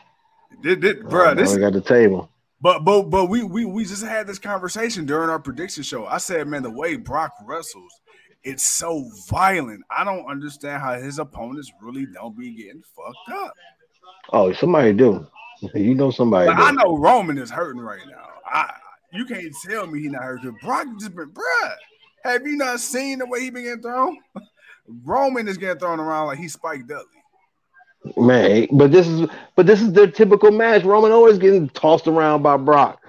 Did, 0.63 0.81
did, 0.81 1.01
bruh, 1.01 1.37
this 1.37 1.53
we 1.55 1.61
got 1.61 1.75
the 1.75 1.83
table. 1.83 2.31
But 2.63 2.87
but 2.87 3.11
but 3.11 3.27
we 3.27 3.43
we 3.43 3.67
we 3.67 3.85
just 3.85 4.03
had 4.03 4.27
this 4.27 4.39
conversation 4.39 5.05
during 5.05 5.29
our 5.29 5.39
prediction 5.39 5.83
show. 5.83 6.07
I 6.07 6.17
said, 6.17 6.49
man, 6.49 6.63
the 6.63 6.71
way 6.71 6.97
Brock 6.97 7.35
wrestles, 7.45 7.93
it's 8.43 8.65
so 8.65 9.05
violent. 9.29 9.83
I 9.91 10.03
don't 10.03 10.25
understand 10.25 10.81
how 10.81 10.95
his 10.95 11.19
opponents 11.19 11.71
really 11.83 12.07
don't 12.07 12.39
be 12.39 12.55
getting 12.55 12.83
fucked 12.97 13.39
up. 13.45 13.53
Oh, 14.33 14.53
somebody 14.55 14.95
do. 14.95 15.27
You 15.75 15.95
know 15.95 16.11
somebody. 16.11 16.51
I 16.51 16.71
know 16.71 16.97
Roman 16.97 17.37
is 17.37 17.51
hurting 17.51 17.83
right 17.83 18.07
now. 18.09 18.29
I 18.47 18.73
you 19.13 19.27
can't 19.27 19.55
tell 19.69 19.87
me 19.87 20.01
he 20.01 20.09
not 20.09 20.23
hurt 20.23 20.41
because 20.43 20.57
Brock 20.63 20.87
just 20.99 21.15
been 21.15 21.31
bruh. 21.31 21.75
Have 22.27 22.47
you 22.47 22.57
not 22.57 22.81
seen 22.81 23.19
the 23.19 23.27
way 23.27 23.41
he 23.41 23.51
been 23.51 23.65
getting 23.65 23.83
thrown? 23.83 24.19
Roman 25.05 25.49
is 25.49 25.59
getting 25.59 25.79
thrown 25.79 26.01
around 26.01 26.27
like 26.27 26.39
he's 26.39 26.53
Spike 26.53 26.87
Dudley. 26.87 27.05
Man, 28.17 28.69
but 28.73 28.93
this 28.93 29.09
is 29.09 29.29
but 29.57 29.67
this 29.67 29.83
is 29.83 29.93
their 29.93 30.11
typical 30.11 30.53
match. 30.53 30.85
Roman 30.85 31.11
always 31.11 31.39
getting 31.39 31.69
tossed 31.71 32.07
around 32.07 32.43
by 32.43 32.57
Brock. 32.57 33.01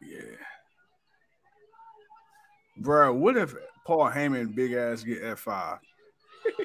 Yeah. 0.00 0.20
Bruh, 2.80 3.14
what 3.14 3.36
if 3.36 3.54
Paul 3.86 4.10
Heyman 4.10 4.54
big 4.54 4.72
ass 4.72 5.02
get 5.02 5.22
F5? 5.22 5.78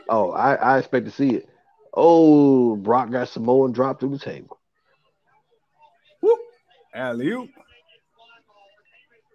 Oh, 0.09 0.31
I, 0.31 0.55
I 0.55 0.77
expect 0.77 1.05
to 1.05 1.11
see 1.11 1.31
it. 1.31 1.49
Oh, 1.93 2.75
Brock 2.77 3.11
got 3.11 3.27
Samoan 3.27 3.73
dropped 3.73 3.99
through 3.99 4.11
the 4.11 4.19
table. 4.19 4.59
Whoop. 6.21 6.39
Alley 6.93 7.27
oop. 7.29 7.49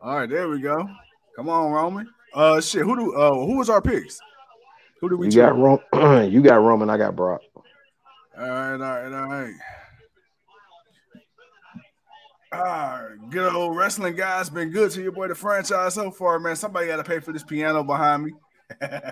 All 0.01 0.17
right, 0.17 0.29
there 0.29 0.49
we 0.49 0.61
go. 0.61 0.89
Come 1.39 1.49
on, 1.51 1.71
Roman. 1.71 2.13
Uh, 2.35 2.61
shit. 2.61 2.83
Who 2.83 2.97
do? 2.97 3.15
Uh, 3.15 3.33
who 3.33 3.59
was 3.59 3.71
our 3.71 3.81
picks? 3.81 4.19
Who 5.01 5.09
did 5.09 5.21
we 5.21 5.27
You 5.27 5.31
choose? 5.31 5.37
got 5.37 5.57
Rom- 5.57 5.79
you 6.33 6.43
got 6.43 6.57
Roman, 6.57 6.91
I 6.91 6.97
got 6.97 7.15
Brock. 7.15 7.43
All 8.37 8.45
right, 8.45 8.73
all 8.73 8.79
right, 8.79 9.13
all 9.13 9.29
right. 9.29 9.55
All 12.53 12.61
right, 12.61 13.31
good 13.31 13.55
old 13.55 13.77
wrestling 13.77 14.17
guys 14.17 14.51
been 14.51 14.71
good 14.71 14.91
to 14.91 15.01
your 15.01 15.13
boy 15.13 15.29
the 15.29 15.37
franchise 15.37 15.95
so 15.95 16.11
far, 16.11 16.41
man. 16.41 16.57
Somebody 16.57 16.89
got 16.89 16.97
to 16.97 17.05
pay 17.05 17.21
for 17.21 17.33
this 17.33 17.45
piano 17.45 17.85
behind 17.85 18.25
me. 18.25 18.33
yeah, 18.81 19.05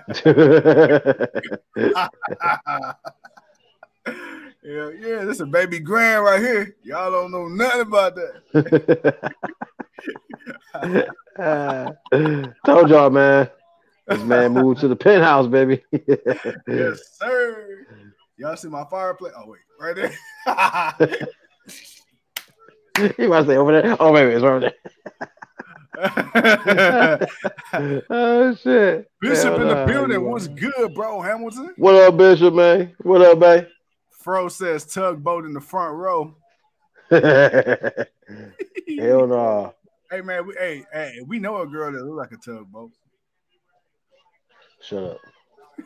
yeah, 4.65 5.23
this 5.23 5.35
is 5.35 5.41
a 5.41 5.45
baby 5.45 5.79
grand 5.79 6.25
right 6.25 6.41
here. 6.41 6.75
Y'all 6.83 7.09
don't 7.09 7.31
know 7.31 7.47
nothing 7.47 7.81
about 7.83 8.15
that. 8.15 9.31
Uh, 11.37 11.91
told 12.65 12.89
y'all, 12.89 13.09
man. 13.09 13.49
This 14.07 14.23
man 14.23 14.53
moved 14.53 14.79
to 14.81 14.87
the 14.87 14.95
penthouse, 14.95 15.47
baby. 15.47 15.83
Yes, 16.67 17.17
sir. 17.19 17.85
Y'all 18.37 18.55
see 18.55 18.69
my 18.69 18.85
fireplace? 18.89 19.33
Oh 19.35 19.47
wait, 19.47 19.59
right 19.79 19.95
there. 19.95 20.11
he 23.17 23.27
might 23.27 23.45
say 23.47 23.57
over 23.57 23.81
there. 23.81 23.97
Oh, 23.99 24.11
wait, 24.11 24.27
it's 24.27 24.43
over 24.43 24.59
there. 24.59 24.73
oh 28.09 28.55
shit. 28.55 29.09
Bishop 29.19 29.57
Hell 29.57 29.61
in 29.61 29.67
the 29.67 29.85
building. 29.87 30.23
What's 30.23 30.47
good, 30.47 30.93
bro? 30.93 31.21
Hamilton. 31.21 31.73
What 31.77 31.95
up, 31.95 32.17
Bishop, 32.17 32.53
man? 32.53 32.93
What 33.01 33.21
up, 33.21 33.39
babe? 33.39 33.65
Fro 34.11 34.49
says 34.49 34.85
tugboat 34.85 35.45
in 35.45 35.53
the 35.53 35.61
front 35.61 35.95
row. 35.95 36.35
Hell 37.09 38.05
no. 39.27 39.73
Hey 40.09 40.21
man, 40.21 40.47
we 40.47 40.53
hey 40.57 40.85
hey 40.93 41.19
we 41.27 41.37
know 41.37 41.61
a 41.61 41.67
girl 41.67 41.91
that 41.91 42.01
look 42.01 42.17
like 42.17 42.31
a 42.31 42.37
tugboat. 42.37 42.91
Shut 44.81 45.03
up. 45.03 45.17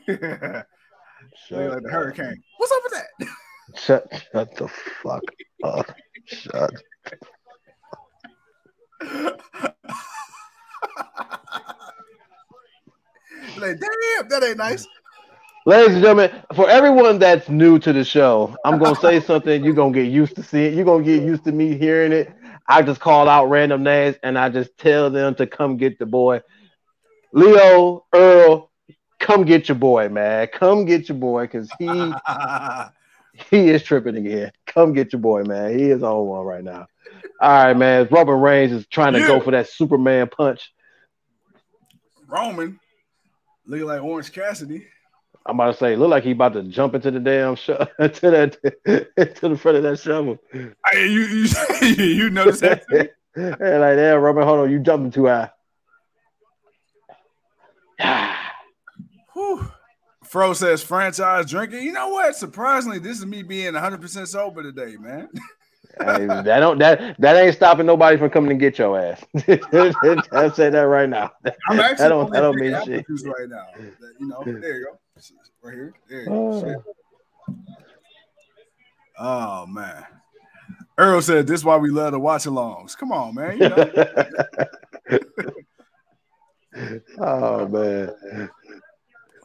Shut 1.47 1.69
like 1.71 1.83
the 1.83 1.89
hurricane. 1.89 2.43
What's 2.57 2.71
up 2.71 2.81
with 2.83 2.93
that? 2.93 3.27
Shut, 3.79 4.23
shut 4.31 4.55
the 4.57 4.67
fuck 4.67 5.23
up. 5.63 5.95
Shut. 6.25 6.71
like, 13.57 13.79
damn, 13.79 14.27
that 14.29 14.43
ain't 14.43 14.57
nice. 14.57 14.85
Ladies 15.65 15.93
and 15.95 16.03
gentlemen, 16.03 16.31
for 16.53 16.69
everyone 16.69 17.17
that's 17.17 17.47
new 17.49 17.79
to 17.79 17.93
the 17.93 18.03
show, 18.03 18.55
I'm 18.65 18.77
gonna 18.77 18.95
say 18.95 19.19
something. 19.25 19.63
You're 19.63 19.73
gonna 19.73 19.93
get 19.93 20.11
used 20.11 20.35
to 20.35 20.43
seeing. 20.43 20.75
You're 20.75 20.85
gonna 20.85 21.03
get 21.03 21.23
used 21.23 21.43
to 21.45 21.51
me 21.51 21.75
hearing 21.77 22.11
it. 22.11 22.31
I 22.71 22.81
just 22.83 23.01
call 23.01 23.27
out 23.27 23.49
random 23.49 23.83
names 23.83 24.15
and 24.23 24.37
I 24.37 24.47
just 24.47 24.77
tell 24.77 25.09
them 25.09 25.35
to 25.35 25.45
come 25.45 25.75
get 25.75 25.99
the 25.99 26.05
boy. 26.05 26.41
Leo 27.33 28.05
Earl, 28.15 28.71
come 29.19 29.43
get 29.43 29.67
your 29.67 29.75
boy, 29.75 30.07
man. 30.07 30.47
Come 30.53 30.85
get 30.85 31.09
your 31.09 31.17
boy, 31.17 31.47
cause 31.47 31.69
he 31.77 32.13
he 33.49 33.69
is 33.69 33.83
tripping 33.83 34.15
again. 34.15 34.53
Come 34.67 34.93
get 34.93 35.11
your 35.11 35.21
boy, 35.21 35.43
man. 35.43 35.77
He 35.77 35.89
is 35.91 36.01
on 36.01 36.25
one 36.25 36.45
right 36.45 36.63
now. 36.63 36.87
All 37.41 37.65
right, 37.65 37.75
man. 37.75 38.07
Roman 38.09 38.39
Reigns 38.39 38.71
is 38.71 38.87
trying 38.87 39.13
to 39.13 39.19
Yeah. 39.19 39.27
go 39.27 39.41
for 39.41 39.51
that 39.51 39.67
Superman 39.67 40.29
punch. 40.29 40.71
Roman 42.29 42.79
looking 43.65 43.87
like 43.87 44.01
Orange 44.01 44.31
Cassidy. 44.31 44.87
I'm 45.45 45.55
about 45.55 45.71
to 45.71 45.77
say, 45.77 45.95
look 45.95 46.09
like 46.09 46.23
he 46.23 46.31
about 46.31 46.53
to 46.53 46.63
jump 46.63 46.93
into 46.93 47.11
the 47.11 47.19
damn 47.19 47.55
sho- 47.55 47.77
to 47.99 48.31
that 48.31 48.57
to 49.35 49.49
the 49.49 49.57
front 49.57 49.77
of 49.77 49.83
that 49.83 49.99
shovel. 49.99 50.37
Hey, 50.51 51.07
you 51.07 51.21
you 51.21 51.47
you 52.03 52.29
notice 52.29 52.59
that? 52.59 52.83
too? 52.89 53.09
like, 53.35 53.57
damn, 53.59 54.19
Roman, 54.19 54.43
hold 54.43 54.59
on, 54.59 54.71
you 54.71 54.79
jumping 54.79 55.11
too 55.11 55.27
high. 55.27 55.49
Whew. 59.33 59.71
Fro 60.23 60.53
says 60.53 60.83
franchise 60.83 61.49
drinking. 61.49 61.83
You 61.83 61.91
know 61.91 62.09
what? 62.09 62.35
Surprisingly, 62.35 62.99
this 62.99 63.19
is 63.19 63.25
me 63.25 63.43
being 63.43 63.73
100% 63.73 64.27
sober 64.27 64.63
today, 64.63 64.95
man. 64.97 65.27
Hey, 65.99 66.25
that 66.25 66.59
don't 66.59 66.77
that 66.79 67.19
that 67.19 67.35
ain't 67.35 67.53
stopping 67.53 67.85
nobody 67.85 68.17
from 68.17 68.29
coming 68.29 68.49
to 68.49 68.55
get 68.55 68.79
your 68.79 68.97
ass. 68.97 69.21
I'll 70.31 70.53
say 70.53 70.69
that 70.69 70.87
right 70.87 71.09
now. 71.09 71.31
I'm 71.67 71.79
actually 71.81 71.97
that 71.97 72.07
don't 72.07 72.31
that 72.31 72.41
don't 72.41 72.55
mean 72.55 72.77
shit. 72.85 73.05
right 73.25 73.49
now. 73.49 73.65
You 74.19 74.27
know, 74.27 74.41
there 74.45 74.77
you 74.77 74.85
go. 74.85 75.00
Right 75.61 75.73
here. 75.73 75.93
There 76.09 76.21
you 76.21 76.25
go. 76.27 76.83
Oh. 79.19 79.63
Oh 79.63 79.65
man. 79.67 80.05
Earl 80.97 81.21
said 81.21 81.47
this 81.47 81.61
is 81.61 81.65
why 81.65 81.77
we 81.77 81.89
love 81.89 82.11
the 82.13 82.19
watch 82.19 82.43
alongs. 82.43 82.97
Come 82.97 83.11
on, 83.11 83.35
man. 83.35 83.57
You 83.57 83.69
know? 83.69 83.91
oh 87.19 87.67
man. 87.67 88.49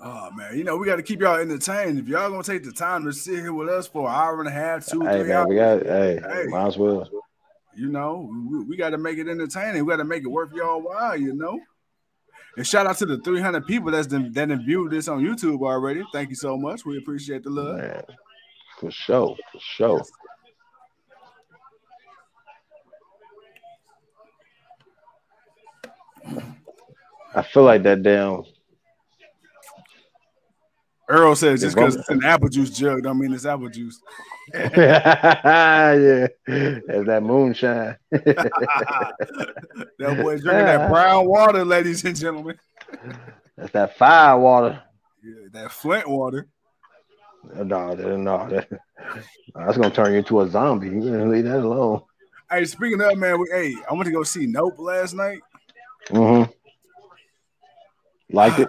Oh 0.03 0.31
man, 0.33 0.57
you 0.57 0.63
know 0.65 0.77
we 0.77 0.87
got 0.87 0.97
to 0.97 1.03
keep 1.03 1.21
y'all 1.21 1.37
entertained. 1.37 1.99
If 1.99 2.07
y'all 2.07 2.31
gonna 2.31 2.43
take 2.43 2.63
the 2.65 2.73
time 2.73 3.05
to 3.05 3.13
sit 3.13 3.41
here 3.41 3.53
with 3.53 3.69
us 3.69 3.87
for 3.87 4.09
an 4.09 4.15
hour 4.15 4.39
and 4.41 4.49
a 4.49 4.53
half, 4.53 4.87
two, 4.87 5.01
Hey 5.03 5.21
three 5.21 5.29
man, 5.29 5.37
hours, 5.39 5.47
we 5.49 5.57
got 5.57 5.83
hey, 5.83 6.21
Hey. 6.23 6.45
might 6.49 6.67
as 6.67 6.77
well. 6.79 7.09
you 7.75 7.89
know, 7.89 8.31
we, 8.51 8.65
we 8.65 8.77
got 8.77 8.91
to 8.91 8.99
make 8.99 9.19
it 9.19 9.27
entertaining. 9.27 9.85
We 9.85 9.91
got 9.91 9.97
to 9.97 10.05
make 10.05 10.23
it 10.23 10.29
worth 10.29 10.53
y'all 10.53 10.81
while, 10.83 11.17
you 11.17 11.35
know. 11.35 11.59
And 12.57 12.67
shout 12.67 12.87
out 12.87 12.97
to 12.99 13.07
the 13.07 13.19
300 13.19 13.67
people 13.67 13.91
that's 13.91 14.07
been, 14.07 14.33
that 14.33 14.49
have 14.49 14.61
viewed 14.61 14.91
this 14.91 15.09
on 15.09 15.23
YouTube 15.23 15.61
already. 15.61 16.03
Thank 16.13 16.31
you 16.31 16.37
so 16.37 16.57
much. 16.57 16.87
We 16.87 16.97
appreciate 16.97 17.43
the 17.43 17.51
love. 17.51 17.77
Man, 17.77 18.03
for 18.81 18.91
sure, 18.91 19.37
for 19.53 19.61
sure. 19.61 20.03
I 27.35 27.43
feel 27.43 27.65
like 27.65 27.83
that 27.83 28.03
damn 28.03 28.45
Earl 31.09 31.37
says 31.37 31.61
just 31.61 31.77
because 31.77 31.95
it's 31.97 32.09
an 32.09 32.25
apple 32.25 32.49
juice 32.49 32.71
jug 32.71 33.03
don't 33.03 33.19
mean 33.19 33.33
it's 33.33 33.45
apple 33.47 33.69
juice. 33.69 34.01
yeah, 34.55 36.27
that's 36.47 37.07
that 37.07 37.23
moonshine. 37.23 37.97
that 38.11 39.13
boy's 39.99 40.43
drinking 40.43 40.65
that 40.65 40.91
brown 40.91 41.27
water, 41.27 41.65
ladies 41.65 42.05
and 42.05 42.17
gentlemen. 42.17 42.59
That's 43.57 43.71
that 43.73 43.97
fire 43.97 44.39
water. 44.39 44.83
Yeah, 45.23 45.49
that 45.53 45.71
Flint 45.71 46.09
water. 46.09 46.49
No, 47.55 47.95
no, 47.95 48.17
no, 48.17 48.49
that, 48.49 48.69
that's 49.55 49.77
gonna 49.77 49.91
turn 49.91 50.13
you 50.13 50.19
into 50.19 50.41
a 50.41 50.49
zombie. 50.49 50.89
You 50.89 51.25
leave 51.29 51.45
that 51.45 51.59
alone. 51.59 52.03
Hey, 52.51 52.65
speaking 52.65 53.01
of 53.01 53.17
man, 53.17 53.41
we, 53.41 53.49
hey, 53.53 53.75
I 53.89 53.93
went 53.93 54.07
to 54.07 54.13
go 54.13 54.25
see 54.25 54.47
Nope 54.47 54.79
last 54.79 55.15
night. 55.15 55.41
Mm-hmm. 56.09 56.51
Liked 58.37 58.59
it. 58.61 58.69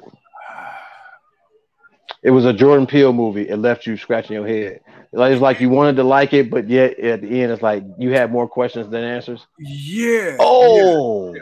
It 2.24 2.32
was 2.32 2.46
a 2.46 2.54
Jordan 2.54 2.88
Peele 2.88 3.14
movie. 3.14 3.48
It 3.48 3.58
left 3.58 3.86
you 3.86 3.96
scratching 3.98 4.36
your 4.36 4.48
head. 4.48 4.82
Like 5.12 5.34
it's 5.34 5.42
like 5.42 5.62
you 5.62 5.70
wanted 5.70 5.96
to 5.98 6.04
like 6.04 6.34
it, 6.34 6.50
but 6.50 6.68
yet 6.68 7.00
at 7.00 7.22
the 7.22 7.42
end, 7.42 7.52
it's 7.52 7.62
like 7.62 7.84
you 7.98 8.12
had 8.12 8.32
more 8.32 8.48
questions 8.48 8.90
than 8.90 9.04
answers. 9.04 9.46
Yeah. 9.60 10.38
Oh, 10.40 11.34
Yeah. 11.34 11.42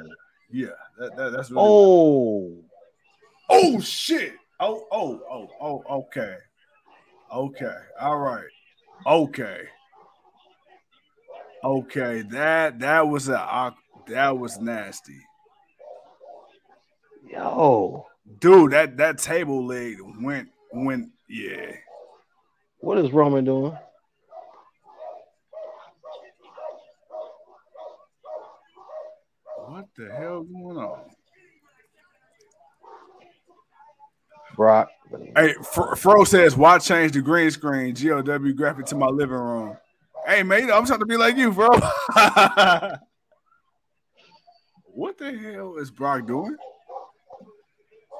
yeah. 0.51 0.67
That, 0.99 1.15
that, 1.17 1.31
that's 1.31 1.49
really 1.51 1.63
oh, 1.65 2.57
Oh 3.49 3.79
shit. 3.79 4.33
Oh, 4.59 4.85
oh, 4.91 5.21
oh, 5.29 5.49
oh, 5.61 5.83
okay. 5.99 6.37
Okay. 7.33 7.75
All 7.99 8.17
right. 8.17 8.45
Okay. 9.05 9.61
Okay. 11.63 12.21
That 12.29 12.79
that 12.79 13.07
was 13.07 13.27
a 13.29 13.73
that 14.07 14.37
was 14.37 14.59
nasty. 14.59 15.19
yo, 17.29 18.05
Dude, 18.39 18.71
that 18.71 18.97
that 18.97 19.17
table 19.17 19.65
leg 19.65 19.97
went 20.21 20.49
went 20.75 21.11
yeah. 21.29 21.71
what 22.79 22.97
is 22.97 23.11
Roman 23.11 23.45
doing? 23.45 23.77
What 29.67 29.85
the 29.97 30.11
hell 30.15 30.43
going 30.43 30.77
on? 30.77 30.99
Brock. 34.55 34.89
Hey, 35.35 35.53
Fro, 35.73 35.95
Fro 35.95 36.23
says, 36.23 36.55
"Why 36.55 36.79
change 36.79 37.11
the 37.11 37.21
green 37.21 37.51
screen 37.51 37.93
GOW 37.93 38.53
graphic 38.53 38.85
to 38.87 38.95
my 38.95 39.07
living 39.07 39.35
room?" 39.35 39.77
Hey, 40.25 40.43
know, 40.43 40.77
I'm 40.77 40.85
trying 40.85 40.99
to 40.99 41.05
be 41.05 41.17
like 41.17 41.35
you, 41.37 41.51
bro. 41.51 41.67
what 44.85 45.17
the 45.17 45.37
hell 45.37 45.75
is 45.77 45.91
Brock 45.91 46.25
doing? 46.25 46.55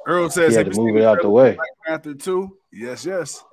Earl 0.05 0.29
says, 0.29 0.53
He 0.53 0.57
had 0.57 0.71
to 0.71 0.79
move 0.79 0.95
it 0.97 1.03
out 1.03 1.21
the 1.21 1.29
way. 1.29 1.55
Black 1.55 1.69
Panther 1.85 2.13
2? 2.13 2.57
Yes, 2.71 3.05
yes. 3.05 3.43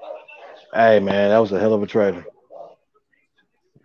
Hey 0.74 1.00
man, 1.00 1.30
that 1.30 1.38
was 1.38 1.52
a 1.52 1.60
hell 1.60 1.74
of 1.74 1.82
a 1.82 1.86
trailer. 1.86 2.24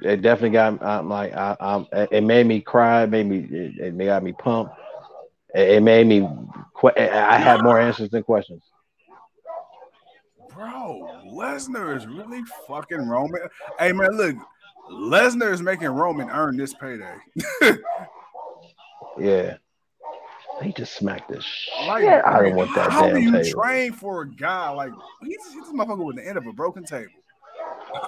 It 0.02 0.22
definitely 0.22 0.52
got 0.52 0.82
I'm 0.82 1.10
like 1.10 1.34
I, 1.34 1.58
I'm. 1.60 1.88
It 1.92 2.24
made 2.24 2.46
me 2.46 2.62
cry. 2.62 3.04
It 3.04 3.10
made 3.10 3.28
me. 3.28 3.40
It, 3.40 3.94
it 3.94 4.06
got 4.06 4.24
me 4.24 4.32
pumped. 4.32 4.74
It, 5.54 5.70
it 5.70 5.84
made 5.84 6.08
me. 6.08 6.28
I 6.98 7.38
had 7.40 7.64
more 7.64 7.80
answers 7.80 8.12
than 8.12 8.24
questions. 8.24 8.64
Bro, 10.54 11.24
Lesnar 11.26 11.96
is 11.98 12.06
really 12.08 12.44
fucking 12.68 13.08
Roman. 13.08 13.42
Hey, 13.80 13.92
man, 13.92 14.12
look, 14.12 14.36
Lesnar 14.92 15.52
is 15.52 15.62
making 15.62 15.90
Roman 15.90 16.30
earn 16.30 16.58
this 16.58 16.74
payday. 16.74 17.16
Yeah. 19.20 19.58
He 20.62 20.74
just 20.74 20.96
smacked 20.96 21.30
the 21.30 21.42
shit 21.42 21.88
Like, 21.88 22.04
out 22.26 22.46
of 22.46 22.54
what 22.54 22.74
that 22.76 22.92
how 22.92 23.08
do 23.08 23.14
damn 23.14 23.22
you 23.22 23.32
table. 23.44 23.62
train 23.62 23.92
for 23.94 24.22
a 24.24 24.28
guy 24.30 24.70
like 24.70 24.92
he's, 25.22 25.38
he's 25.54 25.64
this 25.64 25.72
motherfucker 25.74 26.04
with 26.06 26.16
the 26.16 26.28
end 26.28 26.38
of 26.38 26.48
a 26.48 26.54
broken 26.54 26.84
table? 26.84 27.12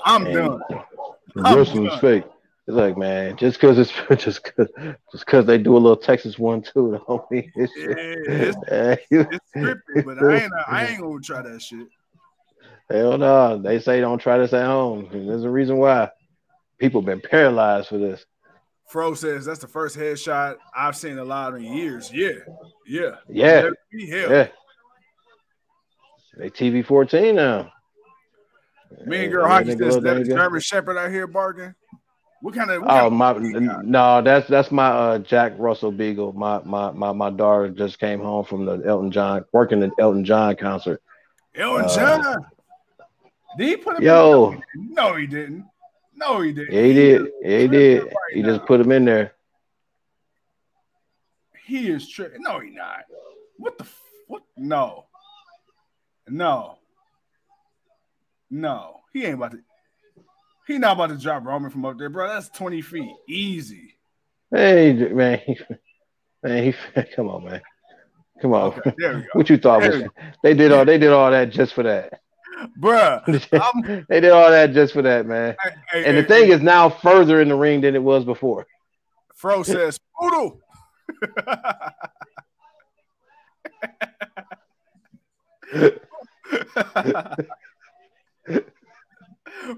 I'm 0.06 0.24
Man, 0.24 0.34
done. 0.34 0.62
the 1.36 1.44
Wrestling's 1.56 1.90
done. 1.92 2.00
fake. 2.02 2.24
It's 2.68 2.76
like, 2.76 2.98
man, 2.98 3.36
just 3.38 3.60
because 3.60 3.78
it's 3.80 3.92
just 4.24 4.44
because 4.44 4.68
just 5.12 5.26
because 5.26 5.46
they 5.46 5.58
do 5.58 5.74
a 5.76 5.80
little 5.80 5.98
Texas 5.98 6.38
one 6.40 6.62
too, 6.62 7.00
don't 7.08 7.30
mean 7.32 7.52
it's, 7.56 7.74
Yeah, 7.78 7.96
it's, 8.28 8.58
it's 9.12 9.46
scripted, 9.56 10.06
but 10.06 10.24
I 10.24 10.36
ain't 10.44 10.54
I 10.68 10.88
ain't 10.88 11.02
gonna 11.02 11.20
try 11.22 11.42
that 11.42 11.62
shit. 11.62 11.88
Hell 12.90 13.18
no. 13.18 13.60
They 13.62 13.80
say 13.80 14.00
don't 14.02 14.20
try 14.20 14.38
this 14.40 14.54
at 14.54 14.66
home. 14.66 15.08
There's 15.12 15.44
a 15.44 15.50
reason 15.50 15.78
why. 15.78 16.10
People 16.80 17.02
been 17.02 17.20
paralyzed 17.22 17.90
for 17.90 17.98
this. 17.98 18.26
Fro 18.90 19.14
says 19.14 19.46
that's 19.46 19.60
the 19.60 19.68
first 19.68 19.96
headshot 19.96 20.58
I've 20.76 20.96
seen 20.96 21.20
a 21.20 21.24
lot 21.24 21.56
in 21.56 21.64
years. 21.64 22.12
Yeah, 22.12 22.32
yeah, 22.88 23.16
Yeah. 23.30 23.70
Yeah. 23.94 24.48
They 26.38 26.50
TV 26.50 26.86
14 26.86 27.36
now. 27.36 27.72
Me 29.06 29.24
and 29.24 29.32
girl 29.32 29.44
that 29.44 29.50
hockey 29.50 29.78
says 29.78 30.00
that. 30.00 30.26
German 30.26 30.62
Shepherd 30.62 30.98
out 30.98 31.12
here 31.12 31.28
barking. 31.28 31.76
What 32.42 32.56
kind 32.56 32.72
of? 32.72 32.82
What 32.82 32.90
Oh 32.90 33.10
kind 33.10 33.16
my 33.16 33.32
of 33.32 33.86
no, 33.86 34.22
that's 34.22 34.48
that's 34.48 34.72
my 34.72 34.88
uh 34.88 35.20
Jack 35.20 35.54
Russell 35.58 35.92
Beagle. 35.92 36.34
My 36.34 36.60
my 36.64 36.92
my 36.92 37.12
my 37.12 37.30
daughter 37.30 37.70
just 37.70 38.00
came 38.00 38.20
home 38.22 38.46
from 38.46 38.66
the 38.66 38.82
Elton 38.86 39.12
John 39.12 39.44
working 39.52 39.84
at 39.84 39.92
Elton 40.00 40.24
John 40.24 40.56
concert. 40.56 41.02
Elton 41.54 41.86
uh, 41.86 41.96
John. 41.96 42.46
Did 43.58 43.68
he 43.68 43.78
put 43.78 43.98
him? 43.98 44.04
Yo, 44.04 44.52
In? 44.52 44.64
No, 44.94 45.16
he 45.16 45.28
didn't. 45.28 45.66
No, 46.20 46.42
he 46.42 46.52
didn't. 46.52 46.74
yeah, 46.74 46.82
he 46.84 46.94
did. 46.94 47.28
Yeah, 47.42 47.58
he 47.60 47.68
did. 47.70 48.04
Right 48.04 48.14
He 48.34 48.42
now. 48.42 48.50
just 48.58 48.66
put 48.66 48.82
him 48.82 48.92
in 48.92 49.06
there. 49.06 49.34
He 51.66 51.90
is 51.90 52.08
tripping. 52.10 52.42
No, 52.42 52.60
he 52.60 52.72
not. 52.72 53.06
What 53.58 53.78
the? 53.78 53.86
f- 53.86 54.02
What? 54.28 54.44
No. 54.58 55.06
No. 56.28 56.78
No. 58.50 59.02
He 59.14 59.26
ain't 59.26 59.36
about 59.36 59.52
to. 59.52 59.60
He 60.68 60.78
not 60.78 60.98
about 60.98 61.08
to 61.08 61.18
drop 61.18 61.46
Roman 61.46 61.72
from 61.72 61.86
up 61.86 61.98
there, 61.98 62.10
bro. 62.10 62.28
That's 62.28 62.50
twenty 62.50 62.82
feet, 62.82 63.12
easy. 63.28 63.96
Hey 64.52 64.94
man, 64.94 65.42
man, 66.44 66.64
he 66.64 66.76
come 67.16 67.30
on, 67.30 67.46
man. 67.46 67.62
Come 68.42 68.54
on. 68.54 68.74
Okay, 68.74 68.94
there 68.98 69.16
we 69.16 69.22
go, 69.22 69.28
What 69.34 69.50
you 69.50 69.58
thought 69.58 69.82
was 69.82 70.04
they 70.44 70.54
did 70.54 70.72
all 70.72 70.86
they 70.86 70.98
did 70.98 71.12
all 71.12 71.32
that 71.32 71.50
just 71.50 71.74
for 71.74 71.84
that. 71.84 72.22
Bruh. 72.80 74.06
They 74.10 74.20
did 74.20 74.32
all 74.32 74.50
that 74.50 74.74
just 74.74 74.94
for 74.94 75.02
that, 75.02 75.26
man. 75.26 75.56
Hey, 75.64 75.70
hey, 75.92 76.06
And 76.06 76.18
the 76.18 76.22
hey, 76.22 76.28
thing 76.28 76.46
hey, 76.48 76.54
is 76.54 76.62
now 76.62 76.90
further 76.90 77.42
in 77.42 77.50
the 77.50 77.56
ring 77.56 77.82
than 77.82 77.96
it 77.96 78.04
was 78.04 78.26
before. 78.26 78.68
Fro 79.36 79.64
says, 79.64 80.00
"Poodle." 80.20 80.60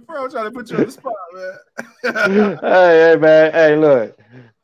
Bro, 0.05 0.25
I'm 0.25 0.31
trying 0.31 0.45
to 0.45 0.51
put 0.51 0.69
you 0.71 0.77
on 0.77 0.85
the 0.85 0.91
spot, 0.91 1.13
man. 1.33 1.57
hey, 2.61 3.11
hey, 3.11 3.15
man. 3.19 3.51
Hey, 3.51 3.75
look. 3.75 4.17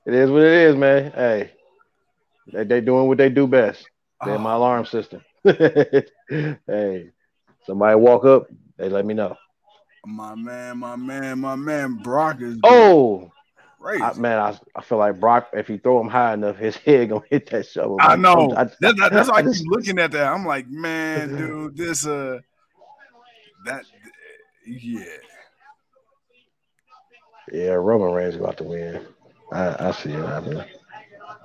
It 0.05 0.13
is 0.13 0.29
what 0.29 0.43
it 0.43 0.53
is, 0.53 0.75
man. 0.75 1.11
Hey. 1.11 1.51
They 2.53 2.63
they 2.63 2.81
doing 2.81 3.07
what 3.07 3.17
they 3.17 3.29
do 3.29 3.45
best. 3.47 3.89
They're 4.23 4.35
oh. 4.35 4.39
my 4.39 4.53
Oh, 4.53 4.57
alarm 4.57 4.85
system. 4.85 5.21
hey. 5.43 7.11
Somebody 7.67 7.95
walk 7.97 8.23
up, 8.23 8.47
they 8.77 8.87
let 8.87 9.05
me 9.05 9.13
know. 9.13 9.35
my 10.05 10.35
man, 10.35 10.77
my 10.77 10.95
man, 10.95 11.37
my 11.39 11.57
man, 11.57 11.95
Brock 12.01 12.41
is 12.41 12.57
Oh, 12.63 13.29
crazy. 13.77 14.03
I, 14.03 14.13
man, 14.13 14.39
I, 14.39 14.57
I 14.73 14.81
feel 14.81 14.97
like 14.99 15.19
Brock, 15.19 15.49
if 15.51 15.69
you 15.69 15.77
throw 15.77 15.99
him 15.99 16.07
high 16.07 16.33
enough, 16.33 16.55
his 16.57 16.77
head 16.85 17.09
gonna 17.09 17.25
hit 17.29 17.49
that 17.49 17.65
shovel. 17.65 17.97
I 18.01 18.15
know. 18.15 18.53
I- 18.55 18.63
That- 18.63 18.79
that- 18.79 19.11
that's 19.11 19.29
why 19.29 19.39
I 19.39 19.41
keep 19.41 19.65
looking 19.67 19.99
at 19.99 20.11
that. 20.13 20.31
I'm 20.31 20.45
like, 20.45 20.69
man, 20.69 21.27
dude, 21.37 21.75
this 21.75 22.07
uh, 22.07 22.39
that 23.65 23.83
yeah. 24.65 25.03
Yeah, 27.51 27.71
Roman 27.71 28.11
Reigns 28.13 28.35
about 28.37 28.55
to 28.59 28.63
win. 28.63 29.05
I, 29.51 29.87
I 29.89 29.91
see 29.91 30.11
it 30.13 30.25
happening. 30.25 30.63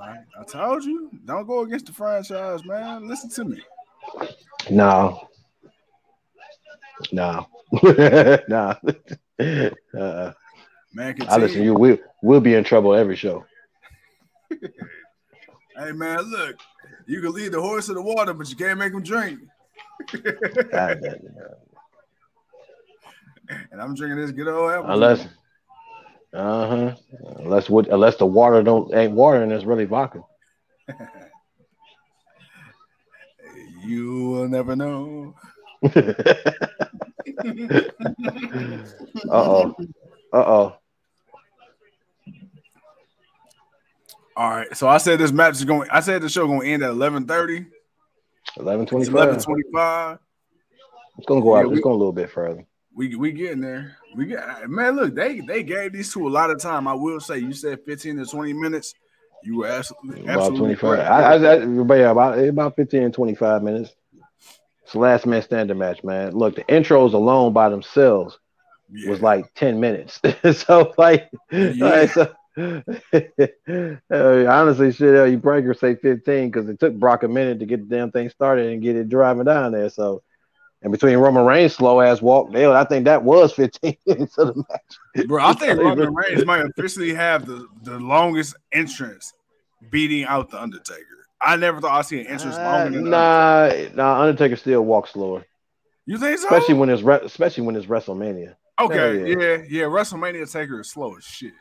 I, 0.00 0.18
I 0.40 0.44
told 0.44 0.84
you, 0.84 1.10
don't 1.24 1.46
go 1.48 1.62
against 1.62 1.86
the 1.86 1.92
franchise, 1.92 2.64
man. 2.64 3.08
Listen 3.08 3.28
to 3.30 3.44
me. 3.44 3.62
No. 4.70 5.28
No. 7.12 7.46
no. 8.48 8.76
Uh, 9.98 10.32
Man, 10.94 11.16
I 11.28 11.38
listen 11.38 11.60
to 11.60 11.64
you. 11.64 11.74
We 11.74 11.98
we'll 12.22 12.40
be 12.40 12.54
in 12.54 12.64
trouble 12.64 12.94
every 12.94 13.16
show. 13.16 13.44
Hey 15.74 15.90
man, 15.92 16.18
look, 16.30 16.60
you 17.06 17.22
can 17.22 17.32
lead 17.32 17.52
the 17.52 17.60
horse 17.60 17.86
to 17.86 17.94
the 17.94 18.02
water, 18.02 18.34
but 18.34 18.46
you 18.50 18.56
can't 18.56 18.78
make 18.78 18.92
him 18.92 19.02
drink. 19.02 19.40
God 20.12 21.00
damn 21.02 21.14
it. 21.14 21.32
And 23.70 23.80
I'm 23.80 23.94
drinking 23.94 24.20
this 24.20 24.32
good 24.32 24.48
old 24.48 24.70
apple. 24.70 24.90
Unless, 24.90 25.26
uh 26.34 26.66
huh. 26.66 26.94
Unless 27.38 27.70
what? 27.70 27.88
Unless 27.88 28.16
the 28.16 28.26
water 28.26 28.62
don't 28.62 28.94
ain't 28.94 29.14
water 29.14 29.42
and 29.42 29.50
it's 29.50 29.64
really 29.64 29.86
vodka. 29.86 30.22
you 33.86 34.28
will 34.28 34.48
never 34.48 34.76
know. 34.76 35.34
uh 39.30 39.30
oh. 39.30 39.74
Uh 40.32 40.36
oh. 40.36 40.76
All 44.34 44.50
right, 44.50 44.74
so 44.76 44.88
I 44.88 44.96
said 44.98 45.18
this 45.18 45.32
match 45.32 45.54
is 45.54 45.64
going. 45.64 45.88
I 45.90 46.00
said 46.00 46.22
the 46.22 46.28
show 46.28 46.46
going 46.46 46.62
to 46.62 46.66
end 46.66 46.82
at 46.82 46.90
11:30. 46.92 47.66
Eleven 48.58 48.82
It's 48.82 48.90
twenty-five. 48.90 49.36
11:25. 49.36 50.18
It's 51.18 51.26
gonna 51.26 51.42
go 51.42 51.54
out. 51.54 51.60
Yeah, 51.60 51.66
we- 51.66 51.72
it's 51.74 51.82
going 51.82 51.94
a 51.94 51.98
little 51.98 52.12
bit 52.12 52.30
further. 52.30 52.64
We 52.94 53.14
we 53.16 53.32
getting 53.32 53.60
there. 53.60 53.96
We 54.16 54.26
get 54.26 54.68
man. 54.68 54.96
Look, 54.96 55.14
they 55.14 55.40
they 55.40 55.62
gave 55.62 55.92
these 55.94 56.12
two 56.12 56.26
a 56.26 56.30
lot 56.30 56.50
of 56.50 56.60
time. 56.60 56.86
I 56.86 56.92
will 56.92 57.20
say, 57.20 57.38
you 57.38 57.54
said 57.54 57.80
15 57.86 58.18
to 58.18 58.26
20 58.26 58.52
minutes. 58.52 58.94
You 59.44 59.58
were 59.58 59.66
absolutely, 59.66 60.22
About 60.24 60.36
absolutely 60.52 60.76
twenty-five. 60.76 60.98
I, 61.00 61.22
I, 61.22 61.34
I, 61.34 61.96
yeah, 61.96 62.10
about 62.10 62.38
about 62.38 62.76
15 62.76 63.02
and 63.02 63.14
25 63.14 63.62
minutes. 63.62 63.94
It's 64.92 64.96
last 64.98 65.24
man 65.24 65.40
standing 65.40 65.78
match, 65.78 66.04
man. 66.04 66.32
Look, 66.32 66.56
the 66.56 66.64
intros 66.64 67.14
alone 67.14 67.54
by 67.54 67.70
themselves 67.70 68.38
Yeah. 68.92 69.08
was 69.08 69.22
like 69.22 69.46
10 69.54 69.80
minutes. 69.80 70.20
so 70.66 70.92
like, 70.98 71.30
Yeah. 71.50 71.72
like, 71.78 72.10
so, 72.10 72.34
honestly, 74.10 74.92
shit, 74.92 75.30
you 75.30 75.38
breaker 75.38 75.72
say 75.72 75.94
15 75.94 76.50
because 76.50 76.68
it 76.68 76.78
took 76.78 76.92
Brock 76.94 77.22
a 77.22 77.28
minute 77.28 77.58
to 77.60 77.64
get 77.66 77.88
the 77.88 77.96
damn 77.96 78.10
thing 78.10 78.28
started 78.28 78.70
and 78.70 78.82
get 78.82 78.96
it 78.96 79.08
driving 79.08 79.44
down 79.44 79.72
there. 79.72 79.88
So, 79.88 80.22
and 80.82 80.92
between 80.92 81.16
Roman 81.16 81.46
Reigns' 81.46 81.74
slow 81.74 82.02
ass 82.02 82.20
walk, 82.20 82.52
there, 82.52 82.70
I 82.76 82.84
think 82.84 83.06
that 83.06 83.24
was 83.24 83.52
15 83.54 83.96
minutes 84.06 84.36
of 84.36 84.48
the 84.48 84.64
match. 84.68 85.26
Bro, 85.26 85.42
I 85.42 85.54
think 85.54 85.78
Roman 85.80 86.12
Reigns 86.14 86.44
might 86.44 86.66
officially 86.66 87.14
have 87.14 87.46
the, 87.46 87.66
the 87.82 87.98
longest 87.98 88.56
entrance 88.72 89.32
beating 89.90 90.24
out 90.24 90.50
the 90.50 90.60
Undertaker. 90.60 91.06
I 91.44 91.56
never 91.56 91.80
thought 91.80 91.98
I'd 91.98 92.06
see 92.06 92.20
an 92.20 92.26
entrance 92.28 92.56
Uh, 92.56 92.62
longer 92.62 93.00
nah, 93.00 93.72
nah, 93.94 94.20
Undertaker 94.22 94.56
still 94.56 94.82
walks 94.82 95.10
slower, 95.12 95.44
You 96.06 96.18
think 96.18 96.38
so? 96.38 96.46
especially 96.46 96.74
when 96.74 96.88
it's 96.90 97.02
re- 97.02 97.20
especially 97.22 97.64
when 97.64 97.76
it's 97.76 97.86
WrestleMania. 97.86 98.54
okay, 98.80 99.18
yeah. 99.30 99.36
yeah. 99.38 99.56
yeah, 99.68 99.82
WrestleMania 99.84 100.50
Taker 100.50 100.80
is 100.80 100.90
slow 100.90 101.16
as 101.16 101.24
shit. 101.24 101.52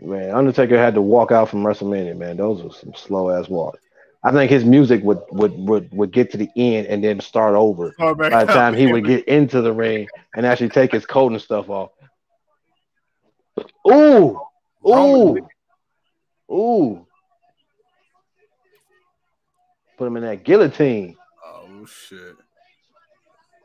Man, 0.00 0.30
Undertaker 0.34 0.76
had 0.76 0.94
to 0.94 1.02
walk 1.02 1.30
out 1.30 1.48
from 1.48 1.62
WrestleMania. 1.62 2.16
Man, 2.16 2.36
those 2.36 2.62
were 2.62 2.70
some 2.72 2.94
slow 2.94 3.30
ass 3.30 3.48
walks. 3.48 3.78
I 4.24 4.32
think 4.32 4.50
his 4.50 4.64
music 4.64 5.02
would 5.04 5.20
would 5.30 5.52
would 5.52 5.92
would 5.92 6.10
get 6.10 6.30
to 6.32 6.36
the 6.36 6.50
end 6.56 6.86
and 6.88 7.04
then 7.04 7.20
start 7.20 7.54
over. 7.54 7.94
Back 7.98 8.16
By 8.32 8.44
the 8.44 8.52
time 8.52 8.74
he 8.74 8.86
would 8.86 9.04
get 9.06 9.24
into 9.28 9.60
the 9.60 9.72
ring 9.72 10.08
and 10.34 10.44
actually 10.46 10.70
take 10.70 10.90
his 10.92 11.06
coat 11.06 11.30
and 11.32 11.40
stuff 11.40 11.68
off. 11.68 11.90
Ooh, 13.88 14.40
ooh, 14.88 15.48
ooh. 16.50 17.06
Put 19.96 20.06
him 20.06 20.16
in 20.16 20.22
that 20.24 20.44
guillotine. 20.44 21.16
Oh 21.44 21.86
shit. 21.86 22.36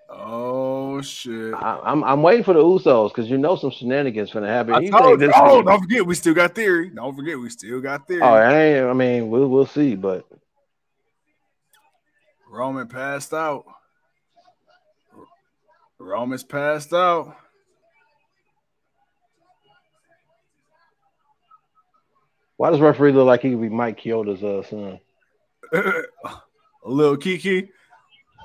Oh 0.10 1.02
shit. 1.02 1.54
I, 1.54 1.80
I'm 1.84 2.04
I'm 2.04 2.22
waiting 2.22 2.44
for 2.44 2.54
the 2.54 2.62
Usos 2.62 3.10
because 3.10 3.30
you 3.30 3.38
know 3.38 3.56
some 3.56 3.72
shenanigans 3.72 4.32
gonna 4.32 4.48
happen. 4.48 4.74
I 4.76 4.80
You 4.80 4.92
told 4.92 5.22
you. 5.22 5.32
Oh, 5.36 5.62
don't 5.62 5.82
forget, 5.82 6.06
we 6.06 6.16
still 6.16 6.34
got 6.34 6.56
theory. 6.56 6.90
Don't 6.90 7.16
forget, 7.16 7.38
we 7.38 7.50
still 7.50 7.82
got 7.82 8.08
theory. 8.08 8.22
Oh, 8.22 8.34
I, 8.34 8.62
ain't, 8.62 8.86
I 8.88 8.94
mean, 8.94 9.30
we'll 9.30 9.48
we'll 9.48 9.66
see, 9.66 9.96
but 9.96 10.26
Roman 12.50 12.88
passed 12.88 13.34
out. 13.34 13.66
Roman's 16.00 16.44
passed 16.44 16.94
out. 16.94 17.36
why 22.60 22.70
does 22.70 22.82
referee 22.82 23.14
look 23.14 23.26
like 23.26 23.42
he 23.42 23.52
could 23.52 23.62
be 23.62 23.70
Mike 23.70 24.02
Chioda's 24.02 24.44
uh, 24.44 24.62
son? 24.64 25.00
little 26.86 27.18
Kiki. 27.18 27.70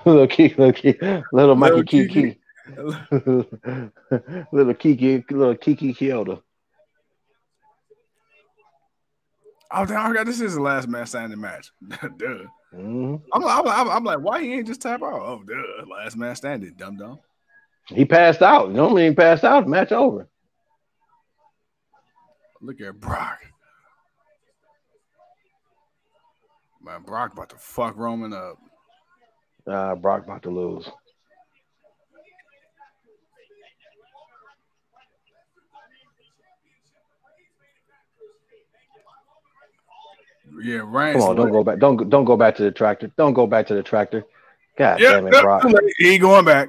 little 0.04 0.26
Kiki, 0.26 0.54
little 0.56 0.72
Kiki, 0.72 1.22
little 1.32 1.54
Mikey 1.56 1.74
Little 1.74 1.84
Kiki, 1.84 2.38
little 4.52 4.74
Kiki, 4.74 5.24
little 5.30 5.56
Kiki 5.56 5.94
Chioda. 5.94 6.42
Oh, 9.76 9.84
damn, 9.84 9.98
I 9.98 10.08
forgot 10.08 10.26
this 10.26 10.40
is 10.40 10.54
the 10.54 10.60
last 10.60 10.86
man 10.88 11.04
standing 11.06 11.40
match. 11.40 11.72
duh. 11.90 12.44
Mhm. 12.72 13.20
I'm, 13.32 13.44
I'm, 13.44 13.66
I'm, 13.68 13.88
I'm 13.90 14.04
like, 14.04 14.20
why 14.20 14.40
he 14.42 14.52
ain't 14.52 14.68
just 14.68 14.82
tap 14.82 15.02
out? 15.02 15.20
Oh, 15.20 15.42
duh. 15.44 15.84
Last 15.90 16.16
man 16.16 16.36
standing, 16.36 16.74
dum 16.76 16.96
dum. 16.96 17.18
He 17.88 18.04
passed 18.04 18.40
out. 18.40 18.70
Normally, 18.70 19.08
he 19.08 19.14
passed 19.14 19.42
out. 19.44 19.68
Match 19.68 19.90
over. 19.90 20.28
Look 22.60 22.80
at 22.80 22.98
Brock. 23.00 23.40
Man, 26.84 27.02
Brock 27.02 27.32
about 27.32 27.48
to 27.48 27.56
fuck 27.56 27.96
Roman 27.96 28.34
up. 28.34 28.58
Uh, 29.66 29.94
Brock 29.94 30.24
about 30.24 30.42
to 30.42 30.50
lose. 30.50 30.90
Yeah, 40.62 40.82
Reigns. 40.84 41.14
Come 41.14 41.22
on, 41.22 41.36
don't 41.36 41.50
go 41.50 41.64
back. 41.64 41.78
Don't 41.78 42.10
don't 42.10 42.24
go 42.26 42.36
back 42.36 42.54
to 42.56 42.62
the 42.62 42.70
tractor. 42.70 43.10
Don't 43.16 43.32
go 43.32 43.46
back 43.46 43.66
to 43.68 43.74
the 43.74 43.82
tractor. 43.82 44.24
God 44.76 45.00
Yeah, 45.00 45.12
damn 45.12 45.26
it, 45.26 45.42
Brock. 45.42 45.64
he 45.98 46.18
going 46.18 46.44
back. 46.44 46.68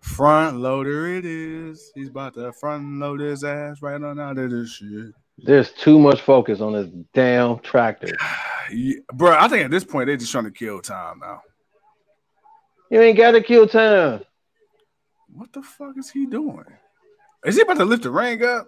Front 0.00 0.58
loader 0.58 1.06
it 1.06 1.24
is. 1.24 1.90
He's 1.94 2.08
about 2.08 2.34
to 2.34 2.52
front 2.52 2.98
load 2.98 3.20
his 3.20 3.42
ass 3.42 3.80
right 3.80 4.00
on 4.00 4.20
out 4.20 4.38
of 4.38 4.50
this 4.50 4.70
shit. 4.70 5.12
There's 5.38 5.70
too 5.72 5.98
much 5.98 6.20
focus 6.20 6.60
on 6.60 6.72
this 6.72 6.88
damn 7.12 7.58
tractor. 7.60 8.16
Yeah, 8.68 8.96
bro, 9.14 9.30
I 9.38 9.46
think 9.46 9.64
at 9.64 9.70
this 9.70 9.84
point 9.84 10.08
they're 10.08 10.16
just 10.16 10.32
trying 10.32 10.42
to 10.42 10.50
kill 10.50 10.80
time 10.80 11.20
now. 11.20 11.40
You 12.90 13.00
ain't 13.00 13.16
got 13.16 13.30
to 13.30 13.40
kill 13.40 13.68
time. 13.68 14.22
What 15.32 15.52
the 15.52 15.62
fuck 15.62 15.96
is 15.96 16.10
he 16.10 16.26
doing? 16.26 16.64
Is 17.44 17.54
he 17.54 17.62
about 17.62 17.76
to 17.76 17.84
lift 17.84 18.02
the 18.02 18.10
ring 18.10 18.42
up? 18.42 18.66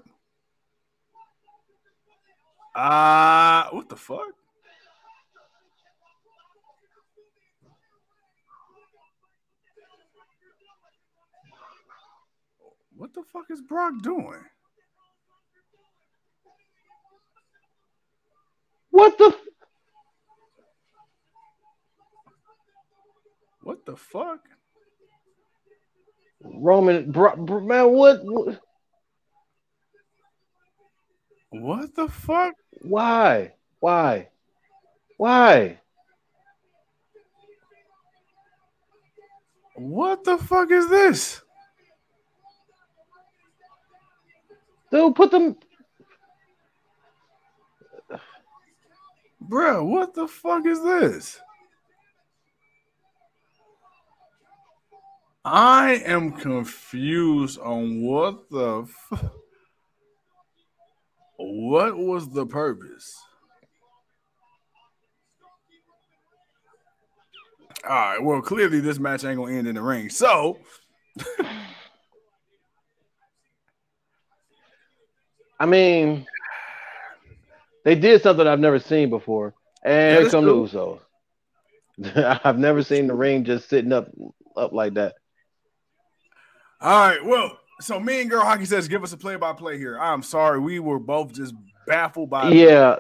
Ah, 2.77 3.71
what 3.73 3.89
the 3.89 3.97
fuck? 3.97 4.21
What 12.97 13.15
the 13.15 13.25
fuck 13.33 13.47
is 13.51 13.61
Brock 13.63 13.95
doing? 14.01 14.45
What 18.91 19.19
the? 19.19 19.27
f- 19.27 19.37
What 23.63 23.85
the 23.87 23.97
fuck? 23.97 24.41
Roman, 26.43 27.11
Bro, 27.13 27.37
Bro- 27.37 27.61
man, 27.61 27.91
what, 27.93 28.21
what? 28.25 28.61
What 31.51 31.95
the 31.95 32.09
fuck? 32.09 32.55
Why? 32.83 33.55
Why? 33.81 34.29
Why? 35.19 35.81
What 39.77 40.25
the 40.25 40.39
fuck 40.39 40.71
is 40.71 40.89
this? 40.89 41.43
Dude, 44.91 45.15
put 45.15 45.31
them. 45.31 45.57
Bro, 49.49 49.85
what 49.85 50.13
the 50.13 50.29
fuck 50.29 50.67
is 50.67 50.83
this? 50.83 51.41
I 55.43 56.03
am 56.05 56.33
confused 56.33 57.59
on 57.59 58.03
what 58.03 58.51
the 58.51 58.83
f- 58.83 59.25
what 61.39 61.97
was 61.97 62.29
the 62.29 62.45
purpose? 62.45 63.17
All 67.89 67.95
right, 67.95 68.23
well, 68.23 68.43
clearly 68.43 68.81
this 68.81 68.99
match 68.99 69.25
ain't 69.25 69.39
gonna 69.39 69.55
end 69.55 69.67
in 69.67 69.77
the 69.77 69.83
ring. 69.83 70.11
So, 70.11 70.59
I 75.59 75.65
mean, 75.65 76.27
they 77.89 77.95
did 77.95 78.21
something 78.23 78.47
I've 78.47 78.61
never 78.61 78.79
seen 78.79 79.09
before, 79.09 79.55
and 79.83 80.15
Yeah, 80.17 80.21
here 80.21 80.31
come 80.31 80.45
true. 80.45 80.69
the 80.71 81.01
Usos. 82.05 82.41
I've 82.45 82.59
never 82.59 82.83
seen 82.83 83.07
the 83.07 83.15
ring 83.15 83.45
just 83.45 83.67
sitting 83.71 83.95
up, 83.95 84.11
up 84.59 84.75
like 84.75 84.93
that. 84.95 85.15
all 86.83 87.09
right, 87.09 87.25
well, 87.25 87.59
So 87.81 87.99
me 87.99 88.21
and 88.21 88.29
girl 88.29 88.43
hockey 88.43 88.67
says, 88.67 88.89
give 88.89 89.03
us 89.03 89.15
a 89.15 89.17
play 89.17 89.37
by 89.37 89.55
play 89.55 89.79
here. 89.79 89.99
I'm 89.99 90.23
sorry, 90.23 90.61
we 90.61 90.81
were 90.81 90.99
both 90.99 91.33
just 91.33 91.55
baffled 91.87 92.29
by. 92.29 92.51
Yeah. 92.51 92.97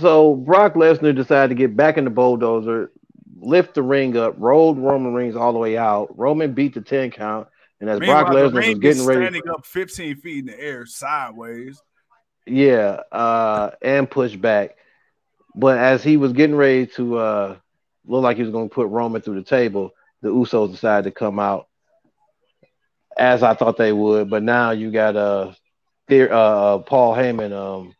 So 0.00 0.34
Brock 0.34 0.74
Lesnar 0.74 1.14
decided 1.14 1.48
to 1.48 1.54
get 1.54 1.74
back 1.74 1.96
in 1.96 2.04
the 2.04 2.10
bulldozer, 2.10 2.92
lift 3.38 3.72
the 3.74 3.82
ring 3.82 4.18
up, 4.18 4.34
rolled 4.36 4.78
Roman 4.78 5.14
Reigns 5.14 5.34
all 5.34 5.54
the 5.54 5.58
way 5.58 5.78
out. 5.78 6.08
Roman 6.18 6.52
beat 6.52 6.74
the 6.74 6.82
ten 6.82 7.10
count, 7.10 7.48
and 7.80 7.88
as 7.88 8.00
Meanwhile, 8.00 8.24
Brock 8.26 8.34
Lesnar 8.36 8.66
was 8.68 8.78
getting 8.80 9.06
ready, 9.06 9.22
standing 9.22 9.48
up 9.48 9.64
15 9.64 10.16
feet 10.16 10.40
in 10.40 10.46
the 10.46 10.60
air 10.60 10.84
sideways. 10.84 11.80
Yeah, 12.46 13.00
uh, 13.12 13.70
and 13.82 14.10
pushed 14.10 14.40
back. 14.40 14.76
But 15.54 15.78
as 15.78 16.04
he 16.04 16.16
was 16.16 16.32
getting 16.32 16.56
ready 16.56 16.86
to 16.88 17.18
uh, 17.18 17.56
look 18.06 18.22
like 18.22 18.36
he 18.36 18.42
was 18.42 18.52
going 18.52 18.68
to 18.68 18.74
put 18.74 18.88
Roman 18.88 19.22
through 19.22 19.36
the 19.36 19.42
table, 19.42 19.92
the 20.22 20.28
Usos 20.28 20.70
decided 20.70 21.04
to 21.04 21.18
come 21.18 21.38
out, 21.38 21.68
as 23.16 23.42
I 23.42 23.54
thought 23.54 23.76
they 23.76 23.92
would. 23.92 24.30
But 24.30 24.42
now 24.42 24.70
you 24.70 24.90
got 24.90 25.16
uh, 25.16 25.52
Theor- 26.08 26.30
uh 26.30 26.78
Paul 26.78 27.14
Heyman 27.14 27.52
um, 27.52 27.94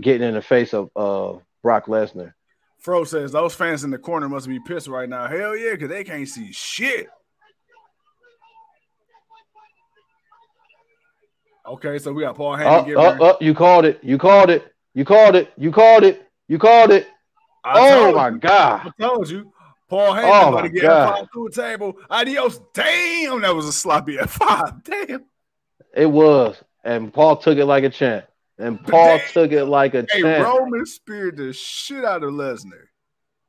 getting 0.00 0.26
in 0.26 0.34
the 0.34 0.42
face 0.42 0.74
of 0.74 0.90
uh, 0.96 1.38
Brock 1.62 1.86
Lesnar. 1.86 2.34
Fro 2.78 3.04
says 3.04 3.30
those 3.30 3.54
fans 3.54 3.84
in 3.84 3.90
the 3.90 3.98
corner 3.98 4.28
must 4.28 4.48
be 4.48 4.58
pissed 4.58 4.88
right 4.88 5.08
now. 5.08 5.28
Hell 5.28 5.56
yeah, 5.56 5.72
because 5.72 5.88
they 5.88 6.02
can't 6.02 6.28
see 6.28 6.52
shit. 6.52 7.08
Okay, 11.66 11.98
so 11.98 12.12
we 12.12 12.22
got 12.22 12.34
Paul 12.34 12.56
Heyman. 12.56 12.96
Oh, 12.96 13.00
oh, 13.00 13.16
oh, 13.20 13.36
you 13.40 13.54
called 13.54 13.84
it. 13.84 14.00
You 14.02 14.18
called 14.18 14.50
it. 14.50 14.72
You 14.94 15.04
called 15.04 15.36
it. 15.36 15.52
You 15.56 15.70
called 15.70 16.04
it. 16.04 16.22
You 16.48 16.58
called 16.58 16.90
it. 16.90 17.06
I 17.64 17.74
Oh 17.76 18.12
my 18.12 18.28
you. 18.30 18.38
God. 18.38 18.82
I 18.98 19.02
told 19.02 19.30
you. 19.30 19.52
Paul 19.88 20.14
Heyman 20.14 20.24
Oh, 20.24 20.48
about 20.48 20.62
to 20.62 20.68
get 20.70 20.82
God. 20.82 21.14
F5 21.14 21.26
through 21.32 21.46
a 21.46 21.50
table. 21.52 21.96
Adios. 22.10 22.60
Damn, 22.74 23.42
that 23.42 23.54
was 23.54 23.66
a 23.66 23.72
sloppy 23.72 24.16
F5. 24.20 24.84
Damn. 24.84 25.24
It 25.94 26.06
was. 26.06 26.56
And 26.84 27.12
Paul 27.12 27.36
took 27.36 27.58
it 27.58 27.66
like 27.66 27.84
a 27.84 27.90
champ. 27.90 28.24
And 28.58 28.82
Paul 28.82 29.18
Damn. 29.18 29.28
took 29.28 29.52
it 29.52 29.64
like 29.66 29.94
a 29.94 29.98
champ. 29.98 30.10
Hey, 30.10 30.22
champ. 30.22 30.46
Roman 30.46 30.84
speared 30.86 31.36
the 31.36 31.52
shit 31.52 32.04
out 32.04 32.24
of 32.24 32.32
Lesnar. 32.32 32.86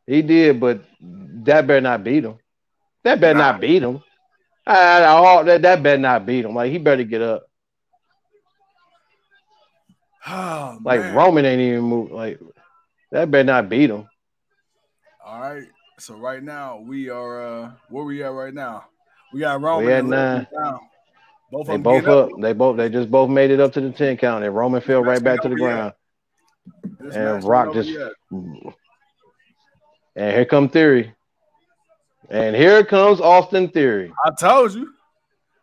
He 0.06 0.22
did, 0.22 0.60
but 0.60 0.84
that 1.02 1.66
better 1.66 1.82
not 1.82 2.04
beat 2.04 2.26
him. 2.26 2.38
That 3.04 3.20
better 3.22 3.38
Nah. 3.38 3.54
not 3.54 3.62
beat 3.62 3.82
him. 3.82 4.04
I, 4.68 5.02
I, 5.02 5.06
all- 5.08 5.44
that, 5.46 5.62
that 5.64 5.82
better 5.82 5.98
not 5.98 6.26
beat 6.26 6.46
him. 6.46 6.54
Like 6.54 6.72
he 6.72 6.78
better 6.78 7.04
get 7.04 7.22
up. 7.22 7.44
Oh, 10.26 10.80
Like 10.84 11.02
man. 11.02 11.16
Roman 11.16 11.46
ain't 11.46 11.62
even 11.62 11.82
move. 11.82 12.12
Like 12.12 12.40
that 13.12 13.30
better 13.30 13.44
not 13.44 13.70
beat 13.70 13.90
him. 13.90 14.08
All 15.26 15.40
right. 15.40 15.68
So 16.00 16.16
right 16.16 16.42
now 16.42 16.80
we 16.80 17.10
are 17.10 17.42
uh 17.42 17.72
where 17.90 18.04
we 18.04 18.24
at 18.24 18.32
right 18.32 18.54
now? 18.54 18.86
We 19.34 19.42
got 19.42 19.62
Roman. 19.62 19.86
We 19.86 19.94
at 19.94 20.06
nine. 20.06 20.48
Both 21.52 21.68
They 21.68 21.78
both 21.78 22.04
get 22.04 22.12
up. 22.12 22.30
They 22.40 22.54
both. 22.54 22.78
They 22.78 22.90
just 22.90 23.12
both 23.12 23.30
made 23.30 23.52
it 23.52 23.60
up 23.60 23.74
to 23.74 23.82
the 23.82 23.92
ten 23.92 24.18
count, 24.18 24.44
and 24.44 24.56
Roman 24.56 24.82
fell 24.82 25.04
right 25.04 25.24
back 25.24 25.42
to 25.42 25.50
the 25.50 25.56
ground. 25.56 25.94
And 27.14 27.44
Rock 27.44 27.74
just- 27.74 27.90
And 28.32 28.76
here 30.16 30.46
come 30.46 30.70
Theory. 30.70 31.14
And 32.30 32.56
here 32.56 32.84
comes 32.84 33.20
Austin 33.22 33.70
Theory. 33.70 34.12
I 34.26 34.32
told 34.40 34.74
you. 34.74 34.94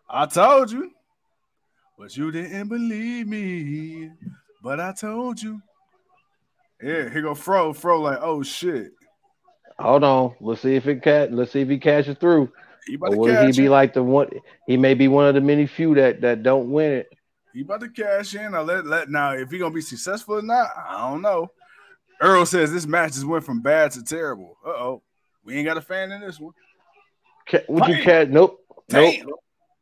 I 0.08 0.26
told 0.26 0.70
you. 0.70 0.90
But 1.98 2.16
you 2.16 2.30
didn't 2.30 2.68
believe 2.68 3.26
me. 3.26 4.10
But 4.62 4.80
I 4.80 4.92
told 4.92 5.40
you. 5.42 5.60
Yeah, 6.82 7.08
here 7.10 7.22
go 7.22 7.34
Fro. 7.34 7.72
Fro 7.72 8.00
like, 8.00 8.18
oh 8.20 8.42
shit. 8.42 8.92
Hold 9.78 10.04
on. 10.04 10.34
Let's 10.40 10.62
see 10.62 10.76
if 10.76 10.86
it 10.86 11.02
cat. 11.02 11.32
Let's 11.32 11.52
see 11.52 11.60
if 11.60 11.68
he 11.68 11.78
catches 11.78 12.16
through. 12.18 12.52
He 12.86 12.94
about 12.94 13.12
Or 13.12 13.16
will 13.16 13.46
he 13.46 13.52
be 13.52 13.66
in. 13.66 13.70
like 13.70 13.94
the 13.94 14.02
one? 14.02 14.28
He 14.66 14.76
may 14.76 14.94
be 14.94 15.08
one 15.08 15.26
of 15.26 15.34
the 15.34 15.40
many 15.40 15.66
few 15.66 15.94
that 15.94 16.20
that 16.22 16.42
don't 16.42 16.70
win 16.70 16.92
it. 16.92 17.08
He 17.52 17.62
about 17.62 17.80
to 17.80 17.88
cash 17.88 18.34
in. 18.34 18.52
Now 18.52 18.62
let 18.62 18.86
let 18.86 19.10
now 19.10 19.32
if 19.32 19.50
he 19.50 19.58
gonna 19.58 19.74
be 19.74 19.80
successful 19.80 20.36
or 20.36 20.42
not, 20.42 20.70
I 20.88 21.10
don't 21.10 21.22
know. 21.22 21.48
Earl 22.20 22.44
says 22.46 22.72
this 22.72 22.86
match 22.86 23.12
just 23.14 23.26
went 23.26 23.44
from 23.44 23.60
bad 23.62 23.92
to 23.92 24.02
terrible. 24.04 24.56
Uh 24.64 24.70
oh. 24.70 25.02
We 25.44 25.56
ain't 25.56 25.66
got 25.66 25.78
a 25.78 25.82
fan 25.82 26.12
in 26.12 26.20
this 26.20 26.38
one. 26.38 26.52
Ca- 27.48 27.64
Would 27.68 27.86
you 27.86 28.02
catch? 28.02 28.28
Nope. 28.28 28.60
Nope. 28.90 29.14
Damn. 29.14 29.26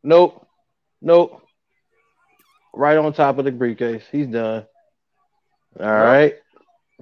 Nope. 0.05 0.47
Nope. 1.03 1.43
Right 2.79 2.97
on 2.97 3.13
top 3.13 3.39
of 3.39 3.45
the 3.45 3.51
briefcase. 3.51 4.05
He's 4.13 4.29
done. 4.29 4.65
All 5.81 5.87
right. 5.87 6.37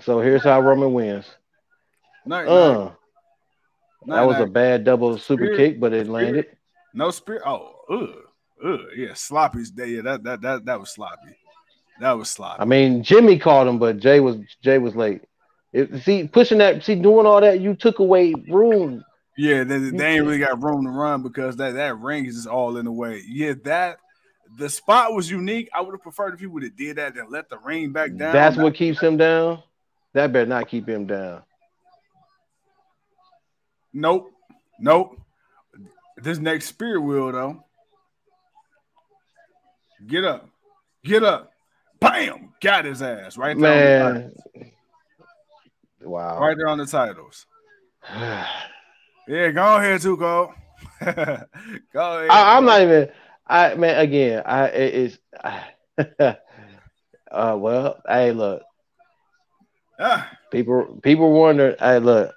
So 0.01 0.21
here's 0.21 0.43
how 0.43 0.59
Roman 0.63 0.95
wins. 0.95 1.27
Night, 2.25 2.47
Uh, 2.47 2.93
night, 4.03 4.17
that 4.17 4.27
was 4.27 4.41
a 4.41 4.47
bad 4.47 4.85
double 4.85 5.19
super 5.19 5.45
Spirit. 5.45 5.57
kick, 5.59 5.79
but 5.79 5.93
it 5.93 6.09
landed. 6.09 6.47
no 6.95 7.11
spirit. 7.11 7.43
Oh, 7.45 7.75
ugh, 7.91 8.09
ugh, 8.65 8.81
yeah, 8.97 9.13
sloppy. 9.13 9.65
Yeah, 9.77 10.01
that 10.01 10.23
that 10.25 10.41
that 10.41 10.65
that 10.65 10.81
was 10.81 10.93
sloppy. 10.93 11.37
That 12.01 12.13
was 12.13 12.31
sloppy. 12.31 12.63
I 12.63 12.65
mean, 12.65 13.03
Jimmy 13.03 13.39
called 13.39 13.69
him, 13.69 13.79
but 13.79 13.99
Jay 13.99 14.21
was 14.21 14.39
Jay 14.63 14.79
was 14.79 14.97
late. 14.97 15.21
It, 15.75 16.03
see, 16.05 16.27
pushing 16.27 16.57
that, 16.57 16.85
see, 16.85 16.95
doing 16.95 17.27
all 17.27 17.43
that, 17.43 17.61
you 17.61 17.75
took 17.75 17.99
away 17.99 18.33
room. 18.49 19.05
Yeah, 19.37 19.63
they, 19.65 19.79
they 19.79 20.15
ain't 20.15 20.25
really 20.25 20.39
got 20.39 20.63
room 20.63 20.87
to 20.87 20.91
run 20.91 21.23
because 21.23 21.57
that, 21.59 21.75
that 21.75 21.99
ring 21.99 22.25
is 22.25 22.37
just 22.37 22.49
all 22.49 22.79
in 22.79 22.87
the 22.87 22.93
way. 22.93 23.23
Yeah, 23.29 23.53
that 23.65 23.99
the 24.57 24.69
spot 24.69 25.13
was 25.13 25.31
unique. 25.31 25.69
I 25.75 25.81
would 25.81 25.93
have 25.93 26.03
preferred 26.03 26.35
if 26.35 26.41
he 26.41 26.47
would 26.47 26.63
have 26.63 26.77
did 26.77 26.97
that 26.97 27.17
and 27.17 27.31
let 27.31 27.49
the 27.49 27.59
ring 27.59 27.93
back 27.93 28.15
down. 28.17 28.33
That's 28.33 28.57
what 28.57 28.75
keeps 28.75 29.01
him 29.01 29.17
down. 29.17 29.63
That 30.15 30.33
better 30.33 30.47
not 30.47 30.69
keep 30.69 30.89
him 30.89 31.07
down. 31.07 31.43
Nope, 33.93 34.31
nope. 34.81 35.21
This 36.17 36.39
next 36.39 36.67
spear 36.67 37.01
wheel 37.01 37.33
though. 37.33 37.65
Get 40.07 40.25
up, 40.25 40.49
get 41.05 41.23
up, 41.23 41.53
bam! 42.01 42.53
Got 42.61 42.85
his 42.85 43.03
ass 43.03 43.37
right 43.37 43.59
there. 43.59 44.05
On 44.05 44.15
the, 44.15 44.21
Man. 44.21 44.73
Wow. 46.03 46.39
right 46.39 46.57
there 46.57 46.69
on 46.69 46.79
the 46.79 46.87
titles. 46.87 47.47
Yeah, 49.29 49.51
go 49.51 49.77
ahead, 49.79 50.01
Tuco. 50.03 50.55
go 51.01 51.11
ahead. 51.11 52.31
I, 52.31 52.57
I'm 52.57 52.65
not 52.65 52.81
even. 52.81 53.09
I 53.47 53.75
man, 53.75 54.01
again, 54.01 54.43
I 54.45 54.67
it, 54.67 54.95
it's. 54.95 55.19
I, 55.43 55.65
uh, 57.31 57.57
well, 57.57 58.03
hey, 58.09 58.33
look, 58.33 58.63
Ah, 59.99 60.31
people, 60.51 60.99
people 61.03 61.33
wonder. 61.33 61.77
Hey, 61.79 61.99
look. 61.99 62.35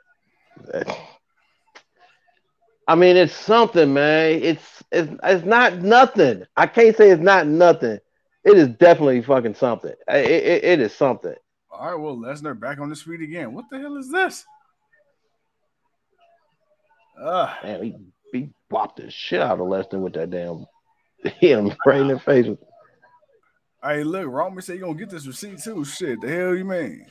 I 2.88 2.96
mean, 2.96 3.18
it's 3.18 3.34
something, 3.34 3.94
man. 3.94 4.42
It's 4.42 4.84
it's 4.92 5.12
it's 5.24 5.46
not 5.46 5.80
nothing. 5.80 6.46
I 6.56 6.68
can't 6.68 6.96
say 6.96 7.12
it's 7.12 7.22
not 7.22 7.48
nothing. 7.48 8.00
It 8.46 8.58
is 8.58 8.70
definitely 8.70 9.22
fucking 9.22 9.56
something. 9.56 9.94
It, 10.08 10.26
it, 10.26 10.64
it 10.64 10.80
is 10.80 10.96
something. 10.96 11.36
all 11.72 11.92
right. 11.92 12.00
Well, 12.00 12.18
Lesnar 12.18 12.58
back 12.60 12.80
on 12.80 12.90
the 12.90 12.96
street 12.96 13.22
again. 13.22 13.54
What 13.54 13.66
the 13.70 13.80
hell 13.80 13.98
is 13.98 14.10
this? 14.10 14.46
Uh, 17.22 17.54
Man, 17.64 17.84
he, 17.84 17.96
he 18.32 18.50
whopped 18.70 18.98
the 18.98 19.12
shit 19.12 19.42
out 19.42 19.60
of 19.60 19.68
Lesnar 19.68 20.00
with 20.00 20.14
that 20.14 20.30
damn 20.30 20.66
him 21.40 21.74
right 21.86 22.02
in 22.02 22.08
the 22.08 22.20
face. 22.20 22.48
hey, 23.84 24.04
look, 24.04 24.28
Roman 24.28 24.62
said 24.62 24.76
you 24.76 24.82
gonna 24.82 24.94
get 24.96 25.10
this 25.10 25.28
receipt 25.28 25.60
too. 25.60 25.84
Shit, 25.84 26.22
the 26.22 26.30
hell 26.30 26.56
you 26.56 26.66
mean? 26.66 27.06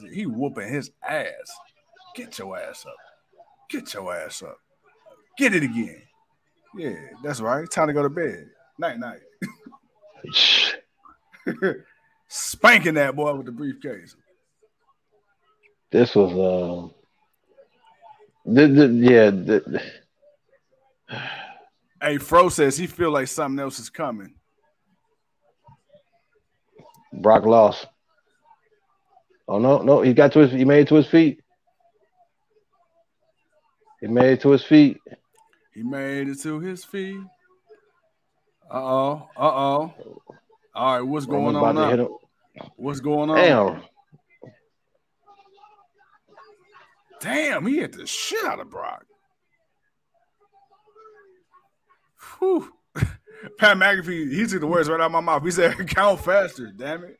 Said, 0.00 0.12
He 0.12 0.26
whooping 0.26 0.68
his 0.68 0.90
ass. 1.06 1.28
Get 2.14 2.38
your 2.38 2.58
ass 2.58 2.86
up. 2.86 2.96
Get 3.68 3.92
your 3.94 4.14
ass 4.14 4.42
up. 4.42 4.58
Get 5.36 5.54
it 5.54 5.62
again. 5.62 6.02
Yeah, 6.76 6.96
that's 7.22 7.40
right. 7.40 7.70
Time 7.70 7.88
to 7.88 7.92
go 7.92 8.02
to 8.02 8.08
bed. 8.08 8.48
Night, 8.78 8.98
night. 8.98 9.20
Spanking 12.28 12.94
that 12.94 13.14
boy 13.14 13.34
with 13.34 13.46
the 13.46 13.52
briefcase. 13.52 14.16
This 15.90 16.14
was 16.14 16.32
uh, 16.32 16.88
the, 18.46 18.66
the, 18.68 18.86
yeah, 18.88 19.30
the, 19.30 19.82
Hey, 22.02 22.18
Fro 22.18 22.48
says 22.48 22.76
he 22.76 22.88
feel 22.88 23.12
like 23.12 23.28
something 23.28 23.60
else 23.60 23.78
is 23.78 23.88
coming. 23.88 24.34
Brock 27.12 27.46
lost. 27.46 27.86
Oh 29.46 29.58
no, 29.58 29.82
no, 29.82 30.02
he 30.02 30.12
got 30.12 30.32
to 30.32 30.40
his, 30.40 30.50
he 30.50 30.64
made 30.64 30.80
it 30.80 30.88
to 30.88 30.96
his 30.96 31.06
feet. 31.06 31.40
He 34.00 34.08
made 34.08 34.32
it 34.32 34.40
to 34.40 34.50
his 34.50 34.64
feet. 34.64 34.98
He 35.74 35.84
made 35.84 36.28
it 36.28 36.40
to 36.40 36.58
his 36.58 36.84
feet. 36.84 37.20
Uh 38.68 38.82
oh. 38.82 39.28
Uh 39.36 39.42
oh. 39.42 39.94
All 40.74 40.94
right, 40.94 41.02
what's 41.02 41.26
going 41.26 41.54
on 41.54 41.74
now? 41.76 42.18
What's 42.76 43.00
going 43.00 43.30
on? 43.30 43.36
Damn, 43.36 43.82
Damn, 47.20 47.66
he 47.66 47.76
hit 47.76 47.92
the 47.92 48.06
shit 48.06 48.44
out 48.44 48.58
of 48.58 48.68
Brock. 48.68 49.06
Whew. 52.42 52.68
Pat 53.58 53.76
McAfee, 53.76 54.32
he 54.32 54.46
took 54.48 54.60
the 54.60 54.66
words 54.66 54.88
right 54.88 55.00
out 55.00 55.06
of 55.06 55.12
my 55.12 55.20
mouth. 55.20 55.44
He 55.44 55.52
said, 55.52 55.76
count 55.88 56.18
faster, 56.24 56.72
damn 56.76 57.04
it. 57.04 57.16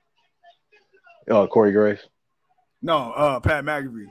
oh 1.28 1.46
Corey 1.46 1.70
Graves. 1.70 2.00
No, 2.82 3.12
uh, 3.12 3.38
Pat 3.38 3.64
McAfee. 3.64 4.06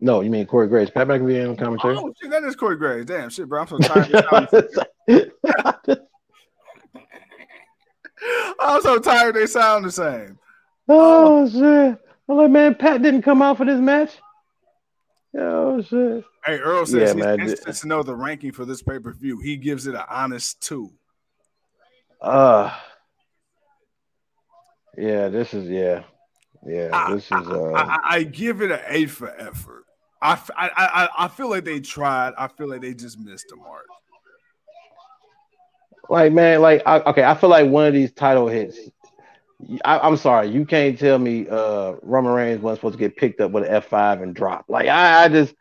No, 0.00 0.20
you 0.20 0.28
mean 0.28 0.44
Corey 0.44 0.68
Graves? 0.68 0.90
Pat 0.90 1.08
McAfee 1.08 1.48
on 1.48 1.56
commentary. 1.56 1.96
Oh, 1.96 2.12
shit, 2.20 2.30
that 2.30 2.44
is 2.44 2.54
Corey 2.54 2.76
Graves. 2.76 3.06
Damn, 3.06 3.30
shit, 3.30 3.48
bro. 3.48 3.62
I'm 3.62 3.66
so 3.66 3.78
tired. 3.78 4.12
I'm 8.60 8.82
so 8.82 8.98
tired. 8.98 9.36
They 9.36 9.46
sound 9.46 9.86
the 9.86 9.90
same. 9.90 10.38
Oh 10.86 11.48
shit! 11.48 11.98
I'm 12.28 12.36
like, 12.36 12.50
man, 12.50 12.74
Pat 12.74 13.00
didn't 13.00 13.22
come 13.22 13.40
out 13.40 13.56
for 13.56 13.64
this 13.64 13.80
match. 13.80 14.10
Oh 15.36 15.82
shit! 15.82 16.24
Hey, 16.44 16.58
Earl 16.58 16.86
says 16.86 16.94
Yeah, 16.94 17.06
he's 17.14 17.24
man. 17.24 17.40
interested 17.40 17.74
to 17.74 17.88
know 17.88 18.02
the 18.02 18.14
ranking 18.14 18.52
for 18.52 18.64
this 18.64 18.82
pay 18.82 18.98
per 18.98 19.12
view. 19.12 19.40
He 19.40 19.56
gives 19.56 19.86
it 19.86 19.94
an 19.94 20.04
honest 20.08 20.60
two. 20.60 20.92
Uh 22.20 22.72
yeah, 24.96 25.28
this 25.28 25.52
is 25.54 25.68
yeah, 25.68 26.04
yeah. 26.64 26.90
I- 26.92 27.14
This 27.14 27.24
is 27.24 27.32
uh, 27.32 27.72
I, 27.72 27.82
I, 27.82 27.98
I 28.16 28.22
give 28.22 28.62
it 28.62 28.70
an 28.70 28.80
A 28.88 29.06
for 29.06 29.28
effort. 29.40 29.84
I, 30.22 30.38
I 30.56 31.08
I 31.18 31.28
feel 31.28 31.50
like 31.50 31.64
they 31.64 31.80
tried. 31.80 32.32
I 32.38 32.48
feel 32.48 32.68
like 32.68 32.80
they 32.80 32.94
just 32.94 33.18
missed 33.18 33.46
the 33.50 33.56
mark. 33.56 33.84
like 36.08 36.32
man, 36.32 36.62
like 36.62 36.82
I, 36.86 37.00
okay. 37.00 37.24
I 37.24 37.34
feel 37.34 37.50
like 37.50 37.68
one 37.68 37.86
of 37.86 37.92
these 37.92 38.10
title 38.12 38.48
hits. 38.48 38.78
I, 39.84 39.98
I'm 39.98 40.16
sorry, 40.16 40.48
you 40.48 40.64
can't 40.64 40.98
tell 40.98 41.18
me 41.18 41.48
uh 41.48 41.94
Roman 42.02 42.32
Reigns 42.32 42.60
wasn't 42.60 42.78
supposed 42.78 42.94
to 42.94 42.98
get 42.98 43.16
picked 43.16 43.40
up 43.40 43.50
with 43.52 43.64
an 43.64 43.82
F5 43.82 44.22
and 44.22 44.34
drop. 44.34 44.66
Like 44.68 44.88
I, 44.88 45.24
I 45.24 45.28
just 45.28 45.54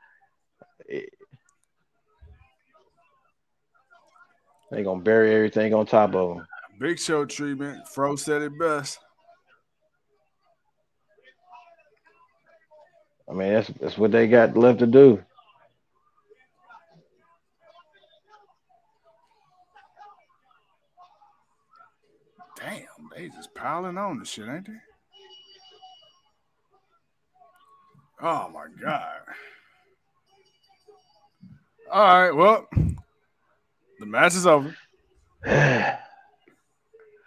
they 4.71 4.83
gonna 4.83 5.01
bury 5.01 5.33
everything 5.33 5.73
on 5.73 5.85
top 5.85 6.15
of 6.15 6.37
him. 6.37 6.47
Big 6.79 6.99
Show 6.99 7.25
treatment. 7.25 7.87
Fro 7.87 8.15
said 8.15 8.41
it 8.41 8.57
best. 8.59 8.99
I 13.29 13.33
mean, 13.33 13.53
that's 13.53 13.67
that's 13.79 13.97
what 13.97 14.11
they 14.11 14.27
got 14.27 14.57
left 14.57 14.79
to 14.79 14.87
do. 14.87 15.23
Damn, 22.63 23.09
they 23.15 23.27
just 23.29 23.53
piling 23.53 23.97
on 23.97 24.19
the 24.19 24.25
shit, 24.25 24.47
ain't 24.47 24.67
they? 24.67 24.73
Oh 28.21 28.49
my 28.53 28.67
god. 28.81 29.19
All 31.91 32.21
right, 32.21 32.31
well, 32.31 32.67
the 33.99 34.05
match 34.05 34.35
is 34.35 34.47
over. 34.47 34.73
yeah, 35.45 35.97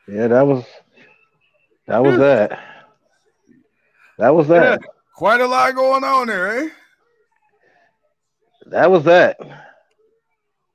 that 0.06 0.46
was 0.46 0.64
that 1.86 2.02
was 2.02 2.18
that. 2.18 2.58
That 4.18 4.34
was 4.34 4.48
Yeah, 4.48 4.76
that. 4.76 4.80
quite 5.14 5.42
a 5.42 5.46
lot 5.46 5.74
going 5.74 6.02
on 6.02 6.28
there, 6.28 6.64
eh? 6.64 6.68
That 8.70 8.90
was 8.90 9.04
that. 9.04 9.36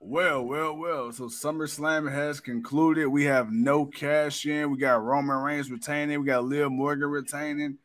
Well, 0.04 0.44
well, 0.44 0.76
well. 0.76 1.12
So 1.12 1.26
SummerSlam 1.26 2.12
has 2.12 2.40
concluded. 2.40 3.08
We 3.08 3.26
have 3.26 3.52
no 3.52 3.86
cash 3.86 4.46
in. 4.48 4.72
We 4.72 4.80
got 4.80 5.04
Roman 5.04 5.38
Reigns 5.38 5.70
retaining. 5.70 6.20
We 6.20 6.26
got 6.26 6.44
Liv 6.44 6.72
Morgan 6.72 7.08
retaining. 7.08 7.78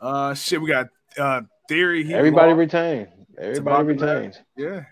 Uh, 0.00 0.34
shit. 0.34 0.60
We 0.60 0.68
got 0.68 0.88
uh 1.18 1.42
Theory. 1.68 2.04
he 2.04 2.12
Everybody 2.12 2.52
retained. 2.52 3.08
Everybody 3.38 3.84
retains. 3.84 4.38
Yeah. 4.56 4.84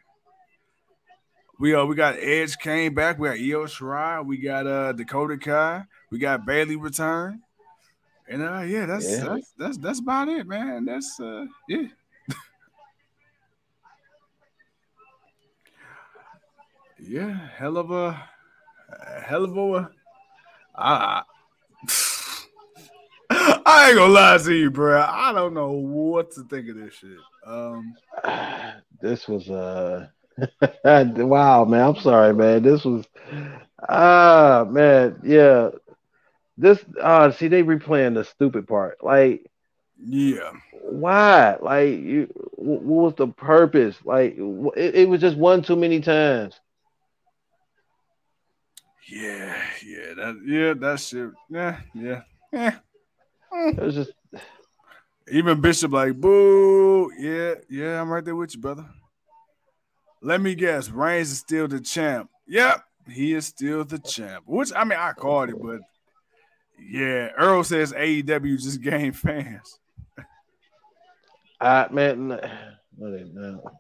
We 1.59 1.75
uh 1.75 1.85
we 1.85 1.95
got 1.95 2.17
Edge 2.19 2.57
came 2.57 2.95
back. 2.95 3.19
We 3.19 3.29
got 3.29 3.37
Io 3.37 3.67
Shirai. 3.67 4.25
We 4.25 4.39
got 4.39 4.67
uh 4.67 4.93
Dakota 4.93 5.37
Kai. 5.37 5.85
We 6.11 6.19
got 6.19 6.47
Bayley 6.47 6.77
return. 6.77 7.43
And 8.27 8.43
uh 8.43 8.61
yeah, 8.61 8.87
that's 8.87 9.11
Yeah. 9.11 9.25
that's 9.25 9.53
that's 9.59 9.77
that's 9.79 9.99
about 10.01 10.29
it, 10.29 10.47
man. 10.47 10.87
That's 10.87 11.21
uh 11.21 11.45
yeah. 11.69 11.89
Yeah, 17.03 17.49
hell 17.57 17.77
of 17.77 17.91
a 17.91 18.29
hell 19.25 19.45
of 19.45 19.57
a 19.57 19.91
I 20.75 21.23
I 23.31 23.89
ain't 23.89 23.97
gonna 23.97 24.13
lie 24.13 24.39
to 24.39 24.53
you, 24.53 24.71
bro. 24.71 25.01
I 25.01 25.33
don't 25.33 25.55
know 25.55 25.71
what 25.73 26.33
to 26.33 26.43
think 26.45 26.69
of 26.69 26.77
this 26.77 26.95
shit. 26.95 27.19
Um 27.47 27.95
This 29.01 29.27
was 29.29 29.49
uh 29.51 30.09
wow, 30.85 31.65
man. 31.65 31.81
I'm 31.81 32.01
sorry, 32.01 32.35
man. 32.35 32.63
This 32.63 32.85
was 32.85 33.07
ah 33.89 34.67
man, 34.69 35.21
yeah. 35.23 35.71
This 36.59 36.85
uh 37.01 37.31
see 37.31 37.49
they 37.49 37.63
replaying 37.63 38.15
the 38.15 38.25
stupid 38.25 38.69
part. 38.69 39.03
Like 39.03 39.51
yeah. 40.03 40.53
why? 40.83 41.57
Like 41.61 41.89
you 41.89 42.29
what 42.57 42.83
was 42.83 43.15
the 43.17 43.29
purpose? 43.29 43.97
Like 44.05 44.37
it, 44.77 44.95
it 44.97 45.09
was 45.09 45.21
just 45.21 45.37
one 45.37 45.63
too 45.63 45.77
many 45.77 46.01
times. 46.01 46.59
Yeah, 49.11 49.57
yeah, 49.85 50.15
that 50.15 50.41
yeah, 50.47 50.75
that 50.75 51.01
shit. 51.01 51.31
Yeah, 51.49 51.81
yeah. 51.95 52.23
Yeah. 52.53 52.77
It 53.53 53.79
was 53.79 53.95
just 53.97 54.13
Even 55.29 55.61
Bishop 55.61 55.91
like, 55.91 56.15
boo. 56.15 57.11
Yeah, 57.19 57.55
yeah, 57.69 58.01
I'm 58.01 58.09
right 58.09 58.25
there 58.25 58.37
with 58.37 58.55
you, 58.55 58.61
brother. 58.61 58.87
Let 60.23 60.41
me 60.41 60.55
guess, 60.55 60.91
Reigns 60.91 61.33
is 61.33 61.39
still 61.39 61.67
the 61.67 61.81
champ. 61.81 62.31
Yep, 62.47 62.85
he 63.09 63.33
is 63.33 63.47
still 63.47 63.85
the 63.85 63.99
champ. 63.99 64.45
Which 64.47 64.71
I 64.75 64.85
mean, 64.85 64.99
I 64.99 65.13
called 65.13 65.49
it, 65.49 65.61
but 65.61 65.81
yeah, 66.79 67.31
Earl 67.37 67.65
says 67.65 67.93
AEW 67.93 68.63
just 68.63 68.81
gained 68.83 69.17
fans. 69.17 69.79
I 71.61 71.89
man 71.91 72.29
no, 72.29 72.41
no, 72.97 73.27
no. 73.33 73.71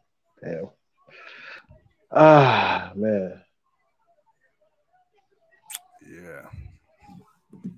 Damn. 0.42 0.70
Ah 2.10 2.92
man. 2.96 3.40
Yeah. 6.30 7.70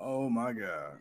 Oh 0.00 0.30
my 0.30 0.52
god. 0.52 0.98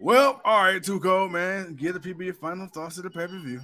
Well, 0.00 0.40
all 0.44 0.64
right, 0.64 0.82
too 0.82 0.98
cold, 0.98 1.30
man. 1.30 1.74
Give 1.74 1.94
the 1.94 2.00
people 2.00 2.24
your 2.24 2.34
final 2.34 2.66
thoughts 2.66 2.98
of 2.98 3.04
the 3.04 3.10
pay 3.10 3.26
per 3.26 3.38
view. 3.38 3.60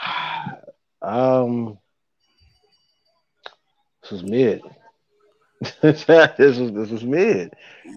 Um, 1.02 1.78
this 4.00 4.10
was 4.10 4.22
mid. 4.22 4.62
this 5.82 6.08
was 6.08 6.72
this 6.72 6.88
was 6.88 7.04
mid. 7.04 7.52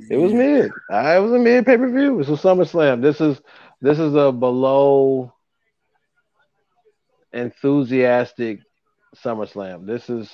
It 0.10 0.18
was 0.18 0.34
mid. 0.34 0.72
I 0.92 1.18
was 1.20 1.32
a 1.32 1.40
mid 1.40 1.66
pay 1.66 1.78
per 1.78 1.90
view. 1.90 2.18
This 2.18 2.28
was 2.28 2.42
SummerSlam. 2.42 3.02
This 3.02 3.22
is 3.22 3.40
this 3.80 3.98
is 3.98 4.14
a 4.14 4.34
below 4.34 5.34
enthusiastic 7.34 8.60
SummerSlam. 9.16 9.86
This 9.86 10.10
is 10.10 10.30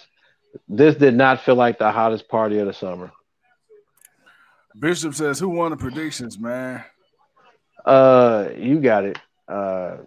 this 0.68 0.96
did 0.96 1.16
not 1.16 1.42
feel 1.42 1.56
like 1.56 1.80
the 1.80 1.92
hottest 1.92 2.28
party 2.28 2.60
of 2.60 2.68
the 2.68 2.74
summer. 2.74 3.12
Bishop 4.78 5.14
says, 5.14 5.40
"Who 5.40 5.50
won 5.50 5.72
the 5.72 5.78
predictions, 5.78 6.40
man?" 6.40 6.84
Uh, 7.86 8.50
you 8.58 8.80
got 8.80 9.06
it. 9.06 9.20
Uh, 9.48 9.98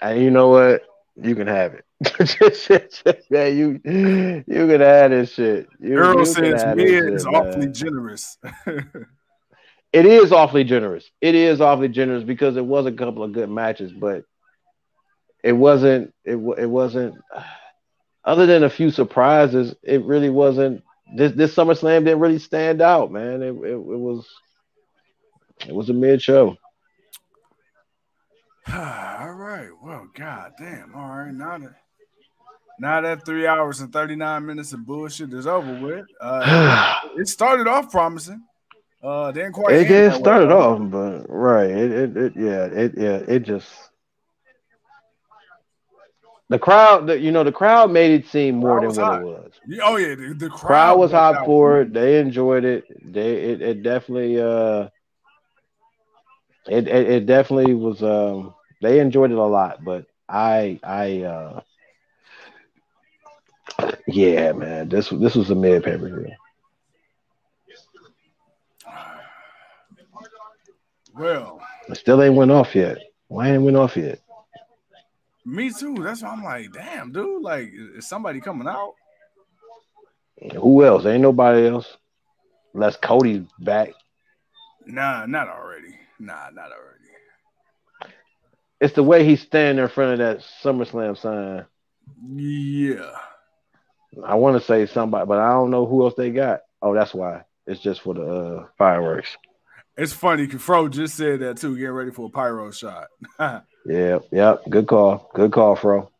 and 0.00 0.20
you 0.20 0.30
know 0.30 0.48
what? 0.48 0.82
You 1.16 1.34
can 1.34 1.46
have 1.46 1.74
it. 1.74 1.84
yeah, 3.30 3.46
you 3.46 3.80
you 3.84 4.66
can 4.66 4.80
have 4.80 5.10
this 5.10 5.32
shit. 5.32 5.68
You, 5.78 5.96
Earl 5.96 6.18
you 6.20 6.24
says 6.24 6.76
mid 6.76 7.14
is 7.14 7.24
man. 7.24 7.34
awfully 7.34 7.68
generous. 7.68 8.38
It 9.92 10.06
is 10.06 10.32
awfully 10.32 10.64
generous. 10.64 11.10
It 11.20 11.34
is 11.34 11.60
awfully 11.60 11.88
generous 11.88 12.24
because 12.24 12.56
it 12.56 12.64
was 12.64 12.86
a 12.86 12.92
couple 12.92 13.22
of 13.22 13.32
good 13.32 13.50
matches, 13.50 13.92
but 13.92 14.24
it 15.42 15.52
wasn't. 15.52 16.14
It 16.24 16.36
it 16.36 16.66
wasn't. 16.66 17.16
Other 18.24 18.46
than 18.46 18.62
a 18.62 18.70
few 18.70 18.90
surprises, 18.90 19.74
it 19.82 20.04
really 20.04 20.30
wasn't. 20.30 20.82
This 21.16 21.32
this 21.32 21.54
SummerSlam 21.54 22.04
didn't 22.04 22.20
really 22.20 22.38
stand 22.38 22.80
out, 22.80 23.10
man. 23.10 23.42
It 23.42 23.54
it, 23.54 23.72
it 23.72 23.76
was. 23.76 24.28
It 25.66 25.74
was 25.74 25.90
a 25.90 25.92
mid 25.92 26.22
show. 26.22 26.56
All 28.72 29.32
right. 29.32 29.70
Well, 29.82 30.08
god 30.14 30.52
damn. 30.58 30.94
All 30.94 31.08
right. 31.08 31.32
Now 31.32 31.58
that 31.58 31.74
now 32.78 33.00
that 33.00 33.24
three 33.26 33.46
hours 33.46 33.80
and 33.80 33.92
39 33.92 34.46
minutes 34.46 34.72
of 34.72 34.86
bullshit 34.86 35.32
is 35.32 35.46
over 35.46 35.80
with. 35.80 36.06
Uh 36.20 37.00
it 37.16 37.28
started 37.28 37.66
off 37.66 37.90
promising. 37.90 38.42
Uh 39.02 39.32
didn't 39.32 39.52
quite 39.52 39.74
It, 39.74 39.90
it 39.90 40.14
started 40.14 40.52
off, 40.52 40.78
but 40.90 41.26
right. 41.28 41.70
It, 41.70 41.92
it, 41.92 42.16
it 42.16 42.32
yeah. 42.36 42.64
It 42.66 42.94
yeah. 42.96 43.16
It 43.28 43.40
just 43.40 43.68
the 46.52 46.58
crowd. 46.58 47.06
The, 47.06 47.18
you 47.18 47.32
know, 47.32 47.44
the 47.44 47.52
crowd 47.52 47.90
made 47.90 48.12
it 48.12 48.26
seem 48.28 48.56
more 48.56 48.80
than 48.80 48.90
what 48.90 48.96
hot. 48.98 49.20
it 49.20 49.24
was. 49.24 49.52
Oh 49.82 49.96
yeah, 49.96 50.14
the, 50.14 50.34
the 50.34 50.48
crowd, 50.48 50.60
crowd 50.60 50.98
was 50.98 51.10
hot 51.10 51.36
out. 51.36 51.46
for 51.46 51.80
it. 51.82 51.92
They 51.92 52.20
enjoyed 52.20 52.64
it. 52.64 52.84
They 53.12 53.34
it, 53.36 53.62
it 53.62 53.82
definitely 53.82 54.40
uh 54.40 54.88
it, 56.66 56.86
it 56.86 57.10
it 57.10 57.26
definitely 57.26 57.74
was 57.74 58.02
um 58.02 58.54
they 58.80 59.00
enjoyed 59.00 59.30
it 59.30 59.38
a 59.38 59.44
lot, 59.44 59.82
but 59.84 60.06
I 60.28 60.78
I 60.82 61.22
uh 61.22 61.60
yeah 64.06 64.52
man, 64.52 64.88
this 64.88 65.08
this 65.08 65.34
was 65.34 65.50
a 65.50 65.54
mid 65.54 65.82
pay 65.82 65.96
per 65.96 66.08
view. 66.08 66.28
Well, 71.14 71.60
It 71.88 71.96
still 71.96 72.22
ain't 72.22 72.34
went 72.34 72.50
off 72.50 72.74
yet. 72.74 72.98
Why 73.28 73.50
ain't 73.50 73.62
went 73.62 73.76
off 73.76 73.96
yet? 73.96 74.20
Me 75.44 75.72
too. 75.72 75.94
That's 75.94 76.22
why 76.22 76.30
I'm 76.30 76.44
like, 76.44 76.72
damn, 76.72 77.12
dude. 77.12 77.42
Like, 77.42 77.72
is 77.96 78.08
somebody 78.08 78.40
coming 78.40 78.68
out? 78.68 78.94
Who 80.54 80.84
else? 80.84 81.06
Ain't 81.06 81.22
nobody 81.22 81.68
else. 81.68 81.86
Unless 82.74 82.96
Cody's 82.96 83.42
back. 83.60 83.90
Nah, 84.86 85.26
not 85.26 85.48
already. 85.48 85.94
Nah, 86.18 86.50
not 86.52 86.70
already. 86.72 86.98
It's 88.80 88.94
the 88.94 89.02
way 89.02 89.24
he's 89.24 89.42
standing 89.42 89.82
in 89.82 89.88
front 89.88 90.12
of 90.12 90.18
that 90.18 90.44
SummerSlam 90.64 91.16
sign. 91.16 91.64
Yeah. 92.34 93.12
I 94.24 94.34
want 94.34 94.60
to 94.60 94.66
say 94.66 94.86
somebody, 94.86 95.26
but 95.26 95.38
I 95.38 95.50
don't 95.50 95.70
know 95.70 95.86
who 95.86 96.02
else 96.02 96.14
they 96.16 96.30
got. 96.30 96.60
Oh, 96.80 96.94
that's 96.94 97.14
why. 97.14 97.44
It's 97.66 97.80
just 97.80 98.00
for 98.02 98.14
the 98.14 98.26
uh, 98.26 98.66
fireworks. 98.76 99.36
It's 99.96 100.12
funny. 100.12 100.48
Fro 100.48 100.88
just 100.88 101.16
said 101.16 101.40
that 101.40 101.58
too. 101.58 101.76
Getting 101.76 101.92
ready 101.92 102.10
for 102.10 102.26
a 102.26 102.30
pyro 102.30 102.70
shot. 102.72 103.06
yep, 103.86 104.24
yep. 104.30 104.62
Good 104.68 104.86
call. 104.86 105.30
Good 105.34 105.52
call, 105.52 105.76
Fro. 105.76 106.10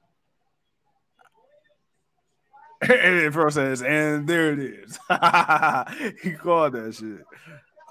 and 2.82 3.32
Fro 3.32 3.50
says, 3.50 3.82
and 3.82 4.26
there 4.26 4.52
it 4.52 4.58
is. 4.58 4.98
he 6.22 6.32
called 6.32 6.72
that 6.72 6.94
shit. 6.98 7.24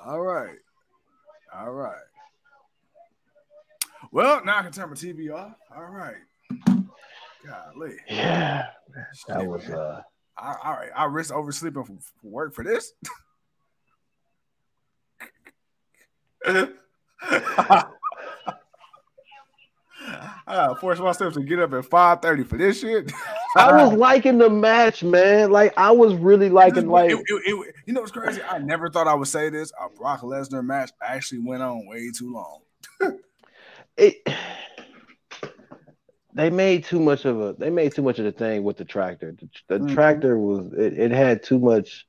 All 0.06 0.20
right. 0.20 0.58
All 1.56 1.72
right. 1.72 1.96
Well, 4.12 4.44
now 4.44 4.60
I 4.60 4.64
can 4.64 4.72
turn 4.72 4.90
my 4.90 4.96
TV 4.96 5.34
off. 5.34 5.56
All 5.74 5.86
right. 5.86 6.16
Golly. 7.46 7.96
Yeah. 8.10 8.68
That 9.28 9.48
was 9.48 9.70
uh 9.70 10.02
all 10.38 10.74
right. 10.74 10.90
I 10.96 11.06
risk 11.06 11.34
oversleeping 11.34 11.84
for, 11.84 11.94
for 11.94 12.28
work 12.28 12.54
for 12.54 12.64
this. 12.64 12.94
I 20.48 20.56
got 20.56 20.80
forced 20.80 21.02
myself 21.02 21.34
to 21.34 21.42
get 21.42 21.60
up 21.60 21.74
at 21.74 21.86
5:30 21.86 22.48
for 22.48 22.58
this 22.58 22.82
shit. 22.82 23.12
I 23.56 23.84
was 23.84 23.94
liking 23.94 24.38
the 24.38 24.50
match, 24.50 25.04
man. 25.04 25.52
Like 25.52 25.74
I 25.78 25.92
was 25.92 26.14
really 26.16 26.50
liking 26.50 26.88
like 26.88 27.12
it, 27.12 27.18
it, 27.18 27.42
it, 27.46 27.76
you 27.86 27.94
know 27.94 28.02
what's 28.02 28.12
crazy? 28.12 28.42
I 28.44 28.60
never 28.60 28.90
thought 28.90 29.08
I 29.08 29.14
would 29.14 29.28
say 29.28 29.50
this. 29.50 29.72
A 29.84 29.90
Brock 29.90 30.22
Lesnar 30.22 30.64
match 30.64 30.92
actually 31.02 31.40
went 31.40 31.64
on 31.64 31.88
way 31.88 32.12
too 32.18 32.34
long. 32.34 32.60
it 33.98 34.28
they 36.34 36.50
made 36.50 36.86
too 36.86 37.00
much 37.00 37.26
of 37.26 37.42
a 37.42 37.54
they 37.58 37.70
made 37.70 37.94
too 37.94 38.02
much 38.02 38.20
of 38.20 38.26
the 38.26 38.32
thing 38.32 38.64
with 38.64 38.78
the 38.78 38.86
tractor. 38.86 39.36
The, 39.38 39.50
the 39.68 39.84
mm-hmm. 39.84 39.94
tractor 39.94 40.38
was 40.38 40.72
it, 40.74 40.98
it 40.98 41.12
had 41.12 41.44
too 41.44 41.60
much 41.60 42.06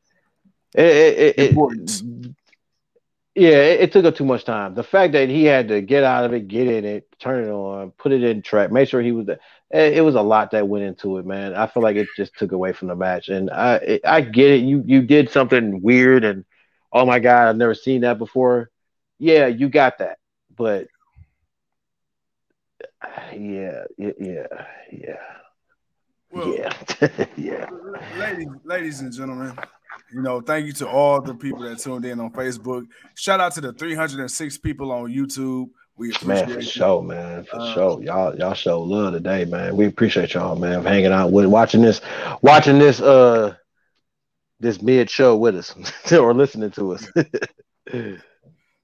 it, 0.74 0.84
it, 0.84 1.38
it 1.38 1.54
yeah, 3.34 3.50
it, 3.50 3.80
it, 3.80 3.92
took 3.92 4.04
up 4.04 4.14
too 4.14 4.24
much 4.24 4.44
time. 4.44 4.74
The 4.74 4.82
fact 4.82 5.14
that 5.14 5.30
he 5.30 5.44
had 5.44 5.68
to 5.68 5.80
get 5.80 6.04
out 6.04 6.24
of 6.24 6.34
it, 6.34 6.48
get 6.48 6.66
in 6.66 6.84
it, 6.84 7.08
turn 7.18 7.44
it 7.44 7.50
on, 7.50 7.90
put 7.92 8.12
it 8.12 8.22
in 8.22 8.42
track, 8.42 8.70
make 8.70 8.88
sure 8.88 9.00
he 9.00 9.12
was. 9.12 9.26
There. 9.26 9.38
It, 9.70 10.04
was 10.04 10.16
a 10.16 10.22
lot 10.22 10.50
that 10.50 10.68
went 10.68 10.84
into 10.84 11.16
it, 11.16 11.24
man. 11.24 11.54
I 11.54 11.66
feel 11.66 11.82
like 11.82 11.96
it 11.96 12.08
just 12.14 12.36
took 12.36 12.52
away 12.52 12.74
from 12.74 12.88
the 12.88 12.96
match, 12.96 13.30
and 13.30 13.50
I 13.50 13.76
it, 13.76 14.00
I 14.04 14.20
get 14.20 14.50
it. 14.50 14.60
You 14.64 14.82
you 14.86 15.00
did 15.00 15.30
something 15.30 15.80
weird, 15.80 16.24
and 16.24 16.44
oh 16.92 17.06
my 17.06 17.20
god, 17.20 17.48
I've 17.48 17.56
never 17.56 17.74
seen 17.74 18.02
that 18.02 18.18
before. 18.18 18.70
Yeah, 19.18 19.46
you 19.46 19.70
got 19.70 19.98
that, 19.98 20.18
but 20.54 20.88
yeah, 23.32 23.84
yeah, 23.96 24.46
yeah, 24.90 25.16
well, 26.30 26.54
yeah, 26.54 26.72
yeah. 27.36 27.66
Ladies, 28.18 28.48
ladies 28.64 29.00
and 29.00 29.12
gentlemen, 29.12 29.56
you 30.12 30.22
know, 30.22 30.40
thank 30.40 30.66
you 30.66 30.72
to 30.74 30.88
all 30.88 31.20
the 31.20 31.34
people 31.34 31.60
that 31.60 31.78
tuned 31.78 32.04
in 32.04 32.20
on 32.20 32.30
Facebook. 32.32 32.86
Shout 33.14 33.40
out 33.40 33.52
to 33.54 33.60
the 33.60 33.72
306 33.72 34.58
people 34.58 34.92
on 34.92 35.12
YouTube. 35.12 35.70
We 35.96 36.10
appreciate 36.10 36.48
man 36.48 36.56
for 36.56 36.62
sure, 36.62 37.02
man, 37.02 37.44
for 37.44 37.60
uh, 37.60 37.74
sure. 37.74 38.02
Y'all, 38.02 38.36
y'all 38.36 38.54
show 38.54 38.80
love 38.82 39.12
today, 39.12 39.44
man. 39.44 39.76
We 39.76 39.86
appreciate 39.86 40.34
y'all, 40.34 40.56
man, 40.56 40.82
for 40.82 40.88
hanging 40.88 41.12
out 41.12 41.32
with 41.32 41.46
watching 41.46 41.82
this, 41.82 42.00
watching 42.40 42.78
this, 42.78 43.00
uh, 43.00 43.54
this 44.60 44.80
mid 44.80 45.10
show 45.10 45.36
with 45.36 45.56
us 45.56 45.74
or 46.12 46.34
listening 46.34 46.70
to 46.72 46.92
us. 46.92 47.08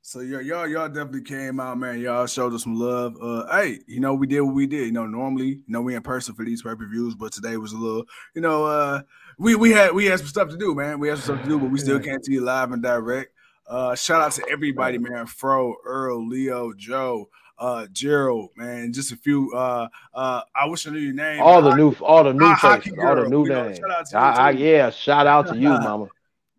So 0.08 0.20
y'all, 0.20 0.40
y'all, 0.40 0.66
y'all 0.66 0.88
definitely 0.88 1.20
came 1.20 1.60
out, 1.60 1.76
man. 1.76 2.00
Y'all 2.00 2.26
showed 2.26 2.54
us 2.54 2.62
some 2.62 2.76
love. 2.76 3.14
Uh, 3.20 3.44
hey, 3.54 3.80
you 3.86 4.00
know, 4.00 4.14
we 4.14 4.26
did 4.26 4.40
what 4.40 4.54
we 4.54 4.66
did. 4.66 4.86
You 4.86 4.92
know, 4.92 5.04
normally, 5.04 5.48
you 5.48 5.64
know, 5.66 5.82
we 5.82 5.94
in 5.94 6.00
person 6.00 6.34
for 6.34 6.46
these 6.46 6.62
pay 6.62 6.74
per 6.74 6.88
views, 6.88 7.14
but 7.14 7.30
today 7.30 7.58
was 7.58 7.74
a 7.74 7.76
little, 7.76 8.06
you 8.34 8.40
know, 8.40 8.64
uh, 8.64 9.02
we 9.38 9.54
we 9.54 9.70
had 9.70 9.94
we 9.94 10.06
had 10.06 10.18
some 10.18 10.28
stuff 10.28 10.48
to 10.50 10.56
do, 10.56 10.74
man. 10.74 10.98
We 10.98 11.08
had 11.08 11.18
some 11.18 11.36
stuff 11.36 11.42
to 11.44 11.48
do, 11.48 11.58
but 11.58 11.70
we 11.70 11.78
still 11.78 12.00
can't 12.00 12.24
see 12.24 12.32
you 12.32 12.40
live 12.42 12.72
and 12.72 12.82
direct. 12.82 13.32
Uh, 13.66 13.94
shout 13.94 14.20
out 14.20 14.32
to 14.32 14.44
everybody, 14.50 14.98
man. 14.98 15.26
Fro, 15.26 15.76
Earl, 15.84 16.26
Leo, 16.26 16.72
Joe, 16.72 17.28
uh, 17.58 17.86
Gerald, 17.92 18.50
man. 18.56 18.92
Just 18.92 19.12
a 19.12 19.16
few. 19.16 19.52
Uh, 19.54 19.88
uh, 20.14 20.42
I 20.54 20.66
wish 20.66 20.86
I 20.86 20.90
knew 20.90 20.98
your 20.98 21.14
name. 21.14 21.40
All 21.40 21.62
the 21.62 21.74
new, 21.74 21.94
all 22.00 22.24
the 22.24 22.32
new 22.32 22.54
faces, 22.56 22.94
all 23.00 23.14
the 23.14 23.28
new 23.28 23.46
names. 23.46 23.78
I, 24.14 24.18
I, 24.18 24.50
yeah, 24.50 24.90
shout 24.90 25.26
out 25.26 25.48
to 25.48 25.56
you, 25.56 25.68
mama. 25.68 26.08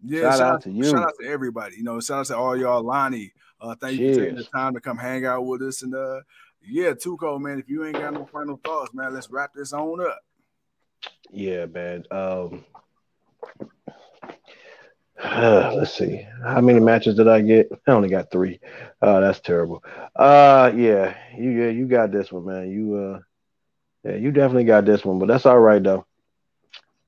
Yeah, 0.03 0.21
shout, 0.21 0.31
shout 0.31 0.41
out, 0.41 0.53
out, 0.53 0.61
to 0.63 0.71
you. 0.71 0.83
Shout 0.85 1.03
out 1.03 1.13
to 1.19 1.27
everybody. 1.27 1.75
You 1.77 1.83
know, 1.83 1.99
shout 1.99 2.19
out 2.19 2.25
to 2.27 2.37
all 2.37 2.55
y'all, 2.55 2.83
Lonnie. 2.83 3.33
Uh, 3.59 3.75
thank 3.75 3.97
Cheers. 3.97 4.09
you 4.09 4.13
for 4.13 4.21
taking 4.21 4.37
the 4.37 4.43
time 4.45 4.73
to 4.73 4.79
come 4.79 4.97
hang 4.97 5.25
out 5.25 5.45
with 5.45 5.61
us. 5.61 5.81
And 5.81 5.93
uh, 5.93 6.21
yeah, 6.61 6.91
Tuco, 6.91 7.41
man. 7.41 7.59
If 7.59 7.67
you 7.67 7.85
ain't 7.85 7.97
got 7.97 8.13
no 8.13 8.25
final 8.25 8.59
thoughts, 8.63 8.93
man, 8.93 9.13
let's 9.13 9.29
wrap 9.29 9.51
this 9.53 9.73
on 9.73 9.99
up. 9.99 10.19
Yeah, 11.31 11.65
man. 11.65 12.03
Um, 12.11 12.65
uh, 15.21 15.73
let's 15.75 15.93
see. 15.97 16.25
How 16.43 16.61
many 16.61 16.79
matches 16.79 17.15
did 17.15 17.27
I 17.27 17.41
get? 17.41 17.69
I 17.87 17.91
only 17.91 18.09
got 18.09 18.31
three. 18.31 18.59
Uh, 19.01 19.19
that's 19.19 19.39
terrible. 19.39 19.83
Uh, 20.15 20.71
yeah, 20.75 21.15
you 21.37 21.49
yeah, 21.51 21.69
you 21.69 21.87
got 21.87 22.11
this 22.11 22.31
one, 22.31 22.45
man. 22.45 22.69
You 22.71 22.95
uh, 22.95 23.19
yeah, 24.03 24.15
you 24.15 24.31
definitely 24.31 24.63
got 24.65 24.85
this 24.85 25.05
one, 25.05 25.19
but 25.19 25.27
that's 25.27 25.45
all 25.45 25.59
right 25.59 25.81
though. 25.81 26.05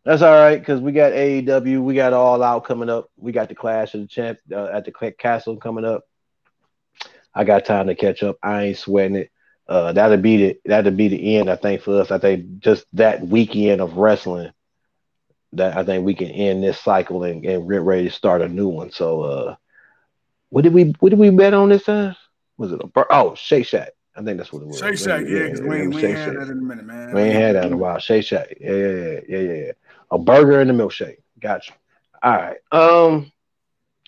That's 0.04 0.24
all 0.24 0.34
right 0.34 0.60
because 0.60 0.82
we 0.82 0.92
got 0.92 1.14
AEW, 1.14 1.84
we 1.84 1.94
got 1.94 2.14
All 2.14 2.42
Out 2.42 2.66
coming 2.66 2.90
up. 2.90 3.10
We 3.18 3.32
got 3.32 3.50
the 3.50 3.56
Clash 3.56 3.94
of 3.94 4.02
the 4.02 4.08
Champ 4.08 4.40
uh, 4.52 4.66
at 4.66 4.86
the 4.86 5.14
Castle 5.18 5.58
coming 5.58 5.86
up. 5.86 6.04
I 7.34 7.44
got 7.44 7.66
time 7.66 7.88
to 7.88 7.96
catch 7.96 8.24
up. 8.24 8.38
I 8.44 8.64
ain't 8.64 8.78
sweating 8.78 9.16
it. 9.16 9.32
Uh, 9.72 9.94
that'll 9.94 10.18
be 10.18 10.36
the 10.36 10.60
that'll 10.66 10.92
be 10.92 11.08
the 11.08 11.38
end. 11.38 11.50
I 11.50 11.56
think 11.56 11.82
for 11.82 12.02
us. 12.02 12.12
I 12.12 12.18
think 12.18 12.60
just 12.60 12.86
that 12.92 13.26
weekend 13.26 13.80
of 13.80 13.96
wrestling, 13.96 14.52
that 15.54 15.78
I 15.78 15.86
think 15.86 16.04
we 16.06 16.14
can 16.14 16.28
end 16.28 16.62
this 16.62 16.78
cycle 16.78 17.24
and, 17.24 17.46
and 17.46 17.70
get 17.70 17.82
ready 17.82 18.10
to 18.10 18.14
start 18.14 18.42
a 18.42 18.50
new 18.50 18.68
one. 18.68 18.92
So, 18.92 19.22
uh, 19.22 19.56
what 20.50 20.64
did 20.64 20.74
we 20.74 20.94
what 21.00 21.12
did 21.12 21.20
we 21.20 21.30
bet 21.30 21.54
on 21.54 21.70
this 21.70 21.86
time? 21.86 22.18
Was 22.58 22.74
it 22.74 22.82
a 22.82 23.06
oh 23.12 23.34
Shake 23.36 23.66
Shack? 23.66 23.92
I 24.14 24.22
think 24.22 24.38
that's 24.38 24.52
what 24.52 24.62
it 24.62 24.68
was. 24.68 24.80
Shake 24.80 24.98
Shack, 24.98 25.24
yeah, 25.26 25.44
because 25.44 25.62
we, 25.62 25.88
we 25.88 26.06
ain't 26.06 26.18
had 26.18 26.36
that 26.36 26.50
in 26.50 26.58
a 26.60 26.62
minute, 26.62 26.86
man. 26.86 27.14
We 27.14 27.22
ain't 27.22 27.34
had 27.36 27.56
that 27.56 27.68
in 27.68 27.72
a 27.72 27.78
while. 27.78 27.98
Shake 28.00 28.26
Shack, 28.26 28.58
yeah, 28.60 28.72
yeah, 28.72 29.20
yeah, 29.30 29.40
yeah, 29.40 29.54
yeah 29.54 29.72
a 30.12 30.20
burger 30.20 30.60
and 30.60 30.70
a 30.70 30.74
milkshake. 30.74 31.20
Gotcha. 31.40 31.74
All 32.22 32.34
right. 32.36 32.58
Um, 32.74 33.32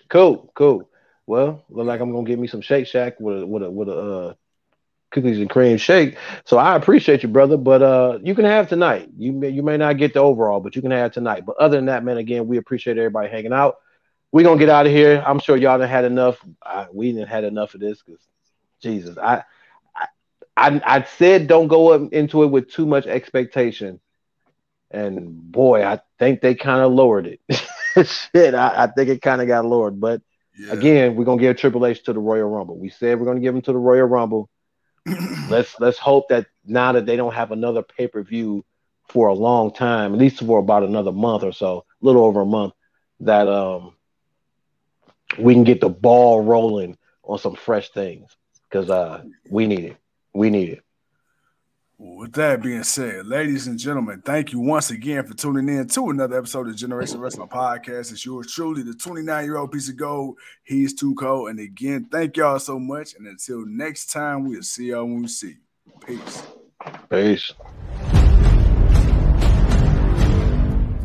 cool, 0.09 0.51
cool. 0.55 0.89
Well, 1.25 1.63
look 1.69 1.87
like 1.87 2.01
I'm 2.01 2.11
gonna 2.11 2.27
get 2.27 2.37
me 2.37 2.47
some 2.47 2.59
Shake 2.59 2.87
Shack 2.87 3.17
with 3.21 3.43
a 3.43 3.47
with 3.47 3.63
a 3.63 3.71
with 3.71 3.87
a 3.87 3.97
uh, 3.97 4.33
cookies 5.13 5.39
and 5.39 5.49
cream 5.49 5.77
shake. 5.77 6.17
So 6.45 6.57
I 6.57 6.75
appreciate 6.75 7.23
you, 7.23 7.29
brother. 7.29 7.57
But 7.57 7.81
uh, 7.81 8.19
you 8.21 8.35
can 8.35 8.45
have 8.45 8.67
tonight. 8.67 9.09
You 9.17 9.31
may 9.31 9.49
you 9.49 9.63
may 9.63 9.77
not 9.77 9.97
get 9.97 10.13
the 10.13 10.19
overall, 10.19 10.59
but 10.59 10.75
you 10.75 10.81
can 10.81 10.91
have 10.91 11.13
tonight. 11.13 11.45
But 11.45 11.57
other 11.57 11.77
than 11.77 11.85
that, 11.85 12.03
man, 12.03 12.17
again, 12.17 12.47
we 12.47 12.57
appreciate 12.57 12.97
everybody 12.97 13.29
hanging 13.29 13.53
out. 13.53 13.77
We're 14.31 14.43
gonna 14.43 14.59
get 14.59 14.69
out 14.69 14.85
of 14.85 14.91
here. 14.91 15.23
I'm 15.25 15.39
sure 15.39 15.55
y'all 15.55 15.77
done 15.77 15.87
had 15.87 16.05
enough. 16.05 16.43
I, 16.61 16.87
we 16.91 17.11
didn't 17.11 17.29
had 17.29 17.43
enough 17.43 17.73
of 17.75 17.79
this 17.79 18.01
because 18.05 18.21
Jesus, 18.81 19.17
I, 19.17 19.43
I 19.95 20.07
I 20.57 20.81
I 20.85 21.03
said 21.03 21.47
don't 21.47 21.67
go 21.67 21.93
into 21.93 22.43
it 22.43 22.47
with 22.47 22.71
too 22.71 22.85
much 22.85 23.05
expectation 23.05 23.99
and 24.93 25.51
boy, 25.51 25.83
I 25.83 25.99
think 26.19 26.41
they 26.41 26.53
kind 26.53 26.81
of 26.81 26.93
lowered 26.93 27.25
it. 27.25 27.41
Shit, 28.07 28.53
I, 28.53 28.83
I, 28.83 28.87
think 28.87 29.09
it 29.09 29.21
kind 29.21 29.41
of 29.41 29.47
got 29.47 29.65
lowered. 29.65 29.99
But 29.99 30.21
yeah. 30.57 30.71
again, 30.71 31.15
we're 31.15 31.25
gonna 31.25 31.41
give 31.41 31.57
Triple 31.57 31.85
H 31.85 32.03
to 32.03 32.13
the 32.13 32.19
Royal 32.19 32.47
Rumble. 32.47 32.77
We 32.77 32.89
said 32.89 33.19
we're 33.19 33.25
gonna 33.25 33.39
give 33.39 33.55
him 33.55 33.63
to 33.63 33.71
the 33.71 33.77
Royal 33.77 34.05
Rumble. 34.05 34.49
Let's 35.47 35.79
let's 35.79 35.97
hope 35.97 36.29
that 36.29 36.47
now 36.65 36.91
that 36.93 37.05
they 37.05 37.15
don't 37.15 37.33
have 37.33 37.51
another 37.51 37.83
pay 37.83 38.07
per 38.07 38.23
view 38.23 38.63
for 39.09 39.27
a 39.27 39.33
long 39.33 39.73
time, 39.73 40.13
at 40.13 40.19
least 40.19 40.39
for 40.39 40.59
about 40.59 40.83
another 40.83 41.11
month 41.11 41.43
or 41.43 41.51
so, 41.51 41.85
a 42.01 42.05
little 42.05 42.23
over 42.23 42.41
a 42.41 42.45
month, 42.45 42.73
that 43.21 43.47
um 43.47 43.95
we 45.39 45.53
can 45.53 45.63
get 45.63 45.81
the 45.81 45.89
ball 45.89 46.43
rolling 46.43 46.97
on 47.23 47.37
some 47.39 47.55
fresh 47.55 47.89
things 47.91 48.35
because 48.69 48.89
uh 48.89 49.23
we 49.49 49.67
need 49.67 49.85
it. 49.85 49.97
We 50.33 50.49
need 50.49 50.69
it. 50.69 50.83
With 52.05 52.33
that 52.33 52.61
being 52.61 52.83
said, 52.83 53.27
ladies 53.27 53.67
and 53.67 53.79
gentlemen, 53.79 54.21
thank 54.25 54.51
you 54.51 54.59
once 54.59 54.91
again 54.91 55.25
for 55.25 55.33
tuning 55.35 55.73
in 55.73 55.87
to 55.87 56.09
another 56.09 56.37
episode 56.37 56.67
of 56.67 56.75
Generation 56.75 57.17
Wrestling 57.17 57.47
Podcast. 57.47 58.11
It's 58.11 58.25
yours 58.25 58.51
truly, 58.51 58.83
the 58.83 58.93
29 58.93 59.45
year 59.45 59.55
old 59.55 59.71
piece 59.71 59.87
of 59.87 59.95
gold. 59.95 60.37
He's 60.63 60.93
too 60.93 61.15
cold. 61.15 61.51
And 61.51 61.61
again, 61.61 62.09
thank 62.11 62.35
y'all 62.35 62.59
so 62.59 62.77
much. 62.77 63.13
And 63.15 63.25
until 63.25 63.65
next 63.65 64.11
time, 64.11 64.43
we'll 64.43 64.63
see 64.63 64.87
y'all 64.87 65.05
when 65.05 65.21
we 65.21 65.27
see 65.29 65.55
you. 65.55 65.93
Peace. 66.05 66.43
Peace. 67.09 67.53